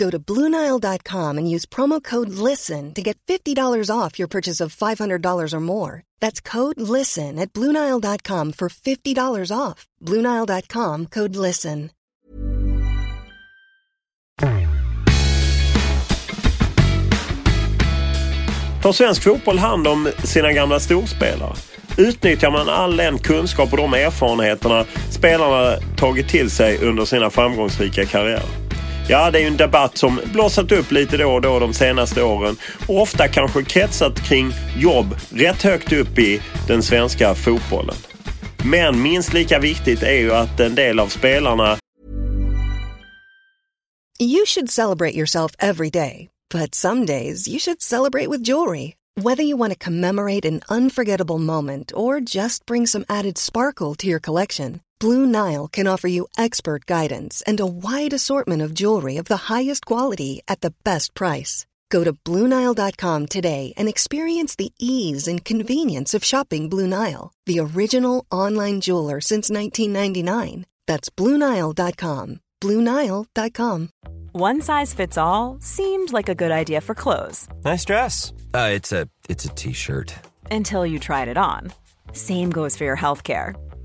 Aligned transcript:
Go 0.00 0.10
to 0.10 0.18
BlueNile.com 0.18 1.38
and 1.38 1.50
use 1.54 1.66
promo 1.66 2.02
code 2.02 2.30
LISTEN 2.30 2.94
to 2.94 3.02
get 3.02 3.18
$50 3.26 3.90
off 3.94 4.18
your 4.18 4.28
purchase 4.28 4.64
of 4.64 4.74
$500 4.74 5.52
or 5.52 5.60
more. 5.60 6.02
That's 6.20 6.40
code 6.40 6.80
LISTEN 6.80 7.38
at 7.38 7.52
BlueNile.com 7.52 8.52
for 8.52 8.68
$50 8.68 9.52
off. 9.56 9.86
BlueNile.com 10.00 11.06
code 11.06 11.36
LISTEN. 11.36 11.90
Tar 18.82 18.92
svensk 18.92 19.22
fotboll 19.22 19.58
hand 19.58 19.86
om 19.86 20.08
sina 20.24 20.52
gamla 20.52 20.80
storspelare? 20.80 21.56
Utnyttjar 21.98 22.50
man 22.50 22.68
all 22.68 22.96
den 22.96 23.18
kunskap 23.18 23.72
och 23.72 23.76
de 23.76 23.94
erfarenheterna 23.94 24.84
spelarna 25.10 25.76
tagit 25.96 26.28
till 26.28 26.50
sig 26.50 26.78
under 26.88 27.04
sina 27.04 27.30
framgångsrika 27.30 28.06
karriärer? 28.06 28.69
Ja, 29.10 29.30
det 29.30 29.38
är 29.38 29.40
ju 29.40 29.46
en 29.46 29.56
debatt 29.56 29.98
som 29.98 30.20
blossat 30.32 30.72
upp 30.72 30.92
lite 30.92 31.16
då 31.16 31.32
och 31.32 31.40
då 31.40 31.58
de 31.58 31.74
senaste 31.74 32.22
åren 32.22 32.56
och 32.88 33.02
ofta 33.02 33.28
kanske 33.28 33.64
kretsat 33.64 34.20
kring 34.20 34.52
jobb 34.78 35.14
rätt 35.30 35.62
högt 35.62 35.92
upp 35.92 36.18
i 36.18 36.42
den 36.66 36.82
svenska 36.82 37.34
fotbollen. 37.34 37.96
Men 38.64 39.02
minst 39.02 39.32
lika 39.32 39.58
viktigt 39.58 40.02
är 40.02 40.14
ju 40.14 40.32
att 40.32 40.60
en 40.60 40.74
del 40.74 41.00
av 41.00 41.08
spelarna 41.08 41.78
You 44.20 44.44
should 44.46 44.70
celebrate 44.70 45.14
yourself 45.16 45.52
every 45.58 45.90
day, 45.90 46.28
but 46.54 46.74
some 46.74 47.06
days 47.06 47.48
you 47.48 47.58
should 47.58 47.82
celebrate 47.82 48.30
with 48.30 48.48
jewelry. 48.48 48.94
Whether 49.22 49.42
you 49.44 49.58
want 49.58 49.72
to 49.72 49.84
commemorate 49.84 50.48
an 50.48 50.60
unforgettable 50.68 51.38
moment 51.38 51.92
or 51.94 52.20
just 52.36 52.66
bring 52.66 52.86
some 52.86 53.04
added 53.08 53.38
sparkle 53.38 53.94
to 53.94 54.06
your 54.06 54.20
collection, 54.20 54.80
Blue 55.00 55.24
Nile 55.26 55.66
can 55.66 55.86
offer 55.86 56.08
you 56.08 56.28
expert 56.36 56.84
guidance 56.86 57.42
and 57.46 57.58
a 57.58 57.66
wide 57.66 58.12
assortment 58.12 58.62
of 58.62 58.74
jewelry 58.74 59.16
of 59.16 59.24
the 59.24 59.44
highest 59.54 59.86
quality 59.86 60.42
at 60.46 60.60
the 60.60 60.74
best 60.84 61.14
price. 61.14 61.66
Go 61.88 62.04
to 62.04 62.12
BlueNile.com 62.12 63.26
today 63.26 63.72
and 63.76 63.88
experience 63.88 64.54
the 64.54 64.72
ease 64.78 65.26
and 65.26 65.44
convenience 65.44 66.12
of 66.14 66.22
shopping 66.22 66.68
Blue 66.68 66.86
Nile, 66.86 67.32
the 67.46 67.58
original 67.60 68.24
online 68.30 68.80
jeweler 68.80 69.20
since 69.20 69.50
1999. 69.50 70.66
That's 70.86 71.08
BlueNile.com. 71.08 72.40
BlueNile.com. 72.60 73.88
One 74.32 74.60
size 74.60 74.94
fits 74.94 75.16
all 75.18 75.56
seemed 75.60 76.12
like 76.12 76.28
a 76.28 76.34
good 76.36 76.52
idea 76.52 76.80
for 76.80 76.94
clothes 76.94 77.48
Nice 77.64 77.84
dress. 77.84 78.32
Uh, 78.54 78.70
it's 78.72 78.92
a 78.92 79.08
it's 79.28 79.44
a 79.44 79.48
t-shirt. 79.48 80.14
until 80.52 80.86
you 80.86 80.98
tried 81.00 81.26
it 81.28 81.36
on. 81.36 81.72
Same 82.12 82.50
goes 82.50 82.76
for 82.76 82.84
your 82.84 82.96
healthcare. 82.96 83.54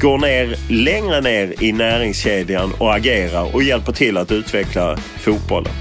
Går 0.00 0.18
ner 0.18 0.56
längre 0.68 1.20
ner 1.20 1.62
i 1.62 1.72
näringskedjan 1.72 2.72
och 2.78 2.94
agerar 2.94 3.54
och 3.54 3.62
hjälper 3.62 3.92
till 3.92 4.16
att 4.16 4.32
utveckla 4.32 4.96
fotbollen. 4.96 5.72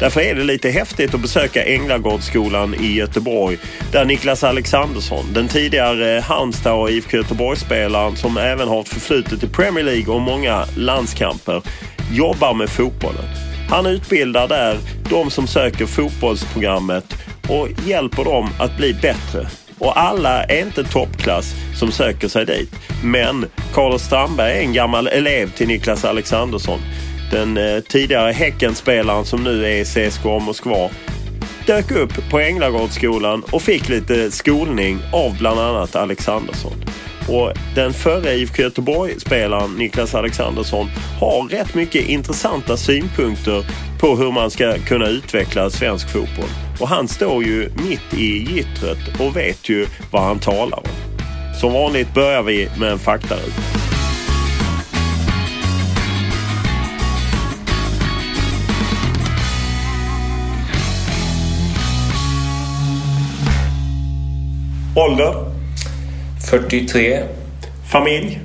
Därför 0.00 0.20
är 0.20 0.34
det 0.34 0.44
lite 0.44 0.70
häftigt 0.70 1.14
att 1.14 1.20
besöka 1.20 1.64
Änglagårdsskolan 1.64 2.74
i 2.74 2.94
Göteborg 2.94 3.58
där 3.92 4.04
Niklas 4.04 4.44
Alexandersson, 4.44 5.24
den 5.32 5.48
tidigare 5.48 6.20
Halmstad 6.20 6.80
och 6.80 6.90
IFK 6.90 7.16
Göteborg-spelaren 7.16 8.16
som 8.16 8.36
även 8.36 8.68
har 8.68 8.80
ett 8.80 8.88
förflutet 8.88 9.42
i 9.42 9.48
Premier 9.48 9.84
League 9.84 10.14
och 10.14 10.20
många 10.20 10.64
landskamper, 10.76 11.62
jobbar 12.12 12.54
med 12.54 12.68
fotbollen. 12.70 13.49
Han 13.70 13.86
utbildar 13.86 14.48
där 14.48 14.78
de 15.10 15.30
som 15.30 15.46
söker 15.46 15.86
fotbollsprogrammet 15.86 17.04
och 17.48 17.68
hjälper 17.86 18.24
dem 18.24 18.48
att 18.58 18.76
bli 18.76 18.94
bättre. 18.94 19.48
Och 19.78 20.00
alla 20.00 20.44
är 20.44 20.66
inte 20.66 20.84
toppklass 20.84 21.54
som 21.78 21.92
söker 21.92 22.28
sig 22.28 22.46
dit. 22.46 22.70
Men 23.04 23.46
Carlos 23.74 24.02
Strandberg 24.02 24.52
är 24.52 24.60
en 24.60 24.72
gammal 24.72 25.06
elev 25.06 25.50
till 25.50 25.68
Niklas 25.68 26.04
Alexandersson. 26.04 26.80
Den 27.30 27.56
eh, 27.56 27.80
tidigare 27.80 28.32
Häckenspelaren 28.32 29.24
som 29.24 29.44
nu 29.44 29.64
är 29.66 29.80
i 29.80 29.84
CSKA 29.84 30.38
Moskva 30.38 30.90
dök 31.66 31.90
upp 31.90 32.30
på 32.30 32.40
Änglagårdsskolan 32.40 33.42
och 33.50 33.62
fick 33.62 33.88
lite 33.88 34.30
skolning 34.30 34.98
av 35.12 35.38
bland 35.38 35.60
annat 35.60 35.96
Alexandersson. 35.96 36.84
Och 37.30 37.52
den 37.74 37.92
förre 37.92 38.34
IFK 38.34 38.62
Göteborg-spelaren 38.62 39.70
Niklas 39.70 40.14
Alexandersson 40.14 40.86
har 41.20 41.48
rätt 41.48 41.74
mycket 41.74 42.08
intressanta 42.08 42.76
synpunkter 42.76 43.64
på 44.00 44.16
hur 44.16 44.32
man 44.32 44.50
ska 44.50 44.78
kunna 44.78 45.06
utveckla 45.06 45.70
svensk 45.70 46.08
fotboll. 46.08 46.48
Och 46.80 46.88
han 46.88 47.08
står 47.08 47.44
ju 47.44 47.70
mitt 47.88 48.14
i 48.14 48.54
gittret 48.54 49.20
och 49.20 49.36
vet 49.36 49.68
ju 49.68 49.86
vad 50.12 50.22
han 50.22 50.38
talar 50.38 50.78
om. 50.78 50.84
Som 51.60 51.72
vanligt 51.72 52.14
börjar 52.14 52.42
vi 52.42 52.68
med 52.78 52.92
en 52.92 52.98
faktaruta. 52.98 53.62
Ålder? 64.96 65.49
43. 66.50 67.22
Familj? 67.92 68.40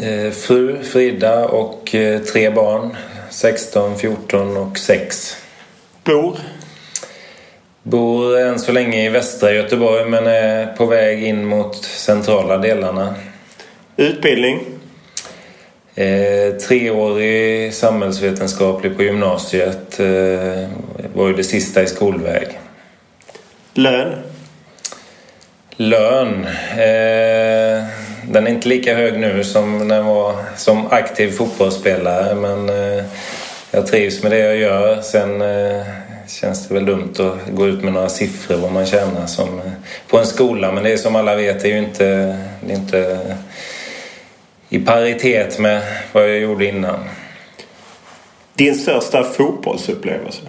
Eh, 0.00 0.30
fru 0.32 0.82
Frida 0.82 1.44
och 1.44 1.94
eh, 1.94 2.20
tre 2.20 2.50
barn. 2.50 2.96
16, 3.30 3.98
14 3.98 4.56
och 4.56 4.78
6. 4.78 5.36
Bor? 6.04 6.38
Bor 7.82 8.38
än 8.38 8.58
så 8.58 8.72
länge 8.72 9.06
i 9.06 9.08
västra 9.08 9.52
Göteborg 9.52 10.04
men 10.04 10.26
är 10.26 10.66
på 10.66 10.86
väg 10.86 11.24
in 11.24 11.44
mot 11.44 11.84
centrala 11.84 12.58
delarna. 12.58 13.14
Utbildning? 13.96 14.60
Eh, 15.94 16.54
treårig 16.68 17.74
samhällsvetenskaplig 17.74 18.96
på 18.96 19.02
gymnasiet. 19.02 20.00
Eh, 20.00 20.68
var 21.14 21.28
ju 21.28 21.34
det 21.36 21.44
sista 21.44 21.82
i 21.82 21.86
skolväg. 21.86 22.58
Lön? 23.74 24.14
Lön. 25.78 26.46
Eh, 26.72 27.84
den 28.28 28.46
är 28.46 28.48
inte 28.48 28.68
lika 28.68 28.94
hög 28.94 29.18
nu 29.18 29.44
som 29.44 29.88
när 29.88 29.96
jag 29.96 30.04
var 30.04 30.36
som 30.56 30.86
aktiv 30.86 31.30
fotbollsspelare 31.30 32.34
men 32.34 32.68
eh, 32.68 33.04
jag 33.70 33.86
trivs 33.86 34.22
med 34.22 34.32
det 34.32 34.38
jag 34.38 34.56
gör. 34.56 35.00
Sen 35.00 35.42
eh, 35.42 35.82
känns 36.28 36.68
det 36.68 36.74
väl 36.74 36.84
dumt 36.84 37.14
att 37.18 37.54
gå 37.54 37.66
ut 37.66 37.82
med 37.82 37.92
några 37.92 38.08
siffror 38.08 38.56
vad 38.56 38.72
man 38.72 38.86
tjänar 38.86 39.26
som, 39.26 39.58
eh, 39.58 39.72
på 40.08 40.18
en 40.18 40.26
skola 40.26 40.72
men 40.72 40.84
det 40.84 40.92
är 40.92 40.96
som 40.96 41.16
alla 41.16 41.36
vet 41.36 41.60
det 41.60 41.68
är 41.68 41.72
ju 41.72 41.78
inte, 41.78 42.36
det 42.60 42.72
är 42.72 42.76
inte 42.76 43.34
i 44.68 44.78
paritet 44.78 45.58
med 45.58 45.82
vad 46.12 46.22
jag 46.22 46.38
gjorde 46.38 46.66
innan. 46.66 46.98
Din 48.54 48.74
största 48.74 49.24
fotbollsupplevelse? 49.24 50.42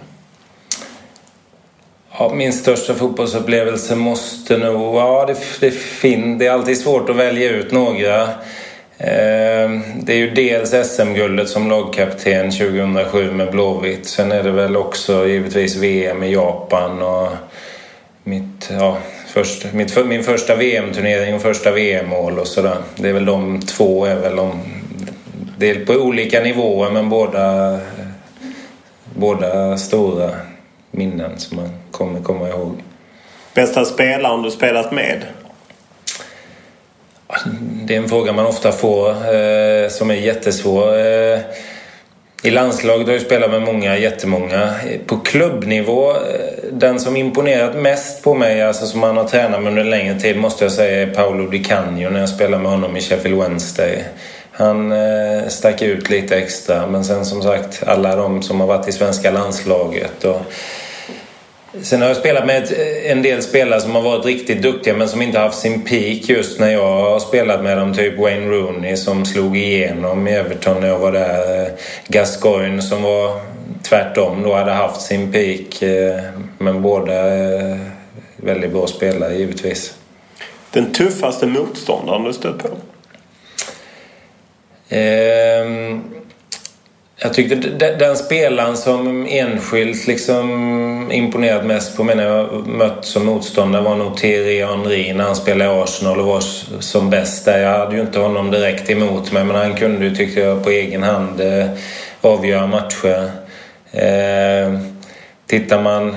Ja, 2.20 2.32
min 2.34 2.52
största 2.52 2.94
fotbollsupplevelse 2.94 3.94
måste 3.94 4.56
nog... 4.56 4.96
Ja, 4.96 5.24
det, 5.26 5.36
det, 5.60 5.70
fin, 5.70 6.38
det 6.38 6.46
är 6.46 6.50
alltid 6.50 6.78
svårt 6.78 7.10
att 7.10 7.16
välja 7.16 7.50
ut 7.50 7.72
några. 7.72 8.22
Eh, 8.98 9.70
det 10.02 10.12
är 10.12 10.16
ju 10.16 10.30
dels 10.30 10.70
SM-guldet 10.70 11.48
som 11.48 11.70
lagkapten 11.70 12.50
2007 12.50 13.32
med 13.32 13.50
Blåvitt. 13.50 14.06
Sen 14.06 14.32
är 14.32 14.42
det 14.42 14.50
väl 14.50 14.76
också 14.76 15.26
givetvis 15.26 15.76
VM 15.76 16.22
i 16.22 16.32
Japan 16.32 17.02
och 17.02 17.28
mitt, 18.24 18.70
ja, 18.70 18.98
först, 19.26 19.72
mitt, 19.72 20.06
min 20.06 20.24
första 20.24 20.56
VM-turnering 20.56 21.34
och 21.34 21.42
första 21.42 21.72
VM-mål 21.72 22.38
och 22.38 22.46
sådär. 22.46 22.76
Det 22.96 23.08
är 23.08 23.12
väl 23.12 23.24
de 23.24 23.60
två 23.60 24.04
är 24.04 24.16
väl 24.16 24.36
de... 24.36 24.60
Det 25.58 25.70
är 25.70 25.84
på 25.84 25.92
olika 25.92 26.40
nivåer 26.40 26.90
men 26.90 27.08
båda, 27.08 27.78
båda 29.14 29.78
stora 29.78 30.30
minnen 30.98 31.38
som 31.38 31.56
man 31.56 31.68
kommer 31.90 32.20
komma 32.20 32.48
ihåg. 32.48 32.82
Bästa 33.54 33.84
spelaren 33.84 34.42
du 34.42 34.50
spelat 34.50 34.92
med? 34.92 35.22
Det 37.84 37.94
är 37.94 37.98
en 37.98 38.08
fråga 38.08 38.32
man 38.32 38.46
ofta 38.46 38.72
får 38.72 39.08
eh, 39.10 39.88
som 39.88 40.10
är 40.10 40.14
jättesvår. 40.14 40.98
Eh, 40.98 41.38
I 42.42 42.50
landslaget 42.50 43.06
har 43.06 43.12
jag 43.12 43.22
spelat 43.22 43.50
med 43.50 43.62
många, 43.62 43.98
jättemånga. 43.98 44.74
På 45.06 45.16
klubbnivå, 45.16 46.10
eh, 46.10 46.16
den 46.72 47.00
som 47.00 47.16
imponerat 47.16 47.76
mest 47.76 48.24
på 48.24 48.34
mig, 48.34 48.62
alltså 48.62 48.86
som 48.86 49.00
man 49.00 49.16
har 49.16 49.24
tränat 49.24 49.62
med 49.62 49.70
under 49.70 49.82
en 49.82 49.90
längre 49.90 50.20
tid, 50.20 50.36
måste 50.36 50.64
jag 50.64 50.72
säga 50.72 51.02
är 51.02 51.14
Paolo 51.14 51.50
Di 51.50 51.64
Canio 51.64 52.10
när 52.10 52.20
jag 52.20 52.28
spelade 52.28 52.62
med 52.62 52.72
honom 52.72 52.96
i 52.96 53.00
Sheffield 53.00 53.42
Wednesday. 53.42 54.04
Han 54.52 54.92
eh, 54.92 55.48
stack 55.48 55.82
ut 55.82 56.10
lite 56.10 56.36
extra, 56.36 56.86
men 56.86 57.04
sen 57.04 57.24
som 57.24 57.42
sagt 57.42 57.82
alla 57.86 58.16
de 58.16 58.42
som 58.42 58.60
har 58.60 58.66
varit 58.66 58.88
i 58.88 58.92
svenska 58.92 59.30
landslaget 59.30 60.24
och 60.24 60.40
Sen 61.72 62.00
har 62.00 62.08
jag 62.08 62.16
spelat 62.16 62.46
med 62.46 62.72
en 63.04 63.22
del 63.22 63.42
spelare 63.42 63.80
som 63.80 63.94
har 63.94 64.02
varit 64.02 64.24
riktigt 64.24 64.62
duktiga 64.62 64.94
men 64.94 65.08
som 65.08 65.22
inte 65.22 65.38
haft 65.38 65.58
sin 65.58 65.84
peak 65.84 66.28
just 66.28 66.60
när 66.60 66.70
jag 66.70 67.00
har 67.00 67.18
spelat 67.18 67.62
med 67.62 67.78
dem. 67.78 67.94
Typ 67.94 68.18
Wayne 68.18 68.46
Rooney 68.46 68.96
som 68.96 69.24
slog 69.24 69.56
igenom 69.56 70.28
i 70.28 70.32
Everton 70.32 70.80
när 70.80 70.88
jag 70.88 70.98
var 70.98 71.12
där. 71.12 71.70
Gascoigne 72.06 72.82
som 72.82 73.02
var 73.02 73.40
tvärtom 73.82 74.42
då 74.42 74.54
hade 74.54 74.72
haft 74.72 75.00
sin 75.00 75.32
peak. 75.32 75.82
Men 76.58 76.82
båda 76.82 77.22
väldigt 78.36 78.72
bra 78.72 78.86
spelare 78.86 79.34
givetvis. 79.34 79.94
Den 80.70 80.92
tuffaste 80.92 81.46
motståndaren 81.46 82.24
du 82.24 82.32
stött 82.32 82.58
på? 82.58 82.68
Ehm... 84.88 86.04
Jag 87.20 87.34
tyckte 87.34 87.54
den 87.98 88.16
spelaren 88.16 88.76
som 88.76 89.26
enskilt 89.26 90.06
liksom 90.06 91.12
imponerat 91.12 91.66
mest 91.66 91.96
på 91.96 92.04
mig 92.04 92.16
när 92.16 92.24
jag 92.24 92.66
mött 92.66 93.04
som 93.04 93.26
motståndare 93.26 93.82
var 93.82 93.96
nog 93.96 94.16
Thierry 94.16 94.64
Henry 94.64 95.12
när 95.12 95.24
han 95.24 95.36
spelade 95.36 95.70
i 95.70 95.82
Arsenal 95.82 96.20
och 96.20 96.26
var 96.26 96.40
som 96.80 97.10
bäst 97.10 97.44
där. 97.44 97.58
Jag 97.58 97.78
hade 97.78 97.96
ju 97.96 98.02
inte 98.02 98.18
honom 98.20 98.50
direkt 98.50 98.90
emot 98.90 99.32
mig 99.32 99.44
men 99.44 99.56
han 99.56 99.74
kunde 99.74 100.04
ju, 100.04 100.16
tyckte 100.16 100.40
jag, 100.40 100.64
på 100.64 100.70
egen 100.70 101.02
hand 101.02 101.40
eh, 101.40 101.66
avgöra 102.20 102.66
matcher. 102.66 103.30
Eh, 103.92 104.80
tittar 105.46 105.82
man 105.82 106.16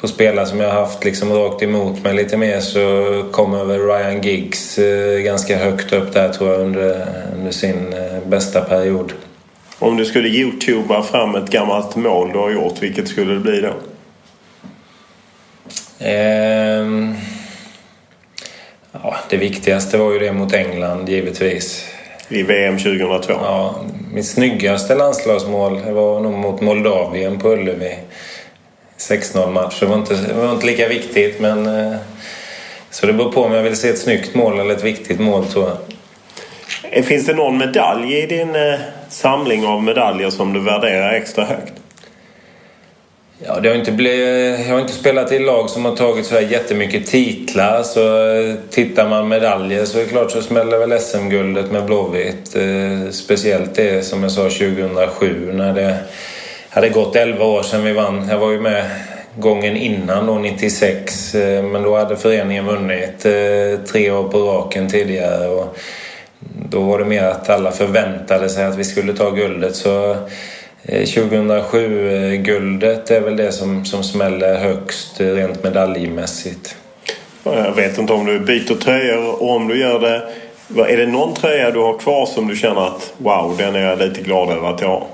på 0.00 0.08
spelare 0.08 0.46
som 0.46 0.60
jag 0.60 0.68
har 0.68 0.80
haft 0.80 1.04
liksom 1.04 1.32
rakt 1.32 1.62
emot 1.62 2.04
mig 2.04 2.14
lite 2.14 2.36
mer 2.36 2.60
så 2.60 3.24
kommer 3.32 3.64
väl 3.64 3.80
Ryan 3.80 4.22
Giggs 4.22 4.78
eh, 4.78 5.18
ganska 5.18 5.56
högt 5.56 5.92
upp 5.92 6.12
där 6.12 6.28
tror 6.28 6.52
jag 6.52 6.60
under, 6.60 7.06
under 7.36 7.52
sin 7.52 7.92
eh, 7.92 8.28
bästa 8.28 8.60
period. 8.60 9.12
Om 9.78 9.96
du 9.96 10.04
skulle 10.04 10.28
youtuba 10.28 11.02
fram 11.02 11.34
ett 11.34 11.50
gammalt 11.50 11.96
mål 11.96 12.32
du 12.32 12.38
har 12.38 12.50
gjort, 12.50 12.82
vilket 12.82 13.08
skulle 13.08 13.34
det 13.34 13.40
bli 13.40 13.60
då? 13.60 13.72
Ehm... 15.98 17.14
Ja, 18.92 19.16
det 19.30 19.36
viktigaste 19.36 19.98
var 19.98 20.12
ju 20.12 20.18
det 20.18 20.32
mot 20.32 20.52
England, 20.52 21.08
givetvis. 21.08 21.86
I 22.28 22.42
VM 22.42 22.78
2002? 22.78 23.32
Ja, 23.32 23.74
mitt 24.12 24.26
snyggaste 24.26 24.94
landslagsmål 24.94 25.80
var 25.92 26.20
nog 26.20 26.32
mot 26.32 26.60
Moldavien 26.60 27.38
på 27.38 27.48
Ullevi. 27.48 27.98
6-0 28.98 29.50
match. 29.50 29.80
Det 29.80 29.86
var, 29.86 29.96
inte, 29.96 30.14
det 30.14 30.34
var 30.34 30.52
inte 30.52 30.66
lika 30.66 30.88
viktigt, 30.88 31.40
men... 31.40 31.66
Eh, 31.66 31.96
så 32.90 33.06
det 33.06 33.12
beror 33.12 33.32
på 33.32 33.42
om 33.42 33.52
jag 33.52 33.62
vill 33.62 33.76
se 33.76 33.88
ett 33.88 33.98
snyggt 33.98 34.34
mål 34.34 34.60
eller 34.60 34.74
ett 34.74 34.84
viktigt 34.84 35.20
mål, 35.20 35.46
tror 35.46 35.68
jag. 35.68 35.78
Eh, 36.90 37.04
finns 37.04 37.26
det 37.26 37.34
någon 37.34 37.58
medalj 37.58 38.14
i 38.14 38.26
din 38.26 38.54
eh, 38.54 38.80
samling 39.16 39.66
av 39.66 39.82
medaljer 39.82 40.30
som 40.30 40.52
du 40.52 40.60
värderar 40.60 41.12
extra 41.12 41.44
högt? 41.44 41.72
Ja, 43.38 43.60
det 43.60 43.68
har 43.68 43.76
inte 43.76 43.92
blivit, 43.92 44.66
jag 44.66 44.74
har 44.74 44.80
inte 44.80 44.92
spelat 44.92 45.32
i 45.32 45.38
lag 45.38 45.70
som 45.70 45.84
har 45.84 45.96
tagit 45.96 46.26
så 46.26 46.34
här 46.34 46.42
jättemycket 46.42 47.06
titlar. 47.06 47.82
Så 47.82 48.28
eh, 48.28 48.54
tittar 48.70 49.08
man 49.08 49.28
medaljer 49.28 49.84
så 49.84 49.98
är 49.98 50.02
det 50.02 50.08
klart 50.08 50.30
så 50.30 50.42
smäller 50.42 50.78
väl 50.78 51.00
SM-guldet 51.00 51.70
med 51.70 51.84
Blåvitt. 51.84 52.56
Eh, 52.56 53.10
speciellt 53.10 53.74
det 53.74 54.04
som 54.04 54.22
jag 54.22 54.32
sa 54.32 54.42
2007 54.42 55.52
när 55.52 55.72
det 55.72 55.98
hade 56.70 56.88
gått 56.88 57.16
11 57.16 57.44
år 57.44 57.62
sedan 57.62 57.84
vi 57.84 57.92
vann. 57.92 58.28
Jag 58.30 58.38
var 58.38 58.50
ju 58.50 58.60
med 58.60 58.84
gången 59.38 59.76
innan 59.76 60.26
då, 60.26 60.38
96. 60.38 61.34
Eh, 61.34 61.62
men 61.62 61.82
då 61.82 61.96
hade 61.96 62.16
föreningen 62.16 62.66
vunnit 62.66 63.26
tre 63.86 64.10
år 64.10 64.28
på 64.28 64.38
raken 64.38 64.88
tidigare. 64.88 65.48
Och 65.48 65.76
då 66.76 66.82
var 66.82 66.98
det 66.98 67.04
mer 67.04 67.24
att 67.24 67.50
alla 67.50 67.72
förväntade 67.72 68.48
sig 68.48 68.64
att 68.64 68.76
vi 68.76 68.84
skulle 68.84 69.12
ta 69.12 69.30
guldet. 69.30 69.76
Så 69.76 70.10
eh, 70.82 71.02
2007-guldet 71.02 73.10
eh, 73.10 73.16
är 73.16 73.20
väl 73.20 73.36
det 73.36 73.52
som, 73.52 73.84
som 73.84 74.02
smäller 74.02 74.58
högst 74.58 75.20
rent 75.20 75.64
medaljmässigt. 75.64 76.76
Jag 77.44 77.72
vet 77.72 77.98
inte 77.98 78.12
om 78.12 78.26
du 78.26 78.40
byter 78.40 78.74
tröjor 78.74 79.42
och 79.42 79.50
om 79.50 79.68
du 79.68 79.80
gör 79.80 80.00
det. 80.00 80.22
Är 80.92 80.96
det 80.96 81.06
någon 81.06 81.34
tröja 81.34 81.70
du 81.70 81.78
har 81.78 81.98
kvar 81.98 82.26
som 82.26 82.48
du 82.48 82.56
känner 82.56 82.86
att 82.86 83.12
wow, 83.16 83.54
den 83.58 83.74
är 83.74 83.80
jag 83.80 83.98
lite 83.98 84.20
glad 84.20 84.50
över 84.50 84.74
att 84.74 84.80
jag 84.80 84.88
har? 84.88 85.06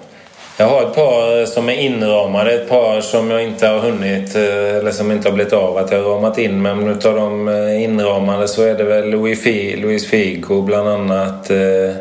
Jag 0.62 0.68
har 0.68 0.82
ett 0.82 0.94
par 0.94 1.40
eh, 1.40 1.46
som 1.46 1.68
är 1.68 1.72
inramade, 1.72 2.52
ett 2.52 2.68
par 2.68 3.00
som 3.00 3.30
jag 3.30 3.42
inte 3.42 3.66
har 3.66 3.78
hunnit 3.78 4.34
eh, 4.34 4.76
eller 4.76 4.90
som 4.90 5.12
inte 5.12 5.28
har 5.28 5.34
blivit 5.34 5.52
av 5.52 5.76
att 5.76 5.90
jag 5.90 6.02
har 6.02 6.10
ramat 6.10 6.38
in. 6.38 6.62
Men 6.62 6.88
utav 6.88 7.14
de 7.14 7.48
eh, 7.48 7.82
inramade 7.82 8.48
så 8.48 8.62
är 8.62 8.74
det 8.74 8.84
väl 8.84 9.10
Louis, 9.10 9.42
Fi, 9.42 9.76
Louis 9.76 10.06
Figo 10.06 10.62
bland 10.62 10.88
annat, 10.88 11.50
eh, 11.50 11.94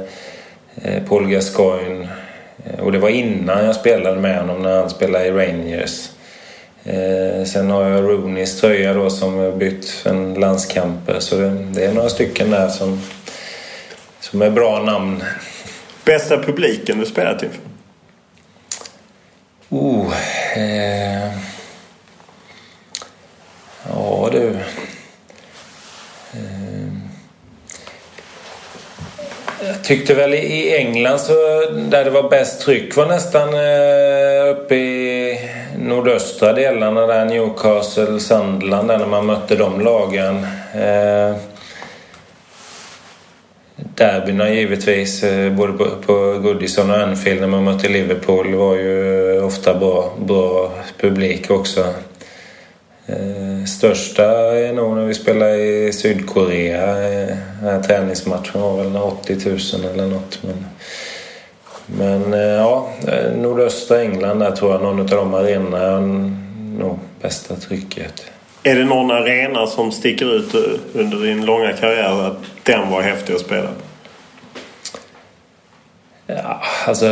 Paul 1.09 1.27
Gascoigne. 1.27 2.07
Och 2.79 2.91
det 2.91 2.99
var 2.99 3.09
innan 3.09 3.65
jag 3.65 3.75
spelade 3.75 4.19
med 4.19 4.39
honom 4.39 4.61
när 4.61 4.77
han 4.77 4.89
spelade 4.89 5.25
i 5.25 5.31
Rangers. 5.31 6.09
Eh, 6.83 7.45
sen 7.45 7.69
har 7.69 7.89
jag 7.89 8.03
Rooneys 8.03 8.61
tröja 8.61 8.93
då 8.93 9.09
som 9.09 9.37
jag 9.37 9.57
bytt 9.57 10.03
en 10.05 10.33
landskamper. 10.33 11.19
Så 11.19 11.35
det, 11.35 11.49
det, 11.49 11.85
är 11.85 11.93
några 11.93 12.09
stycken 12.09 12.51
där 12.51 12.67
som, 12.67 13.01
som 14.19 14.41
är 14.41 14.49
bra 14.49 14.79
namn. 14.79 15.23
Bästa 16.05 16.37
publiken 16.37 16.99
du 16.99 17.05
spelat 17.05 17.43
inför? 17.43 17.70
Oh, 19.73 20.13
eh, 20.55 21.31
ja 23.89 24.29
du. 24.31 24.47
Eh, 26.33 26.93
Jag 29.67 29.83
tyckte 29.83 30.13
väl 30.13 30.33
i 30.33 30.75
England 30.77 31.19
så 31.19 31.33
där 31.75 32.03
det 32.03 32.09
var 32.09 32.29
bäst 32.29 32.61
tryck 32.61 32.95
var 32.95 33.05
nästan 33.05 33.53
eh, 33.53 34.51
uppe 34.51 34.75
i 34.75 35.39
nordöstra 35.77 36.53
delarna 36.53 37.07
där 37.07 37.25
Newcastle, 37.25 38.19
Sunderland 38.19 38.87
där 38.87 38.97
när 38.97 39.05
man 39.05 39.25
mötte 39.25 39.55
de 39.55 39.81
lagen. 39.81 40.47
Eh, 40.75 41.35
derbyna 43.95 44.49
givetvis, 44.49 45.23
eh, 45.23 45.53
både 45.53 45.73
på, 45.73 46.39
Goodison 46.43 46.89
och 46.91 46.97
Anfield 46.97 47.41
när 47.41 47.47
man 47.47 47.63
mötte 47.63 47.89
Liverpool 47.89 48.55
var 48.55 48.75
ju 48.75 49.35
eh, 49.37 49.45
ofta 49.45 49.73
bra, 49.73 50.13
bra 50.25 50.71
publik 50.97 51.51
också. 51.51 51.85
Eh, 53.05 53.65
största 53.65 54.25
är 54.57 54.73
nog 54.73 54.95
när 54.95 55.05
vi 55.05 55.13
spelade 55.13 55.57
i 55.57 55.93
Sydkorea. 55.93 56.95
den 56.95 57.37
här 57.61 57.81
träningsmatchen 57.81 58.61
var 58.61 58.83
väl 58.83 58.95
80 58.95 59.37
000 59.45 59.57
eller 59.93 60.07
något. 60.07 60.39
Men, 60.43 60.65
men 61.85 62.39
ja, 62.39 62.89
nordöstra 63.35 64.01
England 64.01 64.39
där 64.39 64.51
tror 64.51 64.71
jag 64.71 64.81
någon 64.81 64.99
av 64.99 65.07
de 65.07 65.33
arenorna 65.33 65.77
är 65.77 65.99
nog 66.79 66.99
bästa 67.21 67.55
trycket. 67.55 68.23
Är 68.63 68.75
det 68.75 68.85
någon 68.85 69.11
arena 69.11 69.67
som 69.67 69.91
sticker 69.91 70.35
ut 70.35 70.55
under 70.93 71.17
din 71.17 71.45
långa 71.45 71.73
karriär 71.73 72.27
att 72.27 72.37
den 72.63 72.89
var 72.89 73.01
häftig 73.01 73.33
att 73.33 73.41
spela 73.41 73.67
på? 73.67 73.73
Ja, 76.27 76.61
alltså 76.87 77.05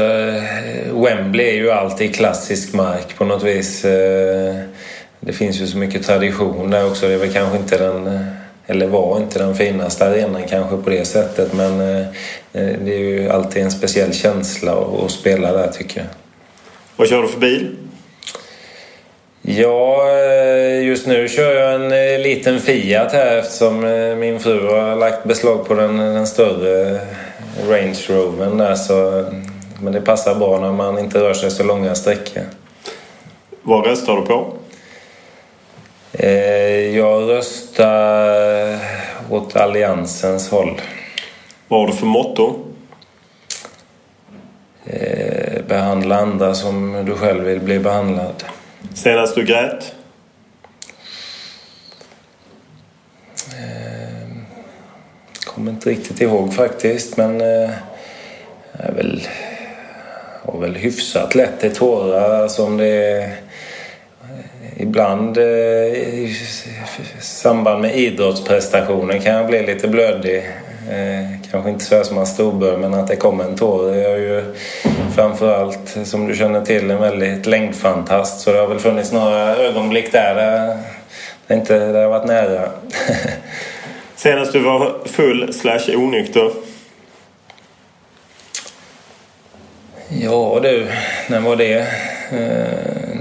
Wembley 0.94 1.50
är 1.50 1.54
ju 1.54 1.72
alltid 1.72 2.16
klassisk 2.16 2.74
mark 2.74 3.18
på 3.18 3.26
något 3.26 3.44
vis. 3.44 3.82
Det 5.20 5.34
finns 5.34 5.62
ju 5.62 5.68
så 5.68 5.78
mycket 5.78 6.06
tradition 6.06 6.70
där 6.70 6.88
också. 6.88 7.08
Det 7.08 7.18
väl 7.18 7.34
kanske 7.34 7.58
inte 7.58 7.78
den 7.78 8.26
eller 8.70 8.88
var 8.88 9.18
inte 9.18 9.40
den 9.40 9.56
finaste 9.56 10.06
arenan 10.06 10.44
kanske 10.50 10.78
på 10.78 10.90
det 10.90 11.06
sättet 11.06 11.54
men 11.54 11.82
eh, 11.82 12.08
det 12.52 12.96
är 12.96 13.00
ju 13.00 13.30
alltid 13.30 13.64
en 13.64 13.72
speciell 13.72 14.14
känsla 14.14 14.72
att 14.72 15.12
spela 15.12 15.54
där 15.54 15.68
tycker 15.68 16.00
jag. 16.00 16.08
Vad 16.96 17.08
kör 17.08 17.22
du 17.22 17.28
för 17.28 17.40
bil? 17.40 17.76
Ja, 19.52 20.10
eh, 20.10 20.84
just 20.84 21.08
nu 21.08 21.28
kör 21.28 21.56
jag 21.56 21.76
en 21.76 21.92
eh, 21.92 22.20
liten 22.20 22.60
Fiat 22.60 23.12
här 23.12 23.38
eftersom 23.38 23.80
min 24.20 24.40
fru 24.40 24.68
har 24.68 24.96
lagt 24.96 25.24
beslag 25.24 25.68
på 25.68 25.74
den, 25.74 25.98
den 25.98 26.28
större 26.28 27.00
Range 27.68 28.00
Rovern 28.10 28.58
där 28.58 28.76
så 28.76 29.26
men 29.82 29.94
det 29.94 30.02
passar 30.02 30.36
bra 30.36 30.60
när 30.60 30.72
man 30.72 31.00
inte 31.00 31.20
rör 31.20 31.34
sig 31.34 31.52
så 31.52 31.64
långa 31.64 31.96
sträckor. 31.96 32.44
Vad 33.62 33.86
röstar 33.86 34.16
du 34.16 34.22
på? 34.22 34.54
Eh, 36.12 36.98
jag 36.98 37.30
röstar 37.30 38.78
åt 39.30 39.56
Alliansens 39.56 40.50
håll. 40.50 40.82
Vad 41.68 41.80
har 41.80 41.88
du 41.88 41.94
för 41.94 42.06
motto? 42.06 42.56
Eh, 44.86 45.62
behandla 45.68 46.16
andra 46.16 46.54
som 46.54 47.06
du 47.06 47.16
själv 47.16 47.44
vill 47.44 47.60
bli 47.60 47.80
behandlad. 47.80 48.44
Senast 49.00 49.36
du 49.36 49.46
grät? 49.46 49.96
Eh, 53.52 54.28
kommer 55.46 55.72
inte 55.72 55.90
riktigt 55.90 56.22
ihåg 56.22 56.54
faktiskt 56.54 57.18
men 57.18 57.40
jag 57.40 57.72
är 58.74 58.92
väl, 58.96 59.28
har 60.44 60.60
väl 60.60 60.76
hyfsat 60.76 61.36
lätt 61.36 61.60
till 61.60 61.76
tårar 61.76 62.48
som 62.48 62.78
det 62.78 62.86
är 62.86 63.22
eh, 63.22 63.30
ibland 64.78 65.38
eh, 65.38 65.44
i 65.44 66.36
samband 67.22 67.82
med 67.82 67.98
idrottsprestationer 67.98 69.20
kan 69.20 69.34
jag 69.34 69.48
bli 69.48 69.66
lite 69.66 69.88
blödig. 69.88 70.44
Eh, 70.90 71.26
kanske 71.52 71.70
inte 71.70 71.86
så 71.86 72.04
som 72.04 72.16
man 72.16 72.28
storbör 72.28 72.78
men 72.78 72.94
att 72.94 73.08
det 73.08 73.16
kommer 73.16 73.44
en 73.44 73.56
tår. 73.56 73.96
Jag 73.96 74.12
är 74.12 74.18
ju 74.18 74.56
framförallt 75.16 75.98
som 76.04 76.28
du 76.28 76.36
känner 76.36 76.62
till 76.62 76.92
en 76.92 77.02
väldigt 77.02 77.46
längdfantast 77.46 78.42
så 78.42 78.52
det 78.52 78.60
har 78.60 78.68
väl 78.68 78.80
funnits 78.80 79.12
några 79.12 79.56
ögonblick 79.56 80.12
där 80.12 80.36
där 80.36 80.78
det 81.48 81.54
inte 81.54 81.92
det 81.92 82.00
har 82.00 82.10
varit 82.10 82.28
nära. 82.28 82.70
Senast 84.16 84.54
du 84.54 84.60
var 84.60 84.94
full 85.06 85.54
slash 85.54 85.96
onykter? 85.96 86.52
Ja 90.10 90.60
du, 90.64 90.88
när 91.28 91.40
var 91.40 91.56
det? 91.56 91.88
Eh, 92.32 93.20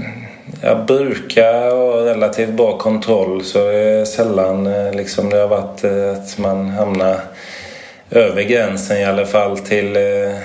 jag 0.61 0.85
brukar 0.85 1.71
ha 1.71 2.05
relativt 2.05 2.49
bra 2.49 2.77
kontroll 2.77 3.43
så 3.43 3.57
det 3.57 3.77
är 3.77 4.05
sällan 4.05 4.67
eh, 4.67 4.93
liksom 4.93 5.29
det 5.29 5.37
har 5.37 5.47
varit 5.47 5.83
eh, 5.83 6.11
att 6.11 6.37
man 6.37 6.69
hamnar 6.69 7.19
över 8.11 8.41
gränsen 8.41 8.97
i 8.97 9.05
alla 9.05 9.25
fall 9.25 9.57
till 9.57 9.95
eh, 9.95 10.35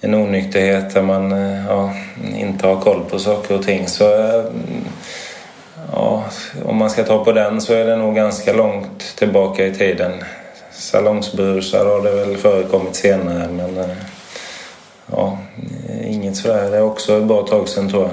en 0.00 0.14
onykterhet 0.14 0.94
där 0.94 1.02
man 1.02 1.30
ja, 1.68 1.94
inte 2.36 2.66
har 2.66 2.80
koll 2.80 3.04
på 3.10 3.18
saker 3.18 3.54
och 3.54 3.62
ting. 3.62 3.88
Så 3.88 4.04
ja, 5.92 6.24
om 6.64 6.76
man 6.76 6.90
ska 6.90 7.04
ta 7.04 7.24
på 7.24 7.32
den 7.32 7.60
så 7.60 7.74
är 7.74 7.84
det 7.84 7.96
nog 7.96 8.14
ganska 8.14 8.52
långt 8.52 9.16
tillbaka 9.16 9.66
i 9.66 9.74
tiden. 9.74 10.12
Salongsbrusar 10.72 11.86
har 11.86 12.02
det 12.02 12.10
väl 12.10 12.36
förekommit 12.36 12.94
senare 12.94 13.48
men 13.48 13.84
ja, 15.06 15.38
inget 16.04 16.36
sådär. 16.36 16.70
Det 16.70 16.76
är 16.76 16.82
också 16.82 17.16
ett 17.16 17.24
bra 17.24 17.42
tag 17.42 17.68
sedan 17.68 17.90
tror 17.90 18.02
jag. 18.02 18.12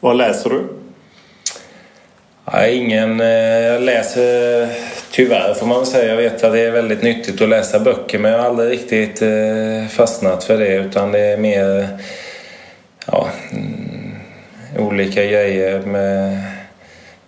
Vad 0.00 0.16
läser 0.16 0.50
du? 0.50 0.62
Nej, 2.52 2.76
ingen... 2.76 3.20
Eh, 3.20 3.26
jag 3.26 3.82
läser 3.82 4.68
tyvärr 5.10 5.54
får 5.54 5.66
man 5.66 5.86
säga. 5.86 6.10
Jag 6.10 6.16
vet 6.16 6.44
att 6.44 6.52
det 6.52 6.60
är 6.60 6.70
väldigt 6.70 7.02
nyttigt 7.02 7.42
att 7.42 7.48
läsa 7.48 7.80
böcker 7.80 8.18
men 8.18 8.32
jag 8.32 8.38
har 8.38 8.46
aldrig 8.46 8.70
riktigt 8.70 9.22
eh, 9.22 9.86
fastnat 9.90 10.44
för 10.44 10.58
det 10.58 10.74
utan 10.74 11.12
det 11.12 11.20
är 11.20 11.36
mer 11.36 11.88
ja, 13.06 13.28
mm, 13.52 14.14
olika 14.78 15.24
grejer 15.24 15.80
med 15.80 16.38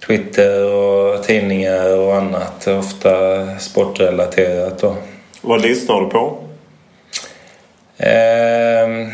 Twitter 0.07 0.75
och 0.75 1.23
tidningar 1.23 1.99
och 1.99 2.17
annat. 2.17 2.67
Ofta 2.67 3.47
sportrelaterat 3.59 4.79
då. 4.79 4.97
Vad 5.41 5.63
lyssnar 5.63 6.01
du 6.01 6.07
på? 6.07 6.39
Eh, 7.97 9.09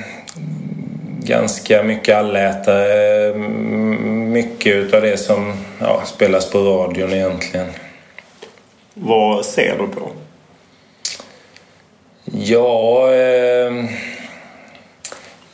ganska 1.22 1.82
mycket 1.82 2.16
allätare. 2.16 3.34
Mycket 4.08 4.74
utav 4.74 5.02
det 5.02 5.16
som 5.16 5.52
ja, 5.80 6.02
spelas 6.06 6.50
på 6.50 6.58
radion 6.58 7.12
egentligen. 7.12 7.66
Vad 9.00 9.44
ser 9.44 9.78
du 9.78 9.86
på? 9.86 10.10
Ja, 12.24 13.12
eh, 13.12 13.84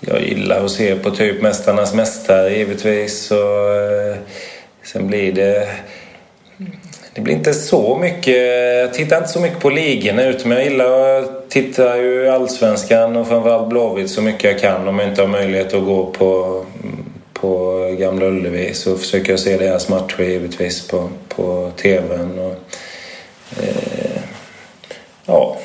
jag 0.00 0.22
gillar 0.22 0.64
att 0.64 0.70
se 0.70 0.96
på 0.96 1.10
typ 1.10 1.42
Mästarnas 1.42 1.94
Mästare 1.94 2.56
givetvis. 2.56 3.30
Och, 3.30 3.76
eh, 3.76 4.16
sen 4.82 5.06
blir 5.06 5.32
det 5.32 5.68
det 7.14 7.20
blir 7.20 7.34
inte 7.34 7.54
så 7.54 7.96
mycket. 7.96 8.36
Jag 8.80 8.94
tittar 8.94 9.16
inte 9.16 9.28
så 9.28 9.40
mycket 9.40 9.60
på 9.60 9.70
ligorna 9.70 10.22
Men 10.44 10.50
jag 10.50 10.64
gillar 10.64 11.18
att 11.18 11.50
titta 11.50 11.98
ju 11.98 12.28
Allsvenskan 12.28 13.16
och 13.16 13.28
framförallt 13.28 13.68
Blåvitt 13.68 14.10
så 14.10 14.22
mycket 14.22 14.44
jag 14.44 14.58
kan 14.60 14.88
om 14.88 14.98
jag 14.98 15.08
inte 15.08 15.22
har 15.22 15.28
möjlighet 15.28 15.74
att 15.74 15.84
gå 15.84 16.06
på, 16.06 16.64
på 17.32 17.80
Gamla 17.98 18.26
Ullevi 18.26 18.74
så 18.74 18.96
försöker 18.96 19.32
jag 19.32 19.40
se 19.40 19.56
deras 19.56 19.88
matcher 19.88 20.22
givetvis 20.22 20.88
på, 20.88 21.08
på 21.28 21.70
TVn. 21.76 22.38
Och, 22.38 22.54
eh, 23.62 24.22
ja, 25.26 25.56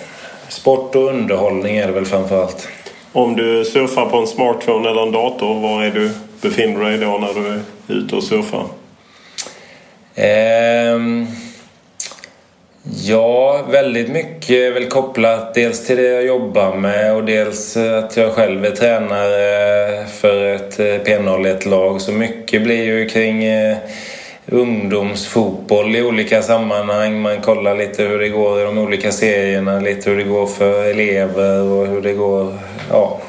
sport 0.49 0.95
och 0.95 1.09
underhållning 1.09 1.77
är 1.77 1.87
det 1.87 1.93
väl 1.93 2.05
framförallt. 2.05 2.67
Om 3.11 3.35
du 3.35 3.65
surfar 3.65 4.05
på 4.05 4.17
en 4.17 4.27
smartphone 4.27 4.89
eller 4.89 5.01
en 5.01 5.11
dator, 5.11 5.59
var 5.61 5.83
är 5.83 5.91
du 5.91 6.11
befinner 6.41 6.85
dig 6.85 6.97
då 6.97 7.17
när 7.17 7.33
du 7.33 7.47
är 7.47 7.61
ute 7.87 8.15
och 8.15 8.23
surfar? 8.23 8.65
Um, 10.95 11.27
ja, 13.03 13.65
väldigt 13.71 14.09
mycket 14.09 14.49
är 14.49 14.71
väl 14.71 14.85
kopplat 14.85 15.53
dels 15.53 15.87
till 15.87 15.97
det 15.97 16.07
jag 16.07 16.25
jobbar 16.25 16.75
med 16.75 17.15
och 17.15 17.23
dels 17.23 17.77
att 17.77 18.17
jag 18.17 18.31
själv 18.31 18.65
är 18.65 18.71
tränare 18.71 20.05
för 20.07 20.55
ett 20.55 20.79
eh, 20.79 20.85
P01-lag. 20.85 22.01
Så 22.01 22.11
mycket 22.11 22.63
blir 22.63 22.83
ju 22.83 23.09
kring 23.09 23.47
uh, 23.47 23.77
ungdomsfotboll 24.51 25.95
i 25.95 26.03
olika 26.03 26.41
sammanhang. 26.41 27.21
Man 27.21 27.41
kollar 27.41 27.75
lite 27.75 28.03
hur 28.03 28.19
det 28.19 28.29
går 28.29 28.61
i 28.61 28.63
de 28.63 28.77
olika 28.77 29.11
serierna, 29.11 29.79
lite 29.79 30.09
hur 30.09 30.17
det 30.17 30.23
går 30.23 30.47
för 30.47 30.83
elever 30.89 31.61
och 31.61 31.87
hur 31.87 32.01
det 32.01 32.13
går... 32.13 32.57
Ja, 32.91 33.21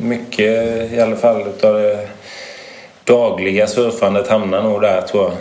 mycket 0.00 0.92
i 0.92 1.00
alla 1.00 1.16
fall 1.16 1.40
utav 1.40 1.74
det 1.74 2.08
dagliga 3.04 3.66
surfandet 3.66 4.28
hamnar 4.28 4.62
nog 4.62 4.82
där 4.82 5.00
tror 5.00 5.24
jag. 5.24 5.32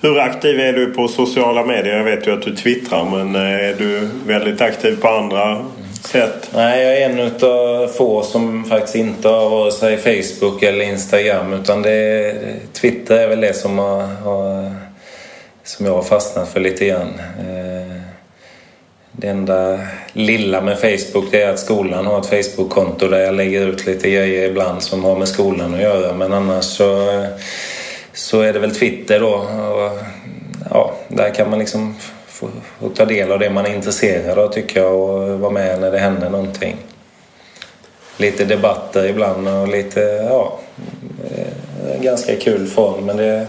Hur 0.00 0.18
aktiv 0.18 0.60
är 0.60 0.72
du 0.72 0.86
på 0.86 1.08
sociala 1.08 1.64
medier? 1.64 1.96
Jag 1.96 2.04
vet 2.04 2.26
ju 2.26 2.32
att 2.32 2.42
du 2.42 2.56
twittrar 2.56 3.04
men 3.04 3.36
eh, 3.36 3.68
är 3.68 3.74
du 3.78 4.08
väldigt 4.26 4.60
aktiv 4.60 5.00
på 5.00 5.08
andra 5.08 5.64
sätt? 6.06 6.50
Nej, 6.54 6.82
jag 6.82 6.98
är 6.98 7.10
en 7.10 7.48
av 7.50 7.88
få 7.88 8.22
som 8.22 8.64
faktiskt 8.64 8.96
inte 8.96 9.28
har 9.28 9.50
vare 9.50 9.72
sig 9.72 9.96
Facebook 9.96 10.62
eller 10.62 10.84
Instagram 10.84 11.52
utan 11.52 11.82
det 11.82 11.90
är, 11.90 12.56
Twitter 12.72 13.18
är 13.18 13.28
väl 13.28 13.40
det 13.40 13.54
som, 13.54 13.78
har, 13.78 14.02
har, 14.02 14.74
som 15.62 15.86
jag 15.86 15.92
har 15.92 16.02
fastnat 16.02 16.48
för 16.48 16.60
lite 16.60 16.86
grann. 16.86 17.20
Eh, 17.38 18.00
det 19.12 19.28
enda 19.28 19.78
lilla 20.12 20.60
med 20.60 20.78
Facebook 20.78 21.34
är 21.34 21.48
att 21.48 21.58
skolan 21.58 22.06
har 22.06 22.20
ett 22.20 22.26
Facebook-konto 22.26 23.08
där 23.08 23.18
jag 23.18 23.34
lägger 23.34 23.68
ut 23.68 23.86
lite 23.86 24.10
grejer 24.10 24.50
ibland 24.50 24.82
som 24.82 25.04
har 25.04 25.16
med 25.16 25.28
skolan 25.28 25.74
att 25.74 25.80
göra. 25.80 26.12
Men 26.12 26.32
annars 26.32 26.64
så, 26.64 27.24
så 28.12 28.40
är 28.40 28.52
det 28.52 28.58
väl 28.58 28.74
Twitter 28.74 29.20
då. 29.20 29.34
Och, 29.34 29.98
ja, 30.70 30.94
där 31.08 31.34
kan 31.34 31.50
man 31.50 31.58
liksom 31.58 31.96
få, 32.44 32.88
få, 32.88 32.94
ta 32.94 33.04
del 33.04 33.32
av 33.32 33.38
det 33.38 33.50
man 33.50 33.66
är 33.66 33.74
intresserad 33.74 34.38
av 34.38 34.48
tycker 34.48 34.80
jag 34.80 34.94
och 34.94 35.40
vara 35.40 35.52
med 35.52 35.80
när 35.80 35.90
det 35.90 35.98
händer 35.98 36.30
någonting. 36.30 36.76
Lite 38.16 38.44
debatter 38.44 39.06
ibland 39.06 39.48
och 39.48 39.68
lite, 39.68 40.00
ja, 40.30 40.58
eh, 41.30 42.02
ganska 42.02 42.36
kul 42.36 42.66
form. 42.66 43.06
Men 43.06 43.16
det, 43.16 43.46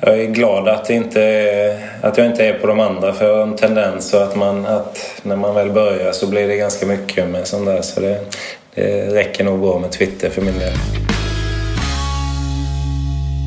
jag 0.00 0.20
är 0.20 0.26
glad 0.26 0.68
att, 0.68 0.90
inte 0.90 1.80
att 2.00 2.18
jag 2.18 2.26
inte 2.26 2.46
är 2.46 2.58
på 2.58 2.66
de 2.66 2.80
andra 2.80 3.12
för 3.12 3.28
jag 3.28 3.34
har 3.34 3.42
en 3.42 3.56
tendens 3.56 4.14
att, 4.14 4.36
man, 4.36 4.66
att 4.66 5.20
när 5.22 5.36
man 5.36 5.54
väl 5.54 5.70
börjar 5.70 6.12
så 6.12 6.26
blir 6.26 6.48
det 6.48 6.56
ganska 6.56 6.86
mycket 6.86 7.28
med 7.28 7.46
sånt 7.46 7.66
där. 7.66 7.82
Så 7.82 8.00
det, 8.00 8.20
det 8.74 9.14
räcker 9.14 9.44
nog 9.44 9.60
bra 9.60 9.78
med 9.78 9.92
Twitter 9.92 10.30
för 10.30 10.42
min 10.42 10.58
del. 10.58 10.74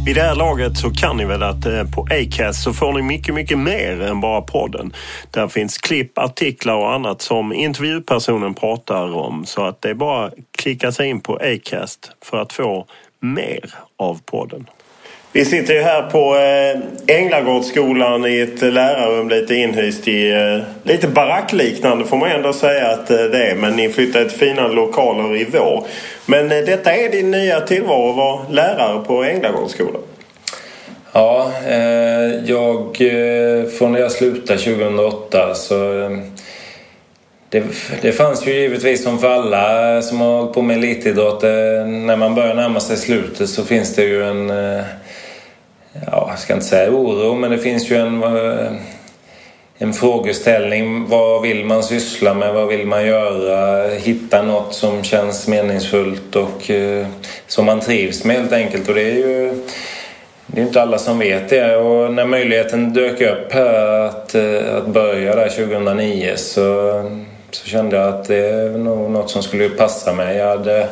Vid 0.07 0.15
det 0.15 0.21
här 0.21 0.35
laget 0.35 0.77
så 0.77 0.89
kan 0.89 1.17
ni 1.17 1.25
väl 1.25 1.43
att 1.43 1.65
eh, 1.65 1.83
på 1.95 2.07
Acast 2.11 2.63
så 2.63 2.73
får 2.73 2.93
ni 2.93 3.01
mycket, 3.01 3.33
mycket 3.33 3.59
mer 3.59 4.01
än 4.01 4.21
bara 4.21 4.41
podden. 4.41 4.93
Där 5.31 5.47
finns 5.47 5.77
klipp, 5.77 6.17
artiklar 6.17 6.75
och 6.75 6.93
annat 6.93 7.21
som 7.21 7.53
intervjupersonen 7.53 8.53
pratar 8.53 9.15
om. 9.15 9.45
Så 9.45 9.65
att 9.65 9.81
det 9.81 9.89
är 9.89 9.93
bara 9.93 10.25
att 10.25 10.33
klicka 10.57 10.91
sig 10.91 11.09
in 11.09 11.21
på 11.21 11.35
Acast 11.35 12.11
för 12.25 12.37
att 12.37 12.53
få 12.53 12.85
mer 13.19 13.73
av 13.97 14.19
podden. 14.25 14.65
Vi 15.37 15.45
sitter 15.45 15.73
ju 15.73 15.81
här 15.81 16.01
på 16.01 16.35
eh, 16.35 17.15
Änglagårdsskolan 17.17 18.25
i 18.25 18.39
ett 18.39 18.61
lärarrum 18.61 19.29
lite 19.29 19.55
inhyst 19.55 20.07
i 20.07 20.31
eh, 20.31 20.63
lite 20.83 21.07
barackliknande 21.07 22.05
får 22.05 22.17
man 22.17 22.31
ändå 22.31 22.53
säga 22.53 22.87
att 22.87 23.11
eh, 23.11 23.17
det 23.17 23.45
är. 23.45 23.55
Men 23.55 23.75
ni 23.75 23.89
flyttade 23.89 24.29
till 24.29 24.39
fina 24.39 24.67
lokaler 24.67 25.35
i 25.35 25.47
vår. 25.51 25.85
Men 26.25 26.49
detta 26.49 26.95
är 26.95 27.09
din 27.09 27.31
nya 27.31 27.59
tillvaro 27.59 28.09
att 28.09 28.15
vara 28.15 28.49
lärare 28.49 29.03
på 29.03 29.23
Änglagårdsskolan. 29.23 30.01
Ja, 31.11 31.51
jag, 32.45 32.97
från 33.77 33.91
när 33.91 33.99
jag 33.99 34.11
slutade 34.11 34.59
2008 34.59 35.55
så 35.55 35.75
det, 37.49 37.63
det 38.01 38.11
fanns 38.11 38.47
ju 38.47 38.53
givetvis 38.53 39.03
som 39.03 39.19
för 39.19 39.29
alla 39.29 40.01
som 40.01 40.21
har 40.21 40.37
hållit 40.37 40.53
på 40.53 40.61
med 40.61 40.77
elitidrott. 40.77 41.41
När 41.41 42.15
man 42.15 42.35
börjar 42.35 42.55
närma 42.55 42.79
sig 42.79 42.97
slutet 42.97 43.49
så 43.49 43.63
finns 43.63 43.95
det 43.95 44.03
ju 44.03 44.23
en 44.23 44.51
ja, 46.05 46.27
jag 46.29 46.39
ska 46.39 46.53
inte 46.53 46.65
säga 46.65 46.91
oro, 46.91 47.35
men 47.35 47.51
det 47.51 47.57
finns 47.57 47.91
ju 47.91 47.95
en, 47.95 48.23
eh, 48.23 48.71
en 49.77 49.93
frågeställning. 49.93 51.05
Vad 51.09 51.41
vill 51.41 51.65
man 51.65 51.83
syssla 51.83 52.33
med? 52.33 52.53
Vad 52.53 52.67
vill 52.67 52.87
man 52.87 53.05
göra? 53.05 53.87
Hitta 53.89 54.41
något 54.41 54.73
som 54.73 55.03
känns 55.03 55.47
meningsfullt 55.47 56.35
och 56.35 56.69
eh, 56.71 57.07
som 57.47 57.65
man 57.65 57.79
trivs 57.79 58.23
med 58.23 58.35
helt 58.35 58.53
enkelt. 58.53 58.89
Och 58.89 58.95
det 58.95 59.01
är 59.01 59.15
ju 59.15 59.53
det 60.49 60.61
är 60.61 60.65
inte 60.65 60.81
alla 60.81 60.97
som 60.97 61.19
vet 61.19 61.49
det. 61.49 61.77
Och 61.77 62.13
när 62.13 62.25
möjligheten 62.25 62.93
dök 62.93 63.21
upp 63.21 63.51
här 63.51 64.05
att, 64.05 64.35
eh, 64.35 64.75
att 64.77 64.87
börja 64.87 65.35
där 65.35 65.49
2009 65.49 66.33
så, 66.35 67.03
så 67.51 67.67
kände 67.67 67.95
jag 67.97 68.07
att 68.07 68.27
det 68.27 68.37
är 68.37 68.69
nog 68.69 69.11
något 69.11 69.29
som 69.29 69.43
skulle 69.43 69.69
passa 69.69 70.13
mig. 70.13 70.37
Jag 70.37 70.47
hade 70.47 70.87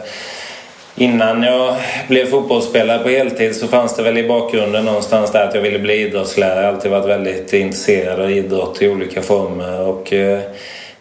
Innan 0.97 1.43
jag 1.43 1.75
blev 2.07 2.25
fotbollsspelare 2.25 2.99
på 2.99 3.09
heltid 3.09 3.55
så 3.55 3.67
fanns 3.67 3.95
det 3.95 4.03
väl 4.03 4.17
i 4.17 4.27
bakgrunden 4.27 4.85
någonstans 4.85 5.31
där 5.31 5.47
att 5.47 5.55
jag 5.55 5.61
ville 5.61 5.79
bli 5.79 5.93
idrottslärare. 5.93 6.59
Jag 6.59 6.67
har 6.67 6.73
alltid 6.73 6.91
varit 6.91 7.05
väldigt 7.05 7.53
intresserad 7.53 8.19
av 8.19 8.31
idrott 8.31 8.81
i 8.81 8.89
olika 8.89 9.21
former 9.21 9.81
och 9.81 10.13
eh, 10.13 10.39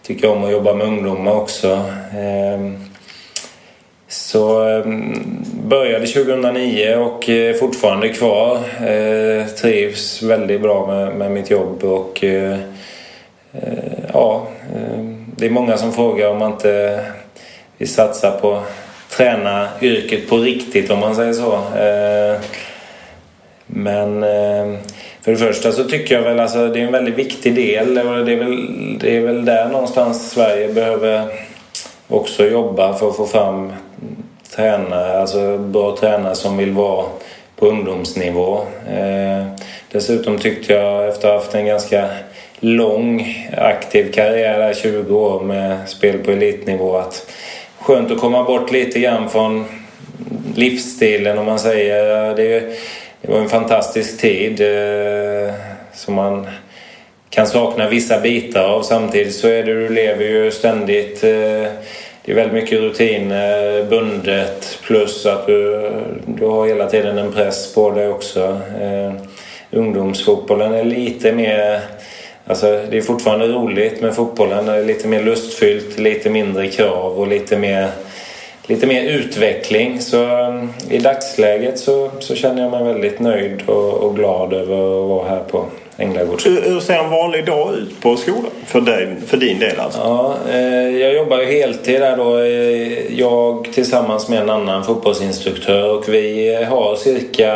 tycker 0.02 0.30
om 0.30 0.44
att 0.44 0.52
jobba 0.52 0.74
med 0.74 0.86
ungdomar 0.86 1.32
också. 1.32 1.80
Ehm, 2.12 2.18
ehm, 2.18 2.66
eh, 2.66 2.80
så 4.08 4.68
eh, 4.68 4.84
började 5.64 6.06
2009 6.06 6.96
och 6.96 7.28
är 7.28 7.52
fortfarande 7.52 8.08
kvar. 8.08 8.58
Eh, 8.86 9.46
trivs 9.46 10.22
väldigt 10.22 10.62
bra 10.62 10.86
med, 10.86 11.16
med 11.16 11.30
mitt 11.30 11.50
jobb 11.50 11.84
och 11.84 12.24
eh, 12.24 12.58
eh, 13.52 13.94
ja, 14.12 14.46
ehm, 14.76 15.26
det 15.36 15.46
är 15.46 15.50
många 15.50 15.76
som 15.76 15.92
frågar 15.92 16.30
om 16.30 16.38
man 16.38 16.52
inte 16.52 17.04
vill 17.78 17.88
satsa 17.88 18.30
på 18.30 18.62
träna 19.16 19.68
yrket 19.80 20.28
på 20.28 20.36
riktigt 20.36 20.90
om 20.90 20.98
man 20.98 21.14
säger 21.14 21.32
så. 21.32 21.52
Eh, 21.54 22.40
men 23.66 24.22
eh, 24.22 24.78
för 25.20 25.30
det 25.30 25.36
första 25.36 25.72
så 25.72 25.84
tycker 25.84 26.14
jag 26.14 26.22
väl 26.22 26.40
alltså 26.40 26.68
det 26.68 26.80
är 26.80 26.84
en 26.84 26.92
väldigt 26.92 27.14
viktig 27.14 27.54
del. 27.54 27.94
Det 27.94 28.00
är 28.00 28.36
väl, 28.36 28.98
det 28.98 29.16
är 29.16 29.20
väl 29.20 29.44
där 29.44 29.68
någonstans 29.68 30.30
Sverige 30.30 30.72
behöver 30.72 31.28
också 32.08 32.44
jobba 32.44 32.94
för 32.94 33.08
att 33.08 33.16
få 33.16 33.26
fram 33.26 33.72
tränare, 34.56 35.20
alltså 35.20 35.58
bra 35.58 35.96
tränare 35.96 36.34
som 36.34 36.56
vill 36.56 36.72
vara 36.72 37.06
på 37.56 37.66
ungdomsnivå. 37.66 38.60
Eh, 38.88 39.46
dessutom 39.92 40.38
tyckte 40.38 40.72
jag 40.72 41.08
efter 41.08 41.28
att 41.28 41.34
ha 41.34 41.40
haft 41.40 41.54
en 41.54 41.66
ganska 41.66 42.08
lång 42.60 43.36
aktiv 43.56 44.12
karriär, 44.12 44.74
20 44.74 45.18
år 45.18 45.40
med 45.40 45.88
spel 45.88 46.18
på 46.18 46.30
elitnivå, 46.30 46.96
att 46.96 47.26
skönt 47.84 48.10
att 48.10 48.20
komma 48.20 48.44
bort 48.44 48.72
lite 48.72 49.00
grann 49.00 49.28
från 49.30 49.64
livsstilen 50.54 51.38
om 51.38 51.46
man 51.46 51.58
säger. 51.58 52.34
Det, 52.36 52.60
det 53.20 53.32
var 53.32 53.38
en 53.38 53.48
fantastisk 53.48 54.20
tid 54.20 54.60
eh, 54.60 55.54
som 55.92 56.14
man 56.14 56.46
kan 57.30 57.46
sakna 57.46 57.88
vissa 57.88 58.20
bitar 58.20 58.64
av. 58.64 58.82
Samtidigt 58.82 59.34
så 59.34 59.48
är 59.48 59.62
det, 59.62 59.74
du 59.74 59.88
lever 59.88 60.24
ju 60.24 60.50
ständigt. 60.50 61.24
Eh, 61.24 61.30
det 62.22 62.32
är 62.32 62.34
väldigt 62.34 62.54
mycket 62.54 62.80
rutiner, 62.80 63.84
bundet 63.90 64.78
plus 64.82 65.26
att 65.26 65.46
du, 65.46 65.90
du 66.26 66.46
har 66.46 66.66
hela 66.66 66.86
tiden 66.86 67.18
en 67.18 67.32
press 67.32 67.74
på 67.74 67.90
dig 67.90 68.08
också. 68.08 68.60
Eh, 68.80 69.12
ungdomsfotbollen 69.70 70.74
är 70.74 70.84
lite 70.84 71.32
mer 71.32 71.80
Alltså, 72.46 72.80
det 72.90 72.96
är 72.96 73.00
fortfarande 73.00 73.46
roligt 73.46 74.00
med 74.00 74.14
fotbollen. 74.14 74.66
Det 74.66 74.72
är 74.72 74.84
lite 74.84 75.08
mer 75.08 75.22
lustfyllt, 75.22 75.98
lite 75.98 76.30
mindre 76.30 76.68
krav 76.68 77.20
och 77.20 77.28
lite 77.28 77.58
mer, 77.58 77.88
lite 78.66 78.86
mer 78.86 79.02
utveckling. 79.02 80.00
Så 80.00 80.46
um, 80.46 80.72
i 80.90 80.98
dagsläget 80.98 81.78
så, 81.78 82.10
så 82.20 82.34
känner 82.34 82.62
jag 82.62 82.70
mig 82.70 82.84
väldigt 82.84 83.20
nöjd 83.20 83.62
och, 83.66 83.94
och 83.94 84.16
glad 84.16 84.52
över 84.52 85.02
att 85.02 85.08
vara 85.08 85.28
här 85.28 85.42
på. 85.50 85.64
Hur, 85.96 86.70
hur 86.70 86.80
ser 86.80 86.98
en 86.98 87.10
vanlig 87.10 87.46
dag 87.46 87.74
ut 87.74 88.00
på 88.00 88.16
skolan 88.16 88.50
för, 88.66 88.80
dig, 88.80 89.08
för 89.26 89.36
din 89.36 89.58
del 89.58 89.80
alltså? 89.80 90.00
Ja, 90.00 90.36
eh, 90.52 90.98
jag 90.98 91.14
jobbar 91.14 91.38
ju 91.38 91.46
heltid 91.46 92.00
där 92.00 92.16
då. 92.16 92.38
Eh, 92.38 93.18
jag 93.20 93.68
tillsammans 93.74 94.28
med 94.28 94.42
en 94.42 94.50
annan 94.50 94.84
fotbollsinstruktör 94.84 95.98
och 95.98 96.08
vi 96.08 96.54
har 96.68 96.96
cirka 96.96 97.52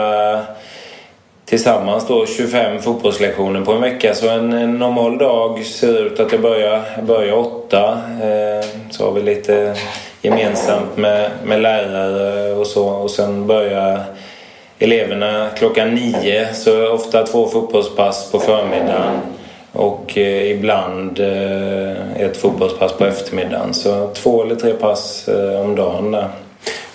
tillsammans 1.48 2.06
då 2.06 2.26
25 2.26 2.82
fotbollslektioner 2.82 3.60
på 3.60 3.72
en 3.72 3.80
vecka. 3.80 4.14
Så 4.14 4.28
en, 4.28 4.52
en 4.52 4.78
normal 4.78 5.18
dag 5.18 5.64
ser 5.64 6.06
ut 6.06 6.20
att 6.20 6.32
jag 6.32 6.40
börjar, 6.40 6.82
jag 6.96 7.04
börjar 7.04 7.34
åtta. 7.34 8.00
Eh, 8.22 8.66
så 8.90 9.04
har 9.04 9.12
vi 9.12 9.22
lite 9.22 9.74
gemensamt 10.22 10.96
med, 10.96 11.30
med 11.44 11.60
lärare 11.60 12.52
och 12.52 12.66
så. 12.66 12.88
Och 12.88 13.10
sen 13.10 13.46
börjar 13.46 14.00
eleverna 14.78 15.48
klockan 15.58 15.94
nio. 15.94 16.54
Så 16.54 16.88
ofta 16.88 17.26
två 17.26 17.46
fotbollspass 17.46 18.30
på 18.32 18.38
förmiddagen. 18.38 19.20
Och 19.72 20.18
eh, 20.18 20.50
ibland 20.50 21.20
eh, 21.20 22.22
ett 22.22 22.36
fotbollspass 22.36 22.92
på 22.92 23.04
eftermiddagen. 23.04 23.74
Så 23.74 24.10
två 24.14 24.42
eller 24.42 24.54
tre 24.54 24.72
pass 24.72 25.28
eh, 25.28 25.60
om 25.60 25.76
dagen 25.76 26.10
där. 26.10 26.28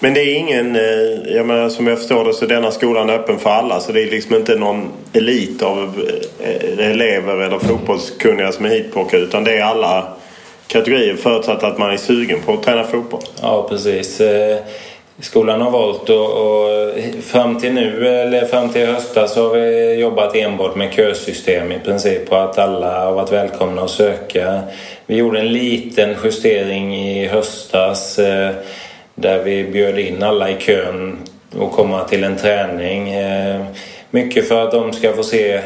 Men 0.04 0.13
det 0.13 0.22
är 0.22 0.36
ingen, 0.36 0.76
eh, 0.76 1.36
jag 1.36 1.46
menar, 1.46 1.70
som 1.70 1.88
jag 1.88 1.98
förstår 1.98 2.26
det 2.26 2.34
så 2.34 2.46
är 2.46 2.50
denna 2.50 2.72
skolan 2.72 3.10
öppen 3.10 3.39
för 3.39 3.50
alla 3.50 3.80
så 3.80 3.92
det 3.92 4.02
är 4.02 4.12
liksom 4.12 4.36
inte 4.36 4.56
någon 4.56 4.92
elit 5.13 5.62
av 5.62 6.08
eh, 6.39 6.89
elever 6.89 7.38
eller 7.38 7.60
fotbollskunniga 7.60 8.52
som 8.52 8.66
är 8.66 8.70
hitplockade 8.70 9.24
utan 9.24 9.44
det 9.44 9.58
är 9.58 9.63
alla 9.63 10.08
kategorier 10.68 11.16
förutsatt 11.16 11.63
att 11.63 11.78
man 11.78 11.92
är 11.92 11.98
sugen 11.98 12.39
på 12.46 12.54
att 12.54 12.63
träna 12.63 12.84
fotboll. 12.84 13.22
Ja 13.42 13.68
precis. 13.70 14.22
Eh, 14.22 14.58
skolan 15.20 15.62
har 15.62 15.72
valt 15.72 16.10
och, 16.10 17.24
fram 17.24 17.60
till 17.60 17.74
nu, 17.74 18.08
eller 18.08 18.46
fram 18.46 18.70
till 18.70 18.88
höstas 18.88 19.34
så 19.34 19.48
har 19.48 19.56
vi 19.56 19.94
jobbat 19.94 20.36
enbart 20.36 20.76
med 20.76 20.94
kösystem 20.94 21.72
i 21.72 21.80
princip 21.80 22.32
och 22.32 22.44
att 22.44 22.60
alla 22.60 23.06
har 23.06 23.13
varit 23.13 23.32
välkomna 23.32 23.82
att 23.82 23.89
söka. 23.89 24.62
Vi 25.06 25.16
gjorde 25.16 25.39
en 25.39 25.54
liten 25.54 26.16
justering 26.24 26.96
i 26.96 27.28
höstas 27.28 28.20
där 29.15 29.43
vi 29.43 29.63
bjöd 29.63 29.99
in 29.99 30.23
alla 30.23 30.49
i 30.49 30.56
kön 30.60 31.17
och 31.58 31.71
komma 31.71 32.04
till 32.04 32.23
en 32.23 32.38
träning. 32.38 33.13
Eh, 33.13 33.65
mycket 34.10 34.47
för 34.47 34.63
att 34.63 34.71
de 34.71 34.93
ska 34.93 35.13
få 35.13 35.23
se 35.23 35.62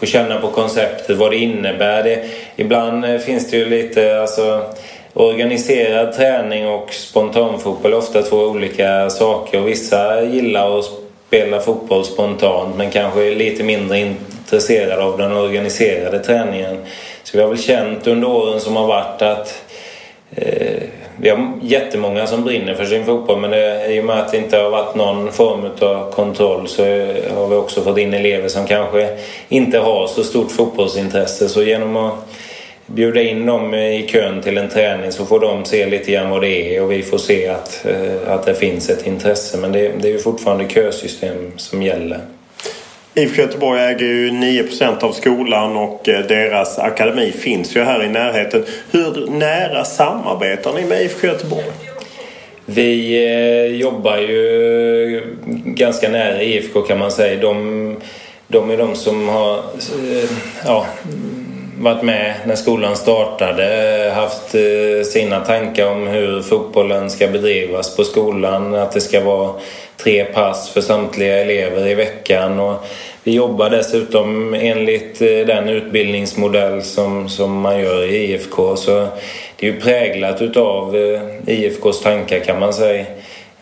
få 0.00 0.06
känna 0.06 0.40
på 0.40 0.48
konceptet, 0.48 1.16
vad 1.16 1.30
det 1.30 1.36
innebär. 1.36 2.02
Det, 2.02 2.24
ibland 2.56 3.04
eh, 3.04 3.18
finns 3.18 3.50
det 3.50 3.56
ju 3.56 3.66
lite 3.66 4.20
alltså, 4.20 4.62
organiserad 5.14 6.14
träning 6.14 6.68
och 6.68 6.92
spontanfotboll 6.92 7.92
är 7.92 7.96
ofta 7.96 8.22
två 8.22 8.36
olika 8.36 9.10
saker. 9.10 9.60
Och 9.60 9.68
vissa 9.68 10.22
gillar 10.22 10.78
att 10.78 10.84
spela 11.26 11.60
fotboll 11.60 12.04
spontant 12.04 12.76
men 12.76 12.90
kanske 12.90 13.24
är 13.24 13.34
lite 13.34 13.64
mindre 13.64 13.98
intresserade 13.98 15.02
av 15.02 15.18
den 15.18 15.32
organiserade 15.32 16.18
träningen. 16.18 16.76
Så 17.22 17.36
vi 17.36 17.42
har 17.42 17.48
väl 17.48 17.58
känt 17.58 18.06
under 18.06 18.28
åren 18.28 18.60
som 18.60 18.76
har 18.76 18.86
varit 18.86 19.22
att 19.22 19.62
eh, 20.30 20.82
vi 21.20 21.30
har 21.30 21.52
jättemånga 21.62 22.26
som 22.26 22.44
brinner 22.44 22.74
för 22.74 22.84
sin 22.84 23.04
fotboll 23.04 23.40
men 23.40 23.50
det, 23.50 23.94
i 23.94 24.00
och 24.00 24.04
med 24.04 24.20
att 24.20 24.32
det 24.32 24.38
inte 24.38 24.56
har 24.56 24.70
varit 24.70 24.94
någon 24.94 25.32
form 25.32 25.64
av 25.80 26.12
kontroll 26.12 26.68
så 26.68 26.82
har 27.34 27.48
vi 27.48 27.56
också 27.56 27.80
fått 27.80 27.98
in 27.98 28.14
elever 28.14 28.48
som 28.48 28.66
kanske 28.66 29.18
inte 29.48 29.78
har 29.78 30.06
så 30.06 30.24
stort 30.24 30.50
fotbollsintresse. 30.50 31.48
Så 31.48 31.62
genom 31.62 31.96
att 31.96 32.14
bjuda 32.86 33.22
in 33.22 33.46
dem 33.46 33.74
i 33.74 34.08
kön 34.08 34.42
till 34.42 34.58
en 34.58 34.68
träning 34.68 35.12
så 35.12 35.26
får 35.26 35.40
de 35.40 35.64
se 35.64 35.86
lite 35.86 36.12
grann 36.12 36.30
vad 36.30 36.40
det 36.40 36.76
är 36.76 36.82
och 36.82 36.92
vi 36.92 37.02
får 37.02 37.18
se 37.18 37.48
att, 37.48 37.86
eh, 37.86 38.32
att 38.32 38.46
det 38.46 38.54
finns 38.54 38.90
ett 38.90 39.06
intresse. 39.06 39.58
Men 39.58 39.72
det, 39.72 39.92
det 40.00 40.08
är 40.08 40.12
ju 40.12 40.18
fortfarande 40.18 40.68
kösystem 40.68 41.52
som 41.56 41.82
gäller. 41.82 42.20
IFK 43.18 43.42
Göteborg 43.42 43.80
äger 43.80 44.06
ju 44.06 44.30
9% 44.30 45.04
av 45.04 45.12
skolan 45.12 45.76
och 45.76 46.08
eh, 46.08 46.26
deras 46.26 46.78
akademi 46.78 47.32
finns 47.32 47.76
ju 47.76 47.82
här 47.82 48.04
i 48.04 48.08
närheten. 48.08 48.64
Hur 48.90 49.26
nära 49.30 49.84
samarbetar 49.84 50.72
ni 50.74 50.84
med 50.84 51.02
IFK 51.02 51.26
Göteborg? 51.26 51.64
Vi 52.66 53.24
eh, 53.26 53.76
jobbar 53.76 54.16
ju 54.16 55.36
ganska 55.64 56.08
nära 56.08 56.42
IFK 56.42 56.82
kan 56.82 56.98
man 56.98 57.10
säga. 57.10 57.40
De, 57.40 57.96
de 58.48 58.70
är 58.70 58.76
de 58.76 58.94
som 58.94 59.28
har 59.28 59.58
eh, 59.58 60.30
ja, 60.64 60.86
varit 61.78 62.02
med 62.02 62.34
när 62.46 62.56
skolan 62.56 62.96
startade, 62.96 64.12
haft 64.14 64.54
eh, 64.54 65.04
sina 65.04 65.40
tankar 65.40 65.86
om 65.86 66.06
hur 66.06 66.42
fotbollen 66.42 67.10
ska 67.10 67.28
bedrivas 67.28 67.96
på 67.96 68.04
skolan. 68.04 68.74
Att 68.74 68.92
det 68.92 69.00
ska 69.00 69.24
vara 69.24 69.52
tre 69.96 70.24
pass 70.24 70.70
för 70.70 70.80
samtliga 70.80 71.38
elever 71.38 71.86
i 71.88 71.94
veckan. 71.94 72.60
Och 72.60 72.84
vi 73.24 73.34
jobbar 73.34 73.70
dessutom 73.70 74.54
enligt 74.54 75.22
eh, 75.22 75.28
den 75.28 75.68
utbildningsmodell 75.68 76.82
som, 76.82 77.28
som 77.28 77.60
man 77.60 77.80
gör 77.80 78.04
i 78.04 78.32
IFK. 78.32 78.76
Så 78.76 79.06
det 79.56 79.68
är 79.68 79.72
ju 79.72 79.80
präglat 79.80 80.42
utav 80.42 80.96
eh, 80.96 81.20
IFKs 81.46 82.00
tankar 82.02 82.38
kan 82.38 82.58
man 82.60 82.72
säga. 82.72 83.04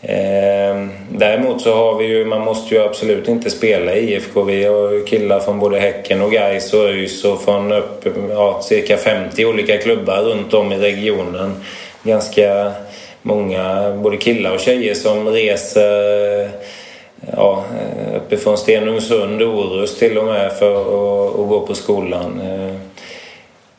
Eh, 0.09 0.87
däremot 1.11 1.61
så 1.61 1.75
har 1.75 1.99
vi 1.99 2.05
ju, 2.05 2.25
man 2.25 2.41
måste 2.41 2.75
ju 2.75 2.83
absolut 2.83 3.29
inte 3.29 3.51
spela 3.51 3.95
i 3.95 4.13
IFK. 4.13 4.43
Vi 4.43 4.65
har 4.65 4.93
ju 4.93 5.05
killar 5.05 5.41
från 5.41 5.59
både 5.59 5.79
Häcken 5.79 6.23
och 6.23 6.33
Gais 6.33 6.73
och 6.73 6.85
ÖIS 6.85 7.25
och 7.25 7.43
från 7.43 7.73
upp, 7.73 8.07
ja, 8.31 8.61
cirka 8.63 8.97
50 8.97 9.45
olika 9.45 9.79
klubbar 9.79 10.23
runt 10.23 10.55
om 10.55 10.73
i 10.73 10.79
regionen. 10.79 11.53
Ganska 12.03 12.73
många, 13.23 13.93
både 14.03 14.17
killar 14.17 14.55
och 14.55 14.61
tjejer 14.61 14.95
som 14.95 15.29
reser 15.29 16.51
ja, 17.37 17.65
uppifrån 18.17 18.59
Stenungsund 18.59 19.43
och 19.43 19.59
Orust 19.59 19.99
till 19.99 20.19
och 20.19 20.25
med 20.25 20.53
för 20.53 20.81
att, 20.81 21.41
att 21.41 21.49
gå 21.49 21.67
på 21.67 21.75
skolan. 21.75 22.41
Ehm, 22.41 22.81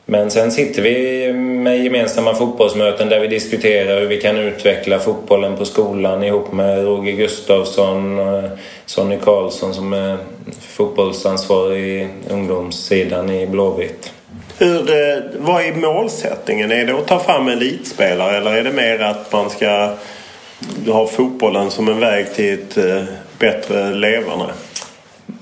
men 0.10 0.32
sen 0.32 0.52
sitter 0.52 0.82
vi 0.82 1.34
med 1.34 1.84
gemensamma 1.84 2.34
fotbollsmöten 2.34 3.10
där 3.10 3.20
vi 3.20 3.28
diskuterar 3.28 4.00
hur 4.00 4.08
vi 4.08 4.22
kan 4.22 4.38
utveckla 4.38 5.00
fotbollen 5.00 5.56
på 5.56 5.66
skolan 5.66 6.24
ihop 6.24 6.52
med 6.52 6.84
Roger 6.84 7.12
Gustafsson 7.12 8.20
och 8.20 8.44
Sonny 8.86 9.18
Karlsson 9.24 9.74
som 9.74 9.94
är 9.94 10.18
fotbollsansvarig 10.62 11.84
i 11.88 12.08
ungdomssidan 12.30 13.30
i 13.30 13.48
Blåvitt. 13.48 14.14
Hur, 14.58 14.90
eh, 14.90 15.24
vad 15.38 15.64
är 15.64 15.74
målsättningen? 15.74 16.72
Är 16.72 16.86
det 16.86 16.94
att 16.94 17.08
ta 17.08 17.20
fram 17.20 17.48
elitspelare 17.48 18.38
eller 18.38 18.52
är 18.52 18.64
det 18.64 18.72
mer 18.72 19.00
att 19.00 19.34
man 19.34 19.50
ska 19.50 19.94
ha 20.88 21.08
fotbollen 21.08 21.72
som 21.72 21.88
en 21.88 22.00
väg 22.00 22.34
till 22.34 22.54
ett 22.54 22.78
eh, 22.78 23.04
bättre 23.40 23.94
leverne? 23.94 24.54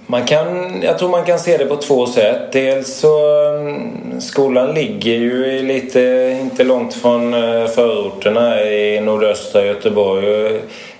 Man 0.07 0.25
kan, 0.25 0.81
jag 0.81 0.97
tror 0.97 1.09
man 1.09 1.25
kan 1.25 1.39
se 1.39 1.57
det 1.57 1.65
på 1.65 1.75
två 1.75 2.05
sätt. 2.05 2.51
Dels 2.51 2.95
så 2.95 3.43
mm, 3.49 4.21
skolan 4.21 4.73
ligger 4.73 5.13
ju 5.13 5.61
lite, 5.61 5.99
inte 6.41 6.63
långt 6.63 6.93
från 6.93 7.33
eh, 7.33 7.67
förorterna 7.67 8.61
i 8.61 9.01
nordöstra 9.01 9.65
Göteborg. 9.65 10.55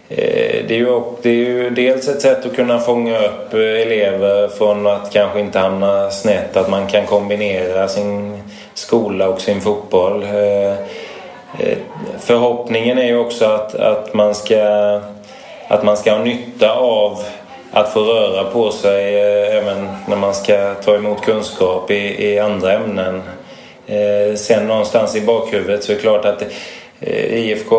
Eh, 0.09 0.65
det 0.67 0.75
är, 0.75 0.79
ju, 0.79 1.01
det 1.21 1.29
är 1.29 1.33
ju 1.33 1.69
dels 1.69 2.07
ett 2.07 2.21
sätt 2.21 2.45
att 2.45 2.55
kunna 2.55 2.79
fånga 2.79 3.17
upp 3.17 3.53
eh, 3.53 3.59
elever 3.59 4.47
från 4.47 4.87
att 4.87 5.13
kanske 5.13 5.39
inte 5.39 5.59
hamna 5.59 6.11
snett. 6.11 6.57
Att 6.57 6.69
man 6.69 6.87
kan 6.87 7.05
kombinera 7.05 7.87
sin 7.87 8.43
skola 8.73 9.29
och 9.29 9.41
sin 9.41 9.61
fotboll. 9.61 10.25
Förhoppningen 12.19 12.97
är 12.97 13.07
ju 13.07 13.17
också 13.17 13.45
att, 13.45 13.75
att, 13.75 14.13
man, 14.13 14.35
ska, 14.35 14.61
att 15.67 15.83
man 15.83 15.97
ska 15.97 16.11
ha 16.11 16.23
nytta 16.23 16.71
av 16.71 17.19
att 17.75 17.93
få 17.93 17.99
röra 17.99 18.43
på 18.43 18.71
sig 18.71 19.15
eh, 19.15 19.57
även 19.57 19.87
när 20.07 20.15
man 20.15 20.35
ska 20.35 20.73
ta 20.73 20.95
emot 20.95 21.21
kunskap 21.21 21.91
i, 21.91 22.25
i 22.31 22.39
andra 22.39 22.73
ämnen. 22.73 23.21
Eh, 23.87 24.35
sen 24.35 24.67
någonstans 24.67 25.15
i 25.15 25.21
bakhuvudet 25.21 25.83
så 25.83 25.91
är 25.91 25.95
det 25.95 26.01
klart 26.01 26.25
att 26.25 26.41
eh, 26.99 27.33
IFK 27.33 27.75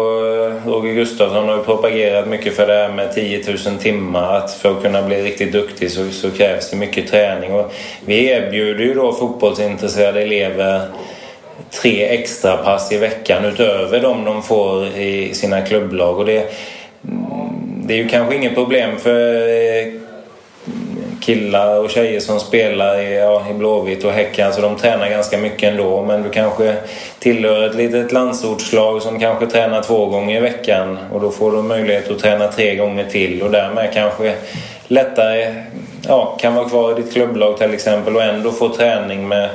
Roger 0.67 0.95
Gustafsson 0.95 1.49
har 1.49 1.59
propagerat 1.59 2.29
mycket 2.29 2.57
för 2.57 2.67
det 2.67 2.73
här 2.73 2.93
med 2.93 3.15
10 3.15 3.45
000 3.67 3.79
timmar. 3.79 4.37
Att 4.37 4.55
för 4.55 4.71
att 4.71 4.83
kunna 4.83 5.03
bli 5.03 5.23
riktigt 5.23 5.53
duktig 5.53 5.91
så, 5.91 6.11
så 6.11 6.31
krävs 6.31 6.71
det 6.71 6.77
mycket 6.77 7.11
träning. 7.11 7.53
Och 7.53 7.73
vi 8.07 8.27
erbjuder 8.27 8.85
ju 8.85 8.95
då 8.95 9.13
fotbollsintresserade 9.13 10.23
elever 10.23 10.81
tre 11.83 12.05
extra 12.05 12.57
pass 12.57 12.93
i 12.93 12.99
veckan 12.99 13.45
utöver 13.45 14.01
de 14.01 14.25
de 14.25 14.43
får 14.43 14.87
i 14.87 15.35
sina 15.35 15.61
klubblag. 15.61 16.19
Och 16.19 16.27
det, 16.27 16.51
det 17.87 17.95
är 17.95 17.99
ju 17.99 18.09
kanske 18.09 18.37
inget 18.37 18.55
problem 18.55 18.97
för 18.99 19.49
eh, 19.49 19.93
killar 21.21 21.79
och 21.79 21.91
tjejer 21.91 22.21
som 22.21 22.41
spelar 22.41 23.01
i, 23.01 23.17
ja, 23.17 23.47
i 23.51 23.55
Blåvitt 23.55 24.05
och 24.05 24.13
Häcken. 24.13 24.47
Alltså 24.47 24.63
de 24.63 24.77
tränar 24.77 25.11
ganska 25.11 25.39
mycket 25.39 25.73
ändå. 25.73 26.03
Men 26.03 26.23
du 26.23 26.31
kanske 26.31 26.77
tillhör 27.19 27.67
ett 27.67 27.75
litet 27.75 28.13
landsortslag 28.13 29.03
som 29.03 29.21
kanske 29.21 29.47
tränar 29.47 29.83
två 29.83 30.07
gånger 30.07 30.37
i 30.37 30.41
veckan. 30.41 30.99
Och 31.13 31.21
då 31.21 31.31
får 31.31 31.53
du 31.53 31.63
möjlighet 31.63 32.11
att 32.11 32.19
träna 32.19 32.49
tre 32.49 32.77
gånger 32.77 33.05
till 33.05 33.43
och 33.43 33.51
därmed 33.51 33.93
kanske 33.93 34.35
lättare 34.87 35.55
ja, 36.09 36.37
kan 36.41 36.55
vara 36.55 36.69
kvar 36.69 36.93
i 36.93 37.03
ditt 37.03 37.13
klubblag 37.13 37.59
till 37.59 37.75
exempel 37.75 38.17
och 38.17 38.23
ändå 38.23 38.53
få 38.53 38.69
träning 38.69 39.29
med 39.29 39.49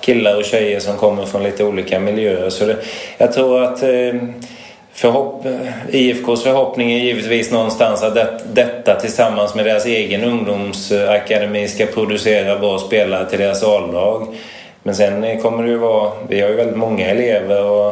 killar 0.00 0.36
och 0.36 0.44
tjejer 0.44 0.80
som 0.80 0.96
kommer 0.96 1.24
från 1.24 1.42
lite 1.42 1.64
olika 1.64 2.00
miljöer. 2.00 2.50
Så 2.50 2.64
det, 2.64 2.76
jag 3.18 3.32
tror 3.32 3.62
att 3.62 3.82
eh, 3.82 4.14
Förhopp 5.00 5.46
IFKs 5.90 6.42
förhoppning 6.42 6.92
är 6.92 6.98
givetvis 6.98 7.50
någonstans 7.50 8.02
att 8.02 8.14
det, 8.14 8.40
detta 8.52 9.00
tillsammans 9.00 9.54
med 9.54 9.64
deras 9.64 9.86
egen 9.86 10.24
ungdomsakademi 10.24 11.68
ska 11.68 11.86
producera 11.86 12.58
bra 12.58 12.78
spelare 12.78 13.30
till 13.30 13.38
deras 13.38 13.62
A-lag. 13.62 14.26
Men 14.82 14.94
sen 14.94 15.40
kommer 15.40 15.62
det 15.62 15.68
ju 15.68 15.76
vara, 15.76 16.12
vi 16.28 16.40
har 16.40 16.48
ju 16.48 16.54
väldigt 16.54 16.76
många 16.76 17.06
elever 17.06 17.64
och 17.64 17.88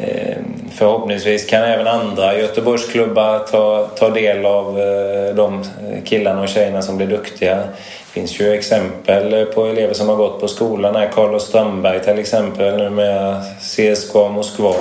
eh, 0.00 0.36
förhoppningsvis 0.74 1.46
kan 1.46 1.62
även 1.62 1.86
andra 1.86 2.38
Göteborgsklubbar 2.38 3.38
ta, 3.38 3.86
ta 3.86 4.10
del 4.10 4.46
av 4.46 4.80
eh, 4.80 5.34
de 5.34 5.64
killarna 6.04 6.42
och 6.42 6.48
tjejerna 6.48 6.82
som 6.82 6.96
blir 6.96 7.06
duktiga. 7.06 7.56
Det 7.56 8.20
finns 8.20 8.40
ju 8.40 8.52
exempel 8.52 9.46
på 9.46 9.66
elever 9.66 9.94
som 9.94 10.08
har 10.08 10.16
gått 10.16 10.40
på 10.40 10.48
skolan 10.48 10.96
här. 10.96 11.10
Carlos 11.14 11.46
Strandberg 11.46 12.00
till 12.00 12.18
exempel 12.18 12.76
nu 12.76 12.90
med 12.90 13.42
CSKA 13.60 14.28
Moskva 14.28 14.74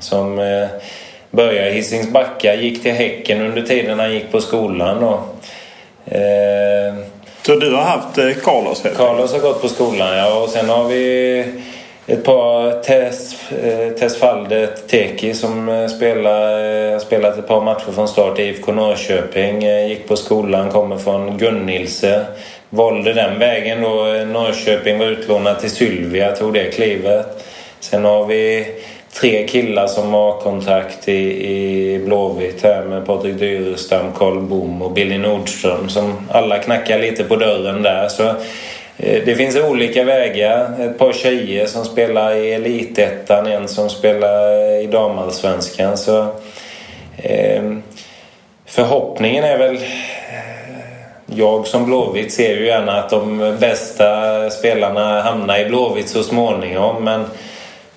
som 0.00 0.38
eh, 0.38 0.68
började 1.30 1.68
i 1.68 1.72
Hisings 1.72 2.10
Backa, 2.10 2.54
gick 2.54 2.82
till 2.82 2.92
Häcken 2.92 3.40
under 3.40 3.62
tiden 3.62 3.98
han 3.98 4.12
gick 4.12 4.32
på 4.32 4.40
skolan. 4.40 5.04
Och, 5.04 5.20
eh, 6.14 6.94
så 7.42 7.54
du 7.54 7.74
har 7.74 7.82
haft 7.82 8.18
eh, 8.18 8.30
Carlos? 8.44 8.82
Carlos 8.96 9.32
har 9.32 9.40
gått 9.40 9.62
på 9.62 9.68
skolan, 9.68 10.16
ja. 10.16 10.42
Och 10.42 10.48
sen 10.48 10.68
har 10.68 10.84
vi 10.84 11.44
ett 12.08 12.24
par 12.24 12.82
Tess, 12.82 13.50
eh, 13.52 13.92
Tessfaldet 13.92 14.88
Teki 14.88 15.34
som 15.34 15.68
eh, 15.68 15.88
spelar, 15.88 16.92
eh, 16.92 16.98
spelat 16.98 17.38
ett 17.38 17.48
par 17.48 17.60
matcher 17.60 17.92
från 17.94 18.08
start 18.08 18.38
i 18.38 18.42
IFK 18.42 18.72
Norrköping. 18.72 19.62
Gick 19.62 20.08
på 20.08 20.16
skolan, 20.16 20.70
kommer 20.70 20.98
från 20.98 21.38
Gunnilse. 21.38 22.24
Valde 22.70 23.12
den 23.12 23.38
vägen 23.38 23.82
då. 23.82 24.04
Norrköping 24.26 24.98
var 24.98 25.06
utlånad 25.06 25.60
till 25.60 25.70
Sylvia, 25.70 26.32
tog 26.32 26.54
det 26.54 26.64
klivet. 26.64 27.44
Sen 27.80 28.04
har 28.04 28.26
vi 28.26 28.66
tre 29.12 29.46
killar 29.48 29.86
som 29.86 30.12
har 30.12 30.40
kontrakt 30.40 31.08
i, 31.08 31.52
i 31.52 31.98
Blåvitt 31.98 32.62
här 32.62 32.84
med 32.84 33.06
Patrik 33.06 33.38
Dyrestam, 33.38 34.12
Karl 34.12 34.40
Bom 34.40 34.82
och 34.82 34.92
Billy 34.92 35.18
Nordström 35.18 35.88
som 35.88 36.28
alla 36.30 36.58
knackar 36.58 36.98
lite 36.98 37.24
på 37.24 37.36
dörren 37.36 37.82
där. 37.82 38.08
Så 38.08 38.22
eh, 38.96 39.22
det 39.24 39.36
finns 39.36 39.56
olika 39.56 40.04
vägar. 40.04 40.80
Ett 40.80 40.98
par 40.98 41.12
tjejer 41.12 41.66
som 41.66 41.84
spelar 41.84 42.34
i 42.34 42.52
Elitettan, 42.52 43.46
en 43.46 43.68
som 43.68 43.90
spelar 43.90 44.52
i 44.82 44.86
damallsvenskan. 44.86 45.96
Så 45.96 46.26
eh, 47.16 47.62
förhoppningen 48.66 49.44
är 49.44 49.58
väl 49.58 49.74
eh, 49.74 49.82
jag 51.26 51.66
som 51.66 51.84
Blåvitt 51.84 52.32
ser 52.32 52.56
ju 52.56 52.66
gärna 52.66 52.92
att 52.92 53.10
de 53.10 53.56
bästa 53.60 54.50
spelarna 54.50 55.22
hamnar 55.22 55.58
i 55.58 55.64
Blåvitt 55.64 56.08
så 56.08 56.22
småningom. 56.22 57.04
Men 57.04 57.24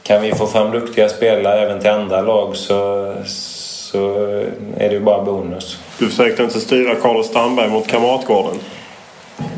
kan 0.04 0.22
vi 0.22 0.32
få 0.32 0.48
fram 0.48 0.72
duktiga 0.72 1.10
spelare 1.10 1.62
även 1.62 1.80
till 1.80 1.90
andra 1.90 2.22
lag 2.22 2.56
så, 2.56 3.14
så 3.26 4.16
är 4.78 4.90
det 4.90 4.94
ju 4.94 5.00
bara 5.00 5.24
bonus. 5.24 5.80
Du 6.00 6.08
försökte 6.08 6.44
inte 6.44 6.60
styra 6.60 6.96
Carlos 6.96 7.28
Strandberg 7.28 7.70
mot 7.70 7.88
Kamratgården? 7.88 8.60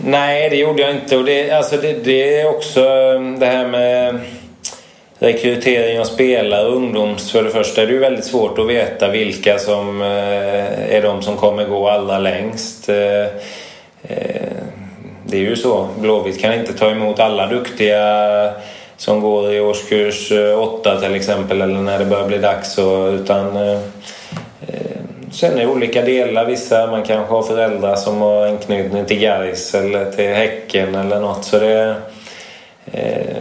Nej, 0.06 0.50
det 0.50 0.56
gjorde 0.56 0.82
jag 0.82 0.92
inte. 0.92 1.18
Och 1.18 1.26
det, 1.26 1.52
alltså 1.52 1.78
det, 1.78 1.94
det 1.94 2.42
är 2.42 2.50
också 2.50 2.86
um, 2.86 3.40
det 3.40 3.46
här 3.46 3.68
med 3.68 4.20
rekrytering 5.20 6.00
av 6.00 6.04
spelare 6.04 6.68
och 6.68 6.76
ungdoms. 6.76 7.32
För 7.32 7.44
det 7.44 7.50
första 7.50 7.82
är 7.82 7.88
det 7.88 7.94
ju 7.94 8.00
väldigt 8.00 8.26
svårt 8.26 8.60
att 8.60 8.68
veta 8.68 9.12
vilka 9.12 9.60
som 9.60 10.02
eh, 10.02 10.96
är 10.96 11.02
de 11.02 11.22
som 11.22 11.38
kommer 11.38 11.66
gå 11.66 11.90
allra 11.90 12.20
längst. 12.20 12.90
Eh, 12.90 13.24
eh, 14.04 14.52
det 15.26 15.38
är 15.38 15.42
ju 15.42 15.56
så. 15.56 15.88
Blåvitt 16.00 16.42
kan 16.42 16.54
inte 16.54 16.74
ta 16.74 16.90
emot 16.90 17.20
alla 17.20 17.48
duktiga 17.48 18.00
som 18.98 19.22
går 19.22 19.54
i 19.54 19.60
årskurs 19.60 20.32
eh, 20.32 20.60
8 20.60 21.02
till 21.02 21.16
exempel 21.16 21.62
eller 21.62 21.82
när 21.82 22.00
det 22.00 22.06
börjar 22.06 22.28
bli 22.28 22.38
dags. 22.38 22.80
utan 23.14 23.58
eh, 23.58 23.80
eh, 24.68 24.98
Sen 25.32 25.60
är 25.60 25.68
olika 25.68 26.02
delar. 26.02 26.46
Vissa 26.46 26.88
man 26.88 27.04
kanske 27.04 27.34
har 27.34 27.44
föräldrar 27.44 27.96
som 27.96 28.22
har 28.22 28.48
anknytning 28.48 29.06
till 29.06 29.20
Gais 29.20 29.76
eller 29.76 30.12
till 30.12 30.30
Häcken 30.30 30.96
eller 30.96 31.20
något. 31.20 31.46
Så 31.46 31.60
det... 31.60 31.96
Eh, 32.86 33.38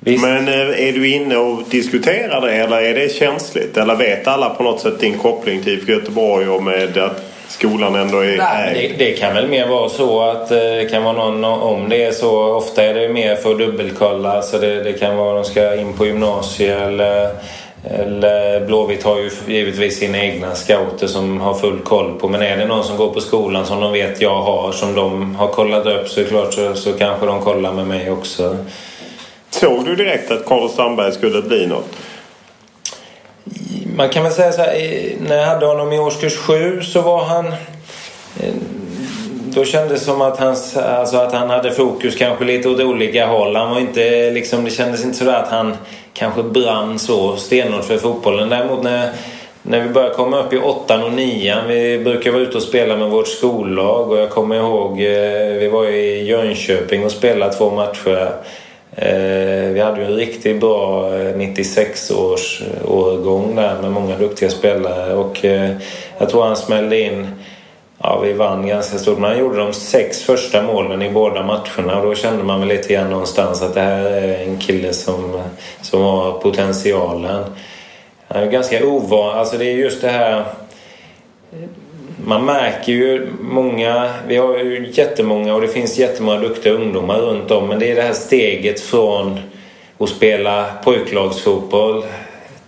Men 0.00 0.48
är 0.48 0.92
du 0.92 1.08
inne 1.08 1.36
och 1.36 1.62
diskuterar 1.70 2.40
det 2.40 2.52
eller 2.52 2.82
är 2.82 2.94
det 2.94 3.12
känsligt? 3.12 3.76
Eller 3.76 3.94
vet 3.96 4.26
alla 4.26 4.50
på 4.50 4.62
något 4.62 4.80
sätt 4.80 5.00
din 5.00 5.18
koppling 5.18 5.62
till 5.62 5.72
IFK 5.72 5.92
Göteborg 5.92 6.48
och 6.48 6.62
med 6.62 6.98
att 6.98 7.27
skolan 7.48 7.94
ändå 7.94 8.18
är 8.18 8.36
Nej, 8.36 8.94
det, 8.98 9.04
det, 9.04 9.12
kan 9.12 9.34
väl 9.34 9.48
mer 9.48 9.66
vara 9.66 9.88
så 9.88 10.22
att 10.22 10.48
det 10.48 10.80
eh, 10.80 10.88
kan 10.88 11.04
vara 11.04 11.30
någon, 11.30 11.44
om 11.44 11.88
det 11.88 12.04
är 12.04 12.12
så. 12.12 12.54
Ofta 12.54 12.84
är 12.84 12.94
det 12.94 13.08
mer 13.08 13.36
för 13.36 13.50
att 13.50 13.58
dubbelkolla. 13.58 14.42
Så 14.42 14.58
det, 14.58 14.82
det 14.82 14.92
kan 14.92 15.16
vara 15.16 15.40
att 15.40 15.44
de 15.44 15.50
ska 15.50 15.76
in 15.76 15.92
på 15.92 16.06
gymnasiet 16.06 16.80
eller 16.80 17.30
eller 17.84 18.66
Blåvitt 18.66 19.02
har 19.02 19.18
ju 19.18 19.30
givetvis 19.46 19.98
sina 19.98 20.18
egna 20.18 20.54
scouter 20.54 21.06
som 21.06 21.40
har 21.40 21.54
full 21.54 21.78
koll 21.78 22.18
på. 22.20 22.28
Men 22.28 22.42
är 22.42 22.56
det 22.56 22.66
någon 22.66 22.84
som 22.84 22.96
går 22.96 23.12
på 23.12 23.20
skolan 23.20 23.66
som 23.66 23.80
de 23.80 23.92
vet 23.92 24.20
jag 24.20 24.42
har, 24.42 24.72
som 24.72 24.94
de 24.94 25.34
har 25.34 25.48
kollat 25.48 25.86
upp 25.86 26.08
så 26.08 26.20
är 26.20 26.24
det 26.24 26.30
klart 26.30 26.54
så, 26.54 26.74
så 26.74 26.92
kanske 26.92 27.26
de 27.26 27.40
kollar 27.40 27.72
med 27.72 27.86
mig 27.86 28.10
också. 28.10 28.56
Såg 29.50 29.84
du 29.84 29.96
direkt 29.96 30.30
att 30.30 30.46
Carlos 30.46 30.72
Strandberg 30.72 31.12
skulle 31.12 31.42
bli 31.42 31.66
något? 31.66 31.96
Man 33.98 34.08
kan 34.08 34.22
väl 34.22 34.32
säga 34.32 34.52
så 34.52 34.62
här, 34.62 35.12
när 35.20 35.36
jag 35.36 35.46
hade 35.46 35.66
honom 35.66 35.92
i 35.92 35.98
årskurs 35.98 36.36
sju 36.36 36.82
så 36.82 37.00
var 37.00 37.24
han... 37.24 37.46
Eh, 37.46 38.54
då 39.44 39.64
kändes 39.64 40.00
det 40.00 40.04
som 40.04 40.20
att, 40.20 40.38
hans, 40.38 40.76
alltså 40.76 41.16
att 41.16 41.32
han 41.32 41.50
hade 41.50 41.70
fokus 41.70 42.16
kanske 42.16 42.44
lite 42.44 42.68
åt 42.68 42.80
olika 42.80 43.26
håll. 43.26 43.56
Han 43.56 43.70
var 43.70 43.80
inte, 43.80 44.30
liksom, 44.30 44.64
det 44.64 44.70
kändes 44.70 45.04
inte 45.04 45.18
sådär 45.18 45.42
att 45.42 45.48
han 45.48 45.76
kanske 46.12 46.42
brann 46.42 46.98
så 46.98 47.36
stenhårt 47.36 47.84
för 47.84 47.98
fotbollen. 47.98 48.48
Däremot 48.48 48.82
när, 48.82 49.10
när 49.62 49.80
vi 49.80 49.88
började 49.88 50.14
komma 50.14 50.40
upp 50.40 50.52
i 50.52 50.58
åttan 50.58 51.02
och 51.02 51.12
nian. 51.12 51.68
Vi 51.68 51.98
brukar 51.98 52.30
vara 52.30 52.42
ute 52.42 52.56
och 52.56 52.62
spela 52.62 52.96
med 52.96 53.10
vårt 53.10 53.28
skollag 53.28 54.10
och 54.10 54.18
jag 54.18 54.30
kommer 54.30 54.56
ihåg 54.56 54.90
eh, 54.90 55.58
vi 55.60 55.68
var 55.72 55.86
i 55.86 56.24
Jönköping 56.24 57.04
och 57.04 57.12
spelade 57.12 57.52
två 57.52 57.70
matcher. 57.70 58.32
Eh, 59.00 59.72
vi 59.72 59.80
hade 59.80 60.00
ju 60.00 60.06
en 60.06 60.16
riktigt 60.16 60.60
bra 60.60 61.10
96 61.36 62.10
eh, 62.10 62.18
års 62.18 62.62
årgång 62.84 63.56
där 63.56 63.82
med 63.82 63.92
många 63.92 64.16
duktiga 64.16 64.50
spelare 64.50 65.14
och 65.14 65.44
eh, 65.44 65.70
jag 66.18 66.28
tror 66.28 66.44
han 66.44 66.56
smällde 66.56 67.00
in 67.00 67.26
Ja, 68.02 68.20
vi 68.20 68.32
vann 68.32 68.66
ganska 68.66 68.98
stort. 68.98 69.18
men 69.18 69.30
han 69.30 69.38
gjorde 69.38 69.58
de 69.58 69.72
sex 69.72 70.22
första 70.22 70.62
målen 70.62 71.02
i 71.02 71.10
båda 71.10 71.42
matcherna 71.42 72.00
och 72.00 72.06
då 72.06 72.14
kände 72.14 72.44
man 72.44 72.60
väl 72.60 72.68
lite 72.68 72.92
grann 72.92 73.10
någonstans 73.10 73.62
att 73.62 73.74
det 73.74 73.80
här 73.80 74.04
är 74.04 74.44
en 74.44 74.58
kille 74.58 74.92
som, 74.92 75.42
som 75.82 76.02
har 76.02 76.32
potentialen. 76.32 77.44
Han 78.28 78.42
är 78.42 78.50
ganska 78.50 78.86
ovan. 78.86 79.38
Alltså 79.38 79.58
det 79.58 79.64
är 79.64 79.74
just 79.74 80.00
det 80.00 80.08
här... 80.08 80.44
Man 82.24 82.44
märker 82.44 82.92
ju 82.92 83.26
många, 83.40 84.10
vi 84.28 84.36
har 84.36 84.58
ju 84.58 84.90
jättemånga 84.92 85.54
och 85.54 85.60
det 85.60 85.68
finns 85.68 85.98
jättemånga 85.98 86.40
duktiga 86.40 86.72
ungdomar 86.72 87.18
runt 87.18 87.50
om 87.50 87.68
men 87.68 87.78
det 87.78 87.90
är 87.90 87.94
det 87.94 88.02
här 88.02 88.12
steget 88.12 88.80
från 88.80 89.40
att 89.98 90.08
spela 90.08 90.66
pojklagsfotboll 90.84 92.04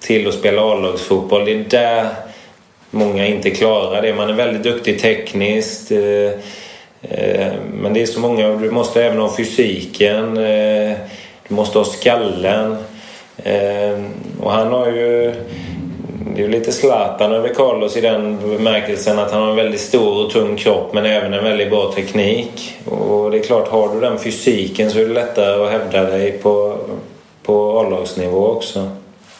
till 0.00 0.28
att 0.28 0.34
spela 0.34 0.62
A-lagsfotboll. 0.62 1.44
Det 1.44 1.52
är 1.52 1.64
där 1.68 2.06
många 2.90 3.26
inte 3.26 3.50
klarar 3.50 4.02
det. 4.02 4.14
Man 4.14 4.28
är 4.30 4.34
väldigt 4.34 4.62
duktig 4.62 5.00
tekniskt. 5.00 5.92
Eh, 5.92 6.30
eh, 7.02 7.52
men 7.72 7.94
det 7.94 8.02
är 8.02 8.06
så 8.06 8.20
många. 8.20 8.48
Du 8.48 8.70
måste 8.70 9.04
även 9.04 9.18
ha 9.18 9.36
fysiken. 9.36 10.36
Eh, 10.36 10.96
du 11.48 11.54
måste 11.54 11.78
ha 11.78 11.84
skallen. 11.84 12.76
Och 14.40 14.52
han 14.52 14.72
har 14.72 14.86
ju... 14.86 15.34
Det 16.36 16.44
är 16.44 16.48
lite 16.48 16.72
Zlatan 16.72 17.32
över 17.32 17.48
Carlos 17.54 17.96
i 17.96 18.00
den 18.00 18.38
bemärkelsen 18.56 19.18
att 19.18 19.30
han 19.30 19.42
har 19.42 19.50
en 19.50 19.56
väldigt 19.56 19.80
stor 19.80 20.24
och 20.24 20.30
tung 20.30 20.56
kropp 20.56 20.94
men 20.94 21.06
även 21.06 21.34
en 21.34 21.44
väldigt 21.44 21.70
bra 21.70 21.92
teknik. 21.92 22.78
Och 22.84 23.30
det 23.30 23.38
är 23.38 23.42
klart, 23.42 23.68
har 23.68 23.94
du 23.94 24.00
den 24.00 24.18
fysiken 24.18 24.90
så 24.90 24.98
är 24.98 25.06
det 25.06 25.14
lättare 25.14 25.64
att 25.64 25.70
hävda 25.70 26.02
dig 26.02 26.32
på, 26.32 26.76
på 27.42 27.80
A-lagsnivå 27.80 28.46
också. 28.46 28.90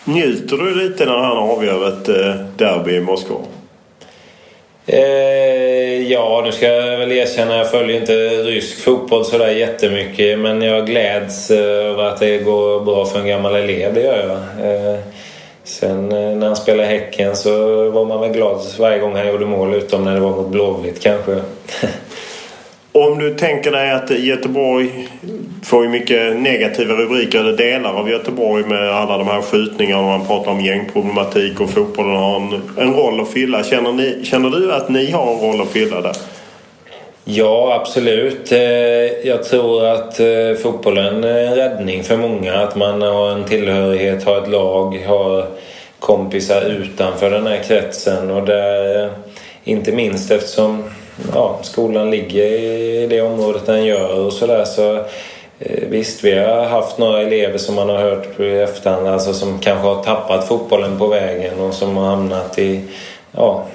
Njuter 0.05 0.57
du 0.57 0.75
lite 0.75 1.05
när 1.05 1.17
han 1.17 1.39
avgör 1.39 1.89
ett 1.89 2.09
eh, 2.09 2.35
derby 2.57 2.97
i 2.97 3.01
Moskva? 3.01 3.37
Eh, 4.87 6.13
ja, 6.13 6.43
nu 6.45 6.53
ska 6.53 6.67
jag 6.67 6.99
väl 6.99 7.13
erkänna 7.13 7.57
jag 7.57 7.71
följer 7.71 8.01
inte 8.01 8.13
rysk 8.29 8.81
fotboll 8.81 9.25
sådär 9.25 9.51
jättemycket. 9.51 10.39
Men 10.39 10.63
jag 10.63 10.87
gläds 10.87 11.51
över 11.51 12.05
att 12.05 12.21
det 12.21 12.39
går 12.39 12.81
bra 12.81 13.05
för 13.05 13.19
en 13.19 13.27
gammal 13.27 13.55
elev, 13.55 13.95
det 13.95 14.03
gör 14.03 14.29
jag. 14.29 14.71
Eh, 14.73 15.01
sen 15.71 16.13
eh, 16.13 16.37
när 16.37 16.47
han 16.47 16.57
spelade 16.57 16.89
i 16.89 16.99
Häcken 16.99 17.37
så 17.37 17.51
var 17.91 18.07
man 18.07 18.21
väl 18.21 18.33
glad 18.33 18.61
varje 18.79 18.99
gång 18.99 19.17
han 19.17 19.29
gjorde 19.29 19.47
mål 19.47 19.75
utom 19.75 20.05
när 20.05 20.15
det 20.15 20.21
var 20.21 20.31
mot 20.31 20.49
Blåvitt 20.49 21.01
kanske. 21.03 21.33
Om 22.93 23.19
du 23.19 23.35
tänker 23.35 23.73
dig 23.73 23.91
att 23.91 24.11
Göteborg 24.11 25.09
får 25.65 25.83
ju 25.83 25.89
mycket 25.89 26.37
negativa 26.37 26.95
rubriker, 26.95 27.41
eller 27.41 27.57
delar 27.57 27.95
av 27.95 28.11
Göteborg 28.11 28.65
med 28.65 28.91
alla 28.91 29.19
de 29.19 29.27
här 29.27 29.43
skjutningarna 29.43 30.03
och 30.03 30.19
man 30.19 30.27
pratar 30.27 30.51
om 30.51 30.61
gängproblematik 30.61 31.61
och 31.61 31.71
fotbollen 31.71 32.17
har 32.17 32.37
en, 32.37 32.63
en 32.77 32.95
roll 32.95 33.21
att 33.21 33.29
fylla. 33.29 33.65
Känner, 33.65 33.93
ni, 33.93 34.25
känner 34.25 34.51
du 34.51 34.73
att 34.73 34.89
ni 34.89 35.11
har 35.11 35.33
en 35.33 35.41
roll 35.41 35.61
att 35.61 35.69
fylla 35.69 36.01
där? 36.01 36.17
Ja, 37.33 37.75
absolut. 37.81 38.53
Eh, 38.53 38.59
jag 39.29 39.45
tror 39.45 39.87
att 39.87 40.21
eh, 40.21 40.55
fotbollen 40.63 41.25
är 41.25 41.45
en 41.45 41.55
räddning 41.55 42.05
för 42.05 42.17
många. 42.17 42.55
Att 42.55 42.77
man 42.77 43.03
har 43.03 43.31
en 43.31 43.45
tillhörighet, 43.45 44.25
har 44.25 44.39
ett 44.39 44.49
lag, 44.49 45.05
har 45.07 45.47
kompisar 45.99 46.63
utanför 46.63 47.31
den 47.31 47.47
här 47.47 47.63
kretsen. 47.63 48.31
Och 48.31 48.47
där, 48.47 49.05
eh, 49.05 49.11
inte 49.65 49.93
minst 49.93 50.31
eftersom 50.31 50.85
ja, 51.35 51.59
skolan 51.63 52.11
ligger 52.11 52.45
i 52.45 53.07
det 53.11 53.21
området 53.21 53.67
den 53.67 53.85
gör 53.85 54.27
och 54.27 54.33
sådär 54.33 54.65
så 54.65 55.05
Visst, 55.89 56.25
vi 56.25 56.39
har 56.39 56.65
haft 56.65 56.99
några 56.99 57.21
elever 57.21 57.59
som 57.59 57.75
man 57.75 57.89
har 57.89 57.99
hört 57.99 58.41
i 58.41 58.59
efterhand, 58.59 59.09
alltså 59.09 59.33
som 59.33 59.59
kanske 59.59 59.89
har 59.89 60.03
tappat 60.03 60.49
fotbollen 60.49 60.99
på 60.99 61.07
vägen 61.07 61.61
och 61.61 61.75
som 61.75 61.97
har 61.97 62.07
hamnat 62.07 62.59
i, 62.59 62.81
ja, 63.33 63.67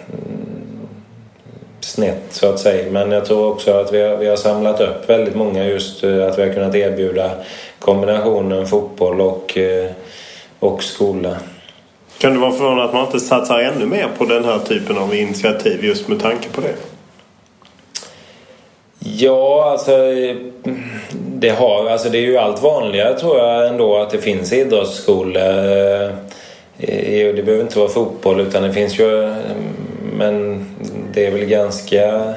snett 1.85 2.23
så 2.29 2.49
att 2.49 2.59
säga. 2.59 2.91
Men 2.91 3.11
jag 3.11 3.25
tror 3.25 3.51
också 3.51 3.71
att 3.71 3.93
vi 3.93 4.01
har, 4.01 4.17
vi 4.17 4.27
har 4.27 4.35
samlat 4.35 4.81
upp 4.81 5.09
väldigt 5.09 5.35
många 5.35 5.65
just 5.65 6.03
eh, 6.03 6.27
att 6.27 6.39
vi 6.39 6.43
har 6.47 6.53
kunnat 6.53 6.75
erbjuda 6.75 7.31
kombinationen 7.79 8.67
fotboll 8.67 9.21
och, 9.21 9.57
eh, 9.57 9.91
och 10.59 10.83
skola. 10.83 11.37
Kan 12.17 12.33
det 12.33 12.39
vara 12.39 12.51
förvånande 12.51 12.83
att 12.83 12.93
man 12.93 13.05
inte 13.05 13.19
satsar 13.19 13.59
ännu 13.59 13.85
mer 13.85 14.07
på 14.17 14.25
den 14.25 14.45
här 14.45 14.59
typen 14.59 14.97
av 14.97 15.15
initiativ 15.15 15.85
just 15.85 16.07
med 16.07 16.21
tanke 16.21 16.49
på 16.49 16.61
det? 16.61 16.73
Ja, 18.99 19.69
alltså 19.71 19.91
det, 21.37 21.49
har, 21.49 21.89
alltså 21.89 22.09
det 22.09 22.17
är 22.17 22.21
ju 22.21 22.37
allt 22.37 22.63
vanligare 22.63 23.19
tror 23.19 23.37
jag 23.37 23.67
ändå 23.67 23.97
att 23.97 24.09
det 24.09 24.17
finns 24.17 24.53
idrottsskolor. 24.53 25.41
Eh, 26.77 27.35
det 27.35 27.45
behöver 27.45 27.61
inte 27.61 27.79
vara 27.79 27.89
fotboll 27.89 28.39
utan 28.39 28.63
det 28.63 28.73
finns 28.73 28.99
ju... 28.99 29.33
Men 30.17 30.65
det 31.15 31.25
är 31.25 31.31
väl 31.31 31.45
ganska 31.45 32.33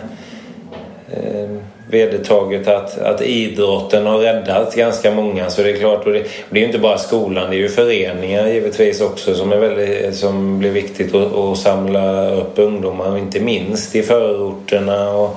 eh, 1.12 1.48
vedertaget 1.90 2.68
att, 2.68 2.98
att 2.98 3.22
idrotten 3.22 4.06
har 4.06 4.18
räddat 4.18 4.74
ganska 4.74 5.10
många. 5.10 5.50
Så 5.50 5.62
det 5.62 5.70
är 5.70 5.76
klart, 5.76 6.06
och 6.06 6.12
det, 6.12 6.20
och 6.20 6.26
det 6.50 6.58
är 6.58 6.60
ju 6.60 6.66
inte 6.66 6.78
bara 6.78 6.98
skolan, 6.98 7.50
det 7.50 7.56
är 7.56 7.58
ju 7.58 7.68
föreningar 7.68 8.48
givetvis 8.48 9.00
också 9.00 9.34
som, 9.34 9.52
är 9.52 9.56
väldigt, 9.56 10.16
som 10.16 10.58
blir 10.58 10.70
viktigt 10.70 11.14
att, 11.14 11.34
att 11.34 11.58
samla 11.58 12.30
upp 12.30 12.58
ungdomar 12.58 13.10
och 13.10 13.18
inte 13.18 13.40
minst 13.40 13.96
i 13.96 14.02
förorterna. 14.02 15.10
Och, 15.10 15.36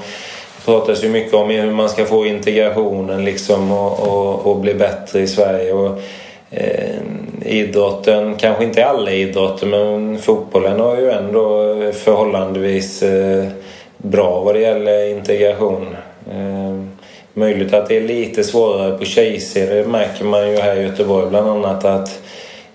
pratas 0.66 1.04
ju 1.04 1.10
mycket 1.10 1.34
om 1.34 1.50
hur 1.50 1.72
man 1.72 1.90
ska 1.90 2.06
få 2.06 2.26
integrationen 2.26 3.26
liksom 3.26 3.72
och, 3.72 4.00
och, 4.00 4.46
och 4.46 4.60
bli 4.60 4.74
bättre 4.74 5.20
i 5.22 5.28
Sverige. 5.28 5.74
Och, 5.74 6.00
eh, 6.52 7.02
idrotten, 7.46 8.36
kanske 8.36 8.64
inte 8.64 8.86
alla 8.86 9.12
idrotter 9.12 9.68
men 9.68 10.20
fotbollen 10.20 10.80
har 10.80 10.98
ju 10.98 11.12
ändå 11.12 11.76
förhållandevis 11.94 13.04
eh, 13.04 13.46
bra 13.98 14.42
vad 14.42 14.56
det 14.56 14.62
gäller 14.62 15.10
integration. 15.10 15.96
Eh, 16.32 16.84
möjligt 17.34 17.74
att 17.74 17.90
det 17.90 17.98
är 17.98 18.02
lite 18.02 18.44
svårare 18.44 18.98
på 18.98 19.06
tjejserier, 19.06 19.84
det 19.84 19.90
märker 19.90 20.26
man 20.26 20.52
ju 20.52 20.58
här 20.58 20.76
i 20.76 20.84
Göteborg 20.84 21.30
bland 21.30 21.50
annat 21.50 21.86
att 21.86 22.22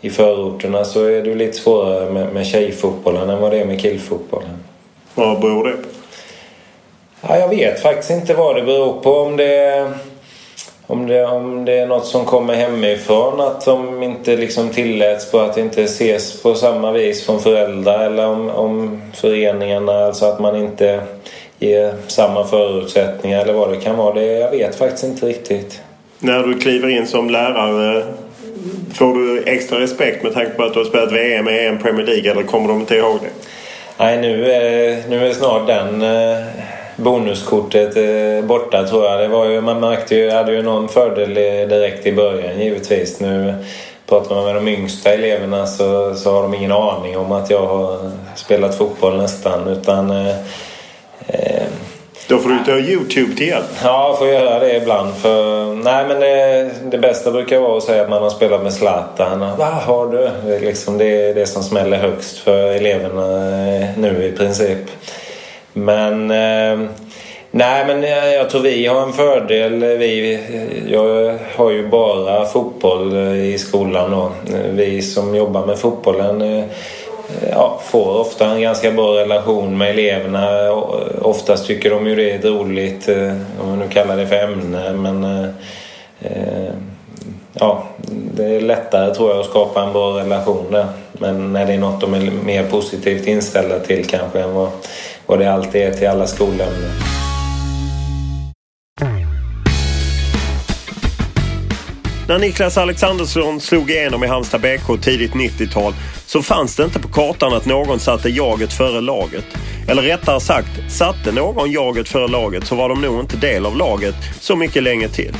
i 0.00 0.10
förorterna 0.10 0.84
så 0.84 1.04
är 1.04 1.22
det 1.22 1.34
lite 1.34 1.58
svårare 1.58 2.10
med, 2.10 2.32
med 2.34 2.46
tjejfotbollen 2.46 3.30
än 3.30 3.40
vad 3.40 3.52
det 3.52 3.60
är 3.60 3.64
med 3.64 3.80
killfotbollen. 3.80 4.64
Vad 5.14 5.40
beror 5.40 5.64
det 5.64 5.72
på? 5.72 5.88
Ja, 7.20 7.38
jag 7.38 7.48
vet 7.48 7.82
faktiskt 7.82 8.10
inte 8.10 8.34
vad 8.34 8.56
det 8.56 8.62
beror 8.62 9.00
på. 9.00 9.10
Om 9.10 9.36
det, 9.36 9.90
om 10.86 11.06
det, 11.06 11.24
om 11.24 11.64
det 11.64 11.78
är 11.78 11.86
något 11.86 12.06
som 12.06 12.24
kommer 12.24 12.54
hemifrån, 12.54 13.40
att 13.40 13.64
de 13.64 14.02
inte 14.02 14.36
liksom 14.36 14.68
tilläts 14.70 15.30
på 15.30 15.40
att 15.40 15.56
inte 15.56 15.82
ses 15.82 16.42
på 16.42 16.54
samma 16.54 16.92
vis 16.92 17.26
från 17.26 17.40
föräldrar 17.40 18.06
eller 18.06 18.26
om, 18.26 18.50
om 18.50 19.02
föreningarna, 19.14 19.92
alltså 19.92 20.24
att 20.26 20.40
man 20.40 20.56
inte 20.56 21.00
ger 21.58 21.94
samma 22.06 22.44
förutsättningar 22.44 23.40
eller 23.40 23.52
vad 23.52 23.70
det 23.70 23.76
kan 23.76 23.96
vara. 23.96 24.14
Det, 24.14 24.26
jag 24.26 24.50
vet 24.50 24.74
faktiskt 24.74 25.04
inte 25.04 25.26
riktigt. 25.26 25.80
När 26.18 26.42
du 26.42 26.58
kliver 26.58 26.88
in 26.88 27.06
som 27.06 27.30
lärare 27.30 28.04
Får 28.94 29.14
du 29.14 29.42
extra 29.46 29.80
respekt 29.80 30.22
med 30.22 30.34
tanke 30.34 30.50
på 30.50 30.62
att 30.62 30.72
du 30.72 30.78
har 30.78 30.86
spelat 30.86 31.12
VM, 31.12 31.48
EM, 31.48 31.78
Premier 31.78 32.06
League 32.06 32.30
eller 32.30 32.42
kommer 32.42 32.68
de 32.68 32.80
inte 32.80 32.96
ihåg 32.96 33.18
det? 33.22 33.48
Nej, 33.98 34.20
nu 34.20 34.52
är, 34.52 35.02
nu 35.08 35.26
är 35.26 35.32
snart 35.32 35.66
den 35.66 36.02
eh, 36.02 36.44
bonuskortet 36.96 37.96
eh, 37.96 38.44
borta 38.44 38.86
tror 38.86 39.04
jag. 39.04 39.20
Det 39.20 39.28
var 39.28 39.46
ju, 39.46 39.60
man 39.60 39.80
märkte 39.80 40.14
ju, 40.14 40.30
hade 40.30 40.52
ju 40.52 40.62
någon 40.62 40.88
fördel 40.88 41.34
direkt 41.68 42.06
i 42.06 42.12
början 42.12 42.60
givetvis. 42.60 43.20
Nu 43.20 43.54
pratar 44.08 44.34
man 44.34 44.44
med 44.44 44.54
de 44.54 44.68
yngsta 44.68 45.12
eleverna 45.12 45.66
så, 45.66 46.14
så 46.14 46.32
har 46.32 46.42
de 46.42 46.54
ingen 46.54 46.72
aning 46.72 47.18
om 47.18 47.32
att 47.32 47.50
jag 47.50 47.66
har 47.66 48.10
spelat 48.34 48.78
fotboll 48.78 49.16
nästan. 49.16 49.68
Utan 49.68 50.10
eh, 50.10 50.36
eh 51.26 51.66
då 52.28 52.38
får 52.38 52.48
du 52.48 52.58
ta 52.64 52.78
Youtube 52.78 53.36
till 53.36 53.48
hjälp. 53.48 53.66
Ja, 53.82 54.08
jag 54.08 54.18
får 54.18 54.28
göra 54.28 54.58
det 54.58 54.76
ibland. 54.76 55.14
För, 55.14 55.74
nej, 55.74 56.06
men 56.08 56.20
det, 56.20 56.70
det 56.90 56.98
bästa 56.98 57.30
brukar 57.30 57.58
vara 57.58 57.76
att 57.76 57.82
säga 57.82 58.02
att 58.02 58.10
man 58.10 58.22
har 58.22 58.30
spelat 58.30 58.62
med 58.62 58.72
Zlatan. 58.72 59.40
Vad 59.58 59.68
har 59.68 60.06
du? 60.06 60.30
Det 60.46 60.56
är 60.56 60.60
liksom 60.60 60.98
det, 60.98 61.32
det 61.32 61.46
som 61.46 61.62
smäller 61.62 61.96
högst 61.96 62.38
för 62.38 62.72
eleverna 62.72 63.48
eh, 63.76 63.88
nu 63.96 64.24
i 64.24 64.36
princip. 64.36 64.78
Men... 65.76 66.30
Eh, 66.30 66.88
nej, 67.50 67.84
men 67.86 68.02
jag 68.32 68.50
tror 68.50 68.62
vi 68.62 68.86
har 68.86 69.02
en 69.02 69.12
fördel. 69.12 69.84
Vi, 69.84 70.40
jag 70.88 71.38
har 71.56 71.70
ju 71.70 71.88
bara 71.88 72.44
fotboll 72.44 73.16
eh, 73.16 73.44
i 73.44 73.58
skolan 73.58 74.10
då. 74.10 74.32
Vi 74.70 75.02
som 75.02 75.34
jobbar 75.34 75.66
med 75.66 75.78
fotbollen 75.78 76.42
eh, 76.42 76.64
ja, 77.50 77.80
får 77.84 78.20
ofta 78.20 78.50
en 78.50 78.60
ganska 78.60 78.92
bra 78.92 79.16
relation 79.16 79.78
med 79.78 79.90
eleverna. 79.90 80.72
Oftast 81.22 81.66
tycker 81.66 81.90
de 81.90 82.06
ju 82.06 82.14
det 82.14 82.32
är 82.32 82.50
roligt, 82.50 83.08
eh, 83.08 83.32
om 83.60 83.68
man 83.68 83.78
nu 83.78 83.88
kallar 83.88 84.16
det 84.16 84.26
för 84.26 84.36
ämne. 84.36 84.92
Men 84.92 85.24
eh, 86.20 86.72
ja, 87.52 87.82
det 88.34 88.44
är 88.44 88.60
lättare 88.60 89.14
tror 89.14 89.30
jag 89.30 89.40
att 89.40 89.46
skapa 89.46 89.82
en 89.82 89.92
bra 89.92 90.18
relation 90.20 90.66
där. 90.70 90.86
Men 91.20 91.52
när 91.52 91.66
det 91.66 91.72
är 91.72 91.78
något 91.78 92.00
de 92.00 92.14
är 92.14 92.30
mer 92.30 92.62
positivt 92.70 93.26
inställda 93.26 93.78
till 93.78 94.06
kanske 94.06 94.40
än 94.40 94.54
vad, 94.54 94.70
vad 95.26 95.38
det 95.38 95.52
alltid 95.52 95.82
är 95.82 95.92
till 95.92 96.08
alla 96.08 96.26
skolämnen. 96.26 96.90
När 102.28 102.38
Niklas 102.38 102.78
Alexandersson 102.78 103.60
slog 103.60 103.90
igenom 103.90 104.24
i 104.24 104.26
Halmstad 104.26 104.60
BK 104.60 105.02
tidigt 105.02 105.32
90-tal 105.32 105.94
så 106.26 106.42
fanns 106.42 106.76
det 106.76 106.84
inte 106.84 107.00
på 107.00 107.08
kartan 107.08 107.54
att 107.54 107.66
någon 107.66 108.00
satte 108.00 108.28
jaget 108.28 108.72
före 108.72 109.00
laget. 109.00 109.44
Eller 109.88 110.02
rättare 110.02 110.40
sagt, 110.40 110.92
satte 110.92 111.32
någon 111.32 111.70
jaget 111.70 112.08
före 112.08 112.28
laget 112.28 112.66
så 112.66 112.74
var 112.74 112.88
de 112.88 113.00
nog 113.00 113.20
inte 113.20 113.36
del 113.36 113.66
av 113.66 113.76
laget 113.76 114.14
så 114.40 114.56
mycket 114.56 114.82
länge 114.82 115.08
till. 115.08 115.34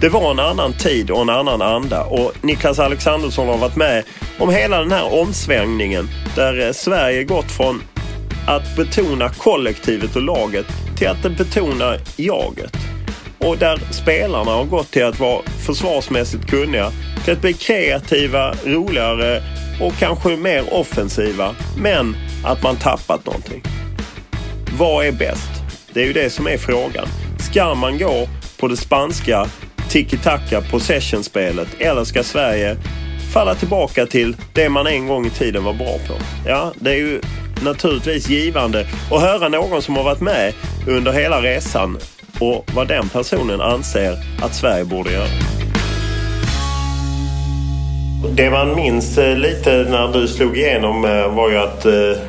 Det 0.00 0.08
var 0.08 0.30
en 0.30 0.40
annan 0.40 0.72
tid 0.72 1.10
och 1.10 1.22
en 1.22 1.30
annan 1.30 1.62
anda 1.62 2.04
och 2.04 2.32
Niklas 2.40 2.78
Alexandersson 2.78 3.48
har 3.48 3.58
varit 3.58 3.76
med 3.76 4.04
om 4.38 4.50
hela 4.50 4.78
den 4.78 4.92
här 4.92 5.20
omsvängningen 5.20 6.08
där 6.34 6.66
eh, 6.66 6.72
Sverige 6.72 7.24
gått 7.24 7.50
från 7.50 7.82
att 8.46 8.76
betona 8.76 9.28
kollektivet 9.28 10.16
och 10.16 10.22
laget 10.22 10.66
till 10.98 11.08
att 11.08 11.22
betona 11.22 11.96
jaget 12.16 12.76
och 13.38 13.58
där 13.58 13.80
spelarna 13.90 14.50
har 14.50 14.64
gått 14.64 14.90
till 14.90 15.04
att 15.04 15.20
vara 15.20 15.42
försvarsmässigt 15.66 16.46
kunniga, 16.46 16.92
till 17.24 17.32
att 17.32 17.40
bli 17.40 17.52
kreativa, 17.52 18.54
roligare 18.64 19.42
och 19.80 19.92
kanske 19.98 20.36
mer 20.36 20.74
offensiva. 20.74 21.54
Men 21.78 22.16
att 22.44 22.62
man 22.62 22.76
tappat 22.76 23.26
någonting. 23.26 23.62
Vad 24.78 25.06
är 25.06 25.12
bäst? 25.12 25.50
Det 25.92 26.02
är 26.02 26.06
ju 26.06 26.12
det 26.12 26.30
som 26.30 26.46
är 26.46 26.58
frågan. 26.58 27.06
Ska 27.38 27.74
man 27.74 27.98
gå 27.98 28.28
på 28.56 28.68
det 28.68 28.76
spanska 28.76 29.46
tiki-taka 29.88 30.60
possession-spelet 30.60 31.68
eller 31.78 32.04
ska 32.04 32.22
Sverige 32.22 32.76
falla 33.32 33.54
tillbaka 33.54 34.06
till 34.06 34.36
det 34.52 34.68
man 34.68 34.86
en 34.86 35.06
gång 35.06 35.26
i 35.26 35.30
tiden 35.30 35.64
var 35.64 35.72
bra 35.72 35.98
på? 36.08 36.14
Ja, 36.46 36.72
det 36.74 36.90
är 36.90 36.96
ju 36.96 37.20
naturligtvis 37.64 38.28
givande 38.28 38.86
att 39.10 39.20
höra 39.20 39.48
någon 39.48 39.82
som 39.82 39.96
har 39.96 40.04
varit 40.04 40.20
med 40.20 40.52
under 40.88 41.12
hela 41.12 41.42
resan 41.42 41.98
och 42.40 42.70
vad 42.74 42.88
den 42.88 43.08
personen 43.08 43.60
anser 43.60 44.16
att 44.42 44.54
Sverige 44.54 44.84
borde 44.84 45.12
göra. 45.12 45.28
Det 48.34 48.50
man 48.50 48.74
minns 48.74 49.18
eh, 49.18 49.36
lite 49.36 49.70
när 49.70 50.12
du 50.12 50.28
slog 50.28 50.56
igenom 50.56 51.04
eh, 51.04 51.34
var 51.34 51.50
ju 51.50 51.56
att 51.56 51.86
eh, 51.86 52.22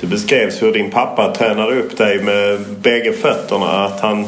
det 0.00 0.06
beskrevs 0.06 0.62
hur 0.62 0.72
din 0.72 0.90
pappa 0.90 1.34
tränade 1.34 1.76
upp 1.76 1.96
dig 1.96 2.22
med 2.22 2.60
bägge 2.82 3.12
fötterna. 3.12 3.84
Att 3.84 4.00
han 4.00 4.26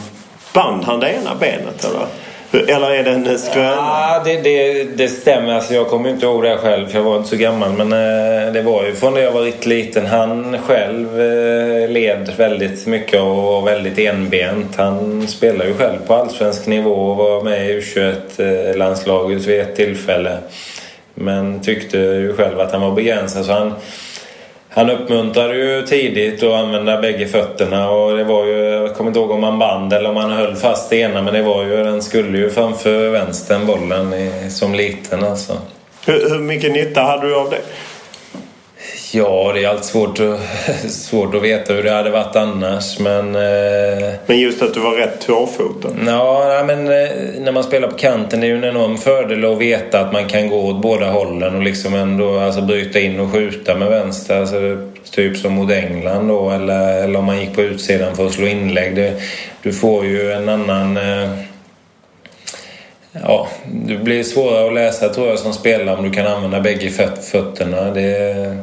band 0.54 0.84
han 0.84 1.00
det 1.00 1.10
ena 1.10 1.34
benet 1.34 1.84
eller? 1.84 2.06
Eller 2.68 2.90
är 2.90 3.04
det 3.04 3.10
en 3.10 3.38
skröna? 3.38 3.70
Ja, 3.70 4.22
det, 4.24 4.40
det, 4.40 4.84
det 4.84 5.08
stämmer. 5.08 5.54
Alltså, 5.54 5.74
jag 5.74 5.88
kommer 5.88 6.10
inte 6.10 6.26
ihåg 6.26 6.42
det 6.42 6.56
själv 6.56 6.88
för 6.88 6.98
jag 6.98 7.04
var 7.04 7.16
inte 7.16 7.28
så 7.28 7.36
gammal. 7.36 7.72
Men 7.72 7.92
eh, 7.92 8.52
det 8.52 8.62
var 8.62 8.84
ju 8.84 8.94
från 8.94 9.14
när 9.14 9.20
jag 9.20 9.32
var 9.32 9.42
riktigt 9.42 9.66
liten. 9.66 10.06
Han 10.06 10.56
själv 10.58 11.20
eh, 11.20 11.90
led 11.90 12.32
väldigt 12.36 12.86
mycket 12.86 13.20
och 13.20 13.36
var 13.36 13.62
väldigt 13.62 13.98
enbent. 13.98 14.76
Han 14.76 15.28
spelade 15.28 15.70
ju 15.70 15.76
själv 15.76 15.98
på 16.06 16.14
allsvensk 16.14 16.66
nivå 16.66 16.90
och 16.90 17.16
var 17.16 17.42
med 17.42 17.70
i 17.70 17.80
U21-landslaget 17.80 19.46
vid 19.46 19.60
ett 19.60 19.76
tillfälle. 19.76 20.38
Men 21.14 21.60
tyckte 21.60 21.98
ju 21.98 22.36
själv 22.36 22.60
att 22.60 22.72
han 22.72 22.80
var 22.80 22.92
begränsad. 22.92 23.44
Så 23.44 23.52
han, 23.52 23.74
han 24.74 24.90
uppmuntrade 24.90 25.56
ju 25.56 25.82
tidigt 25.82 26.42
att 26.42 26.52
använda 26.52 27.00
bägge 27.00 27.26
fötterna 27.26 27.90
och 27.90 28.16
det 28.16 28.24
var 28.24 28.46
ju, 28.46 28.58
jag 28.58 28.94
kommer 28.94 29.10
inte 29.10 29.20
ihåg 29.20 29.30
om 29.30 29.42
han 29.42 29.58
band 29.58 29.92
eller 29.92 30.10
om 30.10 30.16
han 30.16 30.30
höll 30.30 30.56
fast 30.56 30.90
det 30.90 30.96
ena 30.96 31.22
men 31.22 31.34
det 31.34 31.42
var 31.42 31.64
ju, 31.64 31.84
den 31.84 32.02
skulle 32.02 32.38
ju 32.38 32.50
framför 32.50 33.10
vänstern 33.10 33.66
bollen 33.66 34.14
i, 34.14 34.50
som 34.50 34.74
liten 34.74 35.24
alltså. 35.24 35.58
Hur, 36.06 36.28
hur 36.30 36.38
mycket 36.38 36.72
nytta 36.72 37.02
hade 37.02 37.28
du 37.28 37.36
av 37.36 37.50
det? 37.50 37.60
Ja, 39.14 39.52
det 39.54 39.64
är 39.64 39.68
alltid 39.68 39.84
svårt 39.84 40.20
att, 40.20 40.40
svårt 40.90 41.34
att 41.34 41.42
veta 41.42 41.74
hur 41.74 41.82
det 41.82 41.90
hade 41.90 42.10
varit 42.10 42.36
annars. 42.36 42.98
Men, 42.98 43.34
eh... 43.34 44.12
men 44.26 44.38
just 44.38 44.62
att 44.62 44.74
du 44.74 44.80
var 44.80 44.96
rätt 44.96 45.20
tvåfotad? 45.20 45.88
Ja, 46.06 46.62
men 46.66 46.78
eh, 46.88 47.10
när 47.40 47.52
man 47.52 47.64
spelar 47.64 47.88
på 47.88 47.96
kanten 47.96 48.40
det 48.40 48.46
är 48.46 48.48
ju 48.48 48.56
en 48.56 48.64
enorm 48.64 48.98
fördel 48.98 49.44
att 49.44 49.58
veta 49.58 50.00
att 50.00 50.12
man 50.12 50.28
kan 50.28 50.48
gå 50.48 50.56
åt 50.56 50.82
båda 50.82 51.10
hållen 51.10 51.56
och 51.56 51.62
liksom 51.62 51.94
ändå 51.94 52.38
alltså, 52.38 52.62
bryta 52.62 53.00
in 53.00 53.20
och 53.20 53.32
skjuta 53.32 53.74
med 53.74 53.88
vänster. 53.88 54.40
Alltså, 54.40 54.56
typ 55.10 55.36
som 55.36 55.52
mot 55.52 55.70
England 55.70 56.28
då, 56.28 56.50
eller, 56.50 57.02
eller 57.04 57.18
om 57.18 57.24
man 57.24 57.40
gick 57.40 57.54
på 57.54 57.62
utsidan 57.62 58.16
för 58.16 58.26
att 58.26 58.32
slå 58.32 58.46
inlägg. 58.46 58.96
Det, 58.96 59.12
du 59.62 59.72
får 59.72 60.06
ju 60.06 60.32
en 60.32 60.48
annan... 60.48 60.96
Eh 60.96 61.30
ja, 63.12 63.48
det 63.66 63.96
blir 63.96 64.22
svårare 64.22 64.66
att 64.66 64.74
läsa 64.74 65.08
tror 65.08 65.28
jag 65.28 65.38
som 65.38 65.52
spelare 65.52 65.96
om 65.96 66.04
du 66.04 66.10
kan 66.10 66.26
använda 66.26 66.60
bägge 66.60 66.90
fötterna. 67.30 67.90
Det, 67.90 68.56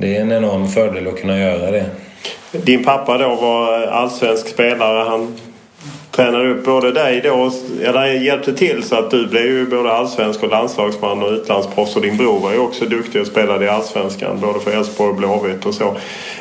det 0.00 0.16
är 0.16 0.20
en 0.20 0.32
enorm 0.32 0.68
fördel 0.68 1.08
att 1.08 1.20
kunna 1.20 1.38
göra 1.38 1.70
det. 1.70 1.86
Din 2.52 2.84
pappa 2.84 3.18
då 3.18 3.34
var 3.34 3.82
allsvensk 3.82 4.48
spelare. 4.48 5.04
Han 5.08 5.36
tränade 6.10 6.50
upp 6.50 6.64
både 6.64 6.92
dig 6.92 7.20
då, 7.20 7.50
eller 7.82 8.06
hjälpte 8.06 8.54
till 8.54 8.82
så 8.82 8.96
att 8.96 9.10
du 9.10 9.26
blev 9.26 9.44
ju 9.44 9.66
både 9.66 9.92
allsvensk 9.92 10.42
och 10.42 10.50
landslagsman 10.50 11.22
och 11.22 11.30
utlandsproffs. 11.30 11.96
Och 11.96 12.02
din 12.02 12.16
bror 12.16 12.40
var 12.40 12.52
ju 12.52 12.58
också 12.58 12.84
duktig 12.84 13.20
och 13.20 13.26
spelade 13.26 13.64
i 13.64 13.68
allsvenskan 13.68 14.40
både 14.40 14.60
för 14.60 14.70
Elfsborg 14.70 15.10
och 15.10 15.16
Blåvitt 15.16 15.66
och 15.66 15.74
så. 15.74 15.96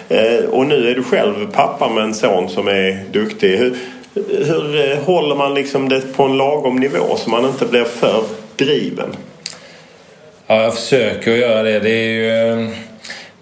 Eh, 0.09 0.45
och 0.49 0.65
nu 0.65 0.89
är 0.89 0.95
du 0.95 1.03
själv 1.03 1.51
pappa 1.51 1.89
med 1.89 2.03
en 2.03 2.13
son 2.13 2.49
som 2.49 2.67
är 2.67 3.03
duktig. 3.11 3.57
Hur, 3.57 3.75
hur 4.45 4.91
eh, 4.91 4.97
håller 4.97 5.35
man 5.35 5.53
liksom 5.53 5.89
det 5.89 6.15
på 6.15 6.23
en 6.23 6.37
lagom 6.37 6.75
nivå 6.75 7.15
så 7.17 7.29
man 7.29 7.45
inte 7.45 7.65
blir 7.65 7.83
för 7.83 8.23
driven? 8.55 9.15
Ja, 10.47 10.61
jag 10.61 10.75
försöker 10.75 11.31
att 11.31 11.37
göra 11.37 11.63
det. 11.63 11.79
Det 11.79 11.89
är 11.89 12.09
ju 12.09 12.69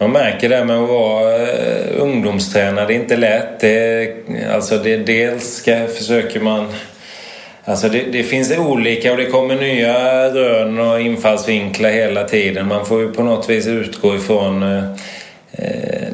man 0.01 0.11
märker 0.11 0.49
det 0.49 0.65
med 0.65 0.77
att 0.77 0.89
vara 0.89 1.35
eh, 1.35 2.01
ungdomstränare, 2.01 2.85
det 2.87 2.93
är 2.93 2.95
inte 2.95 3.17
lätt. 3.17 3.59
Det, 3.59 4.13
alltså 4.53 4.77
det, 4.77 4.97
dels 4.97 5.53
ska, 5.53 5.87
försöker 5.87 6.39
man... 6.39 6.67
Alltså 7.65 7.89
det, 7.89 8.03
det, 8.11 8.23
finns 8.23 8.57
olika 8.57 9.11
och 9.11 9.17
det 9.17 9.25
kommer 9.25 9.55
nya 9.55 10.25
rön 10.29 10.79
och 10.79 11.01
infallsvinklar 11.01 11.89
hela 11.89 12.23
tiden. 12.23 12.67
Man 12.67 12.85
får 12.85 13.01
ju 13.01 13.11
på 13.11 13.23
något 13.23 13.49
vis 13.49 13.67
utgå 13.67 14.15
ifrån 14.15 14.63
eh, 14.63 14.83
eh 15.51 16.07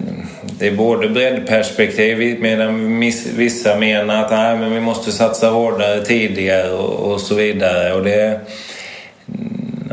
det 0.60 0.68
är 0.68 0.76
både 0.76 1.10
breddperspektiv 1.10 2.40
medan 2.42 3.00
vissa 3.36 3.76
menar 3.76 4.24
att 4.24 4.32
nej, 4.32 4.58
men 4.58 4.74
vi 4.74 4.80
måste 4.80 5.12
satsa 5.12 5.50
hårdare 5.50 6.06
tidigare 6.06 6.72
och, 6.72 7.12
och 7.12 7.22
så 7.22 7.36
vidare. 7.36 7.94
Och 7.94 8.04
det, 8.04 8.40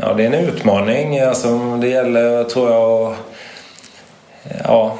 ja, 0.01 0.13
det 0.13 0.23
är 0.23 0.27
en 0.27 0.45
utmaning. 0.47 1.19
Alltså, 1.19 1.77
det 1.81 1.87
gäller, 1.87 2.43
tror 2.43 2.71
jag, 2.71 3.11
att 3.11 3.34
ja, 4.63 4.97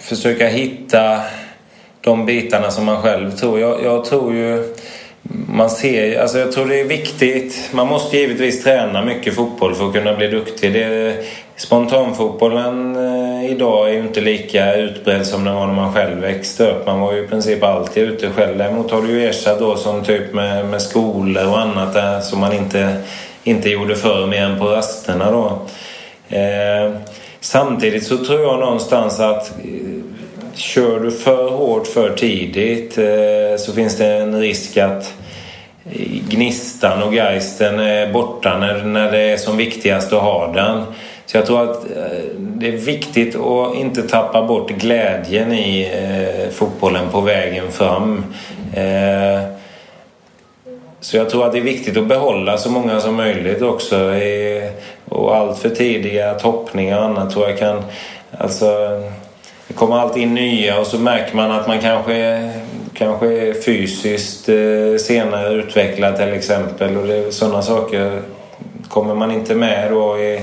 försöka 0.00 0.46
hitta 0.46 1.20
de 2.00 2.26
bitarna 2.26 2.70
som 2.70 2.84
man 2.84 3.02
själv 3.02 3.30
tror. 3.30 3.60
Jag, 3.60 3.84
jag 3.84 4.04
tror 4.04 4.34
ju 4.34 4.74
man 5.48 5.70
ser, 5.70 6.20
alltså 6.20 6.38
jag 6.38 6.52
tror 6.52 6.66
det 6.66 6.80
är 6.80 6.84
viktigt. 6.84 7.70
Man 7.72 7.86
måste 7.86 8.16
givetvis 8.16 8.64
träna 8.64 9.04
mycket 9.04 9.34
fotboll 9.34 9.74
för 9.74 9.86
att 9.86 9.94
kunna 9.94 10.14
bli 10.14 10.28
duktig. 10.28 10.72
Det, 10.72 11.16
spontanfotbollen 11.56 12.96
eh, 12.96 13.50
idag 13.50 13.88
är 13.88 13.92
ju 13.92 14.00
inte 14.00 14.20
lika 14.20 14.74
utbredd 14.74 15.26
som 15.26 15.44
den 15.44 15.54
var 15.54 15.66
när 15.66 15.74
man 15.74 15.92
själv 15.92 16.20
växte 16.20 16.70
upp. 16.70 16.86
Man 16.86 17.00
var 17.00 17.12
ju 17.12 17.24
i 17.24 17.28
princip 17.28 17.62
alltid 17.62 18.02
ute 18.02 18.30
själv. 18.30 18.58
Däremot 18.58 18.90
har 18.90 19.02
det 19.02 19.08
ju 19.08 19.28
ersatt 19.28 19.58
då 19.58 19.76
som 19.76 20.04
typ 20.04 20.34
med, 20.34 20.66
med 20.66 20.82
skolor 20.82 21.48
och 21.48 21.60
annat 21.60 21.94
där 21.94 22.20
som 22.20 22.40
man 22.40 22.52
inte, 22.52 22.96
inte 23.44 23.70
gjorde 23.70 23.96
förr 23.96 24.26
mer 24.26 24.42
än 24.42 24.58
på 24.58 24.64
rasterna 24.64 25.30
då. 25.30 25.58
Eh, 26.36 26.90
samtidigt 27.42 28.06
så 28.06 28.24
tror 28.24 28.40
jag 28.40 28.60
någonstans 28.60 29.20
att 29.20 29.50
eh, 29.64 30.02
kör 30.54 31.00
du 31.00 31.10
för 31.10 31.50
hårt 31.50 31.86
för 31.86 32.10
tidigt 32.10 32.98
eh, 32.98 33.56
så 33.58 33.72
finns 33.72 33.96
det 33.96 34.06
en 34.06 34.40
risk 34.40 34.76
att 34.76 35.14
eh, 35.92 36.06
gnistan 36.28 37.02
och 37.02 37.14
geisten 37.14 37.80
är 37.80 38.12
borta 38.12 38.58
när, 38.58 38.84
när 38.84 39.12
det 39.12 39.20
är 39.20 39.36
som 39.36 39.56
viktigast 39.56 40.12
att 40.12 40.22
ha 40.22 40.52
den. 40.52 40.84
Så 41.26 41.36
jag 41.36 41.46
tror 41.46 41.70
att 41.70 41.86
det 42.36 42.68
är 42.68 42.76
viktigt 42.76 43.36
att 43.36 43.74
inte 43.74 44.02
tappa 44.02 44.46
bort 44.46 44.70
glädjen 44.70 45.52
i 45.52 45.90
eh, 45.92 46.50
fotbollen 46.50 47.08
på 47.12 47.20
vägen 47.20 47.72
fram. 47.72 48.24
Eh, 48.74 49.42
så 51.00 51.16
jag 51.16 51.30
tror 51.30 51.46
att 51.46 51.52
det 51.52 51.58
är 51.58 51.62
viktigt 51.62 51.96
att 51.96 52.06
behålla 52.06 52.58
så 52.58 52.70
många 52.70 53.00
som 53.00 53.14
möjligt 53.14 53.62
också. 53.62 54.14
Och 55.08 55.36
allt 55.36 55.58
för 55.58 55.68
tidiga 55.68 56.34
toppningar 56.34 56.98
och 56.98 57.04
annat 57.04 57.30
tror 57.30 57.48
jag 57.48 57.58
kan... 57.58 57.82
Alltså, 58.38 58.66
det 59.68 59.74
kommer 59.74 59.96
alltid 59.96 60.22
in 60.22 60.34
nya 60.34 60.80
och 60.80 60.86
så 60.86 60.98
märker 60.98 61.36
man 61.36 61.50
att 61.50 61.66
man 61.66 61.80
kanske, 61.80 62.50
kanske 62.94 63.26
är 63.26 63.54
fysiskt 63.62 64.48
eh, 64.48 64.96
senare 64.98 65.52
utvecklad 65.52 66.16
till 66.16 66.32
exempel. 66.32 66.96
Och 66.96 67.06
det, 67.06 67.32
sådana 67.32 67.62
saker 67.62 68.22
kommer 68.88 69.14
man 69.14 69.30
inte 69.30 69.54
med 69.54 69.90
då 69.90 70.18
i 70.18 70.40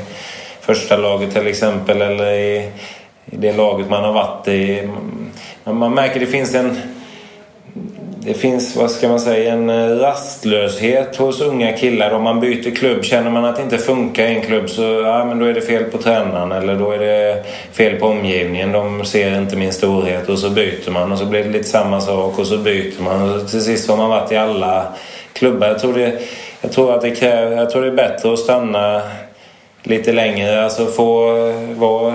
första 0.62 0.98
laget 0.98 1.34
till 1.34 1.48
exempel 1.48 2.02
eller 2.02 2.34
i, 2.34 2.72
i 3.26 3.36
det 3.36 3.54
laget 3.54 3.90
man 3.90 4.04
har 4.04 4.14
varit 4.14 4.48
i. 4.48 4.90
Man, 5.64 5.78
man 5.78 5.94
märker 5.94 6.20
det 6.20 6.26
finns 6.26 6.56
en 6.56 6.82
det 8.22 8.34
finns, 8.34 8.76
vad 8.76 8.92
ska 8.92 9.08
man 9.08 9.20
säga, 9.20 9.54
en 9.54 9.70
eh, 9.70 9.88
rastlöshet 9.88 11.16
hos 11.16 11.42
unga 11.42 11.78
killar. 11.78 12.12
Om 12.12 12.24
man 12.24 12.40
byter 12.40 12.76
klubb, 12.76 13.04
känner 13.04 13.30
man 13.30 13.46
att 13.46 13.56
det 13.56 13.62
inte 13.62 13.78
funkar 13.78 14.24
i 14.24 14.36
en 14.36 14.42
klubb 14.42 14.70
så 14.70 14.82
ja, 14.82 15.26
men 15.26 15.40
då 15.40 15.46
är 15.46 15.54
det 15.54 15.62
fel 15.62 15.84
på 15.84 15.98
tränaren 15.98 16.52
eller 16.52 16.76
då 16.76 16.92
är 16.92 17.00
det 17.00 17.44
fel 17.72 17.96
på 17.96 18.08
omgivningen. 18.08 18.72
De 18.72 19.06
ser 19.06 19.38
inte 19.38 19.56
min 19.56 19.74
storhet 19.74 20.30
och 20.30 20.40
så 20.40 20.50
byter 20.50 20.92
man 20.92 21.12
och 21.12 21.18
så 21.18 21.26
blir 21.26 21.44
det 21.44 21.50
lite 21.50 21.70
samma 21.70 22.02
sak 22.02 22.40
och 22.40 22.48
så 22.48 22.58
byter 22.58 23.02
man. 23.04 23.32
Och 23.32 23.50
till 23.50 23.62
sist 23.62 23.90
har 23.90 23.98
man 23.98 24.10
varit 24.10 24.32
i 24.32 24.36
alla 24.36 24.86
klubbar. 25.34 25.68
Jag 25.68 25.80
tror, 25.80 25.94
det, 25.94 26.20
jag 26.62 26.72
tror 26.72 26.96
att 26.96 27.02
det 27.02 27.12
kräver, 27.12 27.58
jag 27.58 27.70
tror 27.70 27.82
det 27.82 27.88
är 27.88 27.96
bättre 27.96 28.34
att 28.34 28.40
stanna 28.40 29.02
lite 29.84 30.12
längre. 30.12 30.64
Alltså 30.64 30.86
få 30.86 31.34
vara 31.76 32.14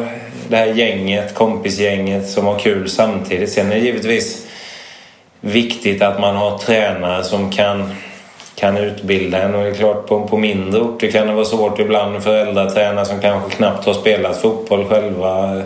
det 0.48 0.56
här 0.56 0.66
gänget, 0.66 1.34
kompisgänget 1.34 2.28
som 2.28 2.46
har 2.46 2.58
kul 2.58 2.88
samtidigt. 2.88 3.52
Sen 3.52 3.72
är 3.72 3.74
det 3.74 3.80
givetvis 3.80 4.46
viktigt 5.44 6.02
att 6.02 6.20
man 6.20 6.36
har 6.36 6.58
tränare 6.58 7.24
som 7.24 7.50
kan, 7.50 7.90
kan 8.54 8.76
utbilda 8.76 9.42
en. 9.42 9.54
Och 9.54 9.62
det 9.62 9.70
är 9.70 9.74
klart 9.74 10.06
på, 10.06 10.20
på 10.28 10.36
mindre 10.36 10.80
orter 10.80 11.10
kan 11.10 11.26
det 11.26 11.32
vara 11.32 11.44
svårt 11.44 11.78
ibland. 11.78 12.22
Föräldratränare 12.22 13.04
som 13.04 13.20
kanske 13.20 13.56
knappt 13.56 13.86
har 13.86 13.94
spelat 13.94 14.40
fotboll 14.40 14.84
själva. 14.84 15.62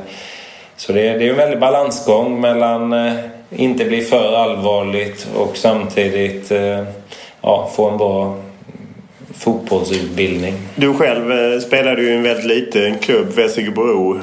Så 0.76 0.93
det, 0.93 1.01
det 1.01 1.26
är 1.26 1.31
en 1.31 1.37
väldig 1.37 1.61
balansgång 1.61 2.41
mellan 2.41 2.93
eh, 2.93 3.12
inte 3.51 3.85
bli 3.85 4.01
för 4.01 4.37
allvarligt 4.37 5.29
och 5.37 5.57
samtidigt 5.57 6.51
eh, 6.51 6.85
ja, 7.43 7.70
få 7.76 7.91
en 7.91 7.99
bra 7.99 8.37
fotbollsutbildning. 9.35 10.55
Du 10.74 10.95
själv 10.95 11.33
eh, 11.33 11.61
spelade 11.61 12.03
ju 12.03 12.09
i 12.09 12.16
en 12.16 12.22
väldigt 12.22 12.47
liten 12.47 12.99
klubb, 12.99 13.29
Vessigebro. 13.35 14.20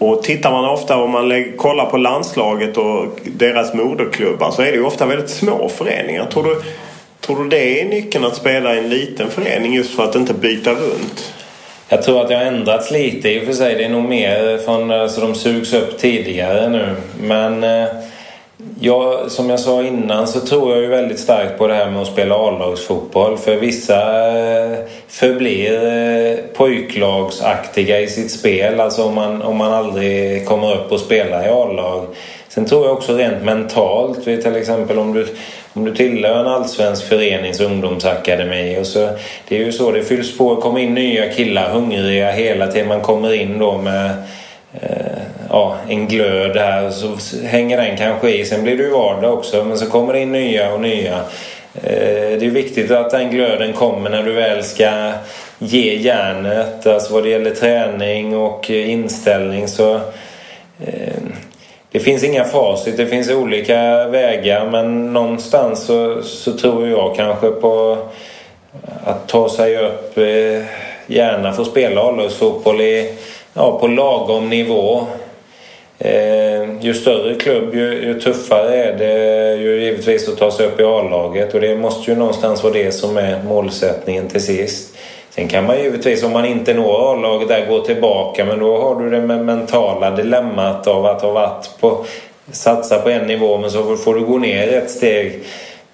Och 0.00 0.22
tittar 0.22 0.50
man 0.50 0.64
ofta 0.64 0.96
om 0.96 1.10
man 1.10 1.52
kollar 1.56 1.86
på 1.86 1.96
landslaget 1.96 2.76
och 2.76 3.06
deras 3.24 3.74
moderklubbar 3.74 4.50
så 4.50 4.62
är 4.62 4.66
det 4.66 4.76
ju 4.76 4.84
ofta 4.84 5.06
väldigt 5.06 5.30
små 5.30 5.68
föreningar. 5.68 6.26
Tror 6.26 6.44
du, 6.44 6.62
tror 7.20 7.42
du 7.42 7.48
det 7.48 7.80
är 7.80 7.84
nyckeln 7.88 8.24
att 8.24 8.36
spela 8.36 8.74
i 8.74 8.78
en 8.78 8.88
liten 8.88 9.30
förening 9.30 9.74
just 9.74 9.96
för 9.96 10.04
att 10.04 10.16
inte 10.16 10.34
byta 10.34 10.70
runt? 10.70 11.32
Jag 11.88 12.02
tror 12.02 12.20
att 12.20 12.28
det 12.28 12.34
har 12.34 12.42
ändrats 12.42 12.90
lite 12.90 13.28
i 13.28 13.40
och 13.40 13.44
för 13.44 13.52
sig. 13.52 13.74
Det 13.74 13.84
är 13.84 13.88
nog 13.88 14.04
mer 14.04 14.58
från, 14.58 14.90
alltså 14.90 15.20
de 15.20 15.34
sugs 15.34 15.72
upp 15.72 15.98
tidigare 15.98 16.68
nu. 16.68 16.96
Men 17.20 17.64
eh, 17.64 17.88
Ja, 18.82 19.28
som 19.28 19.50
jag 19.50 19.60
sa 19.60 19.82
innan 19.82 20.26
så 20.26 20.40
tror 20.40 20.72
jag 20.72 20.82
ju 20.82 20.88
väldigt 20.88 21.18
starkt 21.18 21.58
på 21.58 21.66
det 21.66 21.74
här 21.74 21.90
med 21.90 22.02
att 22.02 22.08
spela 22.08 22.34
A-lagsfotboll. 22.34 23.38
För 23.38 23.56
vissa 23.56 24.28
eh, 24.38 24.78
förblir 25.08 25.86
eh, 25.86 26.36
pojklagsaktiga 26.56 28.00
i 28.00 28.06
sitt 28.06 28.30
spel. 28.30 28.80
Alltså 28.80 29.04
om 29.04 29.14
man, 29.14 29.42
om 29.42 29.56
man 29.56 29.72
aldrig 29.72 30.46
kommer 30.46 30.74
upp 30.74 30.92
och 30.92 31.00
spelar 31.00 31.46
i 31.46 31.48
A-lag. 31.48 32.06
Sen 32.48 32.64
tror 32.64 32.86
jag 32.86 32.92
också 32.92 33.16
rent 33.16 33.42
mentalt, 33.42 34.24
till 34.24 34.56
exempel 34.56 34.98
om 34.98 35.12
du, 35.12 35.26
om 35.72 35.84
du 35.84 35.94
tillhör 35.94 36.40
en 36.40 36.46
allsvensk 36.46 37.08
förenings 37.08 37.60
ungdomsakademi. 37.60 38.78
Och 38.80 38.86
så, 38.86 39.08
det 39.48 39.56
är 39.56 39.64
ju 39.64 39.72
så, 39.72 39.90
det 39.90 40.02
fylls 40.02 40.38
på, 40.38 40.54
det 40.54 40.60
kommer 40.60 40.80
in 40.80 40.94
nya 40.94 41.32
killar, 41.32 41.70
hungriga 41.70 42.30
hela 42.30 42.66
tiden. 42.66 42.88
Man 42.88 43.00
kommer 43.00 43.34
in 43.34 43.58
då 43.58 43.78
med 43.78 44.10
Eh, 44.72 45.22
ja, 45.48 45.76
en 45.88 46.08
glöd 46.08 46.56
här 46.56 46.90
så 46.90 47.16
hänger 47.46 47.76
den 47.76 47.96
kanske 47.96 48.30
i. 48.30 48.44
Sen 48.44 48.62
blir 48.62 48.76
det 48.76 48.82
ju 48.82 48.90
vardag 48.90 49.34
också 49.34 49.64
men 49.64 49.78
så 49.78 49.86
kommer 49.86 50.12
det 50.12 50.20
in 50.20 50.32
nya 50.32 50.72
och 50.72 50.80
nya. 50.80 51.16
Eh, 51.74 52.38
det 52.38 52.46
är 52.46 52.50
viktigt 52.50 52.90
att 52.90 53.10
den 53.10 53.30
glöden 53.30 53.72
kommer 53.72 54.10
när 54.10 54.22
du 54.22 54.32
väl 54.32 54.64
ska 54.64 55.12
ge 55.58 55.96
järnet. 55.96 56.86
Alltså 56.86 57.14
vad 57.14 57.22
det 57.22 57.28
gäller 57.28 57.50
träning 57.50 58.36
och 58.36 58.70
inställning 58.70 59.68
så 59.68 59.94
eh, 60.84 61.22
det 61.92 62.00
finns 62.00 62.24
inga 62.24 62.44
facit, 62.44 62.96
det 62.96 63.06
finns 63.06 63.30
olika 63.30 64.08
vägar 64.08 64.70
men 64.70 65.12
någonstans 65.12 65.84
så, 65.84 66.22
så 66.22 66.52
tror 66.52 66.88
jag 66.88 67.16
kanske 67.16 67.50
på 67.50 67.98
att 69.04 69.28
ta 69.28 69.48
sig 69.48 69.76
upp, 69.76 70.18
eh, 70.18 70.64
gärna 71.06 71.52
få 71.52 71.64
spela 71.64 72.00
A-lagsfotboll 72.00 72.80
i 72.80 73.14
ja, 73.54 73.78
på 73.80 73.86
lagom 73.86 74.48
nivå. 74.48 75.06
Eh, 75.98 76.80
ju 76.80 76.94
större 76.94 77.34
klubb 77.34 77.74
ju, 77.74 78.04
ju, 78.04 78.20
tuffare 78.20 78.84
är 78.84 78.98
det 78.98 79.54
ju 79.62 79.82
givetvis 79.82 80.28
att 80.28 80.38
ta 80.38 80.50
sig 80.50 80.66
upp 80.66 80.80
i 80.80 80.84
A-laget 80.84 81.54
och 81.54 81.60
det 81.60 81.76
måste 81.76 82.10
ju 82.10 82.16
någonstans 82.16 82.62
vara 82.62 82.72
det 82.72 82.92
som 82.92 83.16
är 83.16 83.42
målsättningen 83.42 84.28
till 84.28 84.40
sist. 84.40 84.96
Sen 85.30 85.48
kan 85.48 85.66
man 85.66 85.78
givetvis 85.78 86.24
om 86.24 86.32
man 86.32 86.44
inte 86.44 86.74
når 86.74 87.12
A-laget 87.12 87.48
där 87.48 87.66
gå 87.66 87.80
tillbaka 87.80 88.44
men 88.44 88.58
då 88.58 88.80
har 88.80 89.00
du 89.00 89.10
det 89.10 89.20
med 89.20 89.44
mentala 89.44 90.10
dilemmat 90.10 90.86
av 90.86 91.06
att 91.06 91.22
ha 91.22 91.30
varit 91.30 91.68
på 91.80 92.04
satsa 92.52 92.98
på 92.98 93.10
en 93.10 93.26
nivå 93.26 93.58
men 93.58 93.70
så 93.70 93.96
får 93.96 94.14
du 94.14 94.20
gå 94.20 94.38
ner 94.38 94.68
ett 94.68 94.90
steg. 94.90 95.42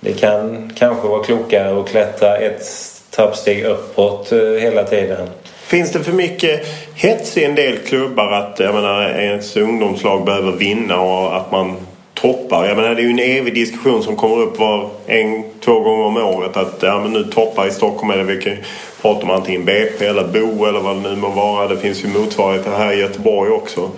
Det 0.00 0.12
kan 0.12 0.72
kanske 0.78 1.08
vara 1.08 1.24
klokare 1.24 1.80
att 1.80 1.88
klättra 1.88 2.36
ett 2.36 2.62
trappsteg 3.10 3.64
uppåt 3.64 4.32
eh, 4.32 4.38
hela 4.38 4.84
tiden. 4.84 5.28
Finns 5.66 5.92
det 5.92 6.04
för 6.04 6.12
mycket 6.12 6.66
hets 6.94 7.36
i 7.36 7.44
en 7.44 7.54
del 7.54 7.78
klubbar 7.78 8.32
att 8.32 8.60
jag 8.60 8.74
menar, 8.74 9.08
ens 9.08 9.56
ungdomslag 9.56 10.24
behöver 10.24 10.52
vinna 10.52 11.00
och 11.00 11.36
att 11.36 11.52
man 11.52 11.76
toppar? 12.14 12.66
Jag 12.66 12.76
menar, 12.76 12.94
det 12.94 13.00
är 13.00 13.04
ju 13.04 13.10
en 13.10 13.38
evig 13.38 13.54
diskussion 13.54 14.02
som 14.02 14.16
kommer 14.16 14.42
upp 14.42 14.58
var 14.58 14.90
en, 15.06 15.44
två 15.60 15.80
gånger 15.80 16.04
om 16.04 16.16
året 16.16 16.56
att 16.56 16.82
ja, 16.82 17.00
men 17.00 17.12
nu 17.12 17.24
toppar 17.24 17.66
i 17.66 17.70
Stockholm 17.70 18.10
eller 18.10 18.24
vi 18.24 18.58
pratar 19.02 19.22
om 19.22 19.30
antingen 19.30 19.64
BP 19.64 20.06
eller 20.06 20.24
Bo 20.24 20.64
eller 20.64 20.80
vad 20.80 20.96
det 20.96 21.10
nu 21.10 21.16
må 21.16 21.28
vara. 21.28 21.68
Det 21.68 21.76
finns 21.76 22.04
ju 22.04 22.08
motsvarigheter 22.08 22.70
här 22.70 22.92
i 22.92 23.00
Göteborg 23.00 23.50
också. 23.50 23.90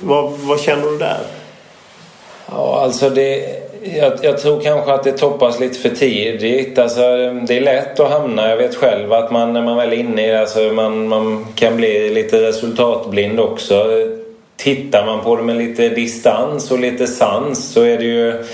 Vad, 0.00 0.32
vad 0.32 0.60
känner 0.60 0.90
du 0.90 0.98
där? 0.98 1.20
Ja, 2.50 2.80
alltså 2.82 3.10
det 3.10 3.65
jag, 3.94 4.12
jag, 4.22 4.38
tror 4.38 4.60
kanske 4.60 4.92
att 4.92 5.04
det 5.04 5.12
toppas 5.12 5.60
lite 5.60 5.78
för 5.78 5.88
tidigt. 5.88 6.78
Alltså, 6.78 7.00
det 7.46 7.56
är 7.56 7.60
lätt 7.60 8.00
att 8.00 8.10
hamna, 8.10 8.50
jag 8.50 8.56
vet 8.56 8.74
själv 8.74 9.12
att 9.12 9.30
man 9.30 9.52
när 9.52 9.62
man 9.62 9.76
väl 9.76 9.92
är 9.92 9.96
inne 9.96 10.26
i 10.26 10.30
det, 10.30 10.40
alltså, 10.40 10.60
man, 10.60 11.08
man 11.08 11.46
kan 11.54 11.76
bli 11.76 12.10
lite 12.10 12.42
resultatblind 12.42 13.40
också. 13.40 13.86
Tittar 14.56 15.06
man 15.06 15.24
på 15.24 15.36
det 15.36 15.42
med 15.42 15.56
lite 15.56 15.88
distans 15.88 16.70
och 16.70 16.78
lite 16.78 17.06
sans 17.06 17.72
så 17.72 17.82
är 17.82 17.98
det 17.98 18.04
ju 18.04 18.44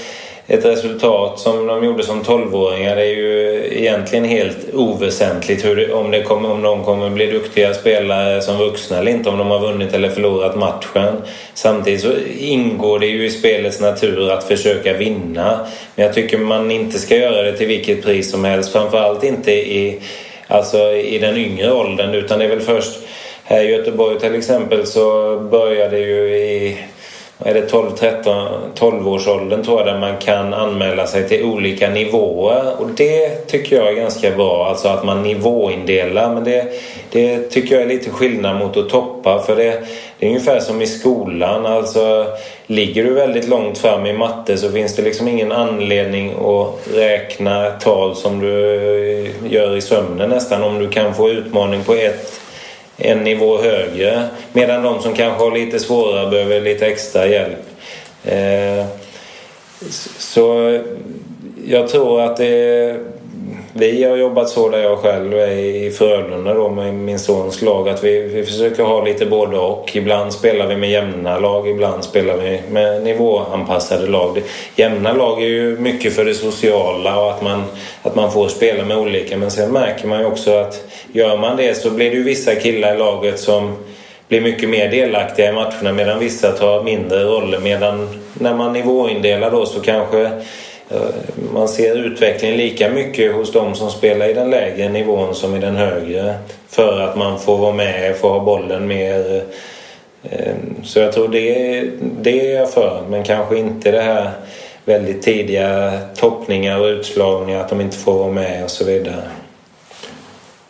ett 0.53 0.65
resultat 0.65 1.41
som 1.41 1.67
de 1.67 1.85
gjorde 1.85 2.03
som 2.03 2.23
12-åringar 2.23 2.97
är 2.97 3.05
ju 3.05 3.65
egentligen 3.71 4.25
helt 4.25 4.75
oväsentligt 4.75 5.65
hur, 5.65 5.93
om, 5.93 6.11
det 6.11 6.23
kommer, 6.23 6.51
om 6.51 6.63
de 6.63 6.85
kommer 6.85 7.11
bli 7.11 7.27
duktiga 7.27 7.75
spelare 7.75 8.43
som 8.43 8.59
vuxna 8.59 8.99
eller 8.99 9.13
inte, 9.13 9.29
om 9.31 9.39
de 9.39 9.51
har 9.51 9.61
vunnit 9.61 9.95
eller 9.95 10.11
förlorat 10.11 10.57
matchen. 10.57 11.23
Samtidigt 11.55 12.01
så 12.01 12.13
ingår 12.39 12.99
det 12.99 13.07
ju 13.07 13.25
i 13.25 13.31
spelets 13.31 13.81
natur 13.81 14.31
att 14.31 14.45
försöka 14.45 14.93
vinna. 14.93 15.67
Men 15.95 16.05
jag 16.07 16.15
tycker 16.15 16.39
man 16.39 16.71
inte 16.71 16.99
ska 16.99 17.17
göra 17.17 17.43
det 17.43 17.57
till 17.57 17.69
vilket 17.69 18.03
pris 18.03 18.31
som 18.31 18.45
helst. 18.45 18.73
Framförallt 18.73 19.25
inte 19.25 19.53
i, 19.53 20.01
alltså 20.47 20.91
i 20.91 21.19
den 21.19 21.37
yngre 21.37 21.73
åldern 21.73 22.15
utan 22.15 22.39
det 22.39 22.45
är 22.45 22.49
väl 22.49 22.61
först 22.61 22.99
här 23.45 23.65
i 23.65 23.73
Göteborg 23.73 24.21
till 24.21 24.35
exempel 24.35 24.87
så 24.87 25.39
började 25.51 25.99
ju 25.99 26.37
i 26.37 26.79
är 27.45 27.55
det 27.55 27.63
12, 27.63 27.91
13, 27.91 28.49
12 28.75 29.09
årsåldern 29.09 29.65
tror 29.65 29.79
jag 29.79 29.87
där 29.87 29.99
man 29.99 30.17
kan 30.17 30.55
anmäla 30.55 31.07
sig 31.07 31.29
till 31.29 31.45
olika 31.45 31.91
nivåer 31.91 32.65
och 32.79 32.89
det 32.97 33.47
tycker 33.47 33.77
jag 33.77 33.89
är 33.89 33.93
ganska 33.93 34.31
bra. 34.31 34.67
Alltså 34.69 34.89
att 34.89 35.05
man 35.05 35.23
nivåindelar 35.23 36.35
men 36.35 36.45
det, 36.45 36.67
det 37.11 37.51
tycker 37.51 37.75
jag 37.75 37.85
är 37.85 37.89
lite 37.89 38.11
skillnad 38.11 38.59
mot 38.59 38.77
att 38.77 38.89
toppa 38.89 39.39
för 39.39 39.57
det, 39.57 39.83
det 40.19 40.27
är 40.27 40.31
ungefär 40.31 40.61
som 40.61 40.83
i 40.83 40.87
skolan. 40.87 41.67
Alltså 41.67 42.27
ligger 42.67 43.05
du 43.05 43.11
väldigt 43.11 43.49
långt 43.49 43.79
fram 43.79 44.07
i 44.07 44.13
matte 44.13 44.57
så 44.57 44.71
finns 44.71 44.97
det 44.97 45.03
liksom 45.03 45.29
ingen 45.29 45.53
anledning 45.53 46.31
att 46.31 46.95
räkna 46.95 47.71
tal 47.71 48.17
som 48.17 48.41
du 48.41 48.51
gör 49.49 49.77
i 49.77 49.81
sömnen 49.81 50.31
nästan 50.31 50.63
om 50.63 50.79
du 50.79 50.89
kan 50.89 51.15
få 51.15 51.31
utmaning 51.31 51.85
på 51.85 51.95
ett 51.95 52.42
en 52.97 53.25
nivå 53.25 53.59
högre. 53.59 54.29
Medan 54.53 54.83
de 54.83 55.03
som 55.03 55.15
kanske 55.15 55.45
har 55.45 55.53
lite 55.53 55.79
svårare 55.79 56.31
behöver 56.31 56.61
lite 56.61 56.87
extra 56.87 57.27
hjälp. 57.27 57.63
Eh, 58.25 58.87
så 60.19 60.79
jag 61.67 61.89
tror 61.89 62.21
att 62.21 62.37
det, 62.37 62.97
vi 63.75 64.05
har 64.05 64.17
jobbat 64.17 64.49
så 64.49 64.69
där 64.69 64.79
jag 64.79 64.99
själv 64.99 65.33
är 65.35 65.57
i 65.57 65.91
Frölunda 65.91 66.55
då 66.55 66.69
med 66.69 66.95
min 66.95 67.19
sons 67.19 67.63
lag 67.63 67.89
att 67.89 68.05
vi, 68.05 68.21
vi 68.21 68.45
försöker 68.45 68.83
ha 68.83 69.05
lite 69.05 69.27
både 69.27 69.59
och. 69.59 69.97
Ibland 69.97 70.33
spelar 70.33 70.67
vi 70.67 70.77
med 70.77 70.91
jämna 70.91 71.39
lag, 71.39 71.69
ibland 71.69 72.05
spelar 72.05 72.37
vi 72.37 72.61
med 72.71 73.03
nivåanpassade 73.03 74.07
lag. 74.07 74.35
Det, 74.35 74.43
jämna 74.83 75.13
lag 75.13 75.43
är 75.43 75.47
ju 75.47 75.79
mycket 75.79 76.15
för 76.15 76.25
det 76.25 76.35
sociala 76.35 77.21
och 77.21 77.31
att 77.31 77.43
man, 77.43 77.65
att 78.03 78.15
man 78.15 78.33
får 78.33 78.49
spela 78.49 78.85
med 78.85 78.97
olika 78.97 79.37
men 79.37 79.51
sen 79.51 79.73
märker 79.73 80.09
man 80.09 80.21
ju 80.21 80.27
också 80.27 80.55
att 80.57 80.85
gör 81.13 81.37
man 81.37 81.57
det 81.57 81.75
så 81.75 81.91
blir 81.91 82.11
det 82.11 82.17
ju 82.17 82.23
vissa 82.23 82.55
killar 82.55 82.95
i 82.95 82.99
laget 82.99 83.41
som 83.41 83.77
blir 84.29 84.41
mycket 84.41 84.69
mer 84.69 84.91
delaktiga 84.91 85.51
i 85.51 85.53
matcherna 85.53 85.93
medan 85.93 86.19
vissa 86.19 86.53
tar 86.53 86.83
mindre 86.83 87.25
roller 87.25 87.59
medan 87.59 88.21
när 88.35 88.55
man 88.55 88.73
nivåindelar 88.73 89.51
då 89.51 89.67
så 89.67 89.81
kanske 89.81 90.31
Eh, 90.95 91.15
man 91.53 91.69
ser 91.69 91.97
utvecklingen 91.97 92.57
lika 92.57 92.91
mycket 92.91 93.35
hos 93.35 93.53
de 93.53 93.75
som 93.75 93.91
spelar 93.91 94.29
i 94.29 94.33
den 94.33 94.51
lägre 94.51 94.89
nivån 94.89 95.35
som 95.35 95.57
i 95.57 95.59
den 95.59 95.77
högre. 95.77 96.35
För 96.69 97.01
att 97.01 97.17
man 97.17 97.39
får 97.39 97.59
vara 97.59 97.73
med, 97.73 98.17
får 98.17 98.31
ha 98.31 98.41
bollen 98.41 98.89
mer. 98.89 99.43
Eh, 100.23 100.53
så 100.83 100.99
jag 100.99 101.13
tror 101.13 101.29
det, 101.29 101.85
det 102.21 102.53
är 102.53 102.59
jag 102.59 102.71
för. 102.71 103.03
Men 103.09 103.25
kanske 103.25 103.59
inte 103.59 103.91
det 103.91 104.03
här 104.03 104.31
väldigt 104.85 105.23
tidiga 105.23 105.99
toppningar 106.17 106.81
och 106.81 106.87
utslagningar, 106.87 107.61
att 107.61 107.69
de 107.69 107.81
inte 107.81 107.97
får 107.97 108.19
vara 108.19 108.33
med 108.33 108.65
och 108.65 108.71
så 108.71 108.85
vidare. 108.85 109.23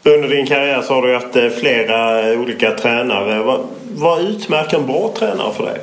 Under 0.05 0.29
din 0.29 0.47
karriär 0.47 0.83
så 0.83 0.95
har 0.95 1.03
du 1.03 1.15
haft 1.15 1.37
eh, 1.37 1.49
flera 1.49 2.33
olika 2.41 2.71
tränare. 2.71 3.43
Vad, 3.43 3.61
vad 3.95 4.21
utmärker 4.21 4.77
en 4.77 4.87
bra 4.87 5.13
tränare 5.19 5.53
för 5.53 5.65
dig? 5.65 5.79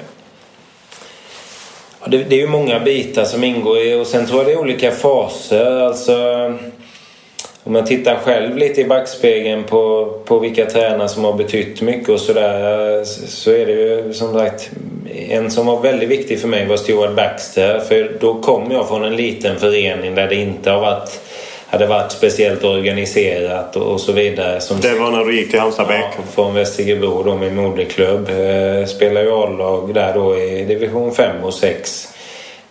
Ja, 2.02 2.08
det, 2.08 2.18
det, 2.18 2.36
är 2.36 2.40
ju 2.40 2.48
många 2.48 2.80
bitar 2.80 3.26
som 3.26 3.44
ingår 3.44 3.78
i 3.78 3.94
och 3.94 4.08
sen 4.08 4.26
tror 4.26 4.40
jag 4.40 4.48
det 4.48 4.54
är 4.54 4.60
olika 4.60 4.92
faser. 4.92 5.80
Alltså, 5.80 6.14
om 7.64 7.74
man 7.74 7.86
tittar 7.86 8.16
själv 8.16 8.58
lite 8.58 8.82
i 8.82 8.86
backspegeln 8.86 9.64
på, 9.64 10.14
på 10.26 10.40
vilka 10.40 10.66
tränare 10.66 11.10
som 11.10 11.24
har 11.24 11.34
betytt 11.34 11.82
mycket 11.82 12.10
och 12.10 12.20
sådär 12.20 13.04
så 13.06 13.52
är 13.52 13.66
det 13.66 13.72
ju 13.72 14.14
som 14.14 14.34
sagt 14.34 14.70
en 15.30 15.52
som 15.52 15.66
var 15.66 15.82
väldigt 15.82 16.10
viktig 16.10 16.40
för 16.40 16.48
mig 16.48 16.68
var 16.68 16.78
Stuart 16.78 17.16
Baxter 17.16 17.80
för 17.80 18.18
då 18.20 18.42
kom 18.42 18.72
jag 18.72 18.88
från 18.88 19.04
en 19.04 19.16
liten 19.16 19.60
förening 19.60 20.16
där 20.16 20.28
det 20.28 20.36
inte 20.36 20.72
har 20.72 20.82
varit 20.82 21.22
hade 21.70 21.88
varit 21.88 22.12
speciellt 22.12 22.64
organiserat 22.64 23.76
och, 23.76 24.02
så 24.02 24.12
vidare. 24.12 24.62
Som 24.62 24.80
det 24.80 24.94
var 25.00 25.12
när 25.12 25.26
du 25.26 25.40
gick 25.40 25.52
till 25.52 25.60
Halmstad 25.60 25.88
BK? 25.88 25.94
Ja, 25.94 26.24
från 26.32 26.54
Västergebro 26.54 27.24
då, 27.24 27.36
min 27.36 27.56
moderklubb. 27.56 28.30
Eh, 28.30 28.86
spelade 28.86 29.26
ju 29.26 29.32
A-lag 29.32 29.94
där 29.94 30.14
då 30.14 30.40
i 30.40 30.66
division 30.66 31.12
5 31.12 31.44
och 31.44 31.54
6. 31.54 32.14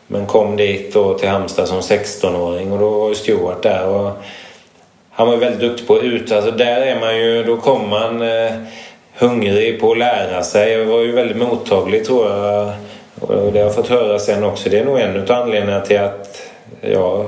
Men 0.07 0.27
kom 0.27 0.57
dit 0.57 0.95
då 0.95 1.19
till 1.19 1.29
Halmstad 1.29 1.69
som 1.69 1.81
16-åring 1.81 2.73
och 2.73 2.79
då 2.79 2.91
var 2.91 3.09
ju 3.09 3.15
Stuart 3.15 3.63
där. 3.63 3.87
Och 3.87 4.11
han 5.11 5.27
var 5.27 5.35
ju 5.35 5.41
väldigt 5.41 5.61
duktig 5.61 5.87
på 5.87 5.97
att 5.97 6.03
ut. 6.03 6.33
Alltså 6.33 6.51
där 6.51 6.81
är 6.81 7.01
man 7.01 7.19
ju, 7.19 7.45
då 7.45 7.57
kommer 7.57 7.89
man 7.89 8.23
eh, 8.23 8.53
hungrig 9.19 9.81
på 9.81 9.93
att 9.93 9.99
lära 9.99 10.43
sig. 10.43 10.73
Jag 10.73 10.85
var 10.85 11.01
ju 11.01 11.13
väldigt 11.13 11.37
mottaglig 11.37 12.05
tror 12.05 12.31
jag. 12.31 12.73
Och 13.21 13.53
det 13.53 13.59
har 13.59 13.67
jag 13.67 13.75
fått 13.75 13.89
höra 13.89 14.19
sen 14.19 14.45
också. 14.45 14.69
Det 14.69 14.79
är 14.79 14.85
nog 14.85 14.99
en 14.99 15.23
av 15.23 15.33
anledningarna 15.33 15.81
till 15.81 16.01
att 16.01 16.43
jag 16.81 17.27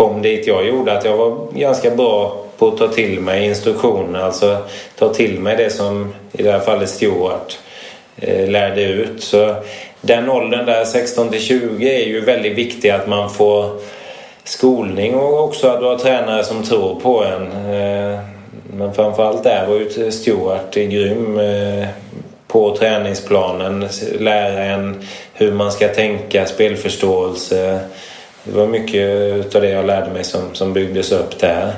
kom 0.00 0.22
dit 0.22 0.46
jag 0.46 0.66
gjorde 0.66 0.92
att 0.92 1.04
jag 1.04 1.16
var 1.16 1.46
ganska 1.52 1.90
bra 1.90 2.44
på 2.58 2.68
att 2.68 2.78
ta 2.78 2.88
till 2.88 3.20
mig 3.20 3.46
instruktioner. 3.46 4.20
Alltså 4.20 4.58
ta 4.98 5.14
till 5.14 5.40
mig 5.40 5.56
det 5.56 5.70
som 5.70 6.14
i 6.32 6.42
det 6.42 6.52
här 6.52 6.60
fallet 6.60 6.88
Stewart 6.88 7.58
eh, 8.16 8.48
lärde 8.48 8.82
ut. 8.82 9.22
Så 9.22 9.54
den 10.00 10.30
åldern 10.30 10.66
där 10.66 10.84
16 10.84 11.28
till 11.28 11.40
20 11.40 12.02
är 12.02 12.06
ju 12.06 12.20
väldigt 12.20 12.58
viktig 12.58 12.90
att 12.90 13.08
man 13.08 13.30
får 13.30 13.80
skolning 14.44 15.14
och 15.14 15.44
också 15.44 15.68
att 15.68 15.80
du 15.80 15.86
har 15.86 15.98
tränare 15.98 16.44
som 16.44 16.62
tror 16.62 17.00
på 17.00 17.24
en. 17.24 17.42
Eh, 17.74 18.18
men 18.72 18.94
framförallt 18.94 19.44
där 19.44 19.66
var 19.66 19.74
ju 19.74 20.10
Stewart 20.10 20.74
grym 20.74 21.38
eh, 21.38 21.88
på 22.48 22.76
träningsplanen. 22.76 23.88
Lära 24.18 24.64
en 24.64 25.02
hur 25.34 25.52
man 25.52 25.72
ska 25.72 25.88
tänka, 25.88 26.46
spelförståelse 26.46 27.80
det 28.44 28.52
var 28.52 28.66
mycket 28.66 29.54
av 29.54 29.62
det 29.62 29.70
jag 29.70 29.86
lärde 29.86 30.10
mig 30.10 30.24
som, 30.24 30.54
som 30.54 30.72
byggdes 30.72 31.12
upp 31.12 31.38
där. 31.38 31.72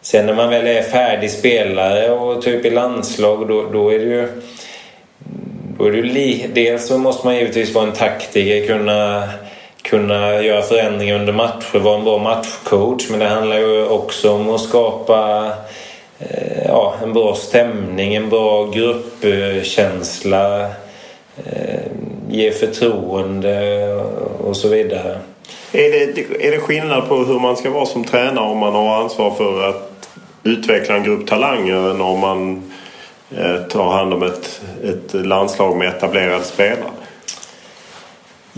Sen 0.00 0.26
när 0.26 0.34
man 0.34 0.50
väl 0.50 0.66
är 0.66 0.82
färdig 0.82 1.30
spelare 1.30 2.10
och 2.10 2.42
typ 2.42 2.64
i 2.64 2.70
landslag 2.70 3.48
då, 3.48 3.64
då 3.72 3.92
är 3.92 3.98
det 3.98 4.04
ju... 4.04 4.28
Då 5.78 5.84
är 5.84 5.92
det 5.92 6.02
li, 6.02 6.50
dels 6.54 6.86
så 6.86 6.98
måste 6.98 7.26
man 7.26 7.36
givetvis 7.36 7.74
vara 7.74 7.86
en 7.86 7.92
taktiker, 7.92 8.66
kunna, 8.66 9.28
kunna 9.82 10.42
göra 10.42 10.62
förändringar 10.62 11.18
under 11.18 11.32
matcher, 11.32 11.78
vara 11.78 11.98
en 11.98 12.04
bra 12.04 12.18
matchcoach. 12.18 13.10
Men 13.10 13.18
det 13.18 13.26
handlar 13.26 13.58
ju 13.58 13.86
också 13.86 14.32
om 14.32 14.50
att 14.50 14.60
skapa 14.60 15.52
eh, 16.18 16.64
ja, 16.66 16.94
en 17.02 17.12
bra 17.12 17.34
stämning, 17.34 18.14
en 18.14 18.28
bra 18.28 18.64
gruppkänsla, 18.64 20.60
eh, 21.44 21.80
ge 22.30 22.50
förtroende 22.50 23.86
och 24.44 24.56
så 24.56 24.68
vidare. 24.68 25.18
Är 25.72 25.90
det, 25.90 26.46
är 26.46 26.50
det 26.50 26.58
skillnad 26.58 27.08
på 27.08 27.16
hur 27.16 27.40
man 27.40 27.56
ska 27.56 27.70
vara 27.70 27.86
som 27.86 28.04
tränare 28.04 28.44
om 28.44 28.58
man 28.58 28.72
har 28.72 29.02
ansvar 29.02 29.30
för 29.30 29.68
att 29.68 30.08
utveckla 30.42 30.96
en 30.96 31.04
grupp 31.04 31.26
talanger 31.26 31.90
än 31.90 32.00
om 32.00 32.20
man 32.20 32.72
eh, 33.38 33.62
tar 33.62 33.90
hand 33.90 34.14
om 34.14 34.22
ett, 34.22 34.60
ett 34.84 35.26
landslag 35.26 35.76
med 35.76 35.88
etablerade 35.88 36.44
spelare? 36.44 36.90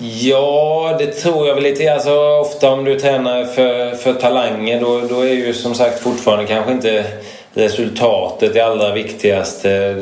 Ja, 0.03 0.97
det 0.99 1.07
tror 1.07 1.47
jag 1.47 1.55
väl 1.55 1.65
lite. 1.65 1.93
Alltså, 1.93 2.15
ofta 2.41 2.71
om 2.71 2.85
du 2.85 3.01
tränar 3.01 3.45
för, 3.45 3.95
för 3.95 4.15
talanger 4.15 4.81
då, 4.81 5.01
då 5.01 5.21
är 5.21 5.33
ju 5.35 5.55
som 5.55 5.75
sagt 5.75 6.01
fortfarande 6.03 6.47
kanske 6.47 6.73
inte 6.73 7.05
resultatet 7.55 8.55
det 8.55 8.61
allra 8.61 8.95
viktigaste. 8.95 9.95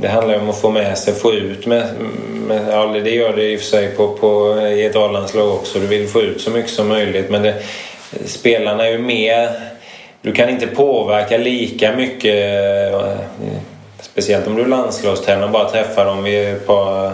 Det 0.00 0.08
handlar 0.08 0.40
om 0.40 0.50
att 0.50 0.60
få 0.60 0.70
med 0.70 0.98
sig, 0.98 1.14
få 1.14 1.32
ut 1.32 1.66
med, 1.66 1.86
med 2.46 2.62
ja, 2.70 2.86
det 2.86 3.10
gör 3.10 3.36
det 3.36 3.52
i 3.52 3.56
och 3.56 3.60
för 3.60 3.66
sig 3.66 3.88
på, 3.88 4.08
på, 4.08 4.60
i 4.60 4.84
ett 4.84 4.96
A-landslag 4.96 5.52
också. 5.54 5.78
Du 5.78 5.86
vill 5.86 6.08
få 6.08 6.20
ut 6.20 6.40
så 6.40 6.50
mycket 6.50 6.70
som 6.70 6.88
möjligt 6.88 7.30
men 7.30 7.42
det, 7.42 7.54
spelarna 8.24 8.86
är 8.86 8.90
ju 8.90 8.98
mer... 8.98 9.50
Du 10.22 10.32
kan 10.32 10.48
inte 10.48 10.66
påverka 10.66 11.38
lika 11.38 11.96
mycket 11.96 12.34
eh, 12.92 13.10
speciellt 14.00 14.46
om 14.46 14.56
du 14.56 14.62
är 14.62 14.66
landslagstränare 14.66 15.44
och 15.44 15.50
bara 15.50 15.70
träffar 15.70 16.04
dem 16.04 16.22
vid 16.22 16.48
ett 16.48 16.66
par 16.66 17.12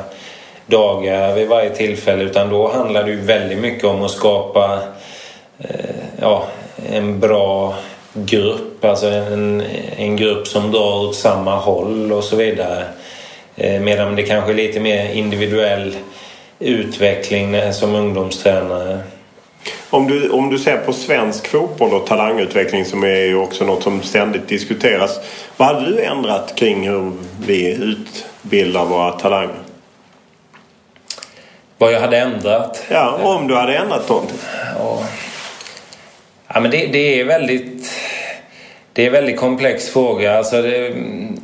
dagar 0.67 1.35
vid 1.35 1.49
varje 1.49 1.71
tillfälle 1.71 2.25
utan 2.25 2.51
då 2.51 2.69
handlar 2.69 3.05
det 3.05 3.11
ju 3.11 3.21
väldigt 3.21 3.59
mycket 3.59 3.85
om 3.85 4.03
att 4.03 4.11
skapa 4.11 4.79
eh, 5.59 5.95
ja, 6.21 6.47
en 6.93 7.21
bra 7.21 7.75
grupp, 8.25 8.85
alltså 8.85 9.07
en, 9.07 9.63
en 9.97 10.17
grupp 10.17 10.47
som 10.49 10.73
drar 10.73 11.09
åt 11.09 11.17
samma 11.17 11.57
håll 11.57 12.13
och 12.13 12.25
så 12.25 12.37
vidare. 12.37 12.85
Eh, 13.57 13.81
medan 13.81 14.17
det 14.17 14.23
kanske 14.23 14.53
är 14.53 14.57
lite 14.57 14.81
mer 14.81 15.13
individuell 15.13 15.97
utveckling 16.59 17.73
som 17.73 17.95
ungdomstränare. 17.95 18.99
Om 19.91 20.09
du, 20.09 20.31
om 20.31 20.51
du 20.51 20.59
ser 20.59 20.77
på 20.77 20.93
svensk 20.93 21.47
fotboll 21.49 21.95
och 21.95 22.07
talangutveckling 22.07 22.85
som 22.85 23.03
är 23.03 23.25
ju 23.25 23.37
också 23.37 23.65
något 23.65 23.83
som 23.83 24.03
ständigt 24.03 24.49
diskuteras. 24.49 25.21
Vad 25.57 25.69
hade 25.69 25.87
du 25.87 26.03
ändrat 26.03 26.55
kring 26.57 26.89
hur 26.89 27.13
vi 27.47 27.75
utbildar 27.75 28.85
våra 28.85 29.13
talanger? 29.13 29.55
Vad 31.79 31.93
jag 31.93 32.01
hade 32.01 32.19
ändrat? 32.19 32.85
Ja, 32.89 33.19
om 33.23 33.49
du 33.49 33.55
hade 33.55 33.77
ändrat 33.77 34.09
någonting. 34.09 34.39
Ja, 34.79 35.03
ja 36.49 36.61
men 36.61 36.71
det, 36.71 36.87
det 36.87 37.21
är 37.21 37.25
väldigt 37.25 37.91
det 38.93 39.03
är 39.03 39.07
en 39.07 39.13
väldigt 39.13 39.37
komplex 39.37 39.89
fråga. 39.91 40.39
Alltså 40.39 40.63
det, 40.63 40.93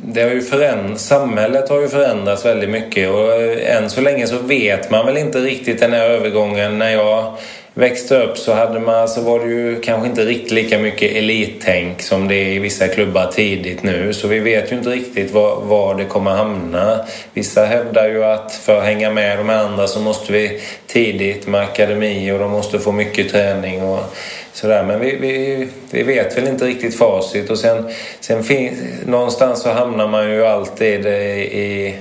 det 0.03 0.21
har 0.21 0.29
ju 0.29 0.41
föränd, 0.41 0.99
samhället 0.99 1.69
har 1.69 1.81
ju 1.81 1.87
förändrats 1.87 2.45
väldigt 2.45 2.69
mycket 2.69 3.09
och 3.09 3.33
eh, 3.33 3.77
än 3.77 3.89
så 3.89 4.01
länge 4.01 4.27
så 4.27 4.37
vet 4.37 4.91
man 4.91 5.05
väl 5.05 5.17
inte 5.17 5.39
riktigt 5.39 5.79
den 5.79 5.93
här 5.93 6.09
övergången. 6.09 6.77
När 6.79 6.91
jag 6.91 7.37
växte 7.73 8.23
upp 8.23 8.37
så 8.37 8.53
hade 8.53 8.79
man, 8.79 9.07
så 9.07 9.21
var 9.21 9.39
det 9.39 9.45
ju 9.45 9.81
kanske 9.81 10.07
inte 10.07 10.25
riktigt 10.25 10.51
lika 10.51 10.79
mycket 10.79 11.15
elittänk 11.15 12.01
som 12.01 12.27
det 12.27 12.35
är 12.35 12.47
i 12.47 12.59
vissa 12.59 12.87
klubbar 12.87 13.31
tidigt 13.31 13.83
nu. 13.83 14.13
Så 14.13 14.27
vi 14.27 14.39
vet 14.39 14.71
ju 14.71 14.75
inte 14.75 14.89
riktigt 14.89 15.31
var, 15.31 15.61
var 15.61 15.95
det 15.95 16.05
kommer 16.05 16.31
hamna. 16.31 16.99
Vissa 17.33 17.65
hävdar 17.65 18.09
ju 18.09 18.23
att 18.23 18.53
för 18.53 18.77
att 18.77 18.83
hänga 18.83 19.11
med 19.11 19.37
de 19.37 19.49
andra 19.49 19.87
så 19.87 19.99
måste 19.99 20.33
vi 20.33 20.61
tidigt 20.87 21.47
med 21.47 21.61
akademi 21.61 22.31
och 22.31 22.39
de 22.39 22.51
måste 22.51 22.79
få 22.79 22.91
mycket 22.91 23.31
träning 23.31 23.83
och 23.83 24.15
sådär. 24.53 24.83
Men 24.83 24.99
vi, 24.99 25.15
vi, 25.15 25.67
vi 25.91 26.03
vet 26.03 26.37
väl 26.37 26.47
inte 26.47 26.65
riktigt 26.65 26.97
facit 26.97 27.49
och 27.49 27.59
sen, 27.59 27.89
sen 28.19 28.43
finns, 28.43 28.79
någonstans 29.05 29.61
så 29.61 29.71
hamnar 29.71 30.07
man 30.07 30.31
ju 30.31 30.45
alltid 30.45 31.05
i 31.05 31.95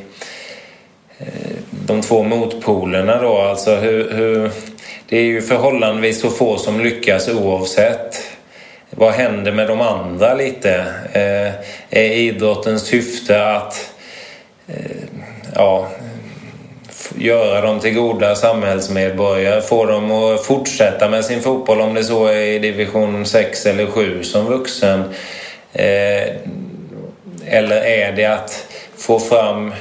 eh, 1.19 1.27
de 1.71 2.01
två 2.01 2.23
motpolerna 2.23 3.23
då. 3.23 3.39
Alltså 3.39 3.75
hur, 3.77 4.11
hur 4.11 4.51
det 5.09 5.19
är 5.19 5.25
ju 5.25 5.43
förhållandevis 5.43 6.21
så 6.21 6.31
få 6.31 6.59
som 6.59 6.81
lyckas 6.81 7.29
oavsett. 7.29 8.23
Vad 8.91 9.13
händer 9.13 9.53
med 9.53 9.69
de 9.69 9.81
andra 9.81 10.35
lite? 10.35 10.75
Eh, 11.13 11.53
är 12.01 12.13
idrottens 12.13 12.83
syfte 12.83 13.47
att 13.47 13.91
eh, 14.67 14.75
ja, 15.55 15.89
göra 17.19 17.61
dem 17.61 17.81
till 17.81 17.95
goda 17.95 18.35
samhällsmedborgare? 18.35 19.61
Få 19.61 19.87
dem 19.87 20.13
att 20.13 20.45
fortsätta 20.45 21.09
med 21.09 21.25
sin 21.25 21.43
fotboll 21.43 21.81
om 21.81 21.95
det 21.95 22.05
så 22.05 22.27
är 22.27 22.37
i 22.37 22.59
division 22.59 23.27
6 23.27 23.67
eller 23.67 23.87
7 23.87 24.23
som 24.23 24.47
vuxen? 24.47 25.05
Eh, 25.73 26.35
eller 27.47 27.85
är 27.85 28.13
det 28.13 28.25
att 28.25 28.67
få 28.97 29.19
fram 29.19 29.75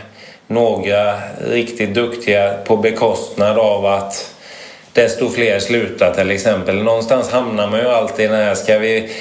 några 0.48 1.20
riktigt 1.48 1.94
duktiga 1.94 2.54
på 2.66 2.78
bekostnad 2.78 3.58
av 3.58 3.86
att 3.86 4.36
desto 4.94 5.30
fler 5.30 5.60
slutar 5.60 6.14
till 6.14 6.32
exempel. 6.32 6.84
Någonstans 6.84 7.32
hamnar 7.32 7.68
man 7.68 7.80
ju 7.80 7.88
alltid 7.88 8.26
i 8.26 8.28
den 8.28 8.44
här, 8.44 8.56
ska 8.56 8.78
vi 8.78 9.12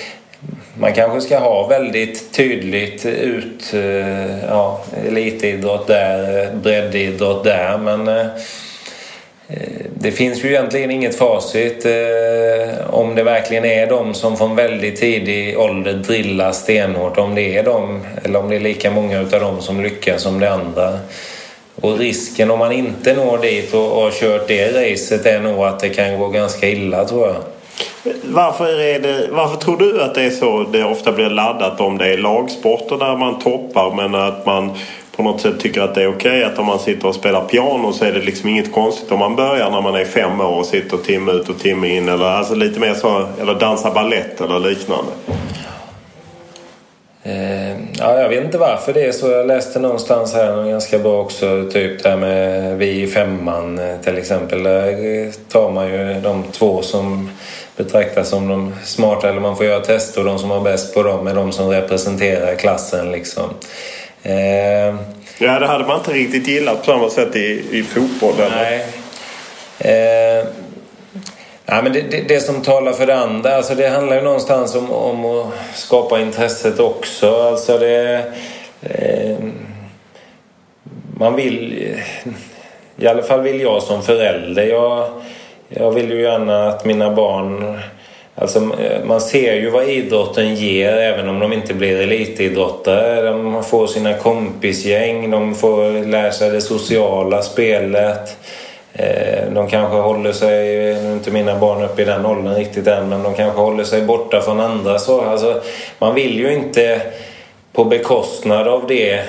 man 0.80 0.92
kanske 0.92 1.20
ska 1.20 1.38
ha 1.38 1.66
väldigt 1.66 2.32
tydligt 2.32 3.06
ut 3.06 3.74
eh, 3.74 4.44
ja, 4.48 4.80
elitidrott 5.06 5.86
där, 5.86 6.48
breddidrott 6.54 7.44
där 7.44 7.78
men 7.78 8.08
eh, 8.08 8.26
eh, 9.48 9.86
det 9.94 10.12
finns 10.12 10.44
ju 10.44 10.48
egentligen 10.48 10.90
inget 10.90 11.18
facit 11.18 11.86
om 12.86 13.14
det 13.14 13.22
verkligen 13.22 13.64
är 13.64 13.86
de 13.86 14.14
som 14.14 14.36
från 14.36 14.56
väldigt 14.56 15.00
tidig 15.00 15.58
ålder 15.58 15.92
drillar 15.92 16.52
stenhårt 16.52 17.18
om 17.18 17.34
det 17.34 17.56
är 17.56 17.62
de 17.62 18.06
eller 18.24 18.38
om 18.38 18.48
det 18.48 18.56
är 18.56 18.60
lika 18.60 18.90
många 18.90 19.20
utav 19.20 19.40
dem 19.40 19.60
som 19.60 19.82
lyckas 19.82 20.22
som 20.22 20.40
det 20.40 20.52
andra. 20.52 20.98
Och 21.80 21.98
risken 21.98 22.50
om 22.50 22.58
man 22.58 22.72
inte 22.72 23.14
når 23.14 23.38
dit 23.38 23.74
och 23.74 23.80
har 23.80 24.10
kört 24.10 24.48
det 24.48 24.92
racet 24.92 25.26
är 25.26 25.40
nog 25.40 25.64
att 25.64 25.80
det 25.80 25.88
kan 25.88 26.18
gå 26.18 26.28
ganska 26.28 26.68
illa 26.68 27.04
tror 27.04 27.26
jag. 27.26 27.59
Varför, 28.24 28.80
är 28.80 29.00
det, 29.00 29.28
varför 29.30 29.56
tror 29.56 29.76
du 29.76 30.02
att 30.02 30.14
det 30.14 30.22
är 30.22 30.30
så 30.30 30.66
det 30.72 30.84
ofta 30.84 31.12
blir 31.12 31.30
laddat 31.30 31.80
om 31.80 31.98
det 31.98 32.12
är 32.12 32.18
lagsporter 32.18 32.96
där 32.96 33.16
man 33.16 33.38
toppar 33.38 33.94
men 33.96 34.14
att 34.14 34.46
man 34.46 34.70
på 35.16 35.22
något 35.22 35.40
sätt 35.40 35.60
tycker 35.60 35.80
att 35.80 35.94
det 35.94 36.02
är 36.02 36.08
okej 36.08 36.30
okay 36.30 36.42
att 36.42 36.58
om 36.58 36.66
man 36.66 36.78
sitter 36.78 37.08
och 37.08 37.14
spelar 37.14 37.44
piano 37.44 37.92
så 37.92 38.04
är 38.04 38.12
det 38.12 38.20
liksom 38.20 38.48
inget 38.48 38.72
konstigt 38.72 39.12
om 39.12 39.18
man 39.18 39.36
börjar 39.36 39.70
när 39.70 39.80
man 39.80 39.94
är 39.94 40.04
fem 40.04 40.40
år 40.40 40.58
och 40.58 40.66
sitter 40.66 40.96
timme 40.96 41.32
ut 41.32 41.48
och 41.48 41.58
timme 41.58 41.96
in 41.96 42.08
eller 42.08 42.24
alltså 42.24 42.54
lite 42.54 42.80
mer 42.80 42.94
så 42.94 43.26
eller 43.40 43.54
dansar 43.54 43.94
ballett 43.94 44.40
eller 44.40 44.60
liknande. 44.60 45.12
Eh, 47.22 47.70
ja, 47.98 48.20
jag 48.20 48.28
vet 48.28 48.44
inte 48.44 48.58
varför 48.58 48.92
det 48.92 49.06
är 49.06 49.12
så. 49.12 49.30
Jag 49.30 49.46
läste 49.46 49.78
någonstans 49.78 50.34
här 50.34 50.70
ganska 50.70 50.98
bra 50.98 51.20
också. 51.20 51.68
Typ 51.72 52.02
det 52.02 52.08
här 52.08 52.16
med 52.16 52.76
vi 52.78 53.02
i 53.02 53.06
femman 53.06 53.78
eh, 53.78 54.00
till 54.04 54.18
exempel. 54.18 54.62
Där 54.62 55.32
tar 55.48 55.70
man 55.70 55.88
ju 55.88 56.20
de 56.20 56.44
två 56.52 56.82
som 56.82 57.30
betraktas 57.84 58.28
som 58.28 58.48
de 58.48 58.74
smarta 58.84 59.28
eller 59.28 59.40
man 59.40 59.56
får 59.56 59.66
göra 59.66 59.80
tester 59.80 60.20
och 60.20 60.26
de 60.26 60.38
som 60.38 60.50
har 60.50 60.60
bäst 60.60 60.94
på 60.94 61.02
dem 61.02 61.26
är 61.26 61.34
de 61.34 61.52
som 61.52 61.68
representerar 61.68 62.54
klassen 62.54 63.12
liksom. 63.12 63.50
Eh, 64.22 64.94
ja, 65.38 65.58
det 65.58 65.66
hade 65.66 65.86
man 65.86 65.98
inte 65.98 66.12
riktigt 66.12 66.48
gillat 66.48 66.78
på 66.78 66.84
samma 66.84 67.10
sätt 67.10 67.36
i, 67.36 67.78
i 67.78 67.82
fotboll. 67.82 68.34
Nej. 68.50 68.86
Eh, 69.78 70.46
Ja, 71.72 71.82
men 71.82 71.92
det, 71.92 72.00
det, 72.00 72.28
det, 72.28 72.40
som 72.40 72.62
talar 72.62 72.92
för 72.92 73.06
det 73.06 73.16
andra, 73.16 73.56
alltså 73.56 73.74
det 73.74 73.88
handlar 73.88 74.16
ju 74.16 74.22
någonstans 74.22 74.74
om, 74.74 74.90
om 74.90 75.24
att 75.24 75.52
skapa 75.74 76.20
intresset 76.20 76.80
också. 76.80 77.42
Alltså 77.42 77.78
det, 77.78 78.24
eh, 78.82 79.38
man 81.16 81.36
vill, 81.36 81.88
i 82.96 83.06
alla 83.06 83.22
fall 83.22 83.40
vill 83.40 83.60
jag 83.60 83.82
som 83.82 84.02
förälder, 84.02 84.66
jag, 84.66 85.22
jag 85.70 85.90
vill 85.90 86.10
ju 86.10 86.22
gärna 86.22 86.68
att 86.68 86.84
mina 86.84 87.14
barn 87.14 87.80
Alltså, 88.34 88.58
eh, 88.58 89.04
man 89.04 89.20
ser 89.20 89.54
ju 89.54 89.70
vad 89.70 89.88
idrotten 89.88 90.54
ger 90.54 90.92
även 90.92 91.28
om 91.28 91.38
de 91.38 91.52
inte 91.52 91.74
blir 91.74 92.00
elitidrottare. 92.00 93.22
De 93.22 93.64
får 93.64 93.86
sina 93.86 94.14
kompisgäng, 94.14 95.30
de 95.30 95.54
får 95.54 96.06
lära 96.06 96.32
sig 96.32 96.50
det 96.50 96.60
sociala 96.60 97.42
spelet. 97.42 98.36
Eh, 98.92 99.52
de 99.54 99.68
kanske 99.68 99.96
håller 99.96 100.32
sig, 100.32 100.76
nu 100.76 101.10
är 101.10 101.12
inte 101.12 101.30
mina 101.30 101.58
barn 101.58 101.82
uppe 101.82 102.02
i 102.02 102.04
den 102.04 102.26
åldern 102.26 102.54
riktigt 102.54 102.86
än, 102.86 103.08
men 103.08 103.22
de 103.22 103.34
kanske 103.34 103.60
håller 103.60 103.84
sig 103.84 104.02
borta 104.02 104.40
från 104.40 104.60
andra 104.60 104.98
så. 104.98 105.20
Alltså, 105.20 105.60
man 105.98 106.14
vill 106.14 106.38
ju 106.38 106.52
inte 106.52 107.00
på 107.72 107.84
bekostnad 107.84 108.68
av 108.68 108.86
det 108.88 109.22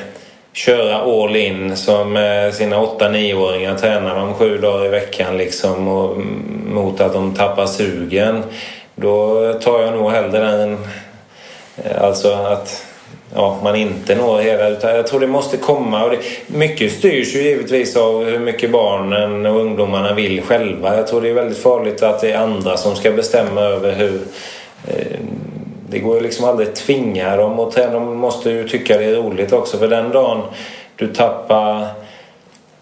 köra 0.53 0.95
all 0.95 1.35
in 1.35 1.77
som 1.77 2.17
eh, 2.17 2.51
sina 2.51 2.77
8-9-åringar 2.77 3.75
tränar 3.75 4.15
de 4.15 4.33
sju 4.33 4.57
dagar 4.57 4.85
i 4.85 4.89
veckan 4.89 5.37
liksom 5.37 5.87
och, 5.87 6.17
mot 6.65 7.01
att 7.01 7.13
de 7.13 7.33
tappar 7.33 7.65
sugen. 7.65 8.43
Då 8.95 9.53
tar 9.53 9.81
jag 9.81 9.93
nog 9.93 10.11
hellre 10.11 10.39
den, 10.39 10.77
eh, 11.83 12.03
alltså 12.03 12.31
att 12.31 12.85
ja, 13.33 13.59
man 13.63 13.75
inte 13.75 14.15
når 14.15 14.39
hela. 14.39 14.69
Utan 14.69 14.95
jag 14.95 15.07
tror 15.07 15.19
det 15.19 15.27
måste 15.27 15.57
komma. 15.57 16.03
Och 16.03 16.11
det, 16.11 16.17
mycket 16.47 16.91
styrs 16.91 17.35
ju 17.35 17.41
givetvis 17.41 17.95
av 17.95 18.25
hur 18.25 18.39
mycket 18.39 18.71
barnen 18.71 19.45
och 19.45 19.59
ungdomarna 19.59 20.13
vill 20.13 20.41
själva. 20.41 20.95
Jag 20.95 21.07
tror 21.07 21.21
det 21.21 21.29
är 21.29 21.33
väldigt 21.33 21.63
farligt 21.63 22.03
att 22.03 22.21
det 22.21 22.31
är 22.31 22.37
andra 22.37 22.77
som 22.77 22.95
ska 22.95 23.11
bestämma 23.11 23.61
över 23.61 23.91
hur 23.91 24.21
eh, 24.87 25.19
det 25.91 25.99
går 25.99 26.15
ju 26.15 26.21
liksom 26.21 26.45
aldrig 26.45 26.69
att 26.69 26.75
tvinga 26.75 27.35
dem 27.35 27.59
och 27.59 27.73
de 27.75 28.17
måste 28.17 28.49
ju 28.49 28.67
tycka 28.67 28.97
det 28.97 29.05
är 29.05 29.15
roligt 29.15 29.53
också 29.53 29.77
för 29.77 29.87
den 29.87 30.11
dagen 30.11 30.41
du 30.95 31.07
tappar 31.07 31.87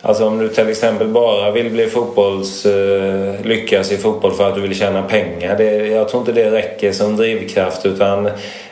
Alltså 0.01 0.27
om 0.27 0.39
du 0.39 0.49
till 0.49 0.69
exempel 0.69 1.07
bara 1.07 1.51
vill 1.51 1.69
bli 1.69 1.87
fotbolls, 1.87 2.65
uh, 2.65 3.41
lyckas 3.43 3.91
i 3.91 3.97
fotboll 3.97 4.31
för 4.31 4.49
att 4.49 4.55
du 4.55 4.61
vill 4.61 4.75
tjäna 4.75 5.03
pengar. 5.03 5.57
Det, 5.57 5.87
jag 5.87 6.09
tror 6.09 6.21
inte 6.21 6.31
det 6.31 6.51
räcker 6.51 6.91
som 6.91 7.17
drivkraft 7.17 7.85
utan 7.85 8.25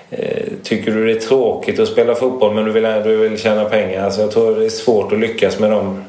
eh, 0.09 0.43
tycker 0.63 0.91
du 0.91 1.05
det 1.05 1.11
är 1.11 1.19
tråkigt 1.19 1.79
att 1.79 1.87
spela 1.87 2.15
fotboll 2.15 2.53
men 2.53 2.65
du 2.65 2.71
vill, 2.71 2.87
du 3.03 3.17
vill 3.17 3.39
tjäna 3.39 3.65
pengar? 3.65 4.03
Alltså 4.03 4.21
jag 4.21 4.31
tror 4.31 4.55
det 4.55 4.65
är 4.65 4.69
svårt 4.69 5.11
att 5.11 5.19
lyckas 5.19 5.59
med 5.59 5.71
de 5.71 6.03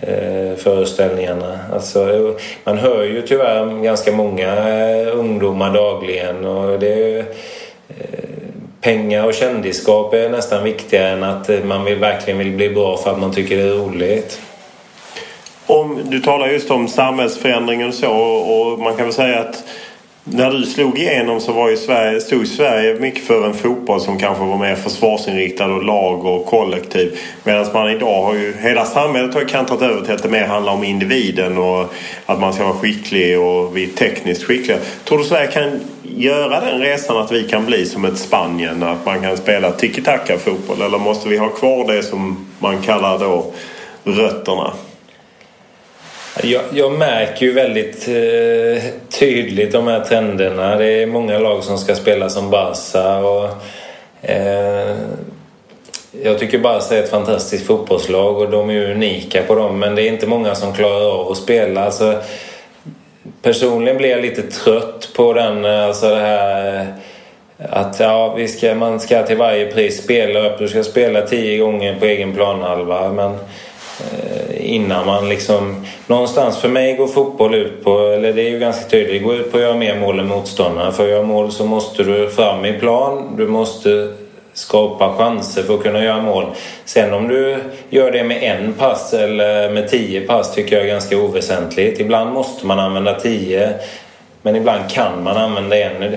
eh, 0.00 0.56
föreställningarna. 0.56 1.58
Alltså, 1.72 2.34
man 2.64 2.78
hör 2.78 3.02
ju 3.02 3.22
tyvärr 3.22 3.82
ganska 3.82 4.12
många 4.12 4.68
eh, 4.68 5.18
ungdomar 5.18 5.74
dagligen 5.74 6.44
och 6.44 6.78
det 6.78 6.92
är, 6.94 7.18
eh, 7.18 7.24
pengar 8.80 9.24
och 9.24 9.34
kändisskap 9.34 10.14
är 10.14 10.28
nästan 10.28 10.64
viktigare 10.64 11.08
än 11.08 11.22
att 11.22 11.50
man 11.64 11.84
vill, 11.84 11.98
verkligen 11.98 12.38
vill 12.38 12.52
bli 12.52 12.70
bra 12.70 12.96
för 12.96 13.10
att 13.10 13.18
man 13.18 13.32
tycker 13.32 13.56
det 13.56 13.62
är 13.62 13.74
roligt. 13.74 14.40
Om, 15.66 16.00
du 16.04 16.20
talar 16.20 16.48
just 16.48 16.70
om 16.70 16.88
samhällsförändringen 16.88 17.88
och 17.88 17.94
så 17.94 18.12
och 18.12 18.78
man 18.78 18.96
kan 18.96 19.04
väl 19.04 19.14
säga 19.14 19.40
att 19.40 19.64
när 20.24 20.50
du 20.50 20.66
slog 20.66 20.98
igenom 20.98 21.40
så 21.40 21.52
var 21.52 21.70
ju 21.70 21.76
Sverige, 21.76 22.20
stod 22.20 22.48
Sverige 22.48 23.00
mycket 23.00 23.24
för 23.24 23.46
en 23.46 23.54
fotboll 23.54 24.00
som 24.00 24.18
kanske 24.18 24.44
var 24.44 24.58
mer 24.58 24.74
försvarsinriktad 24.74 25.66
och 25.66 25.84
lag 25.84 26.26
och 26.26 26.46
kollektiv. 26.46 27.18
Medan 27.44 27.66
man 27.72 27.90
idag 27.90 28.22
har 28.22 28.34
ju, 28.34 28.54
hela 28.60 28.84
samhället 28.84 29.34
har 29.34 29.40
ju 29.40 29.46
kantrat 29.46 29.82
över 29.82 30.00
till 30.00 30.14
att 30.14 30.22
det 30.22 30.28
mer 30.28 30.46
handlar 30.46 30.72
om 30.72 30.84
individen 30.84 31.58
och 31.58 31.92
att 32.26 32.40
man 32.40 32.52
ska 32.52 32.64
vara 32.64 32.74
skicklig 32.74 33.40
och 33.40 33.76
vi 33.76 33.84
är 33.84 33.88
tekniskt 33.88 34.42
skickliga. 34.42 34.78
Tror 35.04 35.18
du 35.18 35.24
Sverige 35.24 35.46
kan 35.46 35.80
göra 36.16 36.60
den 36.60 36.80
resan 36.80 37.16
att 37.16 37.32
vi 37.32 37.48
kan 37.48 37.66
bli 37.66 37.86
som 37.86 38.04
ett 38.04 38.18
Spanien? 38.18 38.82
Att 38.82 39.06
man 39.06 39.22
kan 39.22 39.36
spela 39.36 39.70
tiki-taka 39.70 40.38
fotboll? 40.38 40.82
Eller 40.82 40.98
måste 40.98 41.28
vi 41.28 41.36
ha 41.36 41.48
kvar 41.48 41.92
det 41.92 42.02
som 42.02 42.46
man 42.58 42.82
kallar 42.82 43.18
då 43.18 43.52
rötterna? 44.04 44.72
Jag, 46.42 46.62
jag, 46.72 46.92
märker 46.92 47.46
ju 47.46 47.52
väldigt 47.52 48.08
eh, 48.08 48.82
tydligt 49.08 49.72
de 49.72 49.86
här 49.86 50.00
trenderna. 50.00 50.76
Det 50.76 51.02
är 51.02 51.06
många 51.06 51.38
lag 51.38 51.64
som 51.64 51.78
ska 51.78 51.94
spela 51.94 52.28
som 52.28 52.50
Barca. 52.50 53.18
Och, 53.18 53.48
eh, 54.30 54.96
jag 56.22 56.38
tycker 56.38 56.58
Barca 56.58 56.96
är 56.96 57.02
ett 57.02 57.10
fantastiskt 57.10 57.66
fotbollslag 57.66 58.38
och 58.38 58.50
de 58.50 58.70
är 58.70 58.90
unika 58.90 59.42
på 59.42 59.54
dem. 59.54 59.78
Men 59.78 59.94
det 59.94 60.02
är 60.02 60.08
inte 60.08 60.26
många 60.26 60.54
som 60.54 60.72
klarar 60.72 61.20
av 61.20 61.30
att 61.30 61.36
spela. 61.36 61.84
Alltså, 61.84 62.22
personligen 63.42 63.96
blir 63.96 64.10
jag 64.10 64.22
lite 64.22 64.42
trött 64.42 65.08
på 65.16 65.32
den, 65.32 65.64
eh, 65.64 65.84
alltså 65.84 66.08
det 66.08 66.20
här 66.20 66.80
eh, 66.80 66.86
att 67.70 68.00
ja, 68.00 68.34
vi 68.34 68.48
ska, 68.48 68.74
man 68.74 69.00
ska 69.00 69.22
till 69.22 69.36
varje 69.36 69.72
pris 69.72 70.04
spela 70.04 70.48
upp. 70.48 70.58
Du 70.58 70.68
ska 70.68 70.84
spela 70.84 71.22
tio 71.22 71.58
gånger 71.58 71.96
på 72.00 72.04
egen 72.04 72.34
planhalva. 72.34 73.12
Men 73.12 73.38
Eh, 74.00 74.74
innan 74.74 75.06
man 75.06 75.28
liksom... 75.28 75.86
Någonstans 76.06 76.58
för 76.58 76.68
mig 76.68 76.96
går 76.96 77.06
fotboll 77.06 77.54
ut 77.54 77.84
på, 77.84 77.98
eller 77.98 78.32
det 78.32 78.42
är 78.42 78.50
ju 78.50 78.58
ganska 78.58 78.88
tydligt, 78.88 79.12
det 79.12 79.18
går 79.18 79.34
ut 79.34 79.52
på 79.52 79.56
att 79.56 79.62
göra 79.62 79.76
mer 79.76 80.00
mål 80.00 80.18
än 80.18 80.28
motståndaren. 80.28 80.92
För 80.92 81.04
att 81.04 81.10
göra 81.10 81.22
mål 81.22 81.52
så 81.52 81.64
måste 81.64 82.02
du 82.02 82.28
fram 82.28 82.64
i 82.64 82.72
plan, 82.72 83.34
du 83.36 83.48
måste 83.48 84.14
skapa 84.54 85.14
chanser 85.16 85.62
för 85.62 85.74
att 85.74 85.82
kunna 85.82 86.04
göra 86.04 86.22
mål. 86.22 86.44
Sen 86.84 87.12
om 87.12 87.28
du 87.28 87.56
gör 87.90 88.10
det 88.10 88.24
med 88.24 88.42
en 88.42 88.72
pass 88.72 89.14
eller 89.14 89.70
med 89.70 89.88
tio 89.88 90.20
pass 90.20 90.54
tycker 90.54 90.76
jag 90.76 90.84
är 90.84 90.88
ganska 90.88 91.18
oväsentligt. 91.18 92.00
Ibland 92.00 92.32
måste 92.32 92.66
man 92.66 92.78
använda 92.78 93.20
tio. 93.20 93.74
Men 94.42 94.56
ibland 94.56 94.90
kan 94.90 95.22
man 95.22 95.36
använda 95.36 95.76
en. 95.78 96.16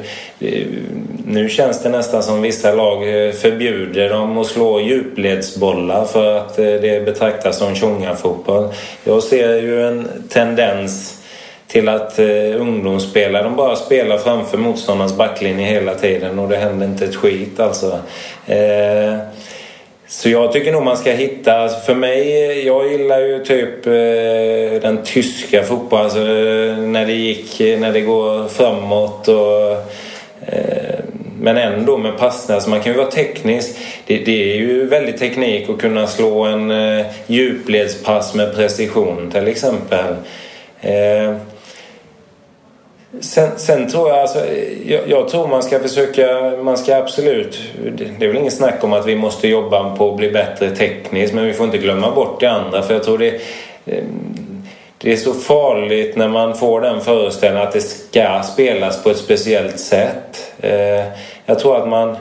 Nu 1.28 1.50
känns 1.50 1.84
det 1.84 1.90
nästan 1.90 2.24
som 2.24 2.42
vissa 2.42 2.74
lag 2.74 3.00
förbjuder 3.36 4.10
dem 4.10 4.38
att 4.38 4.48
slå 4.48 4.80
djupledsbollar 4.82 6.06
för 6.06 6.38
att 6.38 6.56
det 6.56 7.06
betraktas 7.06 7.58
som 7.58 7.76
tjongafotboll. 7.76 8.68
Jag 9.04 9.24
ser 9.24 9.62
ju 9.62 9.88
en 9.88 10.08
tendens 10.30 11.22
till 11.76 11.90
att 11.90 12.20
eh, 12.20 12.62
ungdomsspelare 12.62 13.44
de 13.44 13.56
bara 13.56 13.76
spelar 13.76 14.18
framför 14.18 14.58
motståndarens 14.58 15.18
backlinje 15.18 15.66
hela 15.66 15.96
tiden 15.96 16.40
och 16.40 16.50
det 16.50 16.58
händer 16.58 16.86
inte 16.86 17.06
ett 17.06 17.16
skit 17.16 17.60
alltså. 17.60 18.00
Eh, 18.48 19.18
så 20.08 20.30
jag 20.30 20.52
tycker 20.52 20.72
nog 20.72 20.84
man 20.84 20.98
ska 20.98 21.12
hitta, 21.12 21.70
för 21.70 21.96
mig, 21.96 22.66
jag 22.66 22.92
gillar 22.92 23.20
ju 23.20 23.44
typ 23.44 23.86
eh, 23.86 24.82
den 24.82 25.04
tyska 25.04 25.64
fotbollen, 25.64 26.06
alltså 26.06 26.20
eh, 26.20 26.78
när 26.78 27.06
det 27.06 27.14
gick, 27.14 27.60
när 27.60 27.94
det 27.94 28.02
går 28.02 28.48
framåt 28.48 29.28
och 29.28 29.72
eh, 30.48 31.00
men 31.40 31.58
ändå 31.58 31.98
med 31.98 32.18
passningar, 32.18 32.60
så 32.60 32.70
man 32.70 32.82
kan 32.82 32.92
ju 32.92 32.98
vara 32.98 33.12
teknisk. 33.12 33.78
Det, 34.08 34.18
det, 34.18 34.54
är 34.54 34.58
ju 34.58 34.86
väldigt 34.86 35.18
teknik 35.18 35.70
att 35.70 35.80
kunna 35.80 36.08
slå 36.08 36.44
en 36.44 36.72
eh, 36.72 37.06
djupledspass 37.28 38.34
med 38.34 38.56
precision 38.56 39.32
till 39.32 39.48
exempel. 39.48 40.16
Eh, 40.82 41.36
Sen, 43.20 43.52
sen, 43.58 43.90
tror 43.90 44.10
jag, 44.10 44.20
alltså, 44.20 44.40
jag, 44.86 45.02
jag, 45.10 45.30
tror 45.30 45.48
man 45.48 45.64
ska 45.64 45.80
försöka, 45.80 46.52
man 46.64 46.78
ska 46.78 46.96
absolut, 46.96 47.62
det 47.98 48.26
är 48.26 48.28
väl 48.28 48.38
ingen 48.38 48.52
snack 48.52 48.84
om 48.84 48.94
att 48.94 49.06
vi 49.06 49.16
måste 49.16 49.48
jobba 49.48 49.96
på 49.96 50.12
att 50.12 50.18
bli 50.18 50.32
bättre 50.32 50.76
tekniskt 50.76 51.34
men 51.34 51.46
vi 51.46 51.54
får 51.54 51.66
inte 51.66 51.78
glömma 51.78 52.12
bort 52.12 52.40
det 52.40 52.48
andra 52.52 52.82
för 52.82 52.94
jag 52.94 53.04
tror 53.04 53.18
det, 53.18 53.36
eh, 53.86 54.04
det 54.98 55.12
är 55.12 55.18
så 55.18 55.34
farligt 55.34 56.16
när 56.16 56.28
man 56.28 56.56
får 56.56 56.82
den 56.82 57.02
föreställningen 57.02 57.68
att 57.68 57.74
det 57.74 57.82
ska 57.82 58.44
spelas 58.44 59.04
på 59.04 59.10
ett 59.10 59.18
speciellt 59.18 59.80
sätt. 59.80 60.54
Eh, 60.60 61.06
jag 61.46 61.60
tror 61.60 61.78
att 61.78 61.88
man 61.88 62.18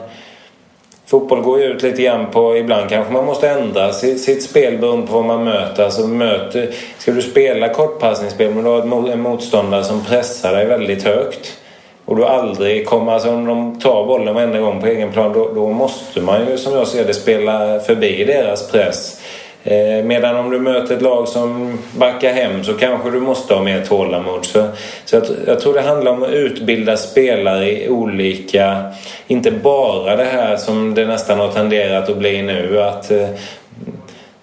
Fotboll 1.07 1.41
går 1.41 1.59
ju 1.59 1.65
ut 1.65 1.83
lite 1.83 2.01
grann 2.01 2.31
på, 2.31 2.57
ibland 2.57 2.89
kanske 2.89 3.13
man 3.13 3.25
måste 3.25 3.49
ändra 3.49 3.93
sitt, 3.93 4.21
sitt 4.21 4.43
spel 4.43 4.77
beroende 4.77 5.07
på 5.07 5.13
vad 5.13 5.25
man 5.25 5.43
möter. 5.43 5.83
Alltså 5.83 6.07
möter, 6.07 6.69
ska 6.97 7.11
du 7.11 7.21
spela 7.21 7.69
kortpassningsspel 7.69 8.53
men 8.53 8.63
du 8.63 8.69
har 8.69 9.09
en 9.09 9.21
motståndare 9.21 9.83
som 9.83 10.05
pressar 10.05 10.53
dig 10.53 10.65
väldigt 10.65 11.03
högt 11.03 11.57
och 12.05 12.15
du 12.15 12.25
aldrig 12.25 12.87
kommer, 12.87 13.11
alltså 13.11 13.29
om 13.29 13.45
de 13.45 13.79
tar 13.79 14.05
bollen 14.07 14.35
varenda 14.35 14.59
gång 14.59 14.81
på 14.81 14.87
egen 14.87 15.11
plan 15.11 15.33
då, 15.33 15.51
då 15.55 15.69
måste 15.69 16.21
man 16.21 16.47
ju 16.49 16.57
som 16.57 16.73
jag 16.73 16.87
ser 16.87 17.05
det 17.05 17.13
spela 17.13 17.79
förbi 17.79 18.23
deras 18.25 18.71
press. 18.71 19.21
Eh, 19.67 20.03
medan 20.03 20.35
om 20.35 20.51
du 20.51 20.59
möter 20.59 20.95
ett 20.95 21.01
lag 21.01 21.27
som 21.27 21.79
backar 21.97 22.33
hem 22.33 22.63
så 22.63 22.73
kanske 22.73 23.11
du 23.11 23.19
måste 23.19 23.53
ha 23.53 23.63
mer 23.63 23.81
tålamod. 23.81 24.45
Så, 24.45 24.65
så 25.05 25.15
jag, 25.15 25.23
jag, 25.47 25.59
tror 25.59 25.73
det 25.73 25.81
handlar 25.81 26.11
om 26.11 26.23
att 26.23 26.29
utbilda 26.29 26.97
spelare 26.97 27.71
i 27.71 27.89
olika... 27.89 28.91
Inte 29.27 29.51
bara 29.51 30.15
det 30.15 30.23
här 30.23 30.57
som 30.57 30.93
det 30.93 31.05
nästan 31.05 31.39
har 31.39 31.47
tenderat 31.47 32.09
att 32.09 32.17
bli 32.17 32.41
nu. 32.41 32.81
Att 32.81 33.11
eh, 33.11 33.27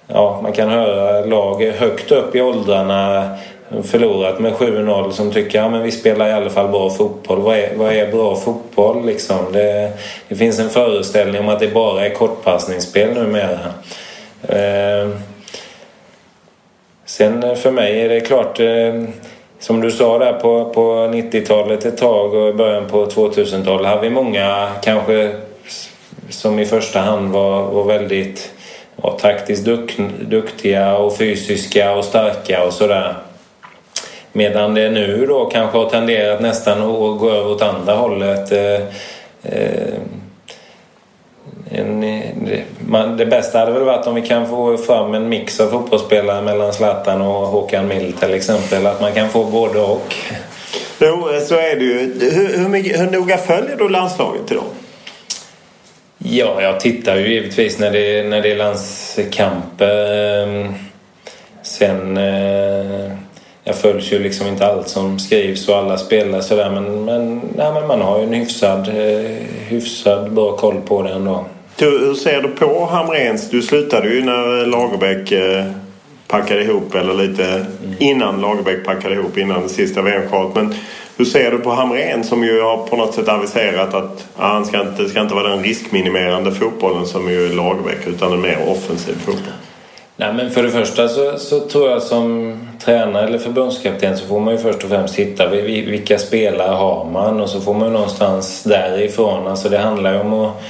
ja, 0.07 0.41
man 0.43 0.53
kan 0.53 0.71
höra 0.71 1.25
lag 1.25 1.63
högt 1.63 2.13
upp 2.13 2.35
i 2.35 2.41
åldrarna 2.41 3.29
förlorat 3.83 4.41
med 4.41 4.53
7-0 4.53 5.11
som 5.11 5.31
tycker 5.31 5.63
att 5.63 5.73
ja, 5.73 5.79
vi 5.79 5.91
spelar 5.91 6.29
i 6.29 6.33
alla 6.33 6.51
fall 6.51 6.69
bra 6.69 6.91
fotboll. 6.91 7.41
Vad 7.41 7.57
är, 7.57 7.77
vad 7.77 7.93
är 7.93 8.13
bra 8.13 8.37
fotboll 8.37 9.07
liksom? 9.07 9.37
Det, 9.53 9.93
det 10.29 10.35
finns 10.35 10.59
en 10.59 10.71
föreställning 10.71 11.41
om 11.41 11.49
att 11.49 11.61
det 11.61 11.75
bara 11.75 12.07
är 12.07 12.11
kortpassningsspel 12.11 13.15
numera. 13.15 13.59
Eh, 14.49 15.09
sen 17.05 17.57
för 17.57 17.71
mig 17.71 18.01
är 18.01 18.09
det 18.09 18.21
klart 18.21 18.61
eh, 18.61 19.03
som 19.59 19.81
du 19.81 19.91
sa 19.91 20.19
där 20.19 20.33
på, 20.33 20.65
på 20.65 20.83
90-talet 20.91 21.85
ett 21.85 21.97
tag 21.97 22.35
och 22.35 22.49
i 22.49 22.53
början 22.53 22.87
på 22.87 23.07
2000-talet 23.07 23.87
hade 23.87 24.03
vi 24.03 24.11
många 24.11 24.69
kanske 24.83 25.37
som 26.29 26.59
i 26.59 26.67
första 26.67 27.01
hand 27.01 27.33
var, 27.33 27.63
var 27.63 27.85
väldigt 27.85 28.53
ja, 29.03 29.11
taktiskt 29.11 29.65
duk, 29.65 29.99
duktiga 30.21 30.97
och 30.97 31.17
fysiska 31.17 31.93
och 31.93 32.05
starka 32.05 32.65
och 32.65 32.73
sådär. 32.73 33.15
Medan 34.33 34.75
det 34.75 34.91
nu 34.91 35.27
då 35.27 35.45
kanske 35.45 35.79
har 35.79 35.91
tenderat 35.91 36.41
nästan 36.41 36.79
att 36.83 37.19
gå 37.19 37.31
över 37.31 37.51
åt 37.51 37.63
andra 37.63 37.95
hållet. 37.95 38.53
Eh, 38.53 38.81
eh, 39.43 39.95
en, 41.71 42.23
man, 42.79 43.17
det 43.17 43.27
bästa 43.27 43.59
hade 43.59 43.73
väl 43.73 43.85
varit 43.85 44.07
om 44.07 44.15
vi 44.15 44.23
kan 44.23 44.49
få 44.49 44.77
fram 44.77 45.15
en 45.15 45.29
mix 45.29 45.61
av 45.61 45.71
fotbollsspelare 45.71 46.43
mellan 46.43 46.73
Zlatan 46.73 47.23
och 47.23 47.47
Håkan 47.47 47.89
Mild 47.89 48.21
till 48.21 48.35
exempel. 48.35 48.87
Att 48.87 49.01
man 49.01 49.13
kan 49.13 49.29
få 49.29 49.45
både 49.45 49.81
och. 49.81 50.15
Jo, 51.01 51.29
så 51.47 51.55
är 51.55 51.77
det 51.77 51.85
ju. 51.85 52.13
Hur, 52.31 52.59
hur, 52.59 52.69
mycket, 52.69 53.01
hur 53.01 53.11
noga 53.11 53.39
följer 53.39 53.77
du 53.77 53.89
landslaget 53.89 54.51
idag? 54.51 54.65
Ja, 56.19 56.63
jag 56.63 56.81
tittar 56.81 57.17
ju 57.17 57.29
givetvis 57.29 57.79
när 57.79 57.91
det, 57.91 58.29
när 58.29 58.43
det 58.43 58.53
är 58.53 58.57
landskamper. 58.57 60.43
Ehm, 60.43 60.75
sen... 61.63 62.17
Eh, 62.17 63.13
jag 63.65 63.77
följs 63.77 64.13
ju 64.13 64.19
liksom 64.19 64.47
inte 64.47 64.67
allt 64.67 64.89
som 64.89 65.19
skrivs 65.19 65.69
och 65.69 65.77
alla 65.77 65.99
spelar 65.99 66.41
sådär 66.41 66.71
men, 66.71 67.05
men, 67.05 67.41
nej, 67.57 67.73
men 67.75 67.87
man 67.87 68.01
har 68.01 68.19
ju 68.19 68.25
en 68.25 68.33
hyfsad, 68.33 68.89
eh, 68.89 69.31
hyfsad 69.69 70.33
bra 70.33 70.57
koll 70.57 70.81
på 70.81 71.03
det 71.03 71.11
ändå. 71.11 71.45
Hur 71.79 72.15
ser 72.15 72.43
du 72.43 72.49
på 72.49 72.87
Hamrens? 72.87 73.51
Du 73.51 73.63
slutade 73.63 74.09
ju 74.09 74.25
när 74.25 74.67
Lagerbäck 74.67 75.33
eh, 75.33 75.65
packade 76.29 76.63
ihop 76.63 76.95
eller 76.95 77.15
lite 77.15 77.45
mm. 77.45 77.67
innan 77.99 78.41
Lagerbäck 78.41 78.85
packade 78.85 79.15
ihop 79.15 79.39
innan 79.39 79.63
det 79.63 79.69
sista 79.69 80.03
VM-kvalet. 80.03 80.55
Men 80.55 80.75
hur 81.17 81.25
ser 81.25 81.51
du 81.51 81.59
på 81.59 81.71
Hamrén 81.71 82.25
som 82.25 82.45
ju 82.45 82.61
har 82.61 82.87
på 82.87 82.97
något 82.97 83.15
sätt 83.15 83.29
aviserat 83.29 83.95
att 83.95 84.27
ja, 84.39 84.45
han 84.45 84.65
ska 84.65 84.81
inte, 84.81 85.09
ska 85.09 85.21
inte 85.21 85.35
vara 85.35 85.49
den 85.49 85.63
riskminimerande 85.63 86.53
fotbollen 86.53 87.07
som 87.07 87.31
ju 87.31 87.55
Lagerbäck 87.55 88.07
utan 88.07 88.33
en 88.33 88.41
mer 88.41 88.59
offensiv 88.69 89.15
fotboll? 89.25 89.53
Nej, 90.23 90.33
men 90.33 90.51
för 90.51 90.63
det 90.63 90.71
första 90.71 91.09
så, 91.09 91.39
så, 91.39 91.61
tror 91.61 91.91
jag 91.91 92.03
som 92.03 92.59
tränare 92.85 93.27
eller 93.27 93.39
förbundskapten 93.39 94.19
så 94.19 94.27
får 94.27 94.41
man 94.41 94.55
ju 94.55 94.59
först 94.59 94.85
och 94.85 94.91
främst 94.91 95.15
hitta 95.15 95.49
vilka 95.49 96.19
spelare 96.19 96.75
har 96.75 97.05
man 97.05 97.41
och 97.41 97.49
så 97.49 97.61
får 97.61 97.75
man 97.75 97.89
ju 97.89 97.93
någonstans 97.93 98.63
därifrån. 98.63 99.47
Alltså 99.47 99.69
det 99.69 99.79
handlar 99.79 100.13
ju 100.13 100.21
om 100.21 100.33
att 100.33 100.63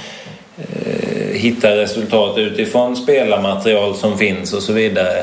eh, 0.57 1.35
hitta 1.35 1.75
resultat 1.75 2.37
utifrån 2.37 2.95
spelarmaterial 2.95 3.95
som 3.95 4.17
finns 4.17 4.53
och 4.53 4.63
så 4.63 4.73
vidare. 4.73 5.17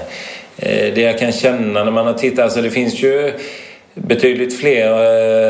Eh, 0.56 0.94
det 0.94 1.00
jag 1.00 1.18
kan 1.18 1.32
känna 1.32 1.84
när 1.84 1.92
man 1.92 2.06
har 2.06 2.14
tittat, 2.14 2.44
alltså 2.44 2.62
det 2.62 2.70
finns 2.70 3.02
ju 3.02 3.32
betydligt 3.94 4.60
fler 4.60 4.90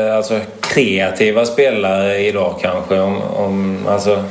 eh, 0.07 0.17
alltså 0.17 0.39
kreativa 0.61 1.45
spelare 1.45 2.17
idag 2.17 2.55
kanske. 2.61 2.99
Om, 2.99 3.21
om, 3.21 3.79
alltså, 3.87 4.23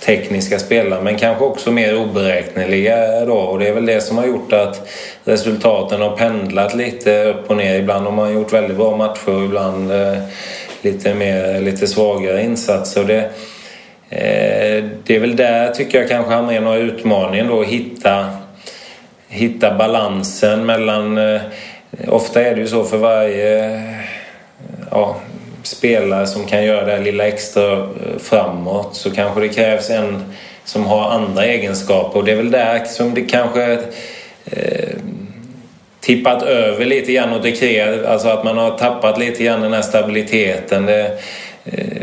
tekniska 0.00 0.58
spelare 0.58 1.02
men 1.02 1.16
kanske 1.16 1.44
också 1.44 1.70
mer 1.70 1.96
oberäkneliga 1.96 3.24
då 3.24 3.34
och 3.34 3.58
det 3.58 3.68
är 3.68 3.72
väl 3.72 3.86
det 3.86 4.00
som 4.00 4.18
har 4.18 4.26
gjort 4.26 4.52
att 4.52 4.88
resultaten 5.24 6.00
har 6.00 6.16
pendlat 6.16 6.74
lite 6.74 7.24
upp 7.24 7.50
och 7.50 7.56
ner. 7.56 7.78
Ibland 7.78 8.04
har 8.04 8.12
man 8.12 8.34
gjort 8.34 8.52
väldigt 8.52 8.76
bra 8.76 8.96
matcher 8.96 9.34
och 9.34 9.44
ibland 9.44 9.92
eh, 9.92 10.18
lite, 10.82 11.14
mer, 11.14 11.60
lite 11.60 11.86
svagare 11.86 12.42
insatser. 12.42 13.04
Det, 13.04 13.20
eh, 14.10 14.84
det 15.04 15.16
är 15.16 15.20
väl 15.20 15.36
där 15.36 15.70
tycker 15.72 15.98
jag 15.98 16.08
kanske 16.08 16.32
Hamrén 16.32 16.66
har 16.66 16.76
utmaningen 16.76 17.46
då 17.46 17.60
att 17.60 17.66
hitta, 17.66 18.30
hitta 19.28 19.74
balansen 19.74 20.66
mellan 20.66 21.18
eh, 21.18 21.40
Ofta 22.08 22.42
är 22.42 22.54
det 22.54 22.60
ju 22.60 22.66
så 22.66 22.84
för 22.84 22.96
varje 22.96 23.82
ja, 24.90 25.16
spelare 25.66 26.26
som 26.26 26.46
kan 26.46 26.64
göra 26.64 26.84
det 26.84 26.92
här 26.92 27.00
lilla 27.00 27.26
extra 27.26 27.72
eh, 27.72 28.18
framåt 28.18 28.96
så 28.96 29.10
kanske 29.10 29.40
det 29.40 29.48
krävs 29.48 29.90
en 29.90 30.24
som 30.64 30.86
har 30.86 31.10
andra 31.10 31.44
egenskaper 31.44 32.18
och 32.18 32.24
det 32.24 32.32
är 32.32 32.36
väl 32.36 32.50
där 32.50 32.84
som 32.84 33.14
det 33.14 33.22
kanske 33.22 33.72
eh, 34.44 34.96
tippat 36.00 36.42
över 36.42 36.84
lite 36.84 37.12
grann 37.12 37.32
åt 37.32 37.42
det 37.42 37.52
kreativa, 37.52 38.08
alltså 38.08 38.28
att 38.28 38.44
man 38.44 38.58
har 38.58 38.78
tappat 38.78 39.18
lite 39.18 39.44
grann 39.44 39.60
den 39.60 39.72
här 39.72 39.82
stabiliteten. 39.82 40.86
Det, 40.86 41.18
eh, 41.64 42.02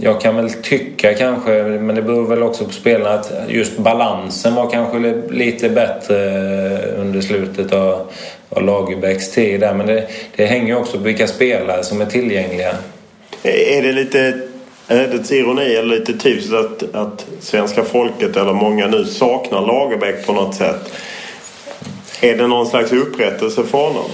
jag 0.00 0.20
kan 0.20 0.36
väl 0.36 0.50
tycka 0.50 1.14
kanske, 1.14 1.62
men 1.62 1.94
det 1.94 2.02
beror 2.02 2.26
väl 2.26 2.42
också 2.42 2.64
på 2.64 2.72
spelarna, 2.72 3.14
att 3.14 3.32
just 3.48 3.78
balansen 3.78 4.54
var 4.54 4.70
kanske 4.70 4.98
lite 5.30 5.68
bättre 5.68 6.24
eh, 6.24 7.00
under 7.00 7.20
slutet 7.20 7.72
av, 7.72 8.12
av 8.48 8.62
Lagerbäcks 8.62 9.30
tid 9.30 9.60
där. 9.60 9.74
Men 9.74 9.86
det, 9.86 10.06
det 10.36 10.46
hänger 10.46 10.78
också 10.78 10.98
på 10.98 11.04
vilka 11.04 11.26
spelare 11.26 11.84
som 11.84 12.00
är 12.00 12.06
tillgängliga. 12.06 12.74
Är 13.42 13.82
det 13.82 13.92
lite 13.92 14.40
ödets 14.88 15.32
ironi 15.32 15.74
eller 15.74 15.98
lite 15.98 16.18
typiskt 16.18 16.52
att, 16.52 16.94
att 16.94 17.26
svenska 17.40 17.84
folket 17.84 18.36
eller 18.36 18.52
många 18.52 18.86
nu 18.86 19.04
saknar 19.04 19.60
Lagerbäck 19.60 20.26
på 20.26 20.32
något 20.32 20.54
sätt? 20.54 20.92
Är 22.20 22.36
det 22.36 22.46
någon 22.46 22.66
slags 22.66 22.92
upprättelse 22.92 23.64
för 23.64 23.78
honom? 23.78 24.10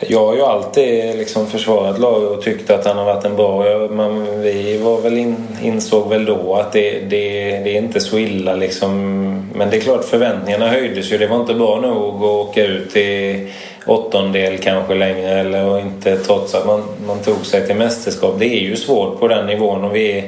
Jag 0.00 0.26
har 0.26 0.34
ju 0.34 0.42
alltid 0.42 1.16
liksom 1.16 1.46
försvarat 1.46 1.98
Lager 1.98 2.28
och 2.28 2.42
tyckt 2.42 2.70
att 2.70 2.86
han 2.86 2.96
har 2.96 3.04
varit 3.04 3.24
en 3.24 3.36
bra... 3.36 3.64
Men 3.90 4.42
vi 4.42 4.78
var 4.78 5.00
väl 5.00 5.18
in, 5.18 5.36
insåg 5.62 6.08
väl 6.08 6.24
då 6.24 6.54
att 6.54 6.72
det, 6.72 6.90
det, 7.00 7.50
det 7.64 7.76
är 7.76 7.78
inte 7.78 8.00
så 8.00 8.18
illa 8.18 8.54
liksom. 8.54 8.92
Men 9.54 9.70
det 9.70 9.76
är 9.76 9.80
klart 9.80 10.04
förväntningarna 10.04 10.68
höjdes 10.68 11.12
ju. 11.12 11.18
Det 11.18 11.26
var 11.26 11.40
inte 11.40 11.54
bra 11.54 11.80
nog 11.80 12.16
att 12.16 12.22
åka 12.22 12.64
ut 12.64 12.96
i 12.96 13.48
åttondel 13.86 14.58
kanske 14.58 14.94
längre 14.94 15.30
eller 15.30 15.64
och 15.64 15.80
inte 15.80 16.16
trots 16.16 16.54
att 16.54 16.66
man, 16.66 16.82
man 17.06 17.18
tog 17.18 17.46
sig 17.46 17.66
till 17.66 17.76
mästerskap. 17.76 18.34
Det 18.38 18.46
är 18.46 18.60
ju 18.60 18.76
svårt 18.76 19.20
på 19.20 19.28
den 19.28 19.46
nivån 19.46 19.84
och 19.84 19.96
vi 19.96 20.18
är, 20.18 20.24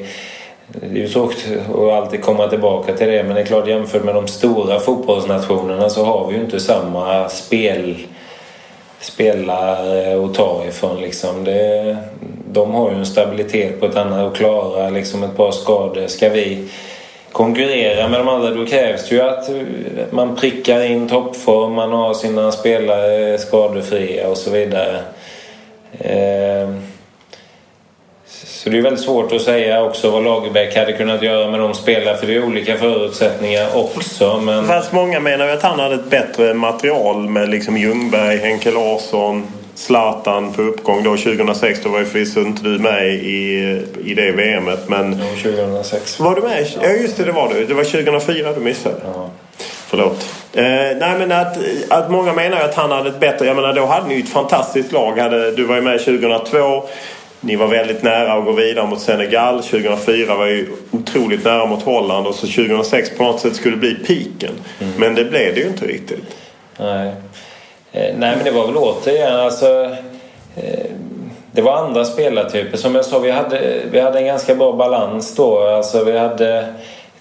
det 0.68 0.98
är 0.98 1.02
ju 1.02 1.08
tråkigt 1.08 1.46
att 1.68 1.78
alltid 1.78 2.22
komma 2.22 2.48
tillbaka 2.48 2.92
till 2.92 3.08
det 3.08 3.22
men 3.22 3.34
det 3.34 3.40
är 3.40 3.46
klart 3.46 3.68
jämfört 3.68 4.04
med 4.04 4.14
de 4.14 4.28
stora 4.28 4.80
fotbollsnationerna 4.80 5.88
så 5.88 6.04
har 6.04 6.28
vi 6.28 6.34
ju 6.34 6.40
inte 6.40 6.60
samma 6.60 7.28
spel 7.28 7.96
spelare 9.00 10.12
eh, 10.12 10.24
att 10.24 10.34
ta 10.34 10.64
ifrån. 10.68 11.00
Liksom. 11.00 11.44
Det, 11.44 11.96
de 12.52 12.74
har 12.74 12.90
ju 12.90 12.96
en 12.96 13.06
stabilitet 13.06 13.80
på 13.80 13.86
ett 13.86 13.96
annat 13.96 14.30
och 14.30 14.36
klara 14.36 14.90
liksom 14.90 15.22
ett 15.22 15.36
par 15.36 15.50
skador. 15.50 16.06
Ska 16.06 16.28
vi 16.28 16.68
konkurrera 17.32 18.08
med 18.08 18.20
de 18.20 18.28
andra 18.28 18.50
då 18.50 18.66
krävs 18.66 19.08
det 19.08 19.14
ju 19.14 19.22
att 19.22 19.50
man 20.10 20.36
prickar 20.36 20.82
in 20.82 21.08
toppform, 21.08 21.72
man 21.72 21.92
har 21.92 22.14
sina 22.14 22.52
spelare 22.52 23.38
skadefria 23.38 24.28
och 24.28 24.36
så 24.36 24.50
vidare. 24.50 25.00
Eh, 25.98 26.68
så 28.46 28.70
det 28.70 28.78
är 28.78 28.82
väldigt 28.82 29.04
svårt 29.04 29.32
att 29.32 29.42
säga 29.42 29.82
också 29.82 30.10
vad 30.10 30.24
Lagerbäck 30.24 30.76
hade 30.76 30.92
kunnat 30.92 31.22
göra 31.22 31.50
med 31.50 31.60
de 31.60 31.74
spelarna 31.74 32.18
för 32.18 32.26
det 32.26 32.34
är 32.34 32.44
olika 32.44 32.76
förutsättningar 32.76 33.66
också. 33.74 34.40
Men... 34.40 34.66
Fast 34.66 34.92
många 34.92 35.20
menar 35.20 35.46
ju 35.46 35.52
att 35.52 35.62
han 35.62 35.80
hade 35.80 35.94
ett 35.94 36.10
bättre 36.10 36.54
material 36.54 37.28
med 37.28 37.48
liksom 37.48 37.76
Ljungberg, 37.76 38.36
Henke 38.36 38.70
Larsson, 38.70 39.46
Zlatan 39.74 40.52
på 40.52 40.62
uppgång 40.62 41.02
då 41.02 41.16
2006. 41.16 41.80
Då 41.82 41.88
var 41.88 41.98
ju 41.98 42.04
förvisso 42.04 42.40
inte 42.40 42.62
du 42.62 42.78
med 42.78 43.14
i, 43.14 43.82
i 44.04 44.14
det 44.14 44.32
VMet. 44.32 44.88
Men... 44.88 45.20
Jo, 45.44 45.52
2006. 45.52 46.20
Var 46.20 46.34
du 46.34 46.42
med? 46.42 46.66
Ja 46.82 46.88
just 46.88 47.16
det, 47.16 47.24
det 47.24 47.32
var 47.32 47.54
du. 47.54 47.66
Det 47.66 47.74
var 47.74 47.84
2004 47.84 48.52
du 48.52 48.60
missade. 48.60 48.96
Ja. 49.04 49.30
Förlåt. 49.90 50.26
Eh, 50.52 50.64
nej 50.64 51.18
men 51.18 51.32
att, 51.32 51.56
att 51.88 52.10
många 52.10 52.32
menar 52.32 52.60
att 52.60 52.74
han 52.74 52.90
hade 52.90 53.08
ett 53.08 53.20
bättre... 53.20 53.46
Jag 53.46 53.56
menar 53.56 53.72
då 53.72 53.86
hade 53.86 54.08
ni 54.08 54.14
ju 54.14 54.22
ett 54.22 54.28
fantastiskt 54.28 54.92
lag. 54.92 55.18
Hade, 55.18 55.50
du 55.50 55.64
var 55.64 55.76
ju 55.76 55.82
med 55.82 55.98
2002. 56.04 56.88
Ni 57.40 57.56
var 57.56 57.66
väldigt 57.66 58.02
nära 58.02 58.32
att 58.32 58.44
gå 58.44 58.52
vidare 58.52 58.86
mot 58.86 59.00
Senegal. 59.00 59.62
2004 59.62 60.34
var 60.34 60.46
ju 60.46 60.66
otroligt 60.90 61.44
nära 61.44 61.66
mot 61.66 61.82
Holland 61.82 62.26
och 62.26 62.34
så 62.34 62.46
2006 62.46 63.10
på 63.16 63.22
något 63.22 63.40
sätt 63.40 63.56
skulle 63.56 63.76
det 63.76 63.80
bli 63.80 63.94
piken. 63.94 64.52
Mm. 64.80 64.92
Men 64.98 65.14
det 65.14 65.24
blev 65.24 65.54
det 65.54 65.60
ju 65.60 65.66
inte 65.66 65.86
riktigt. 65.86 66.36
Nej. 66.78 67.08
Eh, 67.92 68.14
nej 68.18 68.36
men 68.36 68.44
det 68.44 68.50
var 68.50 68.66
väl 68.66 68.76
återigen 68.76 69.40
alltså 69.40 69.84
eh, 70.56 70.90
det 71.52 71.62
var 71.62 71.76
andra 71.76 72.04
spelartyper. 72.04 72.76
Som 72.76 72.94
jag 72.94 73.04
sa, 73.04 73.18
vi 73.18 73.30
hade, 73.30 73.80
vi 73.90 74.00
hade 74.00 74.18
en 74.18 74.26
ganska 74.26 74.54
bra 74.54 74.72
balans 74.72 75.34
då. 75.34 75.60
Alltså 75.60 76.04
vi 76.04 76.18
hade 76.18 76.66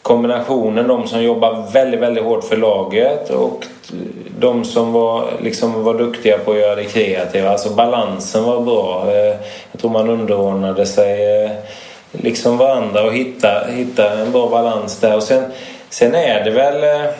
kombinationen 0.01 0.87
de 0.87 1.07
som 1.07 1.23
jobbar 1.23 1.65
väldigt, 1.73 1.99
väldigt 1.99 2.23
hårt 2.23 2.43
för 2.43 2.57
laget 2.57 3.29
och 3.29 3.65
de 4.39 4.65
som 4.65 4.93
var, 4.93 5.29
liksom 5.41 5.83
var 5.83 5.93
duktiga 5.93 6.37
på 6.37 6.51
att 6.51 6.57
göra 6.57 6.75
det 6.75 6.83
kreativa. 6.83 7.49
Alltså 7.49 7.69
balansen 7.69 8.43
var 8.43 8.61
bra. 8.61 9.05
Eh, 9.11 9.35
jag 9.71 9.81
tror 9.81 9.91
man 9.91 10.09
underordnade 10.09 10.85
sig 10.85 11.43
eh, 11.43 11.51
liksom 12.11 12.57
varandra 12.57 13.03
och 13.03 13.13
hitta, 13.13 13.65
hitta 13.69 14.19
en 14.19 14.31
bra 14.31 14.49
balans 14.49 14.99
där. 14.99 15.15
Och 15.15 15.23
sen, 15.23 15.43
sen 15.89 16.15
är 16.15 16.43
det 16.43 16.51
väl 16.51 16.83
eh, 16.83 17.11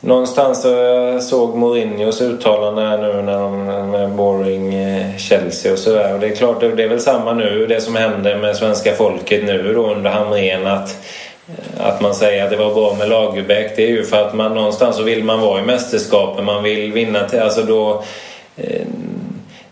någonstans 0.00 0.64
någonstans 0.64 0.64
jag 0.64 1.22
såg 1.22 1.56
Mourinhos 1.56 2.20
uttalande 2.20 2.82
här 2.82 2.98
nu 2.98 3.22
när 3.22 3.38
de 3.38 3.64
med 3.90 4.10
boring 4.10 4.74
Chelsea 5.18 5.72
och 5.72 5.78
sådär. 5.78 6.14
Och 6.14 6.20
det 6.20 6.26
är 6.26 6.36
klart, 6.36 6.60
det 6.60 6.82
är 6.82 6.88
väl 6.88 7.00
samma 7.00 7.32
nu 7.32 7.66
det 7.66 7.80
som 7.80 7.96
händer 7.96 8.36
med 8.36 8.56
svenska 8.56 8.92
folket 8.94 9.44
nu 9.44 9.72
då 9.74 9.90
under 9.94 10.10
Hamrén 10.10 10.66
att 10.66 10.96
att 11.78 12.00
man 12.00 12.14
säger 12.14 12.44
att 12.44 12.50
det 12.50 12.56
var 12.56 12.74
bra 12.74 12.94
med 12.98 13.08
Lagerbäck 13.08 13.76
det 13.76 13.84
är 13.84 13.88
ju 13.88 14.04
för 14.04 14.28
att 14.28 14.34
man 14.34 14.54
någonstans 14.54 14.96
så 14.96 15.02
vill 15.02 15.24
man 15.24 15.40
vara 15.40 15.60
i 15.60 15.64
mästerskapen. 15.64 16.44
Man 16.44 16.62
vill 16.62 16.92
vinna 16.92 17.28
till, 17.28 17.40
alltså 17.40 17.62
då 17.62 18.02
eh, 18.56 18.86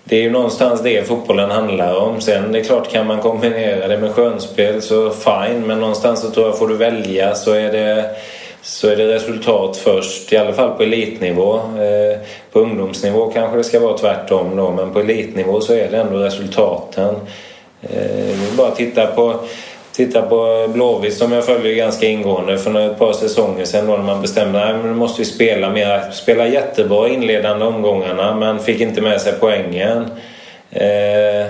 det 0.05 0.16
är 0.16 0.23
ju 0.23 0.31
någonstans 0.31 0.83
det 0.83 1.09
fotbollen 1.09 1.51
handlar 1.51 1.97
om. 1.97 2.21
Sen 2.21 2.53
det 2.53 2.59
är 2.59 2.64
klart 2.64 2.91
kan 2.91 3.07
man 3.07 3.21
kombinera 3.21 3.89
det 3.89 3.99
med 3.99 4.12
skönspel 4.12 4.83
så 4.83 5.11
fine 5.11 5.66
men 5.66 5.81
någonstans 5.81 6.21
så 6.21 6.31
tror 6.31 6.47
jag 6.47 6.59
får 6.59 6.68
du 6.68 6.77
välja 6.77 7.35
så 7.35 7.53
är 7.53 7.73
det 7.73 8.11
så 8.62 8.89
är 8.89 8.97
det 8.97 9.14
resultat 9.14 9.77
först, 9.77 10.33
i 10.33 10.37
alla 10.37 10.53
fall 10.53 10.71
på 10.71 10.83
elitnivå. 10.83 11.57
Eh, 11.57 12.18
på 12.53 12.61
ungdomsnivå 12.61 13.31
kanske 13.31 13.57
det 13.57 13.64
ska 13.64 13.81
vara 13.81 13.99
tvärtom 13.99 14.57
då, 14.57 14.71
men 14.71 14.93
på 14.93 15.01
elitnivå 15.01 15.61
så 15.61 15.73
är 15.73 15.91
det 15.91 15.97
ändå 15.97 16.18
resultaten. 16.18 17.14
Eh, 17.83 18.57
bara 18.57 18.71
titta 18.71 19.07
på 19.07 19.41
Titta 19.93 20.22
på 20.22 20.68
Blåvitt 20.68 21.14
som 21.14 21.32
jag 21.32 21.45
följer 21.45 21.74
ganska 21.74 22.07
ingående 22.07 22.59
för 22.59 22.91
ett 22.91 22.99
par 22.99 23.12
säsonger 23.12 23.64
sedan 23.64 23.86
då 23.86 23.97
när 23.97 24.05
man 24.05 24.22
bestämde 24.22 24.64
att 24.64 24.84
nu 24.84 24.95
måste 24.95 25.20
vi 25.20 25.24
spela 25.24 25.70
mer. 25.70 26.11
Spela 26.12 26.47
jättebra 26.47 27.09
inledande 27.09 27.64
omgångarna 27.64 28.34
men 28.34 28.59
fick 28.59 28.80
inte 28.80 29.01
med 29.01 29.20
sig 29.20 29.32
poängen. 29.41 30.07
Eh, 30.70 31.47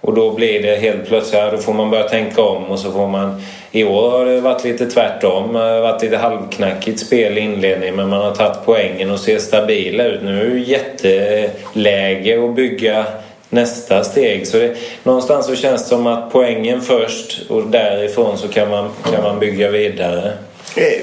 och 0.00 0.14
då 0.14 0.30
blir 0.30 0.62
det 0.62 0.76
helt 0.76 1.08
plötsligt, 1.08 1.52
då 1.52 1.58
får 1.58 1.72
man 1.72 1.90
börja 1.90 2.08
tänka 2.08 2.42
om 2.42 2.64
och 2.64 2.78
så 2.78 2.92
får 2.92 3.08
man... 3.08 3.42
I 3.72 3.84
år 3.84 4.10
har 4.10 4.26
det 4.26 4.40
varit 4.40 4.64
lite 4.64 4.86
tvärtom. 4.86 5.52
Det 5.52 5.58
har 5.58 5.80
varit 5.80 6.02
lite 6.02 6.16
halvknackigt 6.16 7.00
spel 7.00 7.38
i 7.38 7.40
inledningen 7.40 7.96
men 7.96 8.08
man 8.08 8.20
har 8.20 8.34
tagit 8.34 8.58
poängen 8.64 9.10
och 9.10 9.20
ser 9.20 9.38
stabila 9.38 10.04
ut. 10.04 10.22
Nu 10.22 10.46
är 10.46 10.50
det 10.50 10.58
jätteläge 10.58 12.44
att 12.44 12.54
bygga 12.54 13.06
nästa 13.54 14.04
steg. 14.04 14.46
Så 14.46 14.56
det, 14.56 14.76
någonstans 15.02 15.46
så 15.46 15.56
känns 15.56 15.82
det 15.82 15.88
som 15.88 16.06
att 16.06 16.32
poängen 16.32 16.80
först 16.80 17.50
och 17.50 17.66
därifrån 17.66 18.38
så 18.38 18.48
kan 18.48 18.70
man, 18.70 18.90
kan 19.12 19.22
man 19.22 19.38
bygga 19.38 19.70
vidare. 19.70 20.32
Eh, 20.76 21.00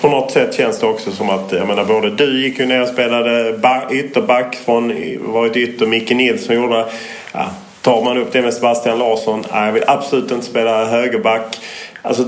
på 0.00 0.08
något 0.08 0.30
sätt 0.30 0.54
känns 0.54 0.78
det 0.78 0.86
också 0.86 1.10
som 1.10 1.30
att 1.30 1.52
jag 1.52 1.66
menar, 1.66 1.84
både 1.84 2.10
du 2.10 2.42
gick 2.42 2.58
ju 2.58 2.66
ner 2.66 2.82
och 2.82 2.88
spelade 2.88 3.54
ytterback 3.90 4.56
från 4.64 4.94
varit 5.32 5.56
ytter. 5.56 5.86
Micke 5.86 6.10
Nilsson 6.10 6.56
gjorde 6.56 6.84
ja, 7.32 7.50
Tar 7.82 8.04
man 8.04 8.18
upp 8.18 8.32
det 8.32 8.42
med 8.42 8.54
Sebastian 8.54 8.98
Larsson. 8.98 9.44
Nej, 9.52 9.66
jag 9.66 9.72
vill 9.72 9.84
absolut 9.86 10.30
inte 10.30 10.46
spela 10.46 10.84
högerback. 10.84 11.58
Alltså, 12.02 12.24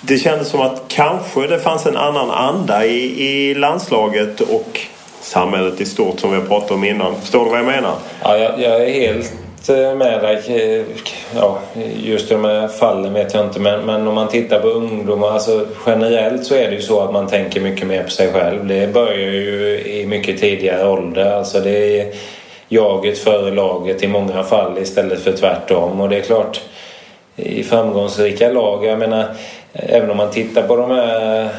det 0.00 0.18
kändes 0.18 0.48
som 0.48 0.60
att 0.60 0.84
kanske 0.88 1.46
det 1.46 1.58
fanns 1.58 1.86
en 1.86 1.96
annan 1.96 2.30
anda 2.30 2.86
i, 2.86 3.26
i 3.26 3.54
landslaget 3.54 4.40
och 4.40 4.80
samhället 5.22 5.80
i 5.80 5.84
stort 5.84 6.20
som 6.20 6.30
vi 6.30 6.36
har 6.36 6.46
pratat 6.46 6.70
om 6.70 6.84
innan. 6.84 7.14
Förstår 7.20 7.44
du 7.44 7.50
vad 7.50 7.58
jag 7.58 7.66
menar? 7.66 7.94
Ja, 8.22 8.38
jag, 8.38 8.60
jag 8.60 8.82
är 8.82 8.90
helt 8.92 9.32
eh, 9.68 9.94
med 9.94 10.22
dig. 10.22 10.42
Eh, 10.46 10.84
ja, 11.36 11.58
just 11.96 12.28
de 12.28 12.44
här 12.44 12.68
fallen 12.68 13.12
vet 13.12 13.34
jag 13.34 13.44
inte 13.44 13.60
men, 13.60 13.80
men 13.80 14.08
om 14.08 14.14
man 14.14 14.28
tittar 14.28 14.60
på 14.60 14.68
ungdomar, 14.68 15.28
alltså 15.28 15.66
generellt 15.86 16.44
så 16.44 16.54
är 16.54 16.70
det 16.70 16.74
ju 16.74 16.82
så 16.82 17.00
att 17.00 17.12
man 17.12 17.26
tänker 17.26 17.60
mycket 17.60 17.86
mer 17.86 18.02
på 18.02 18.10
sig 18.10 18.32
själv. 18.32 18.66
Det 18.66 18.92
börjar 18.92 19.30
ju 19.30 19.82
i 19.86 20.06
mycket 20.06 20.40
tidigare 20.40 20.88
ålder. 20.88 21.32
Alltså 21.32 21.60
det 21.60 22.00
är 22.00 22.14
jaget 22.68 23.18
före 23.18 23.50
laget 23.50 24.02
i 24.02 24.08
många 24.08 24.42
fall 24.42 24.78
istället 24.78 25.20
för 25.20 25.32
tvärtom. 25.32 26.00
Och 26.00 26.08
det 26.08 26.16
är 26.16 26.22
klart, 26.22 26.60
i 27.36 27.62
framgångsrika 27.62 28.50
lag, 28.50 28.84
jag 28.84 28.98
menar 28.98 29.24
även 29.72 30.10
om 30.10 30.16
man 30.16 30.30
tittar 30.30 30.62
på 30.62 30.76
de 30.76 30.90
här 30.90 31.42
eh, 31.42 31.50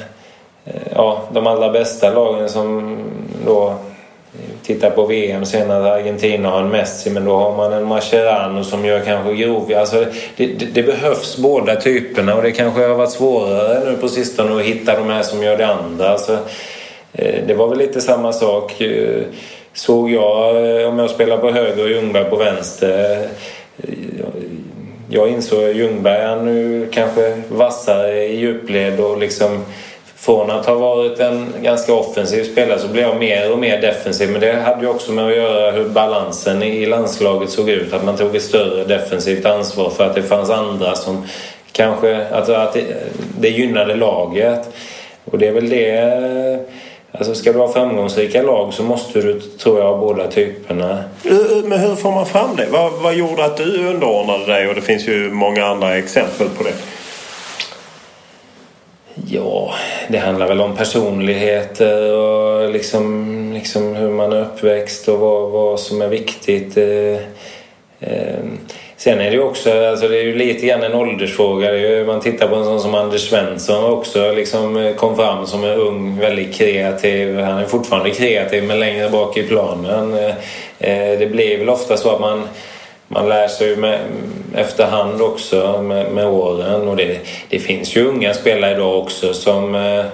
ja, 0.96 1.22
de 1.34 1.48
allra 1.48 1.70
bästa 1.70 2.14
lagen 2.14 2.50
som 2.50 2.98
då 3.46 3.76
tittar 4.64 4.90
på 4.90 5.06
VM 5.06 5.46
senare, 5.46 5.94
Argentina 5.94 6.50
har 6.50 6.60
en 6.60 6.70
Messi 6.70 7.10
men 7.10 7.26
då 7.26 7.36
har 7.36 7.58
man 7.58 7.74
en 7.74 7.86
Mascherano 7.86 8.64
som 8.64 8.86
gör 8.86 9.00
kanske 9.00 9.34
grov... 9.34 9.74
Alltså 9.78 10.06
det, 10.38 10.46
det, 10.46 10.66
det, 10.66 10.84
behövs 10.84 11.38
båda 11.38 11.76
typerna 11.76 12.36
och 12.36 12.44
det 12.44 12.52
kanske 12.52 12.82
har 12.82 12.96
varit 12.96 13.12
svårare 13.12 13.92
nu 13.92 13.98
på 13.98 14.08
sistone 14.08 14.56
att 14.56 14.66
hitta 14.66 15.00
de 15.00 15.10
här 15.10 15.24
som 15.24 15.44
gör 15.44 15.58
det 15.58 15.68
andra. 15.68 16.10
Alltså, 16.10 16.38
eh, 17.14 17.44
det 17.48 17.54
var 17.54 17.68
väl 17.68 17.78
lite 17.78 18.02
samma 18.02 18.34
sak 18.34 18.82
eh, 18.82 19.22
såg 19.74 20.10
jag 20.10 20.56
eh, 20.82 20.88
om 20.88 21.00
jag 21.00 21.10
spelar 21.10 21.38
på 21.38 21.52
höger 21.52 21.84
och 21.84 21.90
Ljungberg 21.90 22.30
på 22.30 22.36
vänster. 22.36 23.28
Jag 25.10 25.30
insåg 25.30 25.64
att 25.64 25.76
Ljungberg 25.76 26.26
han 26.26 26.46
nu 26.46 26.88
kanske 26.92 27.42
vassare 27.50 28.24
i 28.24 28.40
djupled 28.40 29.00
och 29.00 29.18
liksom 29.18 29.66
från 30.26 30.52
att 30.52 30.66
ha 30.66 30.76
varit 30.76 31.20
en 31.20 31.54
ganska 31.62 31.94
offensiv 31.94 32.44
spelare 32.44 32.80
så 32.80 32.88
blev 32.88 33.04
jag 33.04 33.18
mer 33.18 33.52
och 33.52 33.60
mer 33.60 33.82
defensiv. 33.82 34.30
Men 34.30 34.42
det 34.42 34.54
hade 34.54 34.82
ju 34.82 34.88
också 34.88 35.12
med 35.12 35.28
att 35.28 35.36
göra 35.36 35.72
hur 35.72 35.90
balansen 35.90 36.64
i 36.64 36.86
landslaget 36.86 37.50
såg 37.50 37.70
ut. 37.70 37.94
Att 37.94 38.06
man 38.06 38.18
tog 38.18 38.36
ett 38.36 38.44
större 38.44 38.84
defensivt 38.84 39.46
ansvar 39.46 39.90
för 39.90 40.06
att 40.06 40.16
det 40.16 40.24
fanns 40.24 40.50
andra 40.50 40.96
som 40.96 41.26
kanske... 41.72 42.28
Alltså 42.28 42.54
att 42.54 42.74
det, 42.74 42.84
det 43.40 43.50
gynnade 43.50 43.96
laget. 43.96 44.70
Och 45.26 45.38
det 45.38 45.48
är 45.48 45.52
väl 45.52 45.70
det... 45.70 46.60
Alltså 47.12 47.36
ska 47.36 47.54
du 47.54 47.60
ha 47.60 47.74
framgångsrika 47.74 48.42
lag 48.42 48.74
så 48.74 48.84
måste 48.84 49.22
du, 49.22 49.40
tror 49.40 49.80
jag, 49.80 49.86
ha 49.86 49.98
båda 49.98 50.28
typerna. 50.28 51.04
Men 51.64 51.80
hur 51.80 51.96
får 51.96 52.12
man 52.12 52.26
fram 52.26 52.56
det? 52.56 52.68
Vad, 52.72 52.92
vad 52.92 53.14
gjorde 53.14 53.46
att 53.46 53.58
du 53.58 53.88
underordnade 53.88 54.46
dig? 54.46 54.68
Och 54.68 54.76
det 54.76 54.82
finns 54.82 55.08
ju 55.08 55.30
många 55.32 55.66
andra 55.66 55.98
exempel 55.98 56.48
på 56.58 56.64
det. 56.64 56.74
Ja, 59.16 59.74
det 60.08 60.18
handlar 60.18 60.48
väl 60.48 60.62
om 60.62 60.76
personligheter 60.76 62.08
eh, 62.08 62.14
och 62.14 62.70
liksom, 62.70 63.54
liksom 63.54 63.96
hur 63.96 64.10
man 64.10 64.34
är 64.34 64.42
uppväxt 64.42 65.08
och 65.08 65.20
vad, 65.20 65.52
vad 65.52 65.80
som 65.80 66.02
är 66.02 66.08
viktigt. 66.08 66.78
Eh, 66.78 67.14
eh. 68.00 68.40
Sen 68.98 69.22
är 69.22 69.26
det 69.26 69.36
ju 69.36 69.44
också, 69.44 69.88
alltså 69.88 70.08
det 70.08 70.18
är 70.18 70.24
ju 70.24 70.36
lite 70.36 70.66
grann 70.66 70.84
en 70.84 70.94
åldersfråga. 70.94 71.78
Ju, 71.78 72.06
man 72.06 72.20
tittar 72.20 72.48
på 72.48 72.56
en 72.56 72.66
sån 72.66 72.80
som 72.80 72.96
Anders 72.96 73.30
Svensson 73.30 73.84
också 73.84 74.32
liksom 74.32 74.94
kom 74.98 75.16
fram 75.16 75.48
som 75.48 75.64
en 75.64 75.80
ung, 75.80 76.20
väldigt 76.20 76.56
kreativ. 76.56 77.40
Han 77.40 77.58
är 77.58 77.66
fortfarande 77.66 78.10
kreativ 78.10 78.64
men 78.64 78.80
längre 78.80 79.10
bak 79.10 79.38
i 79.38 79.44
planen. 79.44 80.34
Det 81.20 81.32
blir 81.32 81.58
väl 81.58 81.70
ofta 81.70 81.98
så 81.98 82.10
att 82.10 82.22
man 82.22 82.48
man 83.08 83.30
lär 83.30 83.48
sig 83.48 83.76
med, 83.76 84.00
efterhand 84.56 85.22
också 85.22 85.82
med, 85.82 86.12
med 86.12 86.28
åren. 86.28 86.88
Och 86.88 86.96
det, 86.96 87.20
det, 87.50 87.60
finns 87.60 87.96
ju 87.96 88.06
unga 88.06 88.34
spelare 88.34 88.72
idag 88.72 88.98
också 88.98 89.34
som, 89.34 89.76
eh, 89.76 90.06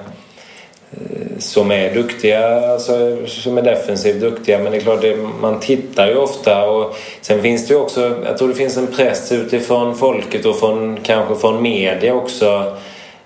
som 1.37 1.71
är 1.71 1.93
duktiga, 1.93 2.71
alltså, 2.71 3.17
som 3.27 3.57
är 3.57 3.61
defensivt 3.61 4.21
duktiga. 4.21 4.59
Men 4.59 4.71
det 4.71 4.77
är 4.77 4.81
klart, 4.81 5.01
det, 5.01 5.17
man 5.41 5.59
tittar 5.59 6.07
ju 6.07 6.15
ofta. 6.15 6.69
Och 6.69 6.95
sen 7.21 7.41
finns 7.41 7.67
det 7.67 7.73
ju 7.73 7.79
också, 7.79 8.15
jag 8.25 8.37
tror 8.37 8.47
det 8.47 8.55
finns 8.55 8.77
en 8.77 8.87
press 8.87 9.31
utifrån 9.31 9.97
folket 9.97 10.45
och 10.45 10.59
från, 10.59 10.97
kanske 11.03 11.35
från 11.35 11.61
media 11.61 12.13
också. 12.13 12.77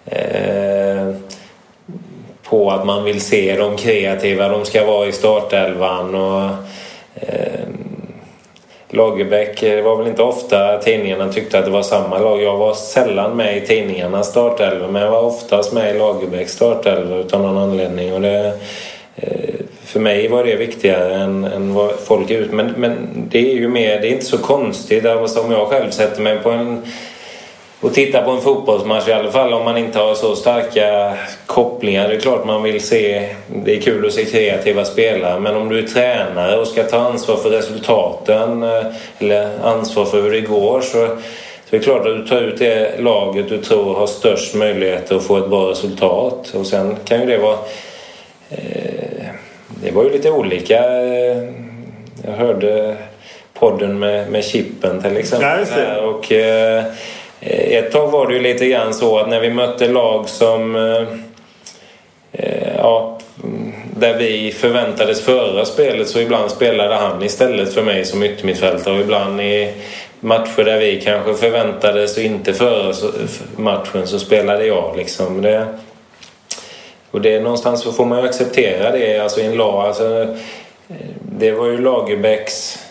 Eh, 0.05 1.13
på 2.43 2.71
att 2.71 2.85
man 2.85 3.03
vill 3.03 3.21
se 3.21 3.57
de 3.57 3.77
kreativa, 3.77 4.47
de 4.47 4.65
ska 4.65 4.85
vara 4.85 5.07
i 5.07 5.11
startelvan. 5.11 6.15
Och, 6.15 6.49
eh, 7.15 7.67
Lagerbäck, 8.93 9.63
eh, 9.63 9.75
det 9.75 9.81
var 9.81 9.95
väl 9.95 10.07
inte 10.07 10.23
ofta 10.23 10.77
tidningarna 10.77 11.33
tyckte 11.33 11.59
att 11.59 11.65
det 11.65 11.71
var 11.71 11.83
samma 11.83 12.17
lag. 12.17 12.41
Jag 12.41 12.57
var 12.57 12.73
sällan 12.73 13.37
med 13.37 13.57
i 13.57 13.61
tidningarnas 13.61 14.29
startelva 14.29 14.87
men 14.87 15.01
jag 15.01 15.11
var 15.11 15.21
oftast 15.21 15.73
med 15.73 15.95
i 15.95 15.99
Lagerbäcks 15.99 16.53
startelva 16.53 17.17
utan 17.17 17.41
någon 17.41 17.57
anledning. 17.57 18.13
Och 18.13 18.21
det, 18.21 18.53
eh, 19.15 19.55
för 19.85 19.99
mig 19.99 20.27
var 20.27 20.43
det 20.43 20.55
viktigare 20.55 21.15
än, 21.15 21.43
än 21.43 21.73
vad 21.73 21.91
folk 21.91 22.31
är 22.31 22.37
ut. 22.37 22.51
Men, 22.51 22.73
men 22.77 23.07
det 23.29 23.51
är 23.51 23.55
ju 23.55 23.67
mer, 23.67 24.01
det 24.01 24.07
är 24.07 24.11
inte 24.11 24.25
så 24.25 24.37
konstigt. 24.37 25.05
Alltså, 25.05 25.41
om 25.41 25.51
jag 25.51 25.67
själv 25.67 25.89
sätter 25.89 26.21
mig 26.21 26.37
på 26.37 26.51
en 26.51 26.81
och 27.83 27.93
titta 27.93 28.21
på 28.21 28.31
en 28.31 28.41
fotbollsmatch 28.41 29.07
i 29.07 29.13
alla 29.13 29.31
fall 29.31 29.53
om 29.53 29.65
man 29.65 29.77
inte 29.77 29.99
har 29.99 30.15
så 30.15 30.35
starka 30.35 31.13
kopplingar. 31.45 32.09
Det 32.09 32.15
är 32.15 32.19
klart 32.19 32.45
man 32.45 32.63
vill 32.63 32.83
se, 32.83 33.29
det 33.65 33.77
är 33.77 33.81
kul 33.81 34.05
att 34.05 34.13
se 34.13 34.25
kreativa 34.25 34.85
spelare 34.85 35.39
men 35.39 35.55
om 35.55 35.69
du 35.69 35.79
är 35.79 35.87
tränare 35.87 36.57
och 36.57 36.67
ska 36.67 36.83
ta 36.83 36.97
ansvar 36.97 37.35
för 37.35 37.49
resultaten 37.49 38.63
eh, 38.63 38.85
eller 39.19 39.59
ansvar 39.63 40.05
för 40.05 40.21
hur 40.21 40.31
det 40.31 40.41
går 40.41 40.81
så, 40.81 41.07
så 41.69 41.75
är 41.75 41.79
det 41.79 41.79
klart 41.79 42.07
att 42.07 42.17
du 42.17 42.27
tar 42.27 42.41
ut 42.41 42.59
det 42.59 42.99
laget 42.99 43.49
du 43.49 43.57
tror 43.57 43.95
har 43.95 44.07
störst 44.07 44.55
möjlighet 44.55 45.11
att 45.11 45.23
få 45.23 45.37
ett 45.37 45.49
bra 45.49 45.69
resultat. 45.69 46.53
Och 46.55 46.65
sen 46.65 46.95
kan 47.05 47.19
ju 47.19 47.25
det 47.25 47.37
vara... 47.37 47.57
Eh, 48.49 49.25
det 49.83 49.91
var 49.91 50.03
ju 50.03 50.09
lite 50.09 50.31
olika. 50.31 50.83
Jag 52.25 52.33
hörde 52.37 52.95
podden 53.53 53.99
med, 53.99 54.31
med 54.31 54.43
Chippen 54.43 55.01
till 55.01 55.17
exempel. 55.17 55.65
Ja, 55.77 56.01
och, 56.01 56.31
eh, 56.31 56.83
Eh, 56.83 56.91
Eh, 57.45 57.77
ett 57.77 57.91
tag 57.91 58.11
var 58.11 58.27
det 58.27 58.33
ju 58.33 58.39
lite 58.39 58.67
grann 58.67 58.93
så 58.93 59.17
att 59.17 59.29
när 59.29 59.39
vi 59.39 59.49
mötte 59.49 59.87
lag 59.87 60.29
som 60.29 60.75
eh, 60.75 61.03
eh, 62.31 62.75
ja, 62.77 63.19
där 63.97 64.17
vi 64.17 64.51
förväntades 64.51 65.21
föra 65.21 65.65
spelet 65.65 66.09
så 66.09 66.19
ibland 66.19 66.51
spelade 66.51 66.95
han 66.95 67.23
istället 67.23 67.73
för 67.73 67.81
mig 67.81 68.05
som 68.05 68.23
yttermittfältare 68.23 68.93
och 68.93 68.99
ibland 68.99 69.41
i 69.41 69.73
matcher 70.19 70.63
där 70.63 70.79
vi 70.79 71.01
kanske 71.01 71.33
förväntades 71.33 72.17
och 72.17 72.23
inte 72.23 72.53
föra 72.53 72.93
matchen 73.55 74.07
så 74.07 74.19
spelade 74.19 74.65
jag 74.65 74.97
liksom. 74.97 75.41
Det, 75.41 75.67
och 77.11 77.21
det 77.21 77.39
någonstans 77.39 77.81
så 77.81 77.91
får 77.91 78.05
man 78.05 78.19
ju 78.19 78.27
acceptera 78.27 78.91
det 78.91 79.19
alltså 79.19 79.41
i 79.41 79.45
en 79.45 79.55
lag. 79.55 79.85
Alltså, 79.85 80.21
eh, 80.21 80.27
det 81.21 81.51
var 81.51 81.67
ju 81.67 81.77
Lagerbäcks 81.77 82.82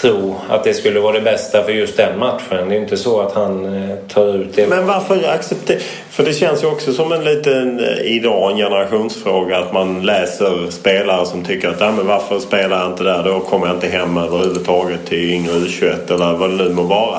tro 0.00 0.36
att 0.48 0.64
det 0.64 0.74
skulle 0.74 1.00
vara 1.00 1.12
det 1.12 1.20
bästa 1.20 1.64
för 1.64 1.72
just 1.72 1.96
den 1.96 2.18
matchen. 2.18 2.68
Det 2.68 2.74
är 2.74 2.80
inte 2.80 2.96
så 2.96 3.20
att 3.20 3.32
han 3.32 3.64
eh, 3.64 3.96
tar 3.96 4.34
ut 4.34 4.54
det. 4.54 4.66
Men 4.66 4.86
varför 4.86 5.28
acceptera? 5.28 5.78
För 6.10 6.24
det 6.24 6.32
känns 6.32 6.62
ju 6.62 6.66
också 6.66 6.92
som 6.92 7.12
en 7.12 7.24
liten 7.24 7.80
eh, 7.80 8.00
idag 8.02 8.50
en 8.50 8.56
generationsfråga 8.56 9.58
att 9.58 9.72
man 9.72 10.02
läser 10.02 10.70
spelare 10.70 11.26
som 11.26 11.44
tycker 11.44 11.68
att 11.68 11.94
men 11.94 12.06
varför 12.06 12.38
spelar 12.38 12.80
jag 12.80 12.92
inte 12.92 13.04
där? 13.04 13.22
Då 13.24 13.40
kommer 13.40 13.66
jag 13.66 13.76
inte 13.76 13.88
hem 13.88 14.16
överhuvudtaget 14.16 15.06
till 15.06 15.30
yngre 15.30 15.52
U21 15.52 16.14
eller 16.14 16.32
vad 16.32 16.50
det 16.50 16.64
nu 16.64 16.68
må 16.68 16.82
vara. 16.82 17.18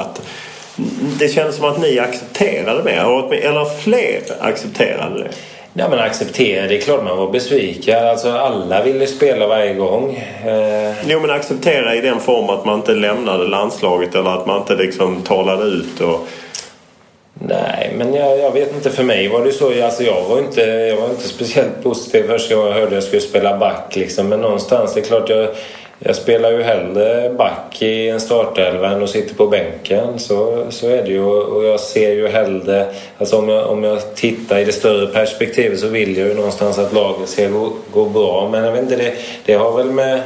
Det 1.19 1.27
känns 1.27 1.55
som 1.55 1.65
att 1.65 1.81
ni 1.81 1.99
accepterade 1.99 2.83
det, 2.83 3.37
eller 3.37 3.79
fler 3.79 4.21
accepterade 4.39 5.19
det. 5.19 5.29
Ja 5.79 5.89
men 5.89 5.99
acceptera, 5.99 6.67
det 6.67 6.77
är 6.77 6.81
klart 6.81 7.03
man 7.03 7.17
var 7.17 7.31
besviken. 7.31 8.07
Alltså 8.07 8.31
alla 8.31 8.83
ville 8.83 9.07
spela 9.07 9.47
varje 9.47 9.73
gång. 9.73 10.15
Eh... 10.45 10.93
Jo 11.07 11.19
men 11.19 11.29
acceptera 11.29 11.95
i 11.95 12.01
den 12.01 12.19
form 12.19 12.49
att 12.49 12.65
man 12.65 12.79
inte 12.79 12.93
lämnade 12.93 13.47
landslaget 13.47 14.15
eller 14.15 14.29
att 14.29 14.45
man 14.45 14.61
inte 14.61 14.75
liksom 14.75 15.21
talade 15.21 15.63
ut 15.63 16.01
och... 16.01 16.27
Nej, 17.33 17.93
men 17.97 18.13
jag, 18.13 18.39
jag, 18.39 18.51
vet 18.51 18.75
inte. 18.75 18.89
För 18.89 19.03
mig 19.03 19.27
var 19.27 19.45
det 19.45 19.51
så. 19.51 19.83
Alltså 19.83 20.03
jag, 20.03 20.23
var 20.23 20.39
inte, 20.39 20.61
jag 20.61 20.95
var 20.95 21.09
inte 21.09 21.27
speciellt 21.27 21.83
positiv 21.83 22.27
första 22.27 22.55
gången 22.55 22.71
jag 22.71 22.75
hörde 22.75 22.87
att 22.87 22.93
jag 22.93 23.03
skulle 23.03 23.21
spela 23.21 23.57
back. 23.57 23.95
Liksom. 23.95 24.29
Men 24.29 24.41
någonstans, 24.41 24.93
det 24.93 24.99
är 24.99 25.05
klart 25.05 25.29
jag 25.29 25.49
jag 25.99 26.15
spelar 26.15 26.51
ju 26.51 26.63
hellre 26.63 27.29
back 27.37 27.81
i 27.81 28.09
en 28.09 28.19
startelva 28.19 28.89
än 28.89 29.03
att 29.03 29.09
sitta 29.09 29.35
på 29.35 29.47
bänken. 29.47 30.19
Så, 30.19 30.65
så 30.69 30.87
är 30.87 31.03
det 31.03 31.09
ju. 31.09 31.23
Och 31.23 31.63
jag 31.63 31.79
ser 31.79 32.11
ju 32.11 32.27
hellre... 32.27 32.85
Alltså 33.17 33.37
om 33.37 33.49
jag, 33.49 33.69
om 33.69 33.83
jag 33.83 34.15
tittar 34.15 34.59
i 34.59 34.65
det 34.65 34.71
större 34.71 35.07
perspektivet 35.07 35.79
så 35.79 35.87
vill 35.87 36.17
jag 36.17 36.27
ju 36.27 36.33
någonstans 36.33 36.77
att 36.77 36.93
laget 36.93 37.29
ska 37.29 37.47
gå, 37.47 37.73
gå 37.91 38.05
bra. 38.05 38.49
Men 38.51 38.63
jag 38.63 38.71
vet 38.71 38.81
inte, 38.81 38.95
det, 38.95 39.13
det 39.45 39.53
har 39.53 39.77
väl 39.77 39.91
med... 39.91 40.21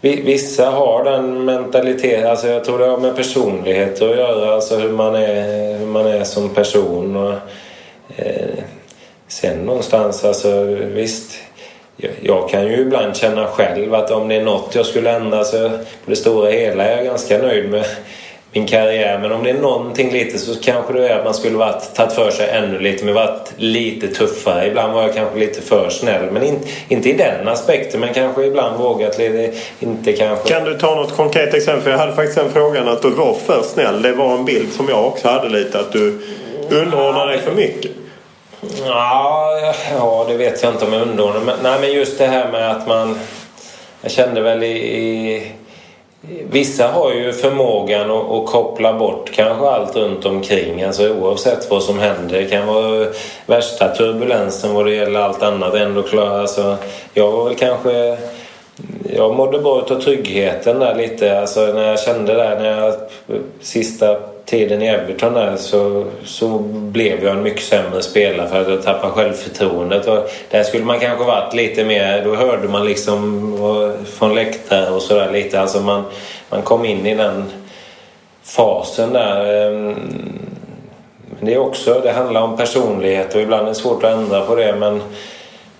Vissa 0.00 0.70
har 0.70 1.04
den 1.04 1.44
mentaliteten. 1.44 2.30
Alltså 2.30 2.48
jag 2.48 2.64
tror 2.64 2.78
det 2.78 2.86
har 2.86 2.98
med 2.98 3.16
personlighet 3.16 4.02
att 4.02 4.16
göra. 4.16 4.54
Alltså 4.54 4.76
hur 4.76 4.92
man 4.92 5.14
är, 5.14 5.78
hur 5.78 5.86
man 5.86 6.06
är 6.06 6.24
som 6.24 6.48
person. 6.48 7.16
Och, 7.16 7.34
eh, 8.16 8.64
sen 9.28 9.58
någonstans, 9.58 10.24
alltså 10.24 10.64
visst 10.94 11.32
jag 12.20 12.48
kan 12.48 12.66
ju 12.66 12.80
ibland 12.80 13.16
känna 13.16 13.46
själv 13.46 13.94
att 13.94 14.10
om 14.10 14.28
det 14.28 14.34
är 14.34 14.42
något 14.42 14.74
jag 14.74 14.86
skulle 14.86 15.10
ändra 15.10 15.44
så 15.44 15.68
på 15.68 16.10
det 16.10 16.16
stora 16.16 16.50
hela 16.50 16.84
är 16.84 16.96
jag 16.96 17.04
ganska 17.04 17.38
nöjd 17.38 17.70
med 17.70 17.84
min 18.52 18.66
karriär. 18.66 19.18
Men 19.18 19.32
om 19.32 19.44
det 19.44 19.50
är 19.50 19.54
någonting 19.54 20.12
lite 20.12 20.38
så 20.38 20.60
kanske 20.60 20.92
det 20.92 21.08
är 21.08 21.18
att 21.18 21.24
man 21.24 21.34
skulle 21.34 21.56
varit, 21.56 21.94
tagit 21.94 22.12
för 22.12 22.30
sig 22.30 22.48
ännu 22.50 22.78
lite 22.78 23.04
men 23.04 23.14
varit 23.14 23.52
lite 23.56 24.08
tuffare. 24.08 24.66
Ibland 24.66 24.92
var 24.92 25.02
jag 25.02 25.14
kanske 25.14 25.38
lite 25.38 25.62
för 25.62 25.90
snäll. 25.90 26.30
Men 26.32 26.42
in, 26.42 26.58
inte 26.88 27.08
i 27.08 27.12
den 27.12 27.48
aspekten 27.48 28.00
men 28.00 28.14
kanske 28.14 28.44
ibland 28.44 28.78
vågat 28.78 29.18
lite. 29.18 29.52
Inte 29.80 30.12
kanske... 30.12 30.48
Kan 30.48 30.64
du 30.64 30.74
ta 30.74 30.94
något 30.94 31.16
konkret 31.16 31.54
exempel? 31.54 31.92
Jag 31.92 31.98
hade 31.98 32.12
faktiskt 32.12 32.38
den 32.38 32.50
frågan 32.50 32.88
att 32.88 33.02
du 33.02 33.10
var 33.10 33.34
för 33.34 33.62
snäll. 33.62 34.02
Det 34.02 34.12
var 34.12 34.34
en 34.34 34.44
bild 34.44 34.72
som 34.72 34.88
jag 34.88 35.06
också 35.06 35.28
hade 35.28 35.48
lite 35.48 35.80
att 35.80 35.92
du 35.92 36.20
underordnade 36.70 37.32
dig 37.32 37.40
för 37.40 37.52
mycket. 37.52 37.90
Ja, 38.86 39.74
ja, 39.90 40.24
det 40.28 40.36
vet 40.36 40.62
jag 40.62 40.72
inte 40.72 40.84
om 40.84 40.92
jag 40.92 41.02
underordnar 41.02 41.40
men, 41.40 41.54
Nej, 41.62 41.80
men 41.80 41.92
just 41.92 42.18
det 42.18 42.26
här 42.26 42.52
med 42.52 42.70
att 42.70 42.86
man... 42.86 43.18
Jag 44.02 44.10
kände 44.10 44.40
väl 44.40 44.62
i... 44.62 44.68
i 44.68 45.52
vissa 46.50 46.88
har 46.88 47.12
ju 47.12 47.32
förmågan 47.32 48.10
att, 48.10 48.30
att, 48.30 48.46
koppla 48.46 48.92
bort 48.92 49.30
kanske 49.34 49.66
allt 49.66 49.96
runt 49.96 50.26
omkring. 50.26 50.82
Alltså 50.82 51.08
oavsett 51.08 51.70
vad 51.70 51.82
som 51.82 51.98
händer. 51.98 52.38
Det 52.38 52.44
kan 52.44 52.66
vara 52.66 53.06
värsta 53.46 53.88
turbulensen 53.88 54.74
vad 54.74 54.86
det 54.86 54.94
gäller 54.94 55.20
allt 55.20 55.42
annat. 55.42 55.74
Ändå 55.74 56.02
klara. 56.02 56.40
Alltså, 56.40 56.76
jag 57.14 57.32
var 57.32 57.44
väl 57.44 57.54
kanske... 57.56 58.18
Jag 59.16 59.34
mådde 59.34 59.58
bra 59.58 59.82
utav 59.84 60.00
tryggheten 60.00 60.78
där 60.78 60.94
lite. 60.94 61.40
Alltså 61.40 61.60
när 61.60 61.88
jag 61.88 62.00
kände 62.00 62.34
där 62.34 62.58
när 62.60 62.80
jag 62.80 62.94
sista 63.60 64.16
tiden 64.44 64.82
i 64.82 64.86
Everton 64.86 65.34
där 65.34 65.56
så, 65.56 66.04
så 66.24 66.58
blev 66.68 67.24
jag 67.24 67.36
en 67.36 67.42
mycket 67.42 67.62
sämre 67.62 68.02
spelare 68.02 68.48
för 68.48 68.60
att 68.60 68.68
jag 68.68 68.82
tappade 68.82 69.12
självförtroendet. 69.12 70.06
Och 70.06 70.30
där 70.50 70.62
skulle 70.62 70.84
man 70.84 71.00
kanske 71.00 71.24
varit 71.24 71.54
lite 71.54 71.84
mer, 71.84 72.24
då 72.24 72.34
hörde 72.34 72.68
man 72.68 72.84
liksom 72.84 73.94
från 74.18 74.34
läktare 74.34 74.90
och 74.90 75.02
sådär 75.02 75.32
lite. 75.32 75.60
Alltså 75.60 75.80
man, 75.80 76.04
man 76.50 76.62
kom 76.62 76.84
in 76.84 77.06
i 77.06 77.14
den 77.14 77.44
fasen 78.42 79.12
där. 79.12 79.68
Ehm, 79.68 79.94
men 81.38 81.46
det 81.46 81.54
är 81.54 81.58
också, 81.58 82.00
det 82.04 82.12
handlar 82.12 82.42
om 82.42 82.56
personlighet 82.56 83.34
och 83.34 83.40
ibland 83.40 83.62
är 83.62 83.68
det 83.68 83.74
svårt 83.74 84.04
att 84.04 84.12
ändra 84.12 84.40
på 84.40 84.54
det 84.54 84.74
men 84.78 85.00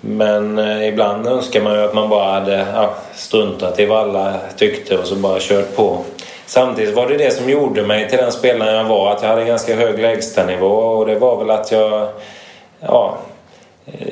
men 0.00 0.58
eh, 0.58 0.88
ibland 0.88 1.26
önskar 1.26 1.62
man 1.62 1.74
ju 1.74 1.82
att 1.82 1.94
man 1.94 2.08
bara 2.08 2.32
hade 2.32 2.66
ja, 2.74 2.94
struntat 3.14 3.80
i 3.80 3.86
vad 3.86 3.98
alla 3.98 4.34
tyckte 4.56 4.98
och 4.98 5.06
så 5.06 5.14
bara 5.14 5.38
kört 5.40 5.76
på. 5.76 5.98
Samtidigt 6.46 6.96
var 6.96 7.06
det 7.06 7.16
det 7.16 7.30
som 7.30 7.50
gjorde 7.50 7.82
mig 7.82 8.08
till 8.08 8.18
den 8.18 8.32
spelaren 8.32 8.76
jag 8.76 8.84
var. 8.84 9.12
Att 9.12 9.22
jag 9.22 9.28
hade 9.28 9.44
ganska 9.44 9.76
hög 9.76 9.98
lägstanivå 9.98 10.66
och 10.66 11.06
det 11.06 11.18
var 11.18 11.36
väl 11.36 11.50
att 11.50 11.72
jag... 11.72 12.08
Ja, 12.80 13.18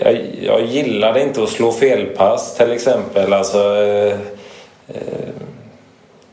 jag, 0.00 0.20
jag 0.42 0.64
gillade 0.64 1.22
inte 1.22 1.42
att 1.42 1.48
slå 1.48 1.72
felpass 1.72 2.56
till 2.56 2.72
exempel. 2.72 3.32
Alltså, 3.32 3.58
eh, 3.76 4.12
eh, 4.88 5.28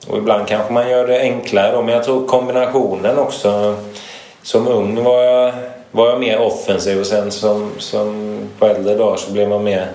och 0.08 0.18
ibland 0.18 0.48
kanske 0.48 0.74
man 0.74 0.90
gör 0.90 1.08
det 1.08 1.20
enklare 1.20 1.72
då, 1.72 1.82
men 1.82 1.96
jag 1.96 2.04
tror 2.04 2.28
kombinationen 2.28 3.20
också. 3.20 3.76
Som 4.44 4.68
ung 4.68 5.04
var 5.04 5.24
jag 5.24 5.54
var 5.94 6.10
jag 6.10 6.20
mer 6.20 6.40
offensiv 6.40 7.00
och 7.00 7.06
sen 7.06 7.32
som, 7.32 7.72
som 7.78 8.38
på 8.60 8.66
äldre 8.66 8.96
dagar 8.96 9.18
så 9.18 9.32
blev 9.32 9.50
man 9.50 9.64
mer 9.64 9.88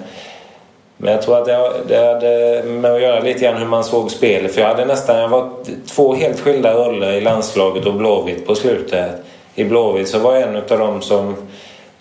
men 1.01 1.12
jag 1.12 1.22
tror 1.22 1.38
att 1.38 1.44
det, 1.44 1.72
det 1.88 1.96
hade 1.96 2.62
med 2.62 2.92
att 2.92 3.03
göra 3.03 3.20
lite 3.20 3.40
grann 3.40 3.57
hur 3.57 3.66
man 3.66 3.84
såg 3.84 4.11
spelet. 4.11 4.55
För 4.55 4.61
jag 4.61 4.68
hade 4.68 4.84
nästan, 4.84 5.18
jag 5.18 5.28
var 5.28 5.51
två 5.86 6.14
helt 6.14 6.40
skilda 6.40 6.74
roller 6.74 7.12
i 7.12 7.20
landslaget 7.20 7.86
och 7.86 7.94
Blåvitt 7.94 8.46
på 8.46 8.55
slutet. 8.55 9.11
I 9.55 9.64
Blåvitt 9.64 10.09
så 10.09 10.18
var 10.18 10.34
jag 10.34 10.42
en 10.42 10.57
av 10.57 10.78
dem 10.78 11.03
som 11.03 11.36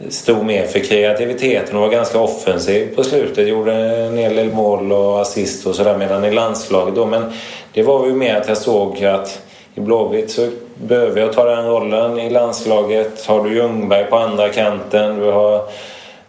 stod 0.10 0.46
mer 0.46 0.66
för 0.66 0.80
kreativiteten 0.80 1.76
och 1.76 1.82
var 1.82 1.90
ganska 1.90 2.20
offensiv 2.20 2.96
på 2.96 3.04
slutet. 3.04 3.48
Gjorde 3.48 3.74
en 3.74 4.18
hel 4.18 4.36
del 4.36 4.54
mål 4.54 4.92
och 4.92 5.22
assist 5.22 5.68
och 5.68 5.76
sådär 5.76 5.98
medan 5.98 6.26
i 6.26 6.32
landslaget 6.32 6.96
då. 6.96 7.06
Men 7.06 7.34
det 7.74 7.84
var 7.84 8.08
ju 8.08 8.14
mer 8.14 8.36
att 8.36 8.48
jag 8.48 8.58
såg 8.58 9.06
att 9.06 9.42
i 9.76 9.80
Blåvitt 9.80 10.32
så 10.32 10.50
behöver 10.82 11.22
jag 11.22 11.34
ta 11.34 11.46
den 11.46 11.66
rollen. 11.66 12.20
I 12.20 12.30
landslaget 12.30 13.26
har 13.26 13.44
du 13.44 13.56
Ljungberg 13.56 14.06
på 14.06 14.18
andra 14.18 14.50
kanten. 14.50 15.20
Du 15.20 15.32
har, 15.32 15.64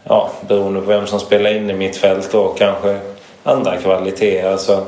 ja, 0.05 0.30
beroende 0.49 0.80
på 0.80 0.86
vem 0.86 1.07
som 1.07 1.20
spelar 1.20 1.55
in 1.55 1.70
i 1.70 1.74
mitt 1.74 1.96
fält 1.96 2.32
då, 2.32 2.49
kanske 2.59 2.99
andra 3.42 3.76
kvaliteter. 3.76 4.51
Alltså. 4.51 4.86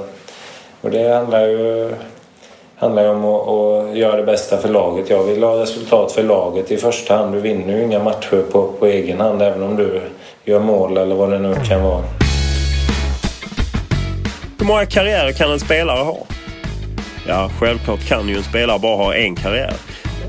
Och 0.80 0.90
det 0.90 1.14
handlar 1.14 1.46
ju 1.46 1.94
handlar 2.80 3.08
om 3.08 3.24
att, 3.24 3.48
att, 3.48 3.96
göra 3.96 4.16
det 4.16 4.22
bästa 4.22 4.58
för 4.58 4.68
laget. 4.68 5.10
Jag 5.10 5.22
vill 5.22 5.42
ha 5.42 5.62
resultat 5.62 6.12
för 6.12 6.22
laget 6.22 6.70
i 6.70 6.76
första 6.76 7.16
hand. 7.16 7.34
Du 7.34 7.40
vinner 7.40 7.76
ju 7.76 7.82
inga 7.82 7.98
matcher 7.98 8.42
på, 8.52 8.72
på 8.78 8.86
egen 8.86 9.20
hand 9.20 9.42
även 9.42 9.62
om 9.62 9.76
du 9.76 10.00
gör 10.44 10.60
mål 10.60 10.96
eller 10.96 11.14
vad 11.14 11.30
det 11.30 11.38
nu 11.38 11.54
kan 11.68 11.82
vara. 11.82 12.02
Hur 14.58 14.66
många 14.66 14.86
karriärer 14.86 15.32
kan 15.32 15.50
en 15.50 15.60
spelare 15.60 16.04
ha? 16.04 16.16
Ja, 17.26 17.50
självklart 17.58 18.06
kan 18.08 18.28
ju 18.28 18.36
en 18.36 18.42
spelare 18.42 18.78
bara 18.78 18.96
ha 18.96 19.14
en 19.14 19.36
karriär. 19.36 19.74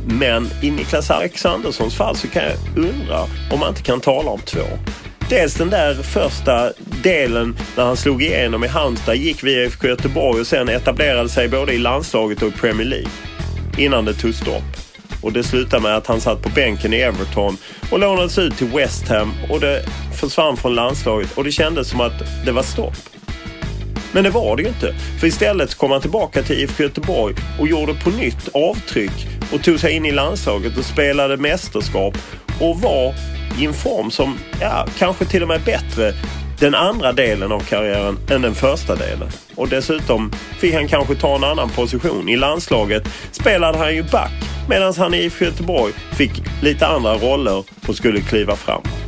Men 0.08 0.50
i 0.62 0.72
Niklas 0.72 1.12
Alexanderssons 1.12 1.96
fall 1.96 2.16
så 2.16 2.28
kan 2.28 2.44
jag 2.44 2.86
undra 2.86 3.22
om 3.52 3.60
man 3.60 3.70
inte 3.70 3.82
kan 3.82 4.02
tala 4.02 4.32
om 4.32 4.39
två. 4.39 4.64
Dels 5.30 5.54
den 5.54 5.70
där 5.70 5.94
första 5.94 6.72
delen 7.04 7.58
när 7.78 7.84
han 7.84 7.98
slog 7.98 8.24
igenom 8.24 8.64
i 8.64 8.68
Halmstad, 8.68 9.16
gick 9.16 9.44
via 9.44 9.64
IFK 9.64 9.88
Göteborg 9.88 10.42
och 10.42 10.48
sen 10.48 10.70
etablerade 10.70 11.30
sig 11.30 11.48
både 11.48 11.74
i 11.74 11.78
landslaget 11.78 12.42
och 12.42 12.48
i 12.48 12.52
Premier 12.52 12.88
League. 12.88 13.10
Innan 13.78 14.06
det 14.06 14.14
tog 14.14 14.34
stopp. 14.34 14.64
Och 15.22 15.34
det 15.34 15.44
slutade 15.44 15.82
med 15.82 15.96
att 15.96 16.08
han 16.08 16.22
satt 16.22 16.42
på 16.42 16.50
bänken 16.50 16.94
i 16.94 16.98
Everton 16.98 17.58
och 17.92 18.00
lånades 18.00 18.38
ut 18.38 18.58
till 18.58 18.68
West 18.68 19.08
Ham 19.08 19.34
och 19.50 19.60
det 19.60 19.86
försvann 20.20 20.58
från 20.58 20.76
landslaget 20.76 21.38
och 21.38 21.44
det 21.44 21.52
kändes 21.52 21.89
som 21.89 22.02
att 22.02 22.46
det 22.46 22.52
var 22.52 22.64
stopp. 22.64 22.98
Men 24.14 24.24
det 24.24 24.30
var 24.30 24.55
det 24.55 24.64
ju 24.64 24.68
inte. 24.68 24.93
För 25.20 25.28
istället 25.28 25.76
kom 25.76 25.91
han 25.91 26.01
tillbaka 26.01 26.43
till 26.43 26.59
IFK 26.59 26.84
Göteborg 26.84 27.36
och 27.59 27.68
gjorde 27.68 27.93
på 27.93 28.09
nytt 28.09 28.49
avtryck 28.53 29.28
och 29.53 29.64
tog 29.64 29.80
sig 29.80 29.93
in 29.93 30.05
i 30.05 30.12
landslaget 30.12 30.78
och 30.78 30.86
spelade 30.86 31.38
mästerskap 31.38 32.18
och 32.59 32.80
var 32.80 33.14
i 33.59 33.66
en 33.66 33.74
form 33.74 34.12
som 34.12 34.38
ja, 34.62 34.88
kanske 34.97 35.26
till 35.26 35.41
och 35.41 35.47
med 35.47 35.62
bättre 35.62 36.14
den 36.59 36.76
andra 36.76 37.14
delen 37.14 37.51
av 37.51 37.59
karriären 37.59 38.18
än 38.32 38.41
den 38.41 38.55
första 38.55 38.95
delen. 38.95 39.30
Och 39.55 39.70
dessutom 39.70 40.32
fick 40.59 40.74
han 40.74 40.88
kanske 40.88 41.16
ta 41.16 41.36
en 41.36 41.43
annan 41.43 41.70
position. 41.70 42.30
I 42.30 42.36
landslaget 42.36 43.03
spelade 43.32 43.78
han 43.78 43.95
ju 43.95 44.03
back 44.03 44.32
medan 44.70 44.93
han 44.97 45.14
i 45.14 45.18
IFK 45.18 45.45
Göteborg 45.45 45.93
fick 45.93 46.32
lite 46.62 46.88
andra 46.88 47.16
roller 47.16 47.64
och 47.88 47.95
skulle 47.95 48.22
kliva 48.22 48.55
framåt. 48.55 49.01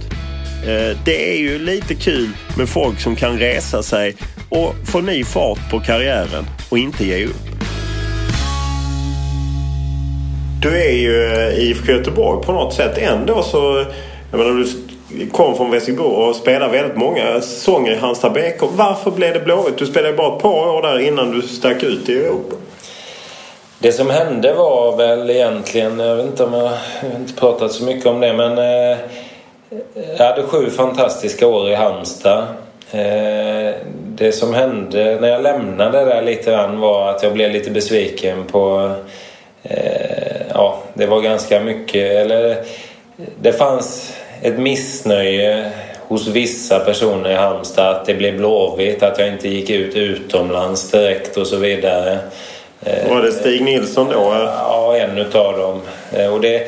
Eh, 0.63 0.97
det 1.05 1.33
är 1.33 1.37
ju 1.37 1.59
lite 1.59 1.95
kul 1.95 2.29
med 2.57 2.69
folk 2.69 2.99
som 2.99 3.15
kan 3.15 3.39
resa 3.39 3.83
sig 3.83 4.15
och 4.53 4.75
få 4.91 5.01
ny 5.01 5.23
fart 5.23 5.71
på 5.71 5.79
karriären 5.79 6.45
och 6.69 6.77
inte 6.77 7.05
ge 7.05 7.25
upp. 7.25 7.35
Du 10.61 10.81
är 10.81 10.91
ju 10.91 11.13
i 11.57 11.69
IFK 11.69 11.91
Göteborg 11.91 12.45
på 12.45 12.51
något 12.51 12.73
sätt 12.73 12.97
ändå 12.97 13.43
så 13.43 13.85
jag 14.31 14.37
menar, 14.37 14.51
du 14.51 15.29
kom 15.29 15.55
från 15.55 15.71
Västerbro 15.71 16.03
och 16.03 16.35
spelade 16.35 16.71
väldigt 16.71 16.97
många 16.97 17.41
säsonger 17.41 17.91
i 17.91 17.95
Halmstad 17.95 18.33
BK. 18.33 18.69
Varför 18.75 19.11
blev 19.11 19.33
det 19.33 19.39
Blåvitt? 19.39 19.77
Du 19.77 19.85
spelade 19.85 20.17
bara 20.17 20.35
ett 20.35 20.41
par 20.41 20.69
år 20.69 20.81
där 20.81 20.99
innan 20.99 21.31
du 21.31 21.41
stack 21.41 21.83
ut 21.83 22.09
i 22.09 22.13
Europa. 22.13 22.55
Det 23.79 23.91
som 23.91 24.09
hände 24.09 24.53
var 24.53 24.97
väl 24.97 25.29
egentligen, 25.29 25.99
jag 25.99 26.15
vet 26.15 26.25
inte 26.25 26.43
om 26.43 26.53
jag, 26.53 26.71
jag 27.01 27.09
har 27.09 27.19
inte 27.19 27.33
pratat 27.33 27.71
så 27.71 27.83
mycket 27.83 28.05
om 28.05 28.19
det 28.19 28.33
men 28.33 28.57
eh, 28.57 28.97
jag 30.17 30.25
hade 30.25 30.43
sju 30.43 30.69
fantastiska 30.69 31.47
år 31.47 31.69
i 31.69 31.75
Halmstad. 31.75 32.43
Eh, 32.91 33.75
det 34.23 34.31
som 34.31 34.53
hände 34.53 35.17
när 35.21 35.27
jag 35.27 35.41
lämnade 35.41 36.05
där 36.05 36.21
lite 36.21 36.51
grann 36.51 36.79
var 36.79 37.09
att 37.09 37.23
jag 37.23 37.33
blev 37.33 37.51
lite 37.51 37.71
besviken 37.71 38.43
på... 38.45 38.91
Eh, 39.63 40.41
ja, 40.53 40.79
det 40.93 41.05
var 41.05 41.21
ganska 41.21 41.59
mycket, 41.59 42.11
eller 42.11 42.63
det 43.41 43.53
fanns 43.53 44.13
ett 44.41 44.59
missnöje 44.59 45.71
hos 46.07 46.27
vissa 46.27 46.79
personer 46.79 47.29
i 47.29 47.33
Halmstad 47.33 47.89
att 47.89 48.05
det 48.05 48.13
blev 48.13 48.37
Blåvitt, 48.37 49.03
att 49.03 49.19
jag 49.19 49.27
inte 49.27 49.49
gick 49.49 49.69
ut 49.69 49.95
utomlands 49.95 50.91
direkt 50.91 51.37
och 51.37 51.47
så 51.47 51.57
vidare. 51.57 52.17
Var 53.09 53.21
det 53.21 53.31
Stig 53.31 53.63
Nilsson 53.63 54.07
då? 54.07 54.33
Ja, 54.45 54.97
en 54.97 55.17
utav 55.17 55.57
dem. 55.57 55.81
Och 56.31 56.41
det, 56.41 56.67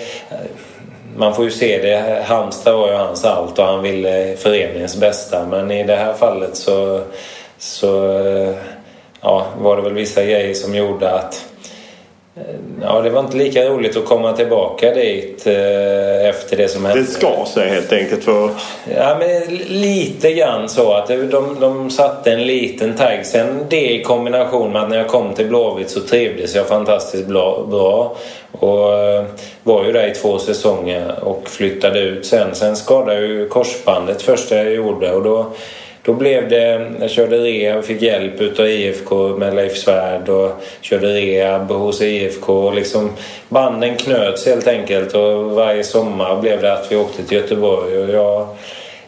man 1.18 1.36
får 1.36 1.46
ju 1.46 1.52
se 1.52 1.82
det. 1.82 2.24
Halmstad 2.26 2.78
var 2.78 2.88
ju 2.88 2.96
hans 2.96 3.26
allt 3.26 3.60
och 3.60 3.66
han 3.66 3.84
ville 3.84 4.36
föreningens 4.38 4.98
bästa. 4.98 5.46
Men 5.46 5.72
i 5.72 5.84
det 5.84 5.96
här 5.96 6.14
fallet 6.14 6.56
så, 6.56 7.02
så 7.58 7.88
ja, 9.22 9.46
var 9.60 9.76
det 9.76 9.82
väl 9.82 9.94
vissa 9.94 10.24
grejer 10.24 10.54
som 10.54 10.76
gjorde 10.76 11.12
att 11.12 11.46
Ja, 12.82 13.02
det 13.02 13.10
var 13.10 13.20
inte 13.20 13.38
lika 13.38 13.70
roligt 13.70 13.98
att 13.98 14.06
komma 14.06 14.34
tillbaka 14.34 14.94
dit 14.94 15.48
eh, 15.48 16.30
efter 16.30 16.58
det 16.58 16.68
som 16.68 16.86
hände. 16.86 17.02
Det 17.02 17.08
ska 17.08 17.46
sig 17.54 17.70
helt 17.70 17.94
enkelt 17.94 18.24
för... 18.24 18.50
Ja, 18.96 19.18
men 19.20 19.56
lite 19.68 20.34
grann 20.34 20.70
så 20.70 20.94
att 20.94 21.08
de, 21.08 21.58
de 21.60 21.90
satte 21.90 22.32
en 22.32 22.48
liten 22.48 22.96
tagg. 22.96 23.26
Sen 23.26 23.66
det 23.70 23.92
i 23.92 24.04
kombination 24.04 24.72
med 24.72 24.84
att 24.84 24.90
när 24.90 24.98
jag 24.98 25.08
kom 25.08 25.34
till 25.34 25.48
Blåvitt 25.48 25.90
så 25.90 26.00
trivdes 26.00 26.56
jag 26.56 26.68
fantastiskt 26.68 27.28
bra. 27.28 28.16
Och 28.52 28.94
eh, 28.94 29.26
var 29.64 29.86
ju 29.86 29.92
där 29.92 30.08
i 30.08 30.14
två 30.14 30.40
säsonger 30.40 31.24
och 31.24 31.50
flyttade 31.50 32.00
ut 32.00 32.26
sen. 32.26 32.56
Sen 32.56 32.76
skadade 32.76 33.14
jag 33.14 33.24
ju 33.24 33.50
korsbandet 33.50 34.22
första 34.22 34.56
jag 34.56 34.74
gjorde 34.74 35.12
och 35.12 35.24
då 35.24 35.46
då 36.06 36.14
blev 36.14 36.50
det, 36.50 36.92
jag 37.00 37.10
körde 37.10 37.38
rehab, 37.38 37.84
fick 37.84 38.02
hjälp 38.02 38.42
utav 38.42 38.68
IFK 38.68 39.38
med 39.38 39.56
Leif 39.56 39.78
Svärd 39.78 40.30
och 40.30 40.52
körde 40.82 41.08
rehab 41.08 41.72
hos 41.72 42.02
IFK. 42.02 42.72
Liksom 42.72 43.12
banden 43.50 43.96
knöts 43.96 44.46
helt 44.46 44.68
enkelt 44.68 45.14
och 45.14 45.52
varje 45.52 45.84
sommar 45.84 46.42
blev 46.42 46.62
det 46.62 46.74
att 46.74 46.92
vi 46.92 46.96
åkte 46.96 47.24
till 47.24 47.38
Göteborg 47.38 47.98
och 47.98 48.10
jag, 48.10 48.48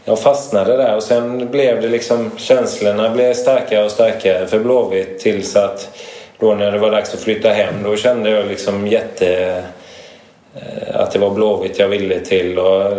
jag 0.05 0.19
fastnade 0.19 0.77
där 0.77 0.95
och 0.95 1.03
sen 1.03 1.51
blev 1.51 1.81
det 1.81 1.89
liksom 1.89 2.31
känslorna 2.37 3.09
blev 3.09 3.33
starkare 3.33 3.85
och 3.85 3.91
starkare 3.91 4.47
för 4.47 4.59
Blåvitt 4.59 5.19
tills 5.19 5.55
att 5.55 5.89
då 6.39 6.55
när 6.55 6.71
det 6.71 6.79
var 6.79 6.91
dags 6.91 7.13
att 7.13 7.19
flytta 7.19 7.49
hem 7.49 7.75
då 7.83 7.95
kände 7.95 8.29
jag 8.29 8.47
liksom 8.47 8.87
jätte 8.87 9.63
eh, 10.55 10.95
att 10.95 11.11
det 11.11 11.19
var 11.19 11.29
Blåvitt 11.29 11.79
jag 11.79 11.87
ville 11.87 12.19
till 12.19 12.59
och 12.59 12.93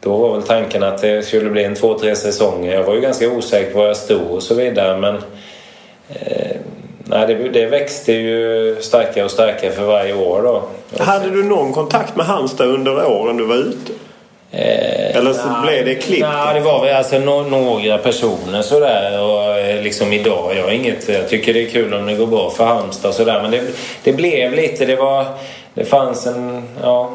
då 0.00 0.16
var 0.16 0.34
väl 0.34 0.42
tanken 0.42 0.82
att 0.82 1.02
det 1.02 1.22
skulle 1.22 1.50
bli 1.50 1.64
en 1.64 1.74
två, 1.74 1.98
tre 1.98 2.16
säsonger. 2.16 2.74
Jag 2.74 2.84
var 2.84 2.94
ju 2.94 3.00
ganska 3.00 3.28
osäker 3.30 3.72
på 3.72 3.78
var 3.78 3.86
jag 3.86 3.96
stod 3.96 4.30
och 4.30 4.42
så 4.42 4.54
vidare 4.54 4.96
men 4.96 5.14
eh, 6.08 6.56
nej, 7.04 7.26
det, 7.26 7.48
det, 7.48 7.66
växte 7.66 8.12
ju 8.12 8.76
starkare 8.80 9.24
och 9.24 9.30
starkare 9.30 9.72
för 9.72 9.84
varje 9.84 10.14
år 10.14 10.42
då. 10.42 10.62
Hade 11.04 11.30
du 11.30 11.44
någon 11.44 11.72
kontakt 11.72 12.16
med 12.16 12.26
Halmstad 12.26 12.66
under 12.68 13.06
åren 13.06 13.36
du 13.36 13.44
var 13.44 13.56
ute? 13.56 13.92
Eh, 14.52 15.16
Eller 15.16 15.32
så 15.32 15.48
na, 15.48 15.62
blev 15.62 15.84
det 15.84 15.94
klipp? 15.94 16.20
Nej, 16.20 16.54
det 16.54 16.60
var 16.60 16.84
väl 16.84 16.96
alltså 16.96 17.18
no 17.18 17.42
några 17.42 17.98
personer 17.98 18.62
sådär. 18.62 19.22
Och 19.22 19.58
eh, 19.58 19.82
liksom 19.82 20.12
idag, 20.12 20.56
jag, 20.56 20.74
inget, 20.74 21.08
jag 21.08 21.28
tycker 21.28 21.54
det 21.54 21.66
är 21.66 21.70
kul 21.70 21.94
om 21.94 22.06
det 22.06 22.14
går 22.14 22.26
bra 22.26 22.50
för 22.50 22.64
Halmstad 22.64 23.08
och 23.08 23.14
sådär. 23.14 23.42
Men 23.42 23.50
det, 23.50 23.62
det 24.04 24.12
blev 24.12 24.52
lite, 24.52 24.84
det 24.84 24.96
var... 24.96 25.26
Det 25.74 25.84
fanns 25.84 26.26
en... 26.26 26.62
Ja, 26.82 27.10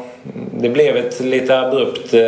det 0.60 0.68
blev 0.68 0.96
ett 0.96 1.20
lite 1.20 1.60
abrupt 1.60 2.14
eh, 2.14 2.20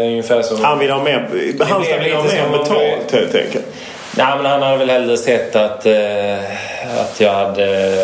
ungefär 0.00 0.42
som... 0.42 0.64
Han 0.64 0.78
vill 0.78 0.90
ha 0.90 1.02
mer, 1.02 1.28
Halmstad 1.64 2.02
vill 2.04 2.12
ha 2.12 2.22
mer 2.22 2.58
betalt 2.58 3.12
helt 3.12 3.34
enkelt. 3.34 3.64
Nej 4.16 4.36
men 4.36 4.46
han 4.46 4.62
hade 4.62 4.76
väl 4.76 4.90
hellre 4.90 5.16
sett 5.16 5.56
att, 5.56 5.86
eh, 5.86 6.34
att 7.00 7.20
jag 7.20 7.32
hade 7.32 7.94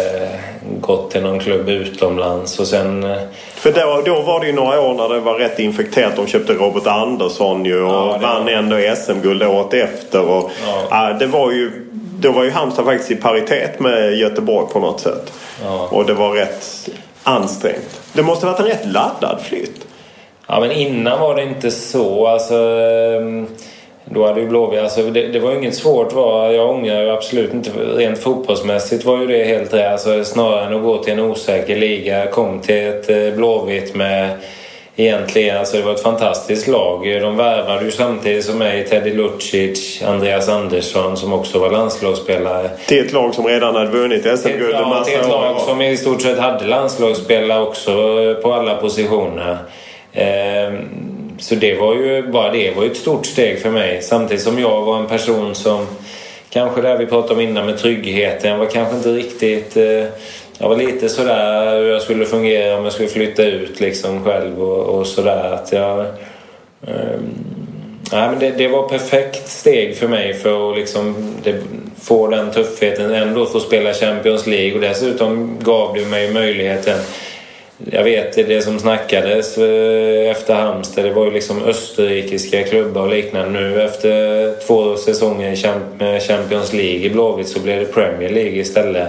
gått 0.80 1.10
till 1.10 1.22
någon 1.22 1.38
klubb 1.38 1.68
utomlands 1.68 2.58
och 2.58 2.66
sen... 2.66 3.04
Eh, 3.04 3.18
För 3.54 3.72
då, 3.72 4.02
då 4.06 4.22
var 4.22 4.40
det 4.40 4.46
ju 4.46 4.52
några 4.52 4.80
år 4.80 4.94
när 4.94 5.08
det 5.08 5.20
var 5.20 5.34
rätt 5.34 5.58
infekterat. 5.58 6.16
De 6.16 6.26
köpte 6.26 6.52
Robert 6.52 6.86
Andersson 6.86 7.64
ju 7.64 7.82
och 7.82 7.92
ja, 7.92 8.18
vann 8.22 8.44
var... 8.44 8.52
ändå 8.52 8.76
SM-guld 8.96 9.42
året 9.42 9.74
efter. 9.74 10.20
Och, 10.20 10.50
ja. 10.90 11.10
äh, 11.10 11.18
det 11.18 11.26
var 11.26 11.52
ju, 11.52 11.70
då 12.18 12.32
var 12.32 12.44
ju 12.44 12.50
Halmstad 12.50 12.84
faktiskt 12.84 13.10
i 13.10 13.16
paritet 13.16 13.80
med 13.80 14.16
Göteborg 14.16 14.66
på 14.72 14.78
något 14.78 15.00
sätt. 15.00 15.32
Ja. 15.64 15.88
Och 15.90 16.06
det 16.06 16.14
var 16.14 16.32
rätt 16.32 16.88
ansträngt. 17.22 18.00
Det 18.12 18.22
måste 18.22 18.46
varit 18.46 18.60
en 18.60 18.66
rätt 18.66 18.86
laddad 18.86 19.40
flytt. 19.42 19.86
Ja, 20.46 20.60
men 20.60 20.72
innan 20.72 21.20
var 21.20 21.36
det 21.36 21.42
inte 21.42 21.70
så. 21.70 22.26
Alltså, 22.26 22.54
ehm, 22.54 23.46
då 24.04 24.26
hade 24.26 24.40
ju 24.40 24.48
Blåvitt... 24.48 24.80
Alltså, 24.80 25.02
det, 25.02 25.28
det, 25.28 25.38
var 25.40 25.50
ju 25.50 25.58
inget 25.58 25.74
svårt. 25.74 26.12
val. 26.12 26.54
jag 26.54 26.70
ångrar 26.70 27.02
ju 27.02 27.10
absolut 27.10 27.54
inte. 27.54 27.70
Rent 27.70 28.18
fotbollsmässigt 28.18 29.04
var 29.04 29.18
ju 29.18 29.26
det 29.26 29.44
helt 29.44 29.74
rätt. 29.74 29.92
Alltså, 29.92 30.24
snarare 30.24 30.66
än 30.66 30.74
att 30.74 30.82
gå 30.82 30.98
till 30.98 31.12
en 31.12 31.20
osäker 31.20 31.76
liga. 31.76 32.26
Kom 32.26 32.60
till 32.60 32.88
ett 32.88 33.10
eh, 33.10 33.34
Blåvitt 33.36 33.94
med 33.94 34.38
egentligen. 35.02 35.58
Alltså 35.58 35.76
det 35.76 35.82
var 35.82 35.92
ett 35.92 36.02
fantastiskt 36.02 36.68
lag. 36.68 37.20
De 37.20 37.36
värvade 37.36 37.84
ju 37.84 37.90
samtidigt 37.90 38.44
som 38.44 38.58
mig 38.58 38.86
Teddy 38.86 39.14
Lucic, 39.14 40.02
Andreas 40.02 40.48
Andersson 40.48 41.16
som 41.16 41.32
också 41.32 41.58
var 41.58 41.70
landslagsspelare. 41.70 42.70
Till 42.86 43.06
ett 43.06 43.12
lag 43.12 43.34
som 43.34 43.46
redan 43.46 43.74
hade 43.74 43.90
vunnit 43.90 44.38
SM-guld 44.38 44.74
ja, 44.74 45.04
till 45.04 45.20
ett 45.20 45.28
lag 45.28 45.60
som 45.60 45.82
i 45.82 45.96
stort 45.96 46.22
sett 46.22 46.38
hade 46.38 46.66
landslagsspelare 46.66 47.62
också 47.62 47.92
på 48.42 48.52
alla 48.52 48.74
positioner. 48.76 49.58
Ehm, 50.12 50.74
så 51.38 51.54
det 51.54 51.74
var 51.74 51.94
ju 51.94 52.22
bara 52.22 52.52
det 52.52 52.76
var 52.76 52.84
ett 52.84 52.96
stort 52.96 53.26
steg 53.26 53.62
för 53.62 53.70
mig. 53.70 54.02
Samtidigt 54.02 54.42
som 54.42 54.58
jag 54.58 54.82
var 54.82 54.98
en 54.98 55.06
person 55.06 55.54
som 55.54 55.86
kanske 56.50 56.80
det 56.80 56.96
vi 56.96 57.06
pratade 57.06 57.34
om 57.34 57.40
innan 57.40 57.66
med 57.66 57.78
tryggheten. 57.78 58.58
Var 58.58 58.66
kanske 58.66 58.96
inte 58.96 59.08
riktigt 59.08 59.76
eh, 59.76 60.04
jag 60.62 60.68
var 60.68 60.76
lite 60.76 61.08
sådär 61.08 61.78
hur 61.78 61.88
jag 61.88 62.02
skulle 62.02 62.26
fungera 62.26 62.78
om 62.78 62.84
jag 62.84 62.92
skulle 62.92 63.08
flytta 63.08 63.44
ut 63.44 63.80
liksom 63.80 64.24
själv 64.24 64.62
och, 64.62 64.98
och 64.98 65.06
sådär. 65.06 65.52
Att 65.52 65.72
jag, 65.72 65.98
um, 66.80 67.34
nej, 68.12 68.28
men 68.30 68.38
det, 68.38 68.50
det 68.50 68.68
var 68.68 68.88
perfekt 68.88 69.48
steg 69.48 69.96
för 69.96 70.08
mig 70.08 70.34
för 70.34 70.70
att 70.70 70.78
liksom 70.78 71.34
det, 71.44 71.54
få 72.02 72.26
den 72.26 72.50
tuffheten. 72.50 73.14
Ändå 73.14 73.46
få 73.46 73.60
spela 73.60 73.94
Champions 73.94 74.46
League 74.46 74.74
och 74.74 74.80
dessutom 74.80 75.58
gav 75.62 75.94
det 75.94 76.06
mig 76.06 76.32
möjligheten 76.32 76.98
jag 77.90 78.04
vet 78.04 78.34
det 78.34 78.62
som 78.62 78.78
snackades 78.78 79.58
eh, 79.58 80.30
efter 80.30 80.54
Halmstad, 80.54 81.04
det 81.04 81.10
var 81.10 81.24
ju 81.24 81.30
liksom 81.30 81.62
österrikiska 81.62 82.62
klubbar 82.62 83.02
och 83.02 83.08
liknande. 83.08 83.60
Nu 83.60 83.82
efter 83.82 84.66
två 84.66 84.96
säsonger 84.96 85.52
i 85.52 86.20
Champions 86.20 86.72
League 86.72 87.06
i 87.06 87.10
Blåvitt 87.10 87.48
så 87.48 87.60
blev 87.60 87.80
det 87.80 87.86
Premier 87.86 88.30
League 88.30 88.58
istället. 88.58 89.08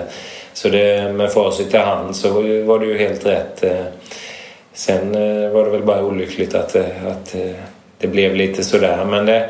Så 0.53 0.69
det, 0.69 1.13
med 1.13 1.31
facit 1.31 1.73
i 1.73 1.77
hand 1.77 2.15
så 2.15 2.29
var 2.63 2.79
det 2.79 2.85
ju 2.85 2.97
helt 2.97 3.25
rätt. 3.25 3.63
Eh, 3.63 3.85
sen 4.73 5.15
eh, 5.15 5.49
var 5.49 5.65
det 5.65 5.71
väl 5.71 5.83
bara 5.83 6.03
olyckligt 6.03 6.55
att, 6.55 6.75
eh, 6.75 7.07
att 7.07 7.35
det 7.97 8.07
blev 8.07 8.35
lite 8.35 8.63
sådär. 8.63 9.05
Men 9.05 9.25
det... 9.25 9.49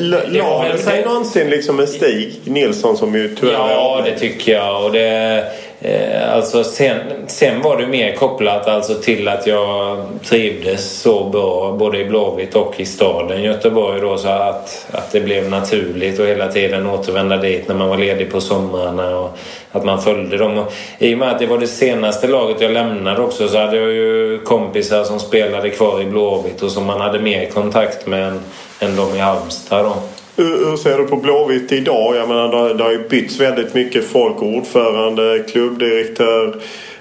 La 0.00 0.68
det 0.72 0.78
sig 0.78 1.04
någonsin 1.04 1.50
liksom 1.50 1.76
med 1.76 1.88
Stig 1.88 2.40
Nilsson 2.44 2.96
som 2.96 3.14
ju 3.14 3.36
tyvärr... 3.36 3.52
Ja, 3.52 4.02
det 4.04 4.18
tycker 4.18 4.52
jag. 4.52 4.84
Och 4.84 4.92
det, 4.92 5.44
Eh, 5.82 6.34
alltså 6.34 6.64
sen, 6.64 6.96
sen 7.26 7.62
var 7.62 7.76
det 7.76 7.86
mer 7.86 8.14
kopplat 8.16 8.68
alltså 8.68 8.94
till 8.94 9.28
att 9.28 9.46
jag 9.46 9.98
trivdes 10.24 11.00
så 11.00 11.24
bra 11.24 11.72
både 11.72 11.98
i 11.98 12.04
Blåvitt 12.04 12.56
och 12.56 12.80
i 12.80 12.86
staden 12.86 13.42
Göteborg 13.42 14.00
då 14.00 14.18
så 14.18 14.28
att, 14.28 14.86
att 14.92 15.12
det 15.12 15.20
blev 15.20 15.50
naturligt 15.50 16.20
att 16.20 16.26
hela 16.26 16.48
tiden 16.48 16.86
återvända 16.86 17.36
dit 17.36 17.68
när 17.68 17.74
man 17.74 17.88
var 17.88 17.96
ledig 17.96 18.32
på 18.32 18.40
somrarna 18.40 19.18
och 19.18 19.38
att 19.72 19.84
man 19.84 20.02
följde 20.02 20.36
dem. 20.36 20.58
Och 20.58 20.72
I 20.98 21.14
och 21.14 21.18
med 21.18 21.30
att 21.30 21.38
det 21.38 21.46
var 21.46 21.58
det 21.58 21.66
senaste 21.66 22.28
laget 22.28 22.60
jag 22.60 22.72
lämnade 22.72 23.22
också 23.22 23.48
så 23.48 23.58
hade 23.58 23.76
jag 23.76 23.92
ju 23.92 24.38
kompisar 24.44 25.04
som 25.04 25.20
spelade 25.20 25.70
kvar 25.70 26.02
i 26.02 26.04
Blåvitt 26.04 26.62
och 26.62 26.70
som 26.70 26.86
man 26.86 27.00
hade 27.00 27.18
mer 27.18 27.46
kontakt 27.46 28.06
med 28.06 28.28
än, 28.28 28.40
än 28.80 28.96
de 28.96 29.16
i 29.16 29.18
Halmstad 29.18 29.84
då. 29.84 29.94
Hur, 30.40 30.76
ser 30.76 30.98
du 30.98 31.06
på 31.06 31.16
Blåvitt 31.16 31.72
idag? 31.72 32.16
Jag 32.16 32.28
menar, 32.28 32.68
det, 32.68 32.74
det 32.74 32.84
har 32.84 32.90
ju 32.90 33.08
bytts 33.08 33.40
väldigt 33.40 33.74
mycket 33.74 34.04
folk. 34.04 34.42
Ordförande, 34.42 35.44
klubbdirektör, 35.52 36.56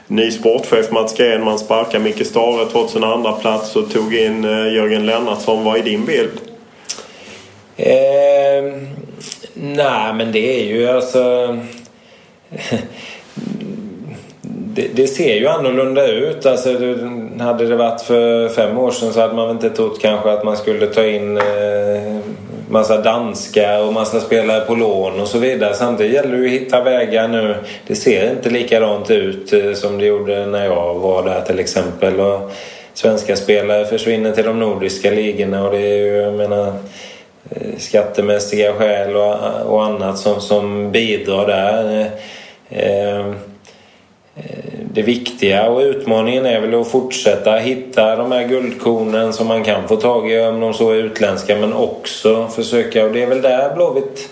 ny 0.07 0.31
sportchef 0.31 0.91
Mats 0.91 1.17
Gren. 1.17 1.43
Man 1.43 1.59
sparkar 1.59 1.99
Micke 1.99 2.25
Stare 2.25 2.65
trots 2.71 2.95
en 2.95 3.03
andra 3.03 3.31
plats 3.31 3.75
och 3.75 3.91
tog 3.91 4.15
in 4.15 4.45
eh, 4.45 4.73
Jörgen 4.73 5.05
Lennartsson. 5.05 5.63
Vad 5.63 5.77
är 5.77 5.83
din 5.83 6.05
bild? 6.05 6.31
Eh, 7.77 8.73
nej, 9.53 10.13
men 10.13 10.31
det 10.31 10.59
är 10.59 10.65
ju 10.65 10.87
alltså... 10.87 11.57
det, 14.43 14.87
det, 14.95 15.07
ser 15.07 15.35
ju 15.35 15.47
annorlunda 15.47 16.07
ut. 16.07 16.45
Alltså, 16.45 16.69
hade 17.39 17.67
det 17.67 17.75
varit 17.75 18.01
för 18.01 18.49
fem 18.49 18.77
år 18.77 18.91
sedan 18.91 19.13
så 19.13 19.21
hade 19.21 19.35
man 19.35 19.49
inte 19.49 19.69
trott 19.69 20.01
kanske 20.01 20.31
att 20.31 20.43
man 20.43 20.57
skulle 20.57 20.87
ta 20.87 21.05
in 21.05 21.37
eh, 21.37 22.19
massa 22.69 23.01
danskar 23.01 23.83
och 23.87 23.93
massa 23.93 24.19
spelare 24.19 24.65
på 24.65 24.75
lån 24.75 25.19
och 25.19 25.27
så 25.27 25.39
vidare. 25.39 25.73
Samtidigt 25.73 26.13
gäller 26.13 26.37
det 26.37 26.45
att 26.45 26.51
hitta 26.51 26.83
vägar 26.83 27.27
nu. 27.27 27.55
Det 27.87 27.95
ser 27.95 28.31
inte 28.31 28.49
likadant 28.49 29.11
ut 29.11 29.53
eh, 29.53 29.73
som 29.73 29.97
det 29.97 30.05
gjorde 30.05 30.45
när 30.45 30.65
jag 30.65 30.95
var 30.95 31.23
där 31.23 31.41
till 31.41 31.59
exempel. 31.59 32.19
Och 32.19 32.51
svenska 32.93 33.35
spelare 33.35 33.85
försvinner 33.85 34.31
till 34.31 34.45
de 34.45 34.59
nordiska 34.59 35.11
ligorna 35.11 35.65
och 35.65 35.71
det 35.71 35.77
är 35.77 35.97
ju, 35.97 36.15
jag 36.15 36.33
menar 36.33 36.67
eh, 37.49 37.77
skattemässiga 37.77 38.73
skäl 38.73 39.15
och, 39.15 39.35
och 39.65 39.85
annat 39.85 40.17
som, 40.17 40.41
som 40.41 40.91
bidrar 40.91 41.47
där. 41.47 42.09
Eh, 42.69 43.33
det 44.99 45.03
viktiga 45.03 45.69
och 45.69 45.79
utmaningen 45.79 46.45
är 46.45 46.61
väl 46.61 46.81
att 46.81 46.91
fortsätta 46.91 47.55
hitta 47.55 48.15
de 48.15 48.31
här 48.31 48.47
guldkornen 48.47 49.33
som 49.33 49.47
man 49.47 49.63
kan 49.63 49.87
få 49.87 49.95
tag 49.95 50.31
i 50.31 50.39
om 50.39 50.59
de 50.59 50.73
så 50.73 50.91
är 50.91 50.95
utländska 50.95 51.55
men 51.55 51.73
också 51.73 52.47
försöka 52.47 53.05
och 53.05 53.11
det 53.11 53.23
är 53.23 53.27
väl 53.27 53.41
där 53.41 53.75
Blåvitt 53.75 54.29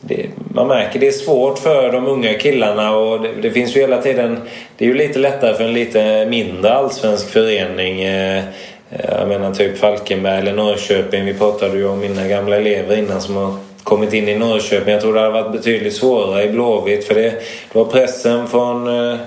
det, 0.00 0.26
man 0.54 0.68
märker 0.68 1.00
det 1.00 1.06
är 1.06 1.12
svårt 1.12 1.58
för 1.58 1.92
de 1.92 2.06
unga 2.06 2.34
killarna 2.34 2.96
och 2.96 3.22
det, 3.22 3.32
det, 3.42 3.50
finns 3.50 3.76
ju 3.76 3.80
hela 3.80 4.02
tiden 4.02 4.40
Det 4.76 4.84
är 4.84 4.88
ju 4.88 4.94
lite 4.94 5.18
lättare 5.18 5.54
för 5.54 5.64
en 5.64 5.72
lite 5.72 6.26
mindre 6.26 6.72
allsvensk 6.72 7.28
förening 7.28 8.02
eh, 8.02 8.38
eh 8.38 8.44
Jag 9.18 9.28
menar 9.28 9.54
typ 9.54 9.78
Falkenberg 9.78 10.38
eller 10.38 10.52
Norrköping. 10.52 11.24
Vi 11.24 11.34
pratade 11.34 11.78
ju 11.78 11.88
om 11.88 12.00
mina 12.00 12.28
gamla 12.28 12.56
elever 12.56 12.96
innan 12.96 13.20
som 13.20 13.36
har 13.36 13.54
kommit 13.82 14.12
in 14.12 14.28
i 14.28 14.38
Norrköping. 14.38 14.92
Jag 14.92 15.02
tror 15.02 15.14
det 15.14 15.20
hade 15.20 15.42
varit 15.42 15.52
betydligt 15.52 15.96
svårare 15.96 16.44
i 16.44 16.48
Blåvitt 16.48 17.04
för 17.04 17.14
det, 17.14 17.30
det 17.72 17.78
var 17.78 17.84
pressen 17.84 18.48
från 18.48 18.86
eh, 18.86 19.18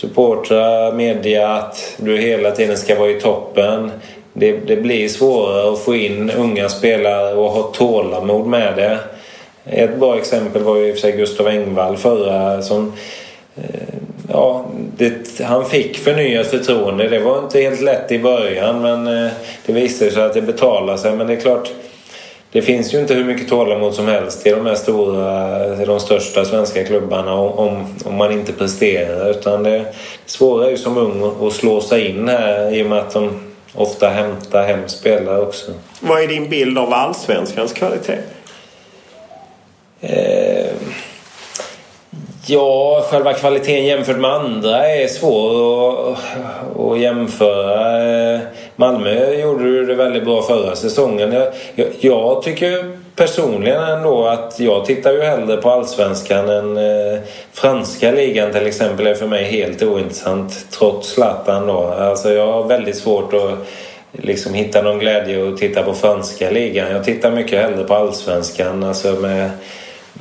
supportrar, 0.00 0.92
media 0.92 1.48
att 1.48 1.94
du 1.96 2.18
hela 2.18 2.50
tiden 2.50 2.76
ska 2.76 2.98
vara 2.98 3.10
i 3.10 3.20
toppen. 3.20 3.92
Det, 4.32 4.52
det, 4.52 4.76
blir 4.76 5.08
svårare 5.08 5.72
att 5.72 5.78
få 5.78 5.94
in 5.94 6.30
unga 6.30 6.68
spelare 6.68 7.34
och 7.34 7.50
ha 7.50 7.62
tålamod 7.62 8.46
med 8.46 8.76
det. 8.76 8.98
Ett 9.64 9.96
bra 9.96 10.18
exempel 10.18 10.62
var 10.62 10.76
ju 10.76 10.86
i 10.86 10.90
och 10.90 10.94
för 10.94 11.00
sig 11.00 11.12
Gustav 11.12 11.46
Engvall 11.46 11.96
förra 11.96 12.62
som 12.62 12.92
eh, 13.56 13.94
Ja, 14.32 14.64
det, 14.96 15.40
han 15.40 15.64
fick 15.64 15.98
förnyat 15.98 16.46
förtroende. 16.46 17.08
Det 17.08 17.18
var 17.18 17.38
inte 17.38 17.60
helt 17.60 17.80
lätt 17.80 18.12
i 18.12 18.18
början 18.18 18.82
men 18.82 19.24
eh, 19.24 19.30
det 19.66 19.72
visade 19.72 20.10
sig 20.10 20.22
att 20.22 20.34
det 20.34 20.42
betalar 20.42 20.96
sig. 20.96 21.16
Men 21.16 21.26
det 21.26 21.32
är 21.32 21.40
klart 21.40 21.70
det 22.52 22.62
finns 22.62 22.94
ju 22.94 23.00
inte 23.00 23.14
hur 23.14 23.24
mycket 23.24 23.48
tålamod 23.48 23.94
som 23.94 24.08
helst 24.08 24.46
i 24.46 24.50
de 24.50 24.66
här 24.66 24.74
stora, 24.74 25.86
de 25.86 26.00
största 26.00 26.44
svenska 26.44 26.84
klubbarna 26.84 27.34
om, 27.34 27.86
om 28.04 28.14
man 28.14 28.32
inte 28.32 28.52
presterar. 28.52 29.30
Utan 29.30 29.62
det 29.62 29.84
svåra 30.26 30.66
är 30.66 30.70
ju 30.70 30.76
som 30.76 30.98
ung 30.98 31.46
att 31.46 31.52
slå 31.52 31.80
sig 31.80 32.08
in 32.08 32.28
här 32.28 32.74
i 32.74 32.82
och 32.82 32.86
med 32.86 32.98
att 32.98 33.12
de 33.12 33.40
ofta 33.74 34.08
hämtar 34.08 34.66
hem 34.66 34.88
spelare 34.88 35.40
också. 35.40 35.72
Vad 36.00 36.22
är 36.22 36.28
din 36.28 36.48
bild 36.48 36.78
av 36.78 36.92
allsvenskans 36.92 37.72
kvalitet? 37.72 38.18
Eh, 40.00 40.70
Ja, 42.46 43.04
själva 43.10 43.32
kvaliteten 43.32 43.84
jämfört 43.84 44.18
med 44.18 44.30
andra 44.30 44.86
är 44.88 45.08
svår 45.08 46.12
att, 46.12 46.18
att 46.80 47.00
jämföra. 47.00 48.40
Malmö 48.76 49.34
gjorde 49.34 49.86
det 49.86 49.94
väldigt 49.94 50.24
bra 50.24 50.42
förra 50.42 50.76
säsongen. 50.76 51.32
Jag, 51.32 51.52
jag, 51.74 51.86
jag, 52.00 52.42
tycker 52.42 52.96
personligen 53.16 53.82
ändå 53.82 54.26
att 54.26 54.60
jag 54.60 54.84
tittar 54.84 55.12
ju 55.12 55.22
hellre 55.22 55.56
på 55.56 55.70
allsvenskan 55.70 56.48
än 56.48 56.76
eh, 56.76 57.18
franska 57.52 58.12
ligan 58.12 58.52
till 58.52 58.66
exempel 58.66 59.06
är 59.06 59.14
för 59.14 59.26
mig 59.26 59.44
helt 59.44 59.82
ointressant 59.82 60.66
trots 60.70 61.08
Zlatan 61.08 61.66
då. 61.66 61.94
Alltså 61.98 62.32
jag 62.32 62.52
har 62.52 62.64
väldigt 62.64 62.96
svårt 62.96 63.32
att 63.32 63.58
liksom 64.12 64.54
hitta 64.54 64.82
någon 64.82 64.98
glädje 64.98 65.48
att 65.48 65.56
titta 65.56 65.82
på 65.82 65.94
franska 65.94 66.50
ligan. 66.50 66.92
Jag 66.92 67.04
tittar 67.04 67.30
mycket 67.30 67.62
hellre 67.62 67.84
på 67.84 67.94
allsvenskan 67.94 68.84
alltså 68.84 69.12
med 69.12 69.50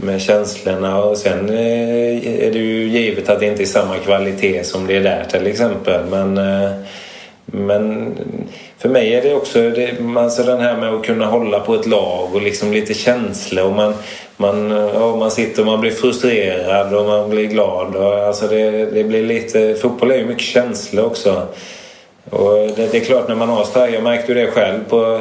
med 0.01 0.21
känslorna 0.21 1.03
och 1.03 1.17
sen 1.17 1.49
eh, 1.49 2.45
är 2.45 2.51
det 2.51 2.59
ju 2.59 2.87
givet 2.87 3.29
att 3.29 3.39
det 3.39 3.45
inte 3.45 3.63
är 3.63 3.65
samma 3.65 3.97
kvalitet 3.97 4.63
som 4.63 4.87
det 4.87 4.95
är 4.95 5.01
där 5.01 5.25
till 5.31 5.47
exempel. 5.47 6.01
Men, 6.09 6.37
eh, 6.37 6.71
men 7.45 8.13
för 8.77 8.89
mig 8.89 9.13
är 9.13 9.21
det 9.21 9.33
också 9.33 9.69
det, 9.69 9.97
alltså 10.17 10.43
den 10.43 10.59
här 10.59 10.77
med 10.77 10.93
att 10.93 11.05
kunna 11.05 11.25
hålla 11.25 11.59
på 11.59 11.75
ett 11.75 11.85
lag 11.85 12.29
och 12.33 12.41
liksom 12.41 12.71
lite 12.71 12.93
känslor. 12.93 13.71
Man, 13.71 13.93
man, 14.37 14.71
eh, 14.71 14.89
ja, 14.93 15.15
man 15.15 15.31
sitter 15.31 15.61
och 15.61 15.65
man 15.65 15.81
blir 15.81 15.91
frustrerad 15.91 16.93
och 16.93 17.05
man 17.05 17.29
blir 17.29 17.45
glad. 17.45 17.95
Och, 17.95 18.13
alltså 18.13 18.47
det, 18.47 18.85
det 18.85 19.03
blir 19.03 19.23
lite, 19.23 19.75
fotboll 19.75 20.11
är 20.11 20.17
ju 20.17 20.25
mycket 20.25 20.43
känslor 20.43 21.05
också. 21.05 21.47
Och 22.29 22.53
det, 22.75 22.91
det 22.91 22.97
är 22.97 23.05
klart 23.05 23.27
när 23.27 23.35
man 23.35 23.49
har 23.49 23.63
starka, 23.63 23.93
jag 23.93 24.03
märkte 24.03 24.33
ju 24.33 24.39
det 24.39 24.51
själv 24.51 24.79
på 24.89 25.19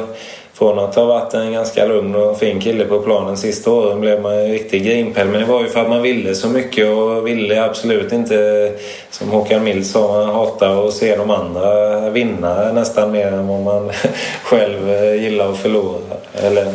från 0.59 0.79
att 0.79 0.95
ha 0.95 1.05
varit 1.05 1.33
en 1.33 1.51
ganska 1.51 1.85
lugn 1.85 2.15
och 2.15 2.37
fin 2.37 2.59
kille 2.59 2.85
på 2.85 2.99
planen 2.99 3.37
sista 3.37 3.71
åren 3.71 4.01
blev 4.01 4.21
man 4.21 4.33
en 4.33 4.51
riktig 4.51 4.85
grinpell. 4.85 5.27
Men 5.27 5.39
det 5.39 5.45
var 5.45 5.61
ju 5.61 5.67
för 5.67 5.81
att 5.81 5.89
man 5.89 6.01
ville 6.01 6.35
så 6.35 6.47
mycket 6.47 6.87
och 6.87 7.27
ville 7.27 7.63
absolut 7.63 8.11
inte, 8.13 8.71
som 9.09 9.29
Håkan 9.29 9.63
Mild 9.63 9.85
sa, 9.85 10.25
hata 10.25 10.77
och 10.77 10.87
att 10.87 10.93
se 10.93 11.15
de 11.15 11.29
andra 11.29 12.09
vinna 12.09 12.71
nästan 12.71 13.11
mer 13.11 13.27
än 13.27 13.47
vad 13.47 13.61
man 13.61 13.91
själv 14.43 14.89
eh, 14.89 15.23
gillar 15.23 15.51
att 15.51 15.57
förlora. 15.57 15.99
Eller 16.33 16.65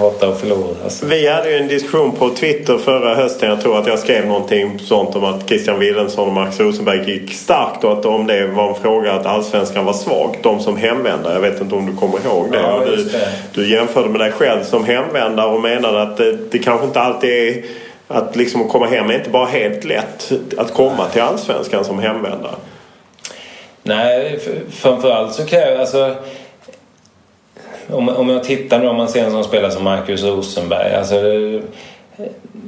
hatar 0.00 0.32
att 0.32 0.40
förlora. 0.40 0.90
Så. 0.90 1.06
Vi 1.06 1.28
hade 1.28 1.50
ju 1.50 1.56
en 1.56 1.68
diskussion 1.68 2.12
på 2.12 2.30
Twitter 2.30 2.78
förra 2.78 3.14
hösten. 3.14 3.48
Jag 3.48 3.60
tror 3.60 3.78
att 3.78 3.86
jag 3.86 3.98
skrev 3.98 4.26
någonting 4.26 4.78
sånt 4.78 5.16
om 5.16 5.24
att 5.24 5.48
Christian 5.48 5.78
Wilhelmsson 5.78 6.28
och 6.28 6.34
Max 6.34 6.60
Rosenberg 6.60 7.10
gick 7.10 7.34
starkt 7.34 7.84
och 7.84 7.92
att 7.92 8.04
om 8.04 8.26
det 8.26 8.46
var 8.46 8.68
en 8.68 8.74
fråga 8.74 9.12
att 9.12 9.26
allsvenskan 9.26 9.84
var 9.84 9.92
svag. 9.92 10.38
De 10.42 10.60
som 10.60 10.76
hemvändare. 10.76 11.34
Jag 11.34 11.40
vet 11.40 11.60
inte 11.60 11.74
om 11.74 11.86
du 11.86 11.96
kommer 11.96 12.26
ihåg 12.26 12.52
det. 12.52 12.60
Ja, 12.60 12.82
du, 12.86 12.96
det. 12.96 13.32
du 13.54 13.70
jämförde 13.70 14.08
med 14.08 14.20
dig 14.20 14.32
själv 14.32 14.64
som 14.64 14.84
hemvändare 14.84 15.54
och 15.54 15.60
menade 15.60 16.02
att 16.02 16.16
det, 16.16 16.38
det 16.50 16.58
kanske 16.58 16.86
inte 16.86 17.00
alltid 17.00 17.30
är 17.30 17.64
att 18.08 18.36
liksom 18.36 18.68
komma 18.68 18.86
hem 18.86 19.10
är 19.10 19.14
inte 19.14 19.30
bara 19.30 19.46
helt 19.46 19.84
lätt 19.84 20.32
att 20.56 20.74
komma 20.74 21.06
till 21.06 21.22
allsvenskan 21.22 21.84
som 21.84 21.98
hemvändare. 21.98 22.54
Nej, 23.82 24.38
framförallt 24.70 25.34
så 25.34 25.46
kräver 25.46 25.78
alltså 25.78 26.14
om, 27.92 28.08
om 28.08 28.28
jag 28.28 28.44
tittar 28.44 28.78
nu 28.78 28.88
om 28.88 28.96
man 28.96 29.08
ser 29.08 29.24
en 29.24 29.30
som 29.30 29.44
spelar 29.44 29.70
som 29.70 29.84
Marcus 29.84 30.24
Rosenberg. 30.24 30.94
Alltså, 30.94 31.16
eh, 31.16 31.60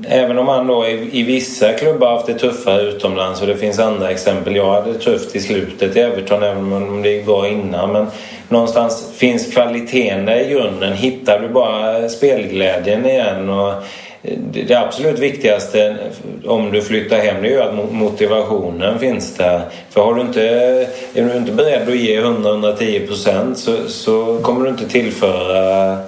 även 0.08 0.38
om 0.38 0.48
han 0.48 0.66
då 0.66 0.86
i, 0.86 1.20
i 1.20 1.22
vissa 1.22 1.72
klubbar 1.72 2.10
haft 2.10 2.26
det 2.26 2.34
tuffare 2.34 2.82
utomlands 2.82 3.40
och 3.40 3.46
det 3.46 3.56
finns 3.56 3.78
andra 3.78 4.10
exempel. 4.10 4.56
Jag 4.56 4.72
hade 4.72 4.92
det 4.92 4.98
tufft 4.98 5.36
i 5.36 5.40
slutet 5.40 5.96
i 5.96 6.00
Everton 6.00 6.42
även 6.42 6.72
om 6.72 7.02
det 7.02 7.10
gick 7.10 7.26
bra 7.26 7.48
innan. 7.48 7.92
Men 7.92 8.06
någonstans 8.48 9.12
finns 9.16 9.52
kvaliteten 9.52 10.26
där 10.26 10.40
i 10.40 10.50
grunden. 10.50 10.92
Hittar 10.92 11.40
du 11.40 11.48
bara 11.48 12.08
spelglädjen 12.08 13.06
igen 13.06 13.50
och 13.50 13.72
det 14.52 14.74
absolut 14.74 15.18
viktigaste 15.18 15.96
om 16.46 16.72
du 16.72 16.82
flyttar 16.82 17.18
hem 17.18 17.42
det 17.42 17.48
är 17.48 17.52
ju 17.52 17.60
att 17.60 17.92
motivationen 17.92 18.98
finns 18.98 19.34
där. 19.36 19.60
För 19.90 20.00
har 20.00 20.14
du 20.14 20.20
inte, 20.20 20.42
är 21.14 21.24
du 21.24 21.36
inte 21.36 21.52
beredd 21.52 21.88
att 21.88 21.96
ge 21.96 22.20
100-110 22.20 23.06
procent 23.06 23.58
så, 23.58 23.88
så 23.88 24.38
kommer 24.42 24.64
du 24.64 24.70
inte 24.70 24.88
tillföra 24.88 25.98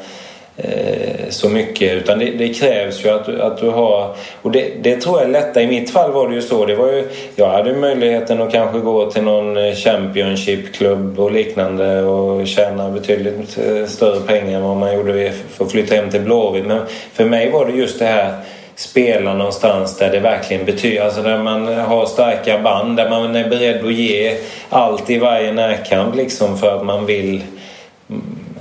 Eh, 0.57 1.29
så 1.29 1.49
mycket. 1.49 1.93
Utan 1.93 2.19
det, 2.19 2.31
det 2.31 2.49
krävs 2.49 3.05
ju 3.05 3.09
att, 3.11 3.27
du- 3.27 3.43
att 3.43 3.59
du 3.61 3.71
har... 3.71 4.15
Och 4.43 4.51
det, 4.51 4.73
det 4.83 4.97
tror 4.97 5.19
jag 5.19 5.29
är 5.29 5.33
lättare. 5.33 5.65
I 5.65 5.67
mitt 5.67 5.91
fall 5.91 6.13
var 6.13 6.29
det 6.29 6.35
ju 6.35 6.43
så. 6.43 6.67
Det 6.67 6.75
var 6.75 6.89
ju, 6.89 7.09
jag 7.37 7.49
hade 7.49 7.73
möjligheten 7.73 8.43
att 8.43 8.53
kanske 8.53 8.79
gå 8.79 9.11
till 9.11 9.23
någon 9.23 9.57
eh, 9.57 9.75
Championship-klubb 9.75 11.21
och 11.21 11.33
liknande 11.33 12.03
och 12.03 12.47
tjäna 12.47 12.91
betydligt 12.91 13.59
eh, 13.59 13.87
större 13.87 14.21
pengar 14.21 14.57
än 14.57 14.63
vad 14.65 14.77
man 14.77 14.95
gjorde 14.95 15.33
för 15.51 15.65
att 15.65 15.73
flytta 15.73 15.95
hem 15.95 16.11
till 16.11 16.21
Blåvitt. 16.21 16.67
Men 16.67 16.81
för 17.13 17.25
mig 17.25 17.51
var 17.51 17.67
det 17.67 17.73
just 17.73 17.99
det 17.99 18.07
här 18.07 18.35
spela 18.77 19.35
någonstans 19.35 19.99
där 19.99 20.11
det 20.11 20.21
verkligen 20.21 20.65
betyder, 20.65 21.05
alltså 21.05 21.23
där 21.23 21.39
man 21.39 21.67
har 21.79 22.07
starka 22.07 22.59
band, 22.59 22.97
där 22.97 23.11
man 23.11 23.37
är 23.37 23.49
beredd 23.49 23.85
att 23.85 23.95
ge 23.95 24.37
allt 24.69 25.11
i 25.11 25.19
varje 25.19 25.53
närkamp 25.53 26.17
liksom 26.17 26.59
för 26.59 26.77
att 26.77 26.85
man 26.87 27.07
vill 27.07 27.43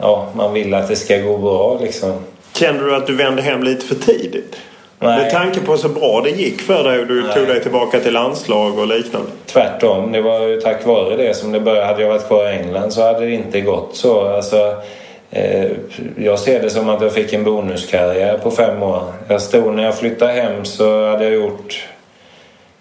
ja, 0.04 0.28
man 0.36 0.54
vill 0.54 0.74
att 0.74 0.88
det 0.88 0.96
ska 0.96 1.18
gå 1.18 1.38
bra 1.38 1.78
liksom. 1.82 2.14
Kände 2.54 2.86
du 2.86 2.96
att 2.96 3.08
du 3.08 3.16
vände 3.16 3.42
hem 3.42 3.64
lite 3.64 3.86
för 3.86 3.96
tidigt? 3.96 4.58
Nej. 5.00 5.18
Med 5.18 5.32
tanke 5.32 5.60
på 5.60 5.78
så 5.78 5.90
bra 5.90 6.22
det 6.22 6.30
gick 6.30 6.62
för 6.62 6.84
dig 6.84 7.00
och 7.00 7.08
du 7.08 7.24
Nej. 7.24 7.34
tog 7.34 7.48
dig 7.48 7.62
tillbaka 7.62 8.00
till 8.00 8.14
landslag 8.14 8.80
och 8.80 8.88
liknande. 8.88 9.28
Tvärtom, 9.46 10.12
det 10.12 10.22
var 10.22 10.48
ju 10.48 10.62
tack 10.62 10.86
vare 10.86 11.16
det 11.16 11.34
som 11.34 11.52
det 11.52 11.60
började. 11.60 11.86
Hade 11.86 12.02
jag 12.02 12.10
varit 12.10 12.28
kvar 12.28 12.50
i 12.50 12.58
England 12.58 12.92
så 12.92 13.02
hade 13.02 13.26
det 13.26 13.32
inte 13.32 13.62
gått 13.62 13.96
så. 13.96 14.28
Alltså, 14.28 14.76
eh, 15.32 15.72
jag 16.18 16.40
ser 16.40 16.62
det 16.62 16.70
som 16.70 16.90
att 16.90 17.02
jag 17.02 17.14
fick 17.14 17.34
en 17.34 17.44
bonuskarriär 17.44 18.38
på 18.38 18.52
fem 18.52 18.84
år. 18.84 19.04
Jag 19.28 19.42
stod 19.42 19.74
när 19.74 19.84
jag 19.84 19.98
flyttade 19.98 20.34
hem 20.34 20.66
så 20.66 21.08
hade 21.08 21.24
jag 21.24 21.34
gjort 21.34 21.88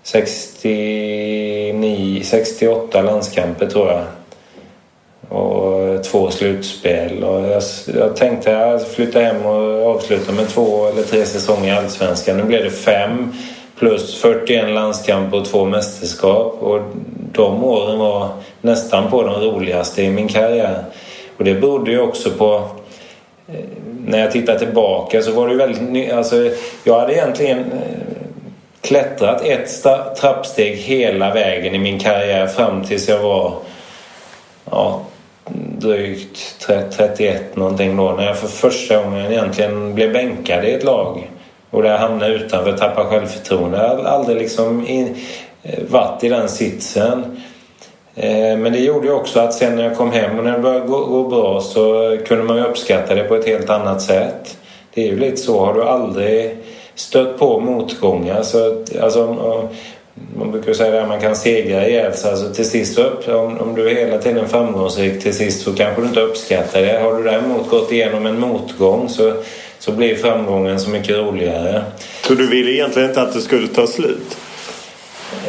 69, 0.02 2.22
68 2.24 3.02
landskamper 3.02 3.66
tror 3.66 3.88
jag. 3.88 4.02
Och 5.32 5.80
eh, 5.80 6.00
två 6.00 6.30
slutspel. 6.30 7.24
Och 7.24 7.48
jag, 7.48 7.62
jag 7.96 8.16
tänkte 8.16 8.80
flytta 8.94 9.20
hem 9.20 9.46
och 9.46 9.90
avsluta 9.94 10.32
med 10.32 10.48
två 10.48 10.86
eller 10.86 11.02
tre 11.02 11.24
säsonger 11.24 11.74
i 11.74 11.76
Allsvenskan. 11.76 12.36
Nu 12.36 12.42
blev 12.42 12.64
det 12.64 12.70
fem 12.70 13.32
plus 13.78 14.20
41 14.20 14.70
landskamper 14.70 15.38
och 15.38 15.44
två 15.44 15.64
mästerskap. 15.64 16.56
Och 16.60 16.80
de 17.32 17.64
åren 17.64 17.98
var 17.98 18.28
nästan 18.60 19.10
på 19.10 19.22
de 19.22 19.34
roligaste 19.34 20.02
i 20.02 20.10
min 20.10 20.28
karriär. 20.28 20.84
Och 21.36 21.44
det 21.44 21.54
berodde 21.54 21.90
ju 21.90 22.00
också 22.00 22.30
på 22.30 22.54
eh, 23.48 23.64
när 24.06 24.18
jag 24.18 24.30
tittar 24.30 24.58
tillbaka 24.58 25.22
så 25.22 25.32
var 25.32 25.46
det 25.46 25.52
ju 25.52 25.58
väldigt 25.58 25.90
ny, 25.90 26.10
alltså, 26.10 26.50
Jag 26.84 27.00
hade 27.00 27.12
egentligen 27.12 27.58
eh, 27.58 28.26
klättrat 28.80 29.44
ett 29.44 29.82
trappsteg 30.20 30.76
hela 30.76 31.34
vägen 31.34 31.74
i 31.74 31.78
min 31.78 31.98
karriär 31.98 32.46
fram 32.46 32.84
tills 32.84 33.08
jag 33.08 33.18
var 33.18 33.54
ja, 34.70 35.00
drygt 35.78 36.56
31 36.60 37.56
någonting 37.56 37.96
då 37.96 38.12
när 38.12 38.26
jag 38.26 38.38
för 38.38 38.48
första 38.48 39.02
gången 39.02 39.32
egentligen 39.32 39.94
blev 39.94 40.12
bänkad 40.12 40.64
i 40.64 40.72
ett 40.72 40.84
lag. 40.84 41.30
Och 41.70 41.82
där 41.82 41.90
jag 41.90 41.98
hamnade 41.98 42.34
utanför, 42.34 42.72
tappade 42.72 43.08
självförtroende. 43.08 43.78
Jag 43.78 43.88
hade 43.88 44.08
aldrig 44.08 44.36
liksom 44.36 44.86
in, 44.86 45.16
eh, 45.62 45.78
varit 45.90 46.24
i 46.24 46.28
den 46.28 46.48
sitsen. 46.48 47.40
Eh, 48.14 48.56
men 48.58 48.72
det 48.72 48.78
gjorde 48.78 49.06
ju 49.06 49.12
också 49.12 49.40
att 49.40 49.54
sen 49.54 49.76
när 49.76 49.84
jag 49.84 49.96
kom 49.96 50.12
hem 50.12 50.38
och 50.38 50.44
när 50.44 50.52
det 50.52 50.58
började 50.58 50.86
gå, 50.86 51.04
gå 51.04 51.28
bra 51.28 51.60
så 51.60 52.16
kunde 52.26 52.44
man 52.44 52.56
ju 52.56 52.64
uppskatta 52.64 53.14
det 53.14 53.24
på 53.24 53.34
ett 53.34 53.46
helt 53.46 53.70
annat 53.70 54.02
sätt. 54.02 54.58
Det 54.94 55.02
är 55.02 55.06
ju 55.06 55.18
lite 55.18 55.36
så. 55.36 55.64
Har 55.64 55.74
du 55.74 55.82
aldrig 55.82 56.56
stött 56.94 57.38
på 57.38 57.60
motgångar 57.60 58.42
så 58.42 58.84
alltså, 59.02 59.68
man 60.36 60.50
brukar 60.50 60.68
ju 60.68 60.74
säga 60.74 61.02
att 61.02 61.08
man 61.08 61.20
kan 61.20 61.36
segra 61.36 61.88
ihjäl 61.88 62.14
sig. 62.14 62.30
Alltså 62.30 62.54
till 62.54 62.70
sist 62.70 62.98
upp, 62.98 63.28
om, 63.28 63.58
om 63.58 63.74
du 63.74 63.90
är 63.90 63.94
hela 63.94 64.18
tiden 64.18 64.48
framgångsrik 64.48 65.22
till 65.22 65.34
sist 65.34 65.62
så 65.62 65.72
kanske 65.72 66.02
du 66.02 66.08
inte 66.08 66.20
uppskattar 66.20 66.82
det. 66.82 66.98
Har 66.98 67.16
du 67.16 67.22
däremot 67.22 67.68
gått 67.68 67.92
igenom 67.92 68.26
en 68.26 68.40
motgång 68.40 69.08
så, 69.08 69.32
så 69.78 69.92
blir 69.92 70.14
framgången 70.14 70.80
så 70.80 70.90
mycket 70.90 71.16
roligare. 71.16 71.82
Så 72.26 72.34
du 72.34 72.48
ville 72.48 72.70
egentligen 72.70 73.08
inte 73.08 73.22
att 73.22 73.32
det 73.32 73.40
skulle 73.40 73.68
ta 73.68 73.86
slut? 73.86 74.36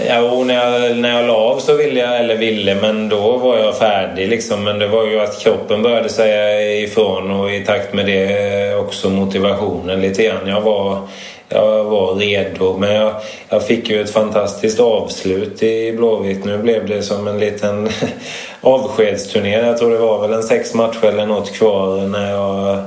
Ja, 0.07 0.43
när 0.43 0.53
jag, 0.53 0.97
när 0.97 1.17
jag 1.17 1.27
la 1.27 1.33
av 1.33 1.59
så 1.59 1.77
ville 1.77 1.99
jag, 1.99 2.19
eller 2.19 2.37
ville, 2.37 2.75
men 2.75 3.09
då 3.09 3.37
var 3.37 3.57
jag 3.57 3.77
färdig 3.77 4.29
liksom. 4.29 4.63
Men 4.63 4.79
det 4.79 4.87
var 4.87 5.05
ju 5.07 5.19
att 5.19 5.39
kroppen 5.39 5.81
började 5.81 6.09
säga 6.09 6.71
ifrån 6.77 7.31
och 7.31 7.51
i 7.51 7.65
takt 7.65 7.93
med 7.93 8.05
det 8.05 8.75
också 8.75 9.09
motivationen 9.09 10.01
lite 10.01 10.23
grann. 10.23 10.47
Jag 10.47 10.61
var, 10.61 11.07
jag 11.49 11.83
var 11.83 12.15
redo, 12.15 12.77
men 12.77 12.95
jag, 12.95 13.13
jag 13.49 13.67
fick 13.67 13.89
ju 13.89 14.01
ett 14.01 14.09
fantastiskt 14.09 14.79
avslut 14.79 15.63
i 15.63 15.91
Blåvitt. 15.91 16.45
Nu 16.45 16.57
blev 16.57 16.87
det 16.87 17.01
som 17.01 17.27
en 17.27 17.39
liten 17.39 17.89
avskedsturné. 18.61 19.57
Jag 19.57 19.77
tror 19.77 19.91
det 19.91 19.97
var 19.97 20.21
väl 20.21 20.33
en 20.33 20.43
sex 20.43 20.73
matcher 20.73 21.05
eller 21.05 21.25
något 21.25 21.53
kvar 21.53 22.07
när 22.07 22.31
jag 22.31 22.83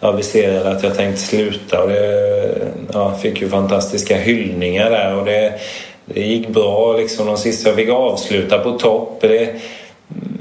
aviserade 0.00 0.70
att 0.70 0.82
jag 0.82 0.96
tänkte 0.96 1.20
sluta. 1.20 1.82
Och 1.82 1.88
det, 1.88 2.50
ja, 2.92 3.14
fick 3.14 3.40
ju 3.40 3.48
fantastiska 3.48 4.16
hyllningar 4.16 4.90
där. 4.90 5.16
Och 5.16 5.24
det, 5.24 5.52
det 6.04 6.20
gick 6.20 6.48
bra 6.48 6.96
liksom 6.96 7.26
de 7.26 7.36
sista. 7.36 7.68
Jag 7.68 7.76
fick 7.76 7.88
avsluta 7.88 8.58
på 8.58 8.72
topp. 8.72 9.18
Det, 9.20 9.54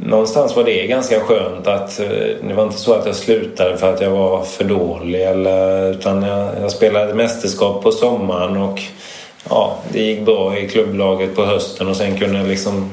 någonstans 0.06 0.56
var 0.56 0.64
det 0.64 0.88
ganska 0.88 1.19
skönt 1.19 1.68
att 1.68 1.99
eh, 1.99 2.07
det 2.48 2.53
var 2.53 2.64
inte 2.64 2.77
så 2.77 2.94
att 2.94 3.06
jag 3.06 3.15
slutade 3.15 3.77
för 3.77 3.94
att 3.94 4.02
jag 4.02 4.10
var 4.10 4.44
för 4.44 4.64
dålig. 4.64 5.22
Eller, 5.22 5.91
utan 5.91 6.23
jag, 6.23 6.49
jag 6.61 6.72
spelade 6.72 7.14
mästerskap 7.14 7.84
på 7.84 7.91
sommaren 7.91 8.57
och 8.57 8.80
ja, 9.49 9.77
det 9.94 10.02
gick 10.02 10.22
bra 10.22 10.57
i 10.57 10.69
klubblaget 10.69 11.36
på 11.36 11.45
hösten 11.45 11.88
och 11.88 11.95
sen 11.95 12.18
kunde 12.18 12.38
jag 12.40 12.48
liksom... 12.48 12.90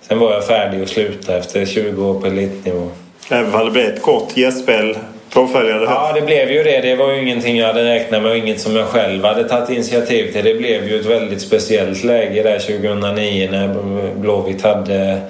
Sen 0.00 0.18
var 0.18 0.32
jag 0.32 0.46
färdig 0.46 0.82
att 0.82 0.88
sluta 0.88 1.36
efter 1.36 1.66
20 1.66 2.06
år 2.06 2.20
på 2.20 2.26
elitnivå. 2.26 2.88
Även 3.30 3.54
om 3.54 3.64
det 3.64 3.70
blev 3.70 3.86
ett 3.86 4.02
kort 4.02 4.36
gästspel 4.36 4.96
påföljande 5.36 5.84
Ja, 5.84 6.12
det 6.14 6.22
blev 6.22 6.50
ju 6.50 6.62
det. 6.62 6.80
Det 6.80 6.96
var 6.96 7.12
ju 7.12 7.22
ingenting 7.22 7.56
jag 7.56 7.66
hade 7.66 7.84
räknat 7.84 8.22
med 8.22 8.30
och 8.30 8.36
inget 8.36 8.60
som 8.60 8.76
jag 8.76 8.86
själv 8.86 9.24
hade 9.24 9.48
tagit 9.48 9.70
initiativ 9.70 10.32
till. 10.32 10.44
Det 10.44 10.54
blev 10.54 10.88
ju 10.88 11.00
ett 11.00 11.06
väldigt 11.06 11.40
speciellt 11.40 12.04
läge 12.04 12.42
där 12.42 12.58
2009 12.58 13.48
när 13.50 13.74
Blåvitt 14.14 14.62
hade 14.62 15.20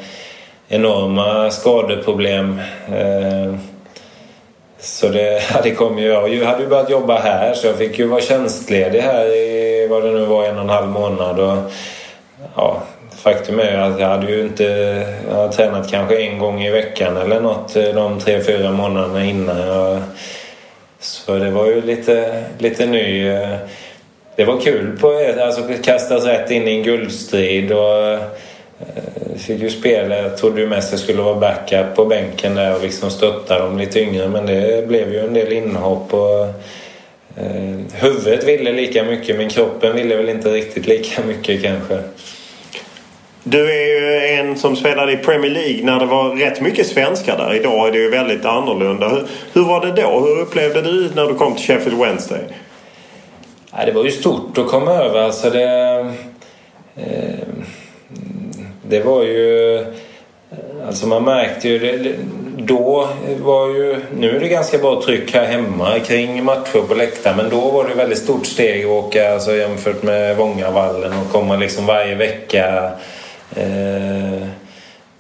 enorma 0.69 1.51
skadeproblem. 1.51 2.61
Eh, 2.89 3.55
så 4.79 5.09
det 5.09 5.43
det 5.63 5.71
kom 5.71 5.99
jag. 5.99 6.35
Jag 6.35 6.47
hade 6.47 6.63
ju 6.63 6.69
börjat 6.69 6.91
jobba 6.91 7.19
här 7.19 7.55
så 7.55 7.67
jag 7.67 7.77
fick 7.77 7.99
ju 7.99 8.07
vara 8.07 8.21
tjänstledig 8.21 9.01
här 9.01 9.27
i 9.27 9.87
vad 9.91 10.03
det 10.03 10.11
nu 10.11 10.25
var 10.25 10.45
en 10.45 10.57
och 10.57 10.63
en 10.63 10.69
halv 10.69 10.89
månad. 10.89 11.41
Och, 11.41 11.73
ja, 12.57 12.83
faktum 13.17 13.61
är 13.61 13.73
ju 13.73 13.77
att 13.77 14.01
jag 14.01 14.09
hade 14.09 14.31
ju 14.31 14.41
inte... 14.41 14.65
Jag 15.29 15.37
hade 15.37 15.53
tränat 15.53 15.91
kanske 15.91 16.23
en 16.23 16.39
gång 16.39 16.63
i 16.63 16.71
veckan 16.71 17.17
eller 17.17 17.41
något 17.41 17.77
eh, 17.77 17.85
de 17.85 18.21
tre, 18.21 18.41
fyra 18.41 18.73
månaderna 18.73 19.25
innan. 19.25 19.59
Jag, 19.59 20.03
så 20.99 21.39
det 21.39 21.51
var 21.51 21.67
ju 21.67 21.83
lite, 21.83 22.45
lite 22.59 22.87
ny... 22.87 23.29
Eh, 23.29 23.57
det 24.37 24.45
var 24.45 24.61
kul 24.61 24.99
på 25.01 25.33
alltså 25.41 25.63
kastas 25.83 26.25
rätt 26.25 26.51
in 26.51 26.69
i 26.69 26.77
en 26.77 26.83
guldstrid 26.83 27.73
och 27.73 28.19
fick 29.39 29.63
ju 29.63 29.71
spela. 29.71 30.17
Jag 30.17 30.37
trodde 30.37 30.61
ju 30.61 30.67
mest 30.67 30.93
jag 30.93 31.01
skulle 31.01 31.23
vara 31.23 31.41
backup 31.41 31.97
på 31.97 32.05
bänken 32.05 32.55
där 32.55 32.77
och 32.77 32.83
liksom 32.83 33.11
stötta 33.11 33.59
de 33.59 33.79
lite 33.79 34.01
yngre 34.01 34.29
men 34.29 34.47
det 34.47 34.89
blev 34.89 35.13
ju 35.13 35.19
en 35.19 35.35
del 35.35 35.53
inhopp 35.53 36.15
och 36.15 36.45
eh, 37.37 37.79
huvudet 37.95 38.45
ville 38.45 38.73
lika 38.73 39.05
mycket 39.05 39.37
men 39.37 39.49
kroppen 39.49 39.97
ville 39.97 40.17
väl 40.17 40.29
inte 40.29 40.53
riktigt 40.53 40.87
lika 40.87 41.23
mycket 41.23 41.63
kanske. 41.63 41.99
Du 43.49 43.73
är 43.73 43.87
ju 43.87 44.27
en 44.39 44.57
som 44.57 44.77
spelade 44.77 45.13
i 45.13 45.17
Premier 45.17 45.51
League 45.51 45.85
när 45.85 46.01
det 46.01 46.07
var 46.07 46.37
rätt 46.37 46.61
mycket 46.61 46.87
svenskar 46.87 47.39
där. 47.39 47.55
Idag 47.55 47.89
är 47.89 47.93
det 47.93 47.99
ju 47.99 48.11
väldigt 48.11 48.45
annorlunda. 48.45 49.09
Hur, 49.09 49.27
hur 49.53 49.65
var 49.65 49.87
det 49.87 50.03
då? 50.03 50.21
Hur 50.21 50.41
upplevde 50.41 50.83
du 50.83 51.11
när 51.15 51.27
du 51.27 51.35
kom 51.35 51.55
till 51.55 51.65
Sheffield 51.65 51.99
Wednesday? 51.99 52.41
Ja, 53.73 53.85
det 53.85 53.93
var 53.93 54.05
ju 54.05 54.11
stort 54.11 54.59
att 54.59 54.67
komma 54.67 54.91
över. 54.91 55.21
Alltså 55.21 55.51
det, 55.51 55.99
eh, 56.97 57.47
det 58.89 59.01
var 59.01 59.23
ju... 59.23 59.85
Alltså 60.87 61.07
man 61.07 61.25
märkte 61.25 61.69
ju... 61.69 61.79
Det, 61.79 62.15
då 62.59 63.09
var 63.41 63.69
ju... 63.69 63.97
Nu 64.19 64.37
är 64.37 64.41
det 64.41 64.49
ganska 64.49 64.79
bra 64.79 65.03
tryck 65.03 65.35
här 65.35 65.45
hemma 65.45 65.99
kring 65.99 66.45
matcher 66.45 66.89
på 66.89 66.95
läktaren. 66.95 67.37
Men 67.37 67.51
då 67.51 67.71
var 67.71 67.89
det 67.89 67.95
väldigt 67.95 68.19
stort 68.19 68.47
steg 68.47 68.85
att 68.85 68.91
åka 68.91 69.33
alltså 69.33 69.57
jämfört 69.57 70.03
med 70.03 70.37
Vångavallen 70.37 71.13
och 71.13 71.33
komma 71.33 71.57
liksom 71.57 71.87
varje 71.87 72.15
vecka 72.15 72.91
eh, 73.57 74.49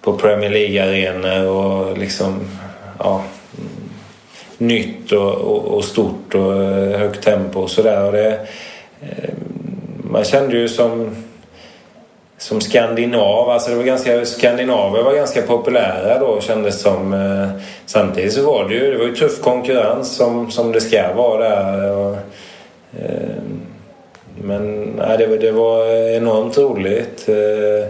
på 0.00 0.12
Premier 0.12 0.50
League-arenor 0.50 1.46
och 1.46 1.98
liksom... 1.98 2.40
Ja, 2.98 3.22
nytt 4.58 5.12
och, 5.12 5.34
och, 5.34 5.64
och, 5.64 5.84
stort 5.84 6.34
och 6.34 6.62
eh, 6.62 6.98
högt 6.98 7.24
tempo 7.24 7.60
och 7.60 7.70
sådär. 7.70 8.38
Eh, 9.00 9.30
man 10.10 10.24
kände 10.24 10.56
ju 10.56 10.68
som 10.68 11.16
som 12.38 12.60
skandinav. 12.60 13.50
Alltså 13.50 13.70
det 13.70 13.76
var 13.76 13.84
ganska, 13.84 14.24
skandinaver 14.24 15.02
var 15.02 15.14
ganska 15.14 15.42
populära 15.42 16.18
då 16.18 16.40
kändes 16.40 16.80
som. 16.80 17.12
Eh, 17.12 17.62
samtidigt 17.86 18.32
så 18.32 18.42
var 18.42 18.68
det 18.68 18.74
ju, 18.74 18.90
det 18.92 18.98
var 18.98 19.04
ju 19.04 19.14
tuff 19.14 19.40
konkurrens 19.40 20.16
som, 20.16 20.50
som 20.50 20.72
det 20.72 20.80
ska 20.80 21.14
vara 21.14 21.48
där. 21.48 21.92
Och, 21.92 22.16
eh, 23.00 23.42
men 24.42 24.82
nej, 24.82 25.18
det, 25.18 25.36
det 25.36 25.52
var 25.52 25.86
enormt 26.16 26.58
roligt. 26.58 27.28
Eh, 27.28 27.88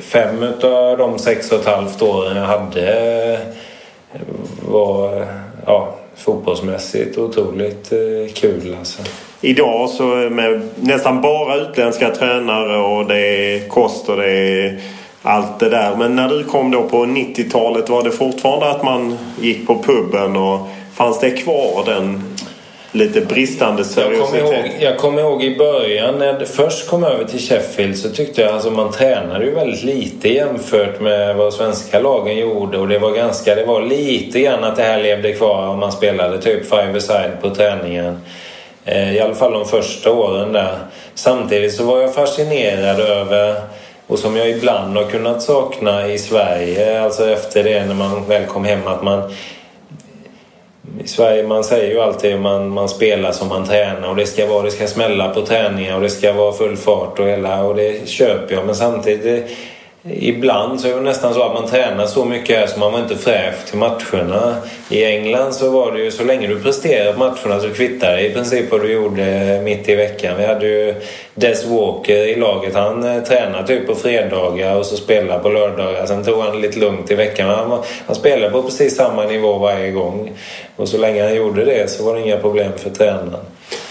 fem 0.00 0.44
av 0.62 0.98
de 0.98 1.18
sex 1.18 1.52
och 1.52 1.60
ett 1.60 1.66
halvt 1.66 2.02
åren 2.02 2.36
jag 2.36 2.44
hade 2.44 3.02
eh, 4.12 4.20
var 4.68 5.26
ja, 5.66 5.94
fotbollsmässigt 6.16 7.18
otroligt 7.18 7.92
eh, 7.92 8.32
kul 8.34 8.76
alltså. 8.78 9.02
Idag 9.40 9.88
så 9.88 10.04
med 10.30 10.68
nästan 10.76 11.20
bara 11.20 11.56
utländska 11.56 12.10
tränare 12.10 12.76
och 12.76 13.06
det 13.06 13.18
är 13.18 13.68
kost 13.68 14.08
och 14.08 14.16
det 14.16 14.30
är 14.30 14.80
allt 15.22 15.60
det 15.60 15.68
där. 15.68 15.96
Men 15.96 16.16
när 16.16 16.28
du 16.28 16.44
kom 16.44 16.70
då 16.70 16.82
på 16.82 16.96
90-talet 16.96 17.88
var 17.88 18.02
det 18.02 18.10
fortfarande 18.10 18.70
att 18.70 18.82
man 18.82 19.18
gick 19.40 19.66
på 19.66 19.82
puben 19.82 20.36
och 20.36 20.68
fanns 20.94 21.20
det 21.20 21.30
kvar 21.30 21.84
den 21.86 22.22
lite 22.92 23.20
bristande 23.20 23.84
seriositet? 23.84 24.40
Jag 24.40 24.46
kommer, 24.46 24.58
ihåg, 24.58 24.72
jag 24.80 24.98
kommer 24.98 25.22
ihåg 25.22 25.42
i 25.42 25.58
början 25.58 26.18
när 26.18 26.26
jag 26.26 26.48
först 26.48 26.88
kom 26.88 27.04
över 27.04 27.24
till 27.24 27.40
Sheffield 27.40 27.98
så 27.98 28.08
tyckte 28.08 28.42
jag 28.42 28.54
alltså 28.54 28.70
man 28.70 28.92
tränade 28.92 29.44
ju 29.44 29.54
väldigt 29.54 29.84
lite 29.84 30.28
jämfört 30.28 31.00
med 31.00 31.36
vad 31.36 31.54
svenska 31.54 32.00
lagen 32.00 32.36
gjorde 32.36 32.78
och 32.78 32.88
det 32.88 32.98
var 32.98 33.10
ganska, 33.10 33.54
det 33.54 33.64
var 33.64 33.82
lite 33.82 34.40
grann 34.40 34.64
att 34.64 34.76
det 34.76 34.82
här 34.82 35.02
levde 35.02 35.32
kvar 35.32 35.66
om 35.66 35.80
man 35.80 35.92
spelade 35.92 36.42
typ 36.42 36.68
five-a-side 36.68 37.32
på 37.42 37.50
träningen. 37.50 38.20
Eh, 38.88 39.16
I 39.16 39.20
alla 39.20 39.34
fall 39.34 39.52
de 39.52 39.64
första 39.64 40.12
åren 40.12 40.52
där. 40.52 40.78
Samtidigt 41.14 41.74
så 41.74 41.84
var 41.84 42.00
jag 42.00 42.14
fascinerad 42.14 43.00
över 43.00 43.54
och 44.06 44.18
som 44.18 44.36
jag 44.36 44.50
ibland 44.50 44.96
har 44.96 45.04
kunnat 45.04 45.42
sakna 45.42 46.08
i 46.08 46.18
Sverige, 46.18 47.02
alltså 47.02 47.30
efter 47.30 47.64
det 47.64 47.84
när 47.84 47.94
man 47.94 48.24
väl 48.28 48.46
kom 48.46 48.64
hem, 48.64 48.86
att 48.86 49.02
man 49.02 49.32
i 51.04 51.08
Sverige 51.08 51.42
man 51.42 51.64
säger 51.64 51.94
ju 51.94 52.00
alltid 52.00 52.34
att 52.34 52.40
man, 52.40 52.68
man 52.68 52.88
spelar 52.88 53.32
som 53.32 53.48
man 53.48 53.66
tränar 53.66 54.08
och 54.08 54.16
det 54.16 54.26
ska 54.26 54.46
vara, 54.46 54.62
det 54.62 54.70
ska 54.70 54.86
smälla 54.86 55.28
på 55.28 55.46
träningar 55.46 55.96
och 55.96 56.02
det 56.02 56.10
ska 56.10 56.32
vara 56.32 56.52
full 56.52 56.76
fart 56.76 57.18
och 57.18 57.26
hela 57.26 57.62
och 57.62 57.74
det 57.74 58.08
köper 58.08 58.54
jag 58.54 58.66
men 58.66 58.74
samtidigt 58.74 59.50
Ibland 60.04 60.80
så 60.80 60.88
är 60.88 60.94
det 60.94 61.00
nästan 61.00 61.34
så 61.34 61.42
att 61.42 61.54
man 61.54 61.66
tränar 61.66 62.06
så 62.06 62.24
mycket 62.24 62.58
här 62.58 62.66
så 62.66 62.78
man 62.78 62.92
var 62.92 62.98
inte 62.98 63.16
fräsch 63.16 63.64
till 63.66 63.78
matcherna. 63.78 64.56
I 64.88 65.04
England 65.04 65.52
så 65.54 65.70
var 65.70 65.92
det 65.92 66.00
ju 66.00 66.10
så 66.10 66.24
länge 66.24 66.46
du 66.46 66.60
presterade 66.60 67.12
på 67.12 67.18
matcherna 67.18 67.60
så 67.60 67.70
kvittar 67.70 68.16
det 68.16 68.26
i 68.26 68.32
princip 68.32 68.70
vad 68.70 68.80
du 68.80 68.92
gjorde 68.92 69.60
mitt 69.64 69.88
i 69.88 69.94
veckan. 69.94 70.36
Vi 70.38 70.46
hade 70.46 70.66
ju 70.66 70.94
Des 71.34 71.66
Walker 71.66 72.16
i 72.16 72.34
laget. 72.34 72.74
Han 72.74 73.04
eh, 73.04 73.22
tränade 73.22 73.66
typ 73.66 73.86
på 73.86 73.94
fredagar 73.94 74.76
och 74.76 74.86
så 74.86 74.96
spelade 74.96 75.42
på 75.42 75.48
lördagar. 75.48 76.06
Sen 76.06 76.24
tog 76.24 76.42
han 76.42 76.60
lite 76.60 76.78
lugnt 76.78 77.10
i 77.10 77.14
veckan. 77.14 77.48
Han, 77.48 77.82
han 78.06 78.16
spelade 78.16 78.52
på 78.52 78.62
precis 78.62 78.96
samma 78.96 79.24
nivå 79.24 79.58
varje 79.58 79.90
gång. 79.90 80.32
Och 80.76 80.88
så 80.88 80.98
länge 80.98 81.22
han 81.22 81.34
gjorde 81.34 81.64
det 81.64 81.90
så 81.90 82.04
var 82.04 82.14
det 82.14 82.20
inga 82.20 82.36
problem 82.36 82.72
för 82.76 82.90
tränaren. 82.90 83.44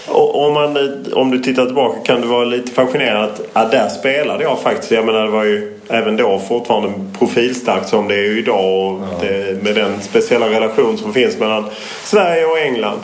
Och 0.08 0.46
om, 0.46 0.54
man, 0.54 0.78
eh, 0.78 1.18
om 1.18 1.32
du 1.32 1.40
tittar 1.40 1.66
tillbaka 1.66 2.00
kan 2.06 2.22
du 2.22 2.28
vara 2.28 2.46
lite 2.46 2.72
fascinerad 2.72 3.24
att 3.24 3.42
ja, 3.54 3.66
där 3.72 3.90
spelade 3.90 4.44
jag 4.44 4.60
faktiskt. 4.60 4.92
Jag 4.92 5.06
menar 5.06 5.26
det 5.26 5.32
var 5.32 5.44
ju 5.44 5.77
även 5.90 6.18
då 6.18 6.40
fortfarande 6.40 6.94
profilstarkt 7.20 7.90
som 7.90 8.08
det 8.08 8.16
är 8.16 8.38
idag. 8.38 8.94
Och 8.94 9.00
ja. 9.02 9.28
det, 9.28 9.64
med 9.64 9.76
den 9.76 10.02
speciella 10.02 10.50
relation 10.50 10.98
som 10.98 11.14
finns 11.14 11.40
mellan 11.40 11.70
Sverige 12.04 12.46
och 12.46 12.60
England. 12.60 13.00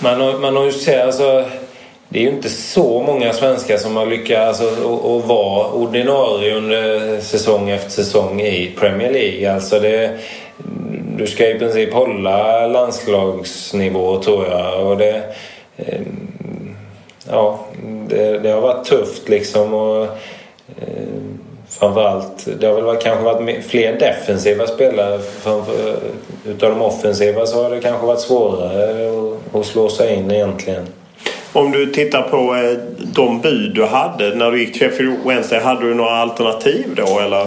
Man 0.00 0.20
har, 0.20 0.38
man 0.38 0.56
har 0.56 0.64
ju 0.64 0.72
sett 0.72 1.06
alltså, 1.06 1.44
det 2.08 2.18
är 2.18 2.22
ju 2.22 2.28
inte 2.28 2.48
så 2.48 3.02
många 3.02 3.32
svenskar 3.32 3.76
som 3.76 3.96
har 3.96 4.06
lyckats 4.06 4.60
alltså, 4.60 4.94
att 4.94 5.26
vara 5.26 5.68
ordinarie 5.68 6.54
under 6.54 7.20
säsong 7.20 7.70
efter 7.70 7.90
säsong 7.90 8.40
i 8.40 8.72
Premier 8.78 9.12
League. 9.12 9.54
Alltså 9.54 9.80
det, 9.80 10.18
du 11.16 11.26
ska 11.26 11.48
i 11.48 11.58
princip 11.58 11.92
hålla 11.92 12.66
landslagsnivå 12.66 14.22
tror 14.22 14.46
jag. 14.46 14.86
Och 14.86 14.96
det, 14.96 15.22
ja, 17.30 17.66
det, 18.08 18.38
det, 18.38 18.50
har 18.50 18.60
varit 18.60 18.84
tufft 18.84 19.28
liksom. 19.28 19.74
Och, 19.74 20.02
eh, 20.80 21.08
framförallt, 21.78 22.48
det 22.60 22.66
har 22.66 22.80
väl 22.80 22.96
kanske 22.96 23.24
varit 23.24 23.64
fler 23.64 23.98
defensiva 23.98 24.66
spelare. 24.66 25.18
Framför, 25.18 25.96
utav 26.46 26.70
de 26.70 26.82
offensiva 26.82 27.46
så 27.46 27.62
har 27.62 27.70
det 27.70 27.80
kanske 27.80 28.06
varit 28.06 28.20
svårare 28.20 29.08
att, 29.08 29.56
att 29.60 29.66
slå 29.66 29.88
sig 29.88 30.14
in 30.14 30.30
egentligen. 30.30 30.86
Om 31.52 31.70
du 31.70 31.86
tittar 31.86 32.22
på 32.22 32.36
eh, 32.36 32.78
de 33.14 33.40
bud 33.40 33.74
du 33.74 33.84
hade 33.84 34.34
när 34.34 34.50
du 34.50 34.60
gick 34.60 34.72
till 34.72 34.80
Sheffield 34.80 35.16
Wednesday. 35.26 35.60
Hade 35.60 35.88
du 35.88 35.94
några 35.94 36.10
alternativ 36.10 36.86
då 36.96 37.20
eller? 37.20 37.46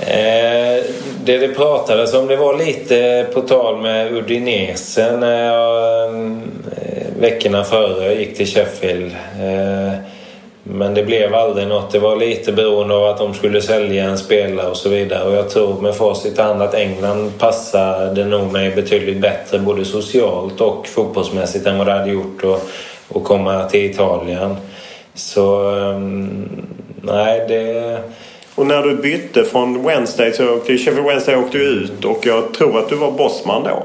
Eh, 0.00 0.84
det 1.24 1.38
det 1.38 1.48
pratades 1.48 2.14
om 2.14 2.26
det 2.26 2.36
var 2.36 2.58
lite 2.58 3.26
på 3.34 3.40
tal 3.40 3.82
med 3.82 4.12
Udinese 4.12 5.16
när 5.16 5.44
jag, 5.44 6.14
eh, 6.14 7.20
veckorna 7.20 7.64
före 7.64 8.14
gick 8.14 8.36
till 8.36 8.46
Sheffield. 8.46 9.12
Eh, 9.40 9.92
men 10.64 10.94
det 10.94 11.02
blev 11.02 11.34
aldrig 11.34 11.68
något. 11.68 11.90
Det 11.90 11.98
var 11.98 12.16
lite 12.16 12.52
beroende 12.52 12.94
av 12.94 13.04
att 13.04 13.18
de 13.18 13.34
skulle 13.34 13.62
sälja 13.62 14.04
en 14.04 14.18
spelare 14.18 14.70
och 14.70 14.76
så 14.76 14.88
vidare. 14.88 15.28
Och 15.28 15.34
jag 15.34 15.50
tror 15.50 15.80
med 15.80 15.94
facit 15.94 16.38
i 16.38 16.42
hand 16.42 16.62
att 16.62 16.74
England 16.74 17.38
passade 17.38 18.24
nog 18.24 18.52
mig 18.52 18.70
betydligt 18.70 19.20
bättre 19.20 19.58
både 19.58 19.84
socialt 19.84 20.60
och 20.60 20.86
fotbollsmässigt 20.86 21.66
än 21.66 21.78
vad 21.78 21.86
det 21.86 21.92
hade 21.92 22.10
gjort 22.10 22.44
att, 22.44 22.70
att 23.16 23.24
komma 23.24 23.64
till 23.64 23.90
Italien. 23.90 24.56
Så 25.14 25.70
um, 25.70 26.66
nej, 27.02 27.44
det 27.48 27.98
och 28.54 28.66
när 28.66 28.82
du 28.82 28.96
bytte 28.96 29.44
från 29.44 29.86
Wednesday 29.86 30.32
så 30.32 30.54
åkte 30.54 30.78
Sheffield 30.78 31.06
Wednesday 31.06 31.36
åkte 31.36 31.58
ut 31.58 32.04
och 32.04 32.26
jag 32.26 32.54
tror 32.54 32.78
att 32.78 32.88
du 32.88 32.96
var 32.96 33.10
bossman 33.10 33.62
då. 33.62 33.82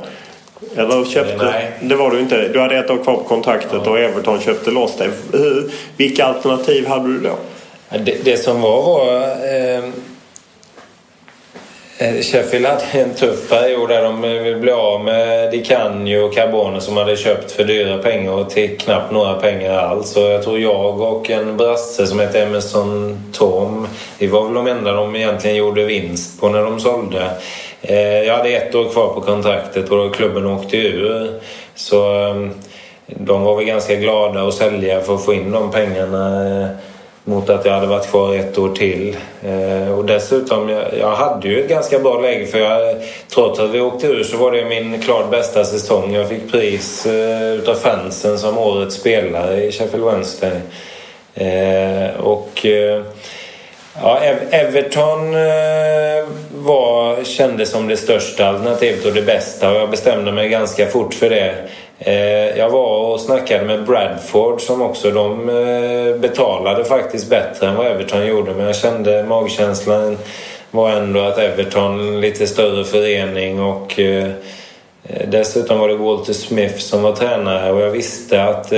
Eller 0.78 1.06
köpte... 1.06 1.46
Nej. 1.46 1.72
Det 1.82 1.96
var 1.96 2.12
du 2.12 2.20
inte. 2.20 2.48
Du 2.48 2.60
hade 2.60 2.78
ett 2.78 2.90
år 2.90 3.04
kvar 3.04 3.16
på 3.16 3.24
kontraktet 3.24 3.82
ja. 3.86 3.92
och 3.92 4.00
Everton 4.00 4.40
köpte 4.40 4.72
loss 4.72 4.98
dig. 4.98 5.10
Vilka 5.98 6.26
alternativ 6.26 6.88
hade 6.88 7.08
du 7.08 7.20
då? 7.20 7.36
Det, 7.98 8.26
det 8.26 8.38
som 8.38 8.62
var 8.62 8.84
var... 8.84 9.30
Eh, 9.30 9.84
Eh, 12.00 12.22
Sheffield 12.22 12.66
hade 12.66 12.84
en 12.92 13.14
tuff 13.14 13.50
period 13.50 13.90
där 13.90 14.04
de 14.04 14.22
ville 14.22 14.60
bli 14.60 14.72
av 14.72 15.04
med 15.04 15.52
Di 15.52 15.66
Canio 15.66 16.20
och 16.20 16.34
Carbone 16.34 16.82
som 16.82 16.98
hade 16.98 17.18
köpt 17.18 17.52
för 17.52 17.64
dyra 17.64 17.98
pengar 17.98 18.32
och 18.32 18.50
till 18.50 18.78
knappt 18.78 19.12
några 19.12 19.34
pengar 19.34 19.74
alls. 19.74 20.10
Så 20.10 20.20
jag 20.20 20.44
tror 20.44 20.60
jag 20.60 21.02
och 21.02 21.30
en 21.30 21.58
brasse 21.58 22.08
som 22.08 22.20
heter 22.20 22.44
Emerson 22.44 23.20
Tom, 23.34 23.88
vi 24.18 24.28
var 24.28 24.44
väl 24.44 24.54
de 24.54 24.68
enda 24.68 24.92
de 24.92 25.16
egentligen 25.16 25.56
gjorde 25.56 25.86
vinst 25.86 26.42
på 26.42 26.50
när 26.50 26.62
de 26.62 26.80
sålde. 26.80 27.30
Eh, 27.82 28.24
jag 28.24 28.38
hade 28.38 28.50
ett 28.50 28.76
år 28.76 28.90
kvar 28.90 29.08
på 29.08 29.22
kontraktet 29.22 29.90
och 29.90 30.16
klubben 30.16 30.46
åkte 30.46 30.78
ur. 30.78 31.32
Så 31.76 32.12
ehm, 32.14 32.54
de 33.06 33.44
var 33.44 33.56
väl 33.56 33.66
ganska 33.66 33.96
glada 33.96 34.48
att 34.48 34.54
sälja 34.54 35.02
för 35.02 35.16
att 35.16 35.26
få 35.26 35.34
in 35.34 35.52
de 35.52 35.72
pengarna 35.72 36.50
eh, 36.62 36.68
mot 37.24 37.50
att 37.50 37.66
jag 37.66 37.74
hade 37.74 37.88
varit 37.88 38.10
kvar 38.10 38.36
ett 38.36 38.58
år 38.58 38.70
till. 38.70 39.18
Eh, 39.44 39.98
och 39.98 40.06
dessutom, 40.06 40.70
jag, 41.00 41.16
hade 41.16 41.48
ju 41.48 41.62
ett 41.64 41.70
ganska 41.70 42.00
bra 42.00 42.22
läge 42.22 42.46
för 42.46 42.60
jag, 42.60 42.96
trots 43.34 43.60
att 43.60 43.70
vi 43.70 43.82
åkte 43.82 44.08
ur 44.08 44.24
så 44.24 44.38
var 44.38 44.52
det 44.52 44.66
min 44.66 45.02
klart 45.02 45.32
bästa 45.32 45.64
säsong. 45.64 46.14
Jag 46.14 46.30
fick 46.30 46.52
pris 46.52 47.08
utav 47.56 47.76
fansen 47.76 48.40
som 48.40 48.58
årets 48.58 48.96
spelare 48.96 49.64
i 49.64 49.72
Sheffield 49.72 50.06
Wednesday. 50.06 50.62
Och 52.20 52.66
ja, 54.02 54.20
Everton 54.52 55.36
eh, 55.36 56.26
var, 56.56 57.24
kändes 57.24 57.72
som 57.72 57.88
det 57.88 57.98
största 57.98 58.48
alternativet 58.48 59.06
och 59.06 59.14
det 59.14 59.22
bästa 59.22 59.72
och 59.72 59.76
jag 59.76 59.90
bestämde 59.90 60.32
mig 60.32 60.50
ganska 60.50 60.88
fort 60.88 61.14
för 61.14 61.30
det. 61.30 61.56
Eh, 62.00 62.58
jag 62.58 62.70
var 62.70 63.14
och 63.14 63.22
snackade 63.22 63.66
med 63.66 63.86
Bradford 63.86 64.62
som 64.62 64.82
också 64.82 65.12
de 65.12 65.50
eh, 65.50 66.20
betalade 66.20 66.86
faktiskt 66.86 67.30
bättre 67.30 67.68
än 67.68 67.76
vad 67.76 67.88
Everton 67.88 68.28
gjorde. 68.28 68.54
Men 68.54 68.66
jag 68.66 68.76
kände 68.76 69.24
magkänslan 69.24 70.18
var 70.72 70.90
ändå 70.90 71.20
att 71.20 71.38
Everton 71.38 72.22
lite 72.22 72.48
större 72.48 72.84
förening 72.84 73.62
och 73.62 74.00
dessutom 75.28 75.80
var 75.80 75.88
det 75.88 75.96
Walter 75.96 76.34
Smith 76.34 76.78
som 76.78 77.02
var 77.02 77.16
tränare 77.16 77.72
och 77.72 77.82
jag 77.82 77.90
visste 77.90 78.44
att 78.44 78.74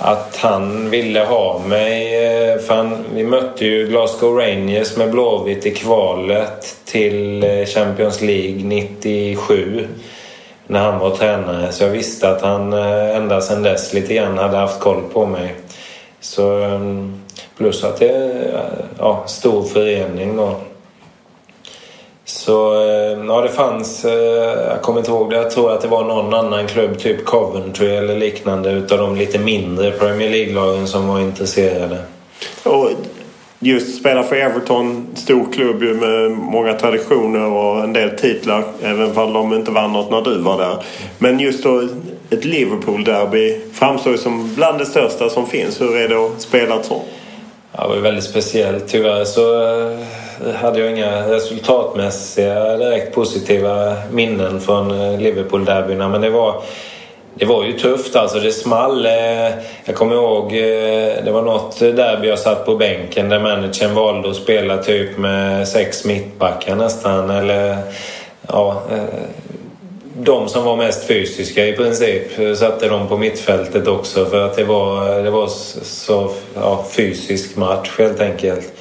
att 0.00 0.36
han 0.36 0.90
ville 0.90 1.24
ha 1.24 1.58
mig. 1.58 2.24
Eh, 2.24 2.58
för 2.58 2.74
han, 2.74 3.04
vi 3.14 3.24
mötte 3.24 3.64
ju 3.64 3.86
Glasgow 3.86 4.36
Rangers 4.36 4.96
med 4.96 5.10
Blåvitt 5.10 5.66
i 5.66 5.74
kvalet 5.74 6.76
till 6.84 7.44
eh, 7.44 7.66
Champions 7.66 8.20
League 8.22 8.64
97 8.64 9.88
när 10.66 10.80
han 10.80 10.98
var 10.98 11.10
tränare. 11.10 11.72
Så 11.72 11.84
jag 11.84 11.90
visste 11.90 12.30
att 12.30 12.42
han 12.42 12.72
eh, 12.72 13.16
ända 13.16 13.40
sedan 13.40 13.62
dess 13.62 13.94
lite 13.94 14.14
grann 14.14 14.38
hade 14.38 14.56
haft 14.56 14.80
koll 14.80 15.02
på 15.12 15.26
mig. 15.26 15.54
Så, 16.20 16.52
mm, 16.52 17.20
plus 17.56 17.84
att 17.84 17.98
det 17.98 18.08
är 18.08 18.74
ja, 18.98 19.24
stor 19.26 19.64
förening 19.64 20.36
då. 20.36 20.56
Så 22.30 22.74
eh, 22.74 23.24
ja, 23.26 23.40
det 23.40 23.48
fanns, 23.48 24.04
eh, 24.04 24.68
jag 24.68 24.82
kommer 24.82 24.98
inte 24.98 25.10
ihåg 25.10 25.30
det, 25.30 25.36
jag 25.36 25.50
tror 25.50 25.72
att 25.72 25.80
det 25.80 25.88
var 25.88 26.04
någon 26.04 26.34
annan 26.34 26.66
klubb, 26.66 26.98
typ 26.98 27.24
Coventry 27.24 27.88
eller 27.88 28.16
liknande 28.16 28.70
utav 28.70 28.98
de 28.98 29.16
lite 29.16 29.38
mindre 29.38 29.90
Premier 29.90 30.30
League-lagen 30.30 30.86
som 30.86 31.08
var 31.08 31.20
intresserade. 31.20 31.98
Och 32.62 32.90
just 33.58 34.00
spela 34.00 34.22
för 34.22 34.36
Everton, 34.36 35.06
stor 35.14 35.52
klubb 35.52 35.82
med 35.82 36.30
många 36.30 36.72
traditioner 36.72 37.46
och 37.46 37.84
en 37.84 37.92
del 37.92 38.10
titlar. 38.10 38.64
Även 38.82 39.18
om 39.18 39.32
de 39.32 39.54
inte 39.54 39.70
vann 39.70 39.92
något 39.92 40.10
när 40.10 40.22
du 40.22 40.38
var 40.38 40.58
där. 40.58 40.82
Men 41.18 41.40
just 41.40 41.62
då 41.62 41.82
ett 42.30 42.44
Liverpool-derby 42.44 43.60
framstår 43.72 44.12
ju 44.12 44.18
som 44.18 44.54
bland 44.54 44.78
det 44.78 44.86
största 44.86 45.28
som 45.28 45.46
finns. 45.46 45.80
Hur 45.80 45.96
är 45.96 46.08
det 46.08 46.26
att 46.26 46.40
spela 46.40 46.80
ett 46.80 46.86
sånt? 46.86 47.04
Ja, 47.80 47.88
det 47.88 47.94
var 47.94 47.96
väldigt 47.96 48.24
speciellt. 48.24 48.88
Tyvärr 48.88 49.24
så 49.24 49.64
eh, 49.64 50.54
hade 50.54 50.80
jag 50.80 50.90
inga 50.90 51.28
resultatmässiga 51.28 52.76
direkt 52.76 53.14
positiva 53.14 53.96
minnen 54.10 54.60
från 54.60 54.90
eh, 54.90 55.20
Liverpool-derbyna. 55.20 56.08
Men 56.08 56.20
det 56.20 56.30
var 56.30 56.62
det 57.34 57.44
var 57.44 57.64
ju 57.64 57.72
tufft 57.72 58.16
alltså. 58.16 58.38
Det 58.38 58.52
small. 58.52 59.06
Eh, 59.06 59.12
jag 59.84 59.94
kommer 59.94 60.14
ihåg 60.14 60.52
det 61.24 61.30
var 61.32 61.42
något 61.42 61.78
derby 61.78 62.28
jag 62.28 62.38
satt 62.38 62.66
på 62.66 62.76
bänken 62.76 63.28
där 63.28 63.40
managern 63.40 63.94
valde 63.94 64.30
att 64.30 64.36
spela 64.36 64.76
typ 64.76 65.18
med 65.18 65.68
sex 65.68 66.04
mittbackar 66.04 66.76
nästan. 66.76 67.30
Eller 67.30 67.76
ja, 68.48 68.82
de 70.20 70.48
som 70.48 70.64
var 70.64 70.76
mest 70.76 71.06
fysiska 71.06 71.66
i 71.66 71.72
princip 71.72 72.56
satte 72.56 72.88
de 72.88 73.08
på 73.08 73.16
mittfältet 73.16 73.86
också 73.86 74.26
för 74.26 74.46
att 74.46 74.56
det 74.56 74.64
var, 74.64 75.22
det 75.22 75.30
var 75.30 75.46
så 75.82 76.30
ja, 76.54 76.86
fysisk 76.90 77.56
match 77.56 77.98
helt 77.98 78.20
enkelt. 78.20 78.72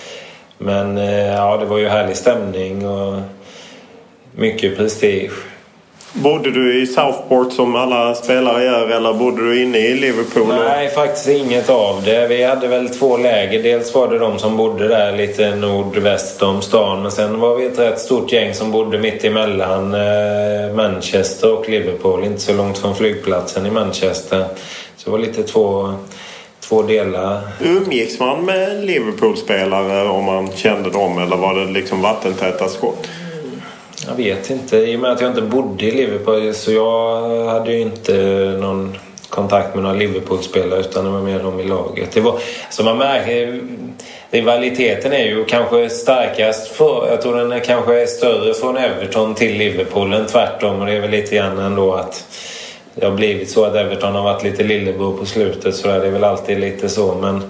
Men 0.57 0.97
eh, 0.97 1.27
ja, 1.27 1.57
det 1.57 1.65
var 1.65 1.77
ju 1.77 1.87
härlig 1.87 2.17
stämning 2.17 2.87
och 2.87 3.21
mycket 4.35 4.77
prestige. 4.77 5.31
Bodde 6.13 6.51
du 6.51 6.81
i 6.81 6.87
Southport 6.87 7.53
som 7.53 7.75
alla 7.75 8.15
spelare 8.15 8.63
gör 8.63 8.89
eller 8.89 9.13
bodde 9.13 9.41
du 9.41 9.61
inne 9.63 9.77
i 9.77 9.93
Liverpool? 9.93 10.47
Nej, 10.47 10.89
faktiskt 10.89 11.27
inget 11.27 11.69
av 11.69 12.03
det. 12.05 12.27
Vi 12.27 12.43
hade 12.43 12.67
väl 12.67 12.89
två 12.89 13.17
läger. 13.17 13.63
Dels 13.63 13.93
var 13.95 14.07
det 14.07 14.19
de 14.19 14.39
som 14.39 14.57
bodde 14.57 14.87
där 14.87 15.17
lite 15.17 15.55
nordväst 15.55 16.41
om 16.41 16.61
stan. 16.61 17.01
Men 17.01 17.11
sen 17.11 17.39
var 17.39 17.55
vi 17.55 17.65
ett 17.65 17.79
rätt 17.79 17.99
stort 17.99 18.31
gäng 18.31 18.53
som 18.53 18.71
bodde 18.71 18.99
mitt 18.99 19.23
emellan 19.23 19.93
eh, 19.93 20.75
Manchester 20.75 21.53
och 21.53 21.69
Liverpool. 21.69 22.23
Inte 22.23 22.41
så 22.41 22.53
långt 22.53 22.77
från 22.77 22.95
flygplatsen 22.95 23.65
i 23.65 23.71
Manchester. 23.71 24.45
Så 24.97 25.05
det 25.05 25.11
var 25.11 25.19
lite 25.19 25.43
två, 25.43 25.93
två 26.59 26.81
delar. 26.81 27.39
Umgicks 27.61 28.19
man 28.19 28.45
med 28.45 28.85
Liverpool-spelare 28.85 30.09
om 30.09 30.23
man 30.23 30.51
kände 30.55 30.89
dem 30.89 31.17
eller 31.17 31.35
var 31.35 31.55
det 31.55 31.65
liksom 31.71 32.01
vattentäta 32.01 32.67
skott? 32.67 33.07
Jag 34.07 34.15
vet 34.15 34.49
inte. 34.49 34.77
I 34.77 34.95
och 34.95 34.99
med 34.99 35.11
att 35.11 35.21
jag 35.21 35.29
inte 35.29 35.41
bodde 35.41 35.85
i 35.85 35.91
Liverpool 35.91 36.53
så 36.53 36.71
jag 36.71 37.45
hade 37.45 37.71
ju 37.71 37.81
inte 37.81 38.13
någon 38.61 38.97
kontakt 39.29 39.75
med 39.75 39.83
några 39.83 39.95
Liverpool-spelare 39.95 40.79
utan 40.79 41.05
det 41.05 41.11
var 41.11 41.21
mer 41.21 41.39
de 41.39 41.59
i 41.59 41.63
laget. 41.63 42.11
Det 42.11 42.21
var, 42.21 42.39
så 42.69 42.83
man 42.83 42.97
märker, 42.97 43.61
rivaliteten 44.31 45.13
är 45.13 45.25
ju 45.25 45.45
kanske 45.45 45.89
starkast 45.89 46.67
för, 46.67 47.07
jag 47.11 47.21
tror 47.21 47.37
den 47.37 47.51
är 47.51 47.59
kanske 47.59 48.01
är 48.01 48.05
större 48.05 48.53
från 48.53 48.77
Everton 48.77 49.35
till 49.35 49.57
Liverpool 49.57 50.13
än 50.13 50.25
tvärtom 50.25 50.79
och 50.79 50.85
det 50.85 50.93
är 50.93 51.01
väl 51.01 51.11
lite 51.11 51.35
grann 51.35 51.59
ändå 51.59 51.93
att 51.93 52.25
det 52.95 53.05
har 53.05 53.13
blivit 53.13 53.49
så 53.49 53.65
att 53.65 53.75
Everton 53.75 54.15
har 54.15 54.23
varit 54.23 54.43
lite 54.43 54.63
lillebror 54.63 55.17
på 55.17 55.25
slutet 55.25 55.75
så 55.75 55.89
är 55.89 55.99
det 55.99 56.09
väl 56.09 56.23
alltid 56.23 56.59
lite 56.59 56.89
så 56.89 57.15
men 57.21 57.41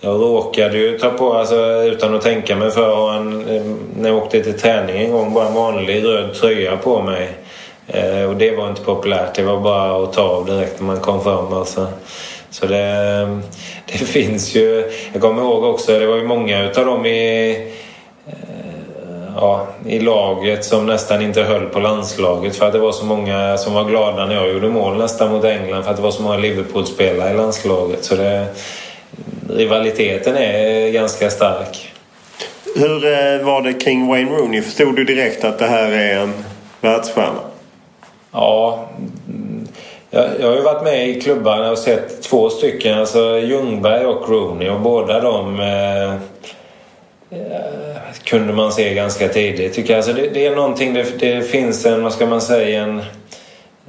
jag 0.00 0.20
råkade 0.20 0.78
ju 0.78 0.98
ta 0.98 1.10
på, 1.10 1.32
alltså, 1.32 1.82
utan 1.82 2.14
att 2.14 2.22
tänka 2.22 2.56
mig 2.56 2.70
för, 2.70 3.12
en, 3.12 3.48
eh, 3.48 3.62
när 3.96 4.08
jag 4.08 4.18
åkte 4.18 4.42
till 4.42 4.58
träning 4.58 5.02
en 5.02 5.12
gång, 5.12 5.34
bara 5.34 5.46
en 5.46 5.54
vanlig 5.54 6.04
röd 6.04 6.34
tröja 6.34 6.76
på 6.76 7.02
mig. 7.02 7.28
Eh, 7.86 8.24
och 8.24 8.36
det 8.36 8.56
var 8.56 8.68
inte 8.68 8.82
populärt. 8.82 9.34
Det 9.34 9.42
var 9.42 9.60
bara 9.60 10.04
att 10.04 10.12
ta 10.12 10.22
av 10.22 10.46
direkt 10.46 10.80
när 10.80 10.86
man 10.86 11.00
kom 11.00 11.24
fram. 11.24 11.52
Alltså. 11.52 11.86
Så 12.50 12.66
det, 12.66 13.40
det 13.86 13.98
finns 13.98 14.54
ju... 14.54 14.92
Jag 15.12 15.22
kommer 15.22 15.42
ihåg 15.42 15.64
också, 15.64 15.98
det 15.98 16.06
var 16.06 16.16
ju 16.16 16.26
många 16.26 16.64
utav 16.64 16.86
dem 16.86 17.06
i, 17.06 17.50
eh, 18.26 18.34
ja, 19.36 19.66
i 19.86 19.98
laget 19.98 20.64
som 20.64 20.86
nästan 20.86 21.22
inte 21.22 21.42
höll 21.42 21.66
på 21.66 21.80
landslaget 21.80 22.56
för 22.56 22.66
att 22.66 22.72
det 22.72 22.78
var 22.78 22.92
så 22.92 23.04
många 23.04 23.56
som 23.56 23.74
var 23.74 23.84
glada 23.84 24.26
när 24.26 24.34
jag 24.34 24.52
gjorde 24.52 24.68
mål 24.68 24.96
nästan 24.96 25.32
mot 25.32 25.44
England 25.44 25.82
för 25.82 25.90
att 25.90 25.96
det 25.96 26.02
var 26.02 26.10
så 26.10 26.22
många 26.22 26.36
Liverpool-spelare 26.36 27.30
i 27.30 27.36
landslaget. 27.36 28.04
Så 28.04 28.14
det, 28.14 28.46
rivaliteten 29.56 30.36
är 30.36 30.90
ganska 30.90 31.30
stark. 31.30 31.92
Hur 32.76 33.04
eh, 33.04 33.44
var 33.44 33.62
det 33.62 33.72
kring 33.72 34.08
Wayne 34.08 34.30
Rooney? 34.30 34.62
Förstod 34.62 34.96
du 34.96 35.04
direkt 35.04 35.44
att 35.44 35.58
det 35.58 35.66
här 35.66 35.90
är 35.90 36.18
en 36.18 36.32
världsstjärna? 36.80 37.40
Ja, 38.32 38.88
jag, 40.10 40.28
jag 40.40 40.48
har 40.48 40.54
ju 40.54 40.62
varit 40.62 40.84
med 40.84 41.08
i 41.08 41.20
klubbarna 41.20 41.70
och 41.70 41.78
sett 41.78 42.22
två 42.22 42.50
stycken, 42.50 42.98
alltså 42.98 43.38
Ljungberg 43.38 44.06
och 44.06 44.28
Rooney 44.28 44.68
och 44.68 44.80
båda 44.80 45.20
de 45.20 45.60
eh, 45.60 46.14
kunde 48.24 48.52
man 48.52 48.72
se 48.72 48.94
ganska 48.94 49.28
tidigt 49.28 49.74
tycker 49.74 49.90
jag. 49.90 49.96
Alltså 49.96 50.12
det, 50.12 50.28
det 50.34 50.46
är 50.46 50.56
någonting, 50.56 50.94
det, 50.94 51.18
det, 51.18 51.42
finns 51.42 51.86
en, 51.86 52.02
vad 52.02 52.12
ska 52.12 52.26
man 52.26 52.40
säga, 52.40 52.82
en 52.82 52.98
eh, 52.98 53.04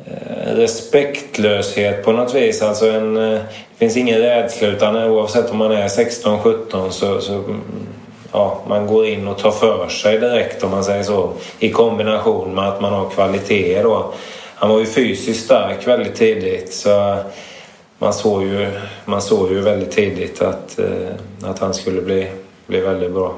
Eh, 0.05 0.55
respektlöshet 0.55 2.05
på 2.05 2.11
något 2.11 2.35
vis. 2.35 2.61
Alltså 2.61 2.89
en, 2.89 3.17
eh, 3.17 3.31
det 3.31 3.77
finns 3.77 3.97
ingen 3.97 4.19
rädsla 4.19 4.67
utan 4.67 4.95
oavsett 4.95 5.51
om 5.51 5.57
man 5.57 5.71
är 5.71 5.87
16-17 5.87 6.89
så, 6.91 7.21
så 7.21 7.33
mm, 7.33 7.61
ja, 8.31 8.61
man 8.67 8.87
går 8.87 9.05
in 9.05 9.27
och 9.27 9.37
tar 9.37 9.51
för 9.51 9.87
sig 9.87 10.19
direkt 10.19 10.63
om 10.63 10.71
man 10.71 10.83
säger 10.83 11.03
så. 11.03 11.29
I 11.59 11.69
kombination 11.69 12.55
med 12.55 12.67
att 12.67 12.81
man 12.81 12.93
har 12.93 13.09
kvaliteter 13.09 13.83
då. 13.83 14.13
Han 14.55 14.69
var 14.69 14.79
ju 14.79 14.85
fysiskt 14.85 15.45
stark 15.45 15.87
väldigt 15.87 16.15
tidigt 16.15 16.73
så 16.73 17.17
man 17.97 18.13
såg 18.13 18.43
ju, 18.43 18.67
man 19.05 19.21
såg 19.21 19.51
ju 19.51 19.61
väldigt 19.61 19.91
tidigt 19.91 20.41
att, 20.41 20.79
eh, 20.79 21.49
att 21.49 21.59
han 21.59 21.73
skulle 21.73 22.01
bli, 22.01 22.27
bli 22.67 22.79
väldigt 22.79 23.11
bra. 23.11 23.35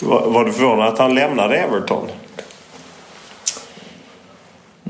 Var, 0.00 0.26
var 0.26 0.44
du 0.44 0.52
förvånad 0.52 0.88
att 0.88 0.98
han 0.98 1.14
lämnade 1.14 1.56
Everton? 1.56 2.08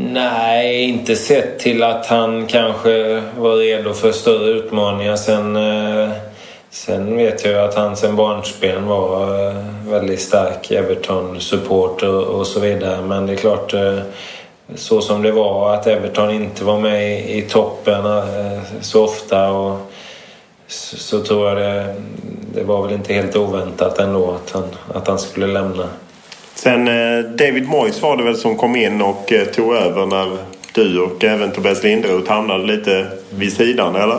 Nej, 0.03 0.85
inte 0.85 1.17
sett 1.17 1.59
till 1.59 1.83
att 1.83 2.07
han 2.07 2.47
kanske 2.47 3.23
var 3.39 3.57
redo 3.57 3.93
för 3.93 4.13
större 4.13 4.51
utmaningar. 4.51 5.17
Sen, 5.17 5.57
eh, 5.57 6.11
sen 6.71 7.17
vet 7.17 7.45
jag 7.45 7.65
att 7.65 7.75
han 7.75 7.97
sen 7.97 8.17
barnsben 8.17 8.87
var 8.87 9.47
eh, 9.49 9.57
väldigt 9.89 10.21
stark 10.21 10.71
Everton-supporter 10.71 12.25
och 12.25 12.47
så 12.47 12.61
vidare. 12.61 13.03
Men 13.03 13.27
det 13.27 13.33
är 13.33 13.37
klart, 13.37 13.75
eh, 13.75 13.99
så 14.75 15.01
som 15.01 15.23
det 15.23 15.33
var 15.33 15.75
att 15.75 15.87
Everton 15.87 16.31
inte 16.31 16.65
var 16.65 16.79
med 16.79 17.31
i 17.31 17.43
toppen 17.43 18.05
så 18.81 19.05
ofta 19.05 19.51
och 19.51 19.79
så, 20.67 20.97
så 20.97 21.21
tror 21.21 21.49
jag 21.49 21.57
det, 21.57 21.95
det 22.55 22.65
var 22.65 22.83
väl 22.83 22.93
inte 22.93 23.15
helt 23.15 23.37
oväntat 23.37 23.99
ändå 23.99 24.31
att 24.31 24.51
han, 24.51 24.65
att 24.95 25.09
han 25.09 25.19
skulle 25.19 25.47
lämna. 25.47 25.89
Sen 26.63 26.89
eh, 26.89 27.25
David 27.25 27.69
Moyes 27.69 28.03
var 28.03 28.17
det 28.17 28.23
väl 28.23 28.37
som 28.37 28.57
kom 28.57 28.77
in 28.77 29.03
och 29.03 29.33
eh, 29.33 29.45
tog 29.45 29.75
över 29.75 30.07
när 30.07 30.37
du 30.73 31.01
och 31.01 31.25
även 31.25 31.51
Tobias 31.51 31.83
Linderoth 31.83 32.31
hamnade 32.31 32.67
lite 32.67 33.07
vid 33.31 33.53
sidan, 33.53 33.97
eller? 33.97 34.19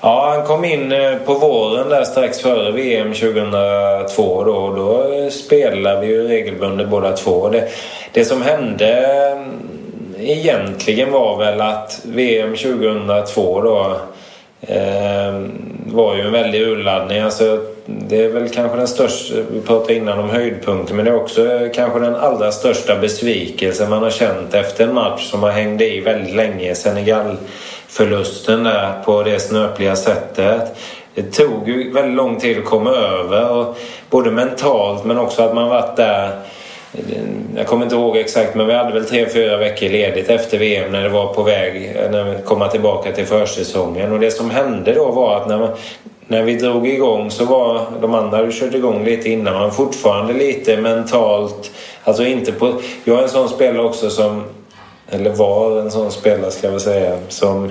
Ja, 0.00 0.34
han 0.36 0.46
kom 0.46 0.64
in 0.64 0.92
eh, 0.92 1.14
på 1.14 1.34
våren 1.34 1.88
där 1.88 2.04
strax 2.04 2.40
före 2.40 2.72
VM 2.72 3.12
2002 3.12 4.44
då. 4.44 4.52
Och 4.52 4.76
då 4.76 5.30
spelade 5.30 6.00
vi 6.00 6.06
ju 6.06 6.28
regelbundet 6.28 6.88
båda 6.88 7.12
två. 7.12 7.48
Det, 7.48 7.68
det 8.12 8.24
som 8.24 8.42
hände 8.42 9.06
mm, 9.32 9.48
egentligen 10.18 11.12
var 11.12 11.38
väl 11.38 11.60
att 11.60 12.00
VM 12.04 12.56
2002 12.56 13.60
då 13.60 13.96
Ehm, 14.68 15.52
var 15.86 16.16
ju 16.16 16.22
en 16.22 16.32
väldig 16.32 16.62
urladdning. 16.62 17.18
Alltså, 17.18 17.58
det 17.86 18.24
är 18.24 18.28
väl 18.28 18.48
kanske 18.48 18.76
den 18.76 18.88
största, 18.88 19.34
vi 19.50 19.60
pratade 19.60 19.94
innan 19.94 20.18
om 20.18 20.30
höjdpunkten, 20.30 20.96
men 20.96 21.04
det 21.04 21.10
är 21.10 21.16
också 21.16 21.52
eh, 21.52 21.70
kanske 21.74 21.98
den 21.98 22.16
allra 22.16 22.52
största 22.52 22.96
besvikelsen 22.96 23.90
man 23.90 24.02
har 24.02 24.10
känt 24.10 24.54
efter 24.54 24.86
en 24.86 24.94
match 24.94 25.30
som 25.30 25.42
har 25.42 25.50
hängt 25.50 25.82
i 25.82 26.00
väldigt 26.00 26.34
länge. 26.34 26.74
Senegal-förlusten 26.74 28.64
där 28.64 29.02
på 29.04 29.22
det 29.22 29.40
snöpliga 29.40 29.96
sättet. 29.96 30.76
Det 31.14 31.22
tog 31.22 31.68
ju 31.68 31.92
väldigt 31.92 32.16
lång 32.16 32.40
tid 32.40 32.58
att 32.58 32.64
komma 32.64 32.90
över, 32.90 33.50
och 33.50 33.78
både 34.10 34.30
mentalt 34.30 35.04
men 35.04 35.18
också 35.18 35.42
att 35.42 35.54
man 35.54 35.68
varit 35.68 35.96
där 35.96 36.30
jag 37.56 37.66
kommer 37.66 37.84
inte 37.84 37.96
ihåg 37.96 38.16
exakt 38.16 38.54
men 38.54 38.66
vi 38.66 38.72
hade 38.72 38.92
väl 38.92 39.04
tre, 39.04 39.28
fyra 39.28 39.56
veckor 39.56 39.88
ledigt 39.88 40.30
efter 40.30 40.58
VM 40.58 40.92
när 40.92 41.02
det 41.02 41.08
var 41.08 41.34
på 41.34 41.42
väg 41.42 41.96
eh, 41.96 42.26
att 42.26 42.44
komma 42.44 42.68
tillbaka 42.68 43.12
till 43.12 43.26
försäsongen. 43.26 44.12
Och 44.12 44.20
det 44.20 44.30
som 44.30 44.50
hände 44.50 44.94
då 44.94 45.10
var 45.10 45.36
att 45.36 45.48
när, 45.48 45.58
man, 45.58 45.68
när 46.26 46.42
vi 46.42 46.54
drog 46.54 46.88
igång 46.88 47.30
så 47.30 47.44
var 47.44 47.80
de 48.00 48.14
andra 48.14 48.36
hade 48.36 48.52
kört 48.52 48.74
igång 48.74 49.04
lite 49.04 49.30
innan. 49.30 49.54
Man 49.54 49.72
fortfarande 49.72 50.32
lite 50.32 50.76
mentalt, 50.76 51.70
alltså 52.04 52.24
inte 52.24 52.52
på... 52.52 52.72
Jag 53.04 53.18
är 53.18 53.22
en 53.22 53.28
sån 53.28 53.48
spelare 53.48 53.84
också 53.84 54.10
som, 54.10 54.44
eller 55.10 55.30
var 55.30 55.80
en 55.80 55.90
sån 55.90 56.10
spelare 56.10 56.50
ska 56.50 56.66
jag 56.66 56.72
väl 56.72 56.80
säga, 56.80 57.18
som 57.28 57.70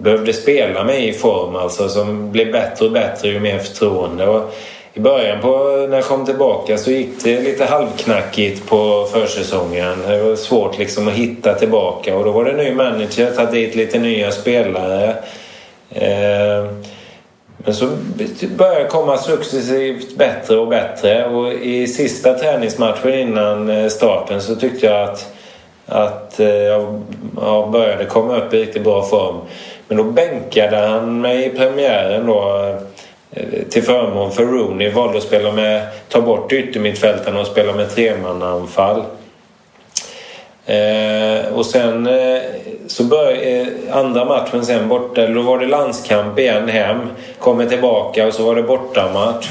behövde 0.00 0.32
spela 0.32 0.84
mig 0.84 1.08
i 1.08 1.12
form 1.12 1.56
alltså 1.56 1.88
som 1.88 2.32
blev 2.32 2.52
bättre 2.52 2.86
och 2.86 2.92
bättre 2.92 3.28
ju 3.28 3.40
mer 3.40 3.58
förtroende. 3.58 4.26
Och 4.26 4.54
i 4.94 5.00
början 5.00 5.40
på, 5.40 5.86
när 5.88 5.96
jag 5.96 6.04
kom 6.04 6.26
tillbaka 6.26 6.78
så 6.78 6.90
gick 6.90 7.24
det 7.24 7.40
lite 7.40 7.64
halvknackigt 7.64 8.66
på 8.68 9.06
försäsongen. 9.12 10.02
Det 10.08 10.22
var 10.22 10.36
svårt 10.36 10.78
liksom 10.78 11.08
att 11.08 11.14
hitta 11.14 11.54
tillbaka 11.54 12.16
och 12.16 12.24
då 12.24 12.30
var 12.30 12.44
det 12.44 12.52
ny 12.52 12.74
manager, 12.74 13.30
tagit 13.30 13.52
dit 13.52 13.74
lite 13.74 13.98
nya 13.98 14.30
spelare. 14.30 15.14
Eh, 15.90 16.64
men 17.56 17.74
så 17.74 17.88
började 18.56 18.82
det 18.82 18.88
komma 18.88 19.18
successivt 19.18 20.16
bättre 20.16 20.56
och 20.56 20.68
bättre 20.68 21.26
och 21.26 21.52
i 21.52 21.86
sista 21.86 22.34
träningsmatchen 22.34 23.14
innan 23.14 23.70
eh, 23.70 23.88
starten 23.88 24.42
så 24.42 24.56
tyckte 24.56 24.86
jag 24.86 25.08
att, 25.08 25.32
att 25.86 26.40
eh, 26.40 26.48
jag 26.48 27.70
började 27.70 28.04
komma 28.04 28.36
upp 28.36 28.54
i 28.54 28.62
riktigt 28.62 28.84
bra 28.84 29.02
form. 29.02 29.36
Men 29.88 29.96
då 29.96 30.04
bänkade 30.04 30.76
han 30.76 31.20
mig 31.20 31.46
i 31.46 31.50
premiären 31.50 32.26
då 32.26 32.74
Eh, 33.32 33.62
till 33.70 33.82
förmån 33.82 34.32
för 34.32 34.44
Rooney 34.44 34.90
valde 34.90 35.18
att 35.18 35.24
spela 35.24 35.52
med, 35.52 35.86
ta 36.08 36.20
bort 36.20 36.52
yttermittfältarna 36.52 37.40
och 37.40 37.46
spela 37.46 37.72
med 37.72 37.90
tremannaanfall. 37.90 39.02
Eh, 40.66 41.52
och 41.54 41.66
sen 41.66 42.06
eh, 42.06 42.42
så 42.86 43.04
började 43.04 43.60
eh, 43.60 43.66
andra 43.96 44.24
matchen 44.24 44.64
sen 44.64 44.88
borta, 44.88 45.26
då 45.26 45.42
var 45.42 45.58
det 45.58 45.66
landskamp 45.66 46.38
igen 46.38 46.68
hem. 46.68 46.98
Kommer 47.38 47.66
tillbaka 47.66 48.26
och 48.26 48.34
så 48.34 48.44
var 48.44 48.54
det 48.54 48.62
bortamatch. 48.62 49.48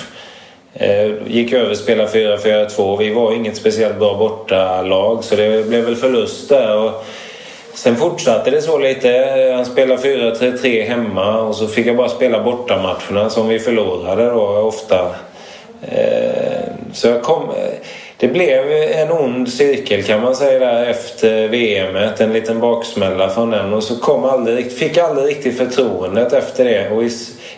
Eh, 0.73 1.11
gick 1.27 1.53
över 1.53 1.71
och 1.71 1.77
spelade 1.77 2.09
4-4-2. 2.09 2.97
Vi 2.97 3.13
var 3.13 3.33
inget 3.33 3.57
speciellt 3.57 3.99
bra 3.99 4.17
bortalag 4.17 5.23
så 5.23 5.35
det 5.35 5.67
blev 5.67 5.85
väl 5.85 5.95
förlust 5.95 6.49
där. 6.49 6.77
Och, 6.77 7.05
Sen 7.79 7.95
fortsatte 7.95 8.51
det 8.51 8.61
så 8.61 8.77
lite. 8.77 9.09
Han 9.55 9.65
spelade 9.65 10.01
4-3-3 10.01 10.83
hemma 10.83 11.41
och 11.41 11.55
så 11.55 11.67
fick 11.67 11.87
jag 11.87 11.97
bara 11.97 12.09
spela 12.09 12.43
bortamatcherna 12.43 13.29
som 13.29 13.47
vi 13.47 13.59
förlorade 13.59 14.25
då 14.25 14.41
ofta. 14.41 15.15
Eh, 15.81 16.61
så 16.93 17.07
jag 17.07 17.21
kom... 17.21 17.43
Det 18.17 18.27
blev 18.27 18.71
en 18.71 19.11
ond 19.11 19.49
cirkel 19.49 20.03
kan 20.03 20.21
man 20.21 20.35
säga 20.35 20.59
där 20.59 20.85
efter 20.85 21.47
VM. 21.47 21.95
En 22.17 22.33
liten 22.33 22.59
baksmälla 22.59 23.29
från 23.29 23.49
den 23.49 23.73
och 23.73 23.83
så 23.83 23.95
kom 23.95 24.25
aldrig, 24.25 24.71
fick 24.71 24.97
jag 24.97 25.09
aldrig 25.09 25.27
riktigt 25.27 25.57
förtroendet 25.57 26.33
efter 26.33 26.65
det. 26.65 26.89
Och 26.89 27.03
i, 27.03 27.11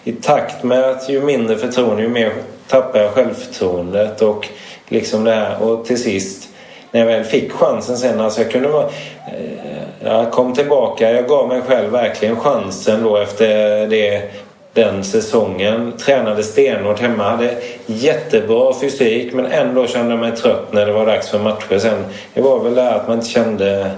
i 0.03 0.11
takt 0.11 0.63
med 0.63 0.83
att 0.83 1.09
ju 1.09 1.21
mindre 1.21 1.57
förtroende 1.57 2.01
ju 2.01 2.09
mer 2.09 2.31
tappar 2.67 2.99
jag 2.99 3.11
självförtroendet 3.11 4.21
och 4.21 4.47
liksom 4.87 5.23
det 5.23 5.31
här. 5.31 5.63
Och 5.63 5.85
till 5.85 6.03
sist 6.03 6.50
när 6.91 6.99
jag 6.99 7.07
väl 7.07 7.23
fick 7.23 7.51
chansen 7.51 7.97
sen. 7.97 8.19
Alltså 8.19 8.41
jag 8.41 8.51
kunde 8.51 8.67
vara, 8.67 8.85
eh, 8.85 9.83
jag 10.03 10.31
kom 10.31 10.53
tillbaka. 10.53 11.11
Jag 11.11 11.27
gav 11.27 11.47
mig 11.47 11.61
själv 11.61 11.91
verkligen 11.91 12.35
chansen 12.35 13.03
då 13.03 13.17
efter 13.17 13.87
det, 13.87 14.31
den 14.73 15.03
säsongen. 15.03 15.93
Tränade 15.97 16.43
stenhårt 16.43 16.99
hemma. 16.99 17.23
Hade 17.23 17.55
jättebra 17.85 18.73
fysik 18.81 19.33
men 19.33 19.45
ändå 19.45 19.87
kände 19.87 20.11
jag 20.11 20.19
mig 20.19 20.31
trött 20.31 20.73
när 20.73 20.85
det 20.85 20.91
var 20.91 21.05
dags 21.05 21.29
för 21.29 21.39
matcher 21.39 21.79
sen. 21.79 22.05
Det 22.33 22.41
var 22.41 22.59
väl 22.59 22.75
det 22.75 22.93
att 22.93 23.07
man 23.07 23.17
inte 23.17 23.29
kände 23.29 23.91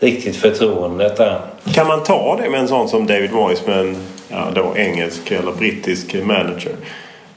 riktigt 0.00 0.36
förtroendet 0.36 1.16
där. 1.16 1.40
Kan 1.74 1.86
man 1.86 2.02
ta 2.02 2.38
det 2.42 2.50
med 2.50 2.60
en 2.60 2.68
sån 2.68 2.88
som 2.88 3.06
David 3.06 3.32
Moyes 3.32 3.66
med 3.66 3.78
en 3.78 3.96
ja, 4.28 4.48
då 4.54 4.72
engelsk 4.76 5.30
eller 5.30 5.52
brittisk 5.52 6.14
manager? 6.14 6.72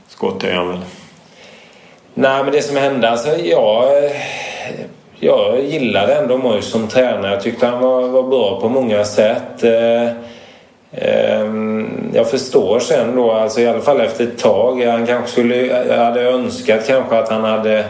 Skott 0.07 0.43
är 0.43 0.53
han 0.53 0.67
väl? 0.67 0.79
Nej 2.13 2.43
men 2.43 2.53
det 2.53 2.61
som 2.61 2.77
hände 2.77 3.09
alltså 3.09 3.37
jag 3.37 4.11
jag 5.25 5.63
gillade 5.63 6.15
ändå 6.15 6.37
Moyes 6.37 6.65
som 6.65 6.87
tränare. 6.87 7.31
Jag 7.31 7.41
tyckte 7.41 7.65
han 7.65 7.81
var, 7.81 8.07
var 8.07 8.23
bra 8.23 8.61
på 8.61 8.69
många 8.69 9.05
sätt. 9.05 9.63
Eh, 9.63 10.03
eh, 10.91 11.51
jag 12.13 12.29
förstår 12.29 12.79
sen 12.79 13.15
då, 13.15 13.31
alltså 13.31 13.61
i 13.61 13.67
alla 13.67 13.81
fall 13.81 14.01
efter 14.01 14.23
ett 14.23 14.37
tag. 14.37 14.83
Han 14.83 15.07
kanske 15.07 15.31
skulle, 15.31 15.55
jag 15.65 15.97
hade 15.97 16.21
önskat 16.21 16.87
kanske 16.87 17.17
att 17.17 17.29
han 17.29 17.43
hade 17.43 17.85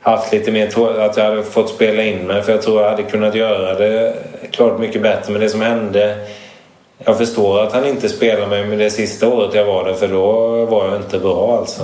haft 0.00 0.32
lite 0.32 0.52
mer, 0.52 0.66
att 1.00 1.16
jag 1.16 1.24
hade 1.24 1.42
fått 1.42 1.68
spela 1.68 2.02
in 2.02 2.18
mig. 2.18 2.42
För 2.42 2.52
jag 2.52 2.62
tror 2.62 2.82
jag 2.82 2.90
hade 2.90 3.02
kunnat 3.02 3.34
göra 3.34 3.74
det 3.74 4.14
klart 4.50 4.78
mycket 4.78 5.02
bättre. 5.02 5.32
Men 5.32 5.40
det 5.40 5.48
som 5.48 5.60
hände 5.60 6.16
jag 6.98 7.18
förstår 7.18 7.62
att 7.62 7.72
han 7.72 7.86
inte 7.86 8.08
spelade 8.08 8.46
mig 8.46 8.66
med 8.66 8.78
det 8.78 8.90
sista 8.90 9.28
året 9.28 9.54
jag 9.54 9.64
var 9.64 9.84
där 9.84 9.94
för 9.94 10.08
då 10.08 10.64
var 10.64 10.88
jag 10.88 10.96
inte 10.96 11.18
bra 11.18 11.58
alltså. 11.58 11.82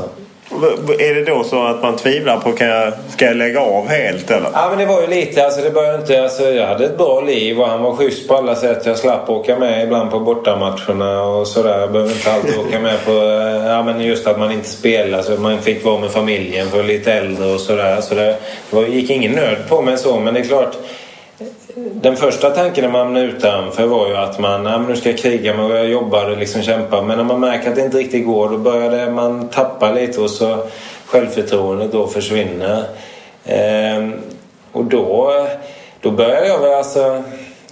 Är 0.98 1.14
det 1.14 1.24
då 1.24 1.44
så 1.44 1.62
att 1.62 1.82
man 1.82 1.96
tvivlar 1.96 2.36
på 2.36 2.52
kan 2.52 2.68
jag, 2.68 2.92
ska 3.08 3.24
jag 3.24 3.36
lägga 3.36 3.60
av 3.60 3.88
helt 3.88 4.30
eller? 4.30 4.50
Ja 4.54 4.68
men 4.68 4.78
det 4.78 4.86
var 4.86 5.00
ju 5.00 5.06
lite, 5.06 5.44
alltså 5.44 5.60
det 5.60 5.70
började 5.70 5.98
inte, 5.98 6.22
alltså 6.22 6.42
jag 6.42 6.66
hade 6.66 6.84
ett 6.84 6.98
bra 6.98 7.20
liv 7.20 7.60
och 7.60 7.68
han 7.68 7.82
var 7.82 7.96
schysst 7.96 8.28
på 8.28 8.34
alla 8.34 8.54
sätt. 8.54 8.86
Jag 8.86 8.98
slapp 8.98 9.30
åka 9.30 9.58
med 9.58 9.84
ibland 9.84 10.10
på 10.10 10.20
bortamatcherna 10.20 11.22
och 11.22 11.46
sådär. 11.46 11.80
Jag 11.80 11.92
behövde 11.92 12.12
inte 12.14 12.32
alltid 12.32 12.58
åka 12.58 12.78
med 12.78 13.04
på, 13.04 13.10
eh, 13.10 13.66
ja 13.66 13.82
men 13.82 14.00
just 14.00 14.26
att 14.26 14.38
man 14.38 14.52
inte 14.52 14.68
spelar 14.68 15.22
så 15.22 15.32
man 15.32 15.60
fick 15.60 15.84
vara 15.84 15.98
med 15.98 16.10
familjen 16.10 16.70
för 16.70 16.82
lite 16.82 17.12
äldre 17.12 17.46
och 17.46 17.60
sådär. 17.60 18.00
Så 18.00 18.14
det, 18.14 18.36
det 18.70 18.76
var, 18.76 18.82
gick 18.82 19.10
ingen 19.10 19.32
nöd 19.32 19.58
på 19.68 19.82
mig 19.82 19.98
så 19.98 20.20
men 20.20 20.34
det 20.34 20.40
är 20.40 20.44
klart 20.44 20.76
den 21.74 22.16
första 22.16 22.50
tanken 22.50 22.84
när 22.84 22.90
man 22.90 23.00
hamnade 23.00 23.26
utanför 23.26 23.86
var 23.86 24.08
ju 24.08 24.16
att 24.16 24.38
man 24.38 24.64
ja, 24.66 24.78
nu 24.78 24.96
ska 24.96 25.10
jag 25.10 25.18
kriga 25.18 25.54
men 25.54 25.70
jag 25.70 25.88
jobbar 25.88 26.30
och 26.30 26.38
liksom 26.38 26.62
kämpar. 26.62 27.02
Men 27.02 27.16
när 27.16 27.24
man 27.24 27.40
märker 27.40 27.70
att 27.70 27.76
det 27.76 27.84
inte 27.84 27.98
riktigt 27.98 28.26
går 28.26 28.48
då 28.48 28.58
börjar 28.58 29.10
man 29.10 29.48
tappa 29.48 29.92
lite 29.92 30.20
och 30.20 30.30
så 30.30 30.58
självförtroendet 31.06 31.92
då 31.92 32.06
försvinner. 32.06 32.84
Ehm, 33.44 34.12
och 34.72 34.84
då, 34.84 35.32
då 36.00 36.10
började 36.10 36.48
jag 36.48 36.58
väl 36.58 36.74
alltså 36.74 37.22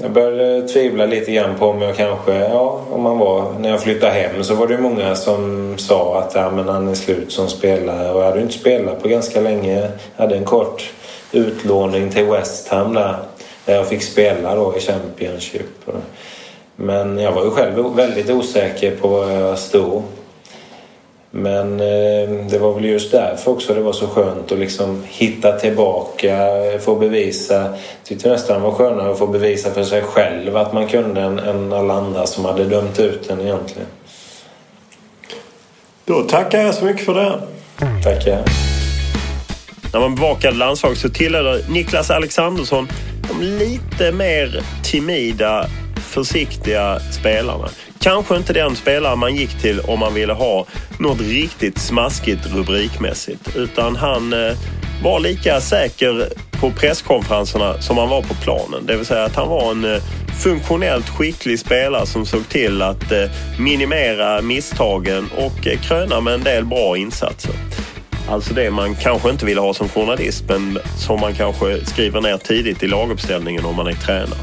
jag 0.00 0.10
började 0.10 0.68
tvivla 0.68 1.06
lite 1.06 1.32
grann 1.32 1.58
på 1.58 1.66
om 1.66 1.82
jag 1.82 1.96
kanske, 1.96 2.32
ja, 2.32 2.80
om 2.90 3.02
man 3.02 3.18
var, 3.18 3.52
när 3.58 3.70
jag 3.70 3.82
flyttade 3.82 4.12
hem 4.12 4.44
så 4.44 4.54
var 4.54 4.66
det 4.66 4.78
många 4.78 5.14
som 5.16 5.74
sa 5.78 6.18
att 6.18 6.34
ja, 6.34 6.50
men 6.50 6.68
han 6.68 6.88
är 6.88 6.94
slut 6.94 7.32
som 7.32 7.48
spelare 7.48 8.10
och 8.12 8.20
jag 8.20 8.26
hade 8.26 8.40
inte 8.40 8.54
spelat 8.54 9.02
på 9.02 9.08
ganska 9.08 9.40
länge. 9.40 9.80
Jag 10.16 10.22
hade 10.24 10.36
en 10.36 10.44
kort 10.44 10.92
utlåning 11.32 12.10
till 12.10 12.24
West 12.24 12.68
Ham 12.68 12.94
där 12.94 13.16
där 13.68 13.74
jag 13.74 13.88
fick 13.88 14.02
spela 14.02 14.54
då 14.54 14.76
i 14.76 14.80
Championship. 14.80 15.66
Men 16.76 17.18
jag 17.18 17.32
var 17.32 17.44
ju 17.44 17.50
själv 17.50 17.96
väldigt 17.96 18.30
osäker 18.30 18.96
på 18.96 19.08
var 19.08 19.30
jag 19.30 19.58
stod. 19.58 20.02
Men 21.30 21.80
eh, 21.80 22.46
det 22.50 22.58
var 22.58 22.74
väl 22.74 22.84
just 22.84 23.12
därför 23.12 23.50
också 23.50 23.74
det 23.74 23.80
var 23.80 23.92
så 23.92 24.06
skönt 24.06 24.52
att 24.52 24.58
liksom 24.58 25.02
hitta 25.06 25.52
tillbaka, 25.52 26.38
få 26.80 26.94
bevisa. 26.94 27.74
Tyckte 28.04 28.28
nästan 28.28 28.56
det 28.56 28.62
var 28.62 28.72
skönare 28.72 29.10
att 29.10 29.18
få 29.18 29.26
bevisa 29.26 29.70
för 29.70 29.84
sig 29.84 30.02
själv 30.02 30.56
att 30.56 30.72
man 30.72 30.86
kunde 30.86 31.20
än, 31.20 31.38
än 31.38 31.72
alla 31.72 31.94
andra 31.94 32.26
som 32.26 32.44
hade 32.44 32.64
dömt 32.64 33.00
ut 33.00 33.30
en 33.30 33.40
egentligen. 33.40 33.88
Då 36.04 36.22
tackar 36.22 36.60
jag 36.60 36.74
så 36.74 36.84
mycket 36.84 37.04
för 37.04 37.14
det. 37.14 37.40
Tackar. 38.04 38.44
När 39.92 40.00
man 40.00 40.14
bevakade 40.14 40.56
landslag 40.56 40.96
så 40.96 41.08
tillhörde 41.08 41.64
Niklas 41.68 42.10
Alexandersson 42.10 42.88
de 43.38 43.46
lite 43.46 44.12
mer 44.12 44.62
timida, 44.82 45.66
försiktiga 45.96 47.00
spelarna. 47.00 47.68
Kanske 48.00 48.36
inte 48.36 48.52
den 48.52 48.76
spelare 48.76 49.16
man 49.16 49.36
gick 49.36 49.60
till 49.60 49.80
om 49.80 49.98
man 49.98 50.14
ville 50.14 50.32
ha 50.32 50.66
något 50.98 51.20
riktigt 51.20 51.78
smaskigt 51.78 52.46
rubrikmässigt. 52.54 53.56
Utan 53.56 53.96
han 53.96 54.32
eh, 54.32 54.56
var 55.02 55.20
lika 55.20 55.60
säker 55.60 56.28
på 56.60 56.70
presskonferenserna 56.70 57.80
som 57.80 57.98
han 57.98 58.08
var 58.08 58.22
på 58.22 58.34
planen. 58.34 58.86
Det 58.86 58.96
vill 58.96 59.06
säga 59.06 59.24
att 59.24 59.36
han 59.36 59.48
var 59.48 59.70
en 59.70 59.84
eh, 59.84 60.02
funktionellt 60.42 61.08
skicklig 61.08 61.58
spelare 61.58 62.06
som 62.06 62.26
såg 62.26 62.48
till 62.48 62.82
att 62.82 63.12
eh, 63.12 63.24
minimera 63.58 64.42
misstagen 64.42 65.28
och 65.36 65.82
kröna 65.82 66.20
med 66.20 66.34
en 66.34 66.44
del 66.44 66.64
bra 66.64 66.96
insatser. 66.96 67.54
Alltså 68.28 68.54
det 68.54 68.70
man 68.70 68.94
kanske 68.94 69.30
inte 69.30 69.46
vill 69.46 69.58
ha 69.58 69.74
som 69.74 69.88
journalist 69.88 70.44
men 70.48 70.78
som 70.98 71.20
man 71.20 71.34
kanske 71.34 71.86
skriver 71.86 72.20
ner 72.20 72.36
tidigt 72.36 72.82
i 72.82 72.86
laguppställningen 72.86 73.64
om 73.64 73.76
man 73.76 73.86
är 73.86 73.92
tränare. 73.92 74.38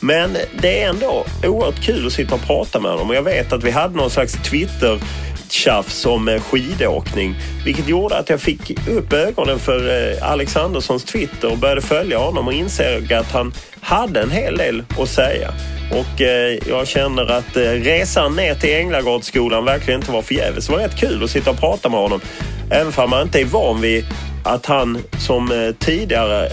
Men 0.00 0.36
det 0.62 0.82
är 0.82 0.88
ändå 0.88 1.24
oerhört 1.44 1.82
kul 1.82 2.06
att 2.06 2.12
sitta 2.12 2.34
och 2.34 2.40
prata 2.40 2.80
med 2.80 2.90
honom 2.90 3.10
och 3.10 3.16
jag 3.16 3.22
vet 3.22 3.52
att 3.52 3.64
vi 3.64 3.70
hade 3.70 3.96
någon 3.96 4.10
slags 4.10 4.32
Twitter 4.32 5.00
tjafs 5.52 6.06
om 6.06 6.28
eh, 6.28 6.40
skidåkning. 6.40 7.34
Vilket 7.64 7.88
gjorde 7.88 8.16
att 8.18 8.30
jag 8.30 8.40
fick 8.40 8.88
upp 8.88 9.12
ögonen 9.12 9.58
för 9.58 10.12
eh, 10.12 10.30
Alexanderssons 10.30 11.04
Twitter 11.04 11.50
och 11.50 11.58
började 11.58 11.80
följa 11.80 12.18
honom 12.18 12.46
och 12.46 12.52
insåg 12.52 13.12
att 13.12 13.32
han 13.32 13.52
hade 13.80 14.20
en 14.20 14.30
hel 14.30 14.56
del 14.56 14.82
att 14.98 15.08
säga. 15.08 15.54
Och 15.92 16.20
eh, 16.20 16.58
jag 16.68 16.88
känner 16.88 17.30
att 17.30 17.56
eh, 17.56 17.62
resan 17.62 18.36
ner 18.36 18.54
till 18.54 18.74
Änglagårdsskolan 18.74 19.64
verkligen 19.64 20.00
inte 20.00 20.12
var 20.12 20.22
förgäves. 20.22 20.66
Det 20.66 20.72
var 20.72 20.78
rätt 20.80 20.96
kul 20.96 21.24
att 21.24 21.30
sitta 21.30 21.50
och 21.50 21.60
prata 21.60 21.88
med 21.88 22.00
honom. 22.00 22.20
Även 22.70 22.92
om 22.96 23.10
man 23.10 23.22
inte 23.22 23.40
är 23.40 23.44
van 23.44 23.80
vid 23.80 24.04
att 24.44 24.66
han 24.66 24.98
som 25.18 25.74
tidigare 25.78 26.48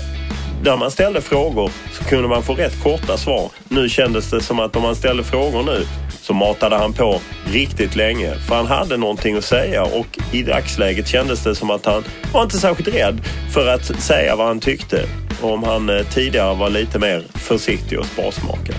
när 0.63 0.77
man 0.77 0.91
ställde 0.91 1.21
frågor 1.21 1.71
så 1.91 2.03
kunde 2.03 2.27
man 2.27 2.43
få 2.43 2.53
rätt 2.53 2.83
korta 2.83 3.17
svar. 3.17 3.51
Nu 3.69 3.89
kändes 3.89 4.29
det 4.29 4.41
som 4.41 4.59
att 4.59 4.75
om 4.75 4.81
man 4.81 4.95
ställde 4.95 5.23
frågor 5.23 5.63
nu 5.63 5.85
så 6.21 6.33
matade 6.33 6.75
han 6.75 6.93
på 6.93 7.21
riktigt 7.47 7.95
länge. 7.95 8.35
För 8.47 8.55
han 8.55 8.67
hade 8.67 8.97
någonting 8.97 9.35
att 9.37 9.43
säga 9.43 9.83
och 9.83 10.19
i 10.31 10.43
dagsläget 10.43 11.07
kändes 11.07 11.43
det 11.43 11.55
som 11.55 11.69
att 11.69 11.85
han 11.85 12.03
var 12.33 12.43
inte 12.43 12.57
särskilt 12.57 12.95
rädd 12.95 13.21
för 13.53 13.67
att 13.67 13.85
säga 14.01 14.35
vad 14.35 14.47
han 14.47 14.59
tyckte. 14.59 15.05
Om 15.41 15.63
han 15.63 15.89
eh, 15.89 16.05
tidigare 16.05 16.55
var 16.55 16.69
lite 16.69 16.99
mer 16.99 17.23
försiktig 17.33 17.99
och 17.99 18.05
sparsmakad. 18.05 18.75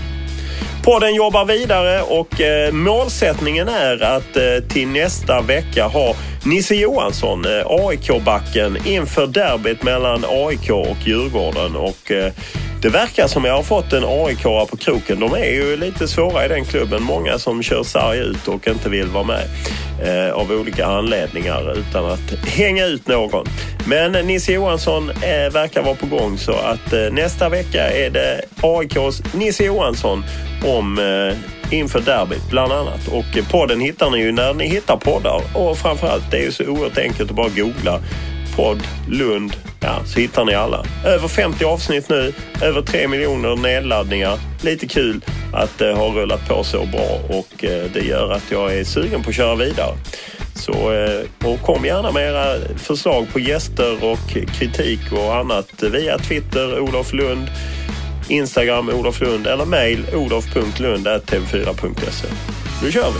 Podden 0.83 1.15
jobbar 1.15 1.45
vidare 1.45 2.01
och 2.01 2.41
eh, 2.41 2.71
målsättningen 2.73 3.67
är 3.67 4.03
att 4.03 4.37
eh, 4.37 4.67
till 4.69 4.87
nästa 4.87 5.41
vecka 5.41 5.87
ha 5.87 6.15
Nisse 6.45 6.75
Johansson, 6.75 7.45
eh, 7.45 7.65
AIK-backen, 7.67 8.77
inför 8.85 9.27
derbyt 9.27 9.83
mellan 9.83 10.25
AIK 10.29 10.69
och 10.69 10.97
Djurgården. 11.05 11.75
Och, 11.75 12.11
eh, 12.11 12.31
det 12.83 12.89
verkar 12.89 13.27
som 13.27 13.45
jag 13.45 13.53
har 13.53 13.63
fått 13.63 13.93
en 13.93 14.03
aik 14.03 14.43
på 14.43 14.77
kroken. 14.79 15.19
De 15.19 15.33
är 15.33 15.51
ju 15.51 15.77
lite 15.77 16.07
svåra 16.07 16.45
i 16.45 16.47
den 16.47 16.65
klubben. 16.65 17.03
Många 17.03 17.39
som 17.39 17.63
kör 17.63 17.83
sarg 17.83 18.19
ut 18.19 18.47
och 18.47 18.67
inte 18.67 18.89
vill 18.89 19.07
vara 19.07 19.23
med 19.23 19.43
eh, 20.01 20.33
av 20.33 20.51
olika 20.51 20.85
anledningar 20.85 21.77
utan 21.77 22.05
att 22.05 22.45
hänga 22.47 22.85
ut 22.85 23.07
någon. 23.07 23.45
Men 23.87 24.11
Nisse 24.11 24.53
Johansson 24.53 25.09
eh, 25.09 25.53
verkar 25.53 25.83
vara 25.83 25.95
på 25.95 26.05
gång 26.05 26.37
så 26.37 26.51
att 26.51 26.93
eh, 26.93 26.99
nästa 27.11 27.49
vecka 27.49 27.89
är 27.89 28.09
det 28.09 28.41
AIKs 28.61 29.33
Nisse 29.33 29.63
Johansson 29.63 30.23
om 30.65 30.99
eh, 30.99 31.37
inför 31.73 32.01
derbyt 32.01 32.49
bland 32.49 32.71
annat. 32.71 33.07
Och 33.07 33.51
podden 33.51 33.79
hittar 33.79 34.09
ni 34.09 34.17
ju 34.17 34.31
när 34.31 34.53
ni 34.53 34.67
hittar 34.67 34.97
poddar 34.97 35.41
och 35.53 35.77
framförallt 35.77 36.31
det 36.31 36.37
är 36.37 36.43
ju 36.43 36.51
så 36.51 36.65
oerhört 36.65 36.97
enkelt 36.97 37.29
att 37.29 37.35
bara 37.35 37.49
googla 37.49 37.99
podd 38.55 38.83
Lund 39.09 39.55
ja, 39.79 39.99
så 40.05 40.19
hittar 40.19 40.45
ni 40.45 40.53
alla. 40.53 40.85
Över 41.05 41.27
50 41.27 41.65
avsnitt 41.65 42.09
nu, 42.09 42.33
över 42.61 42.81
3 42.81 43.07
miljoner 43.07 43.55
nedladdningar. 43.55 44.39
Lite 44.61 44.87
kul 44.87 45.21
att 45.53 45.81
eh, 45.81 45.87
det 45.87 45.93
har 45.93 46.09
rullat 46.09 46.47
på 46.47 46.63
så 46.63 46.85
bra 46.85 47.19
och 47.29 47.63
eh, 47.63 47.85
det 47.93 47.99
gör 47.99 48.31
att 48.31 48.51
jag 48.51 48.77
är 48.77 48.83
sugen 48.83 49.23
på 49.23 49.29
att 49.29 49.35
köra 49.35 49.55
vidare. 49.55 49.95
Så, 50.55 50.93
eh, 50.93 51.21
och 51.49 51.61
kom 51.61 51.85
gärna 51.85 52.11
med 52.11 52.29
era 52.29 52.55
förslag 52.77 53.27
på 53.33 53.39
gäster 53.39 54.03
och 54.03 54.29
kritik 54.59 55.11
och 55.11 55.35
annat 55.35 55.83
via 55.83 56.17
Twitter, 56.17 56.79
Olof 56.79 57.13
Lund, 57.13 57.47
Instagram, 58.29 58.89
Olof 58.89 59.21
Lund 59.21 59.47
eller 59.47 59.65
mejl 59.65 60.05
olof.lund.tv4.se. 60.15 62.27
Nu 62.83 62.91
kör 62.91 63.11
vi! 63.11 63.19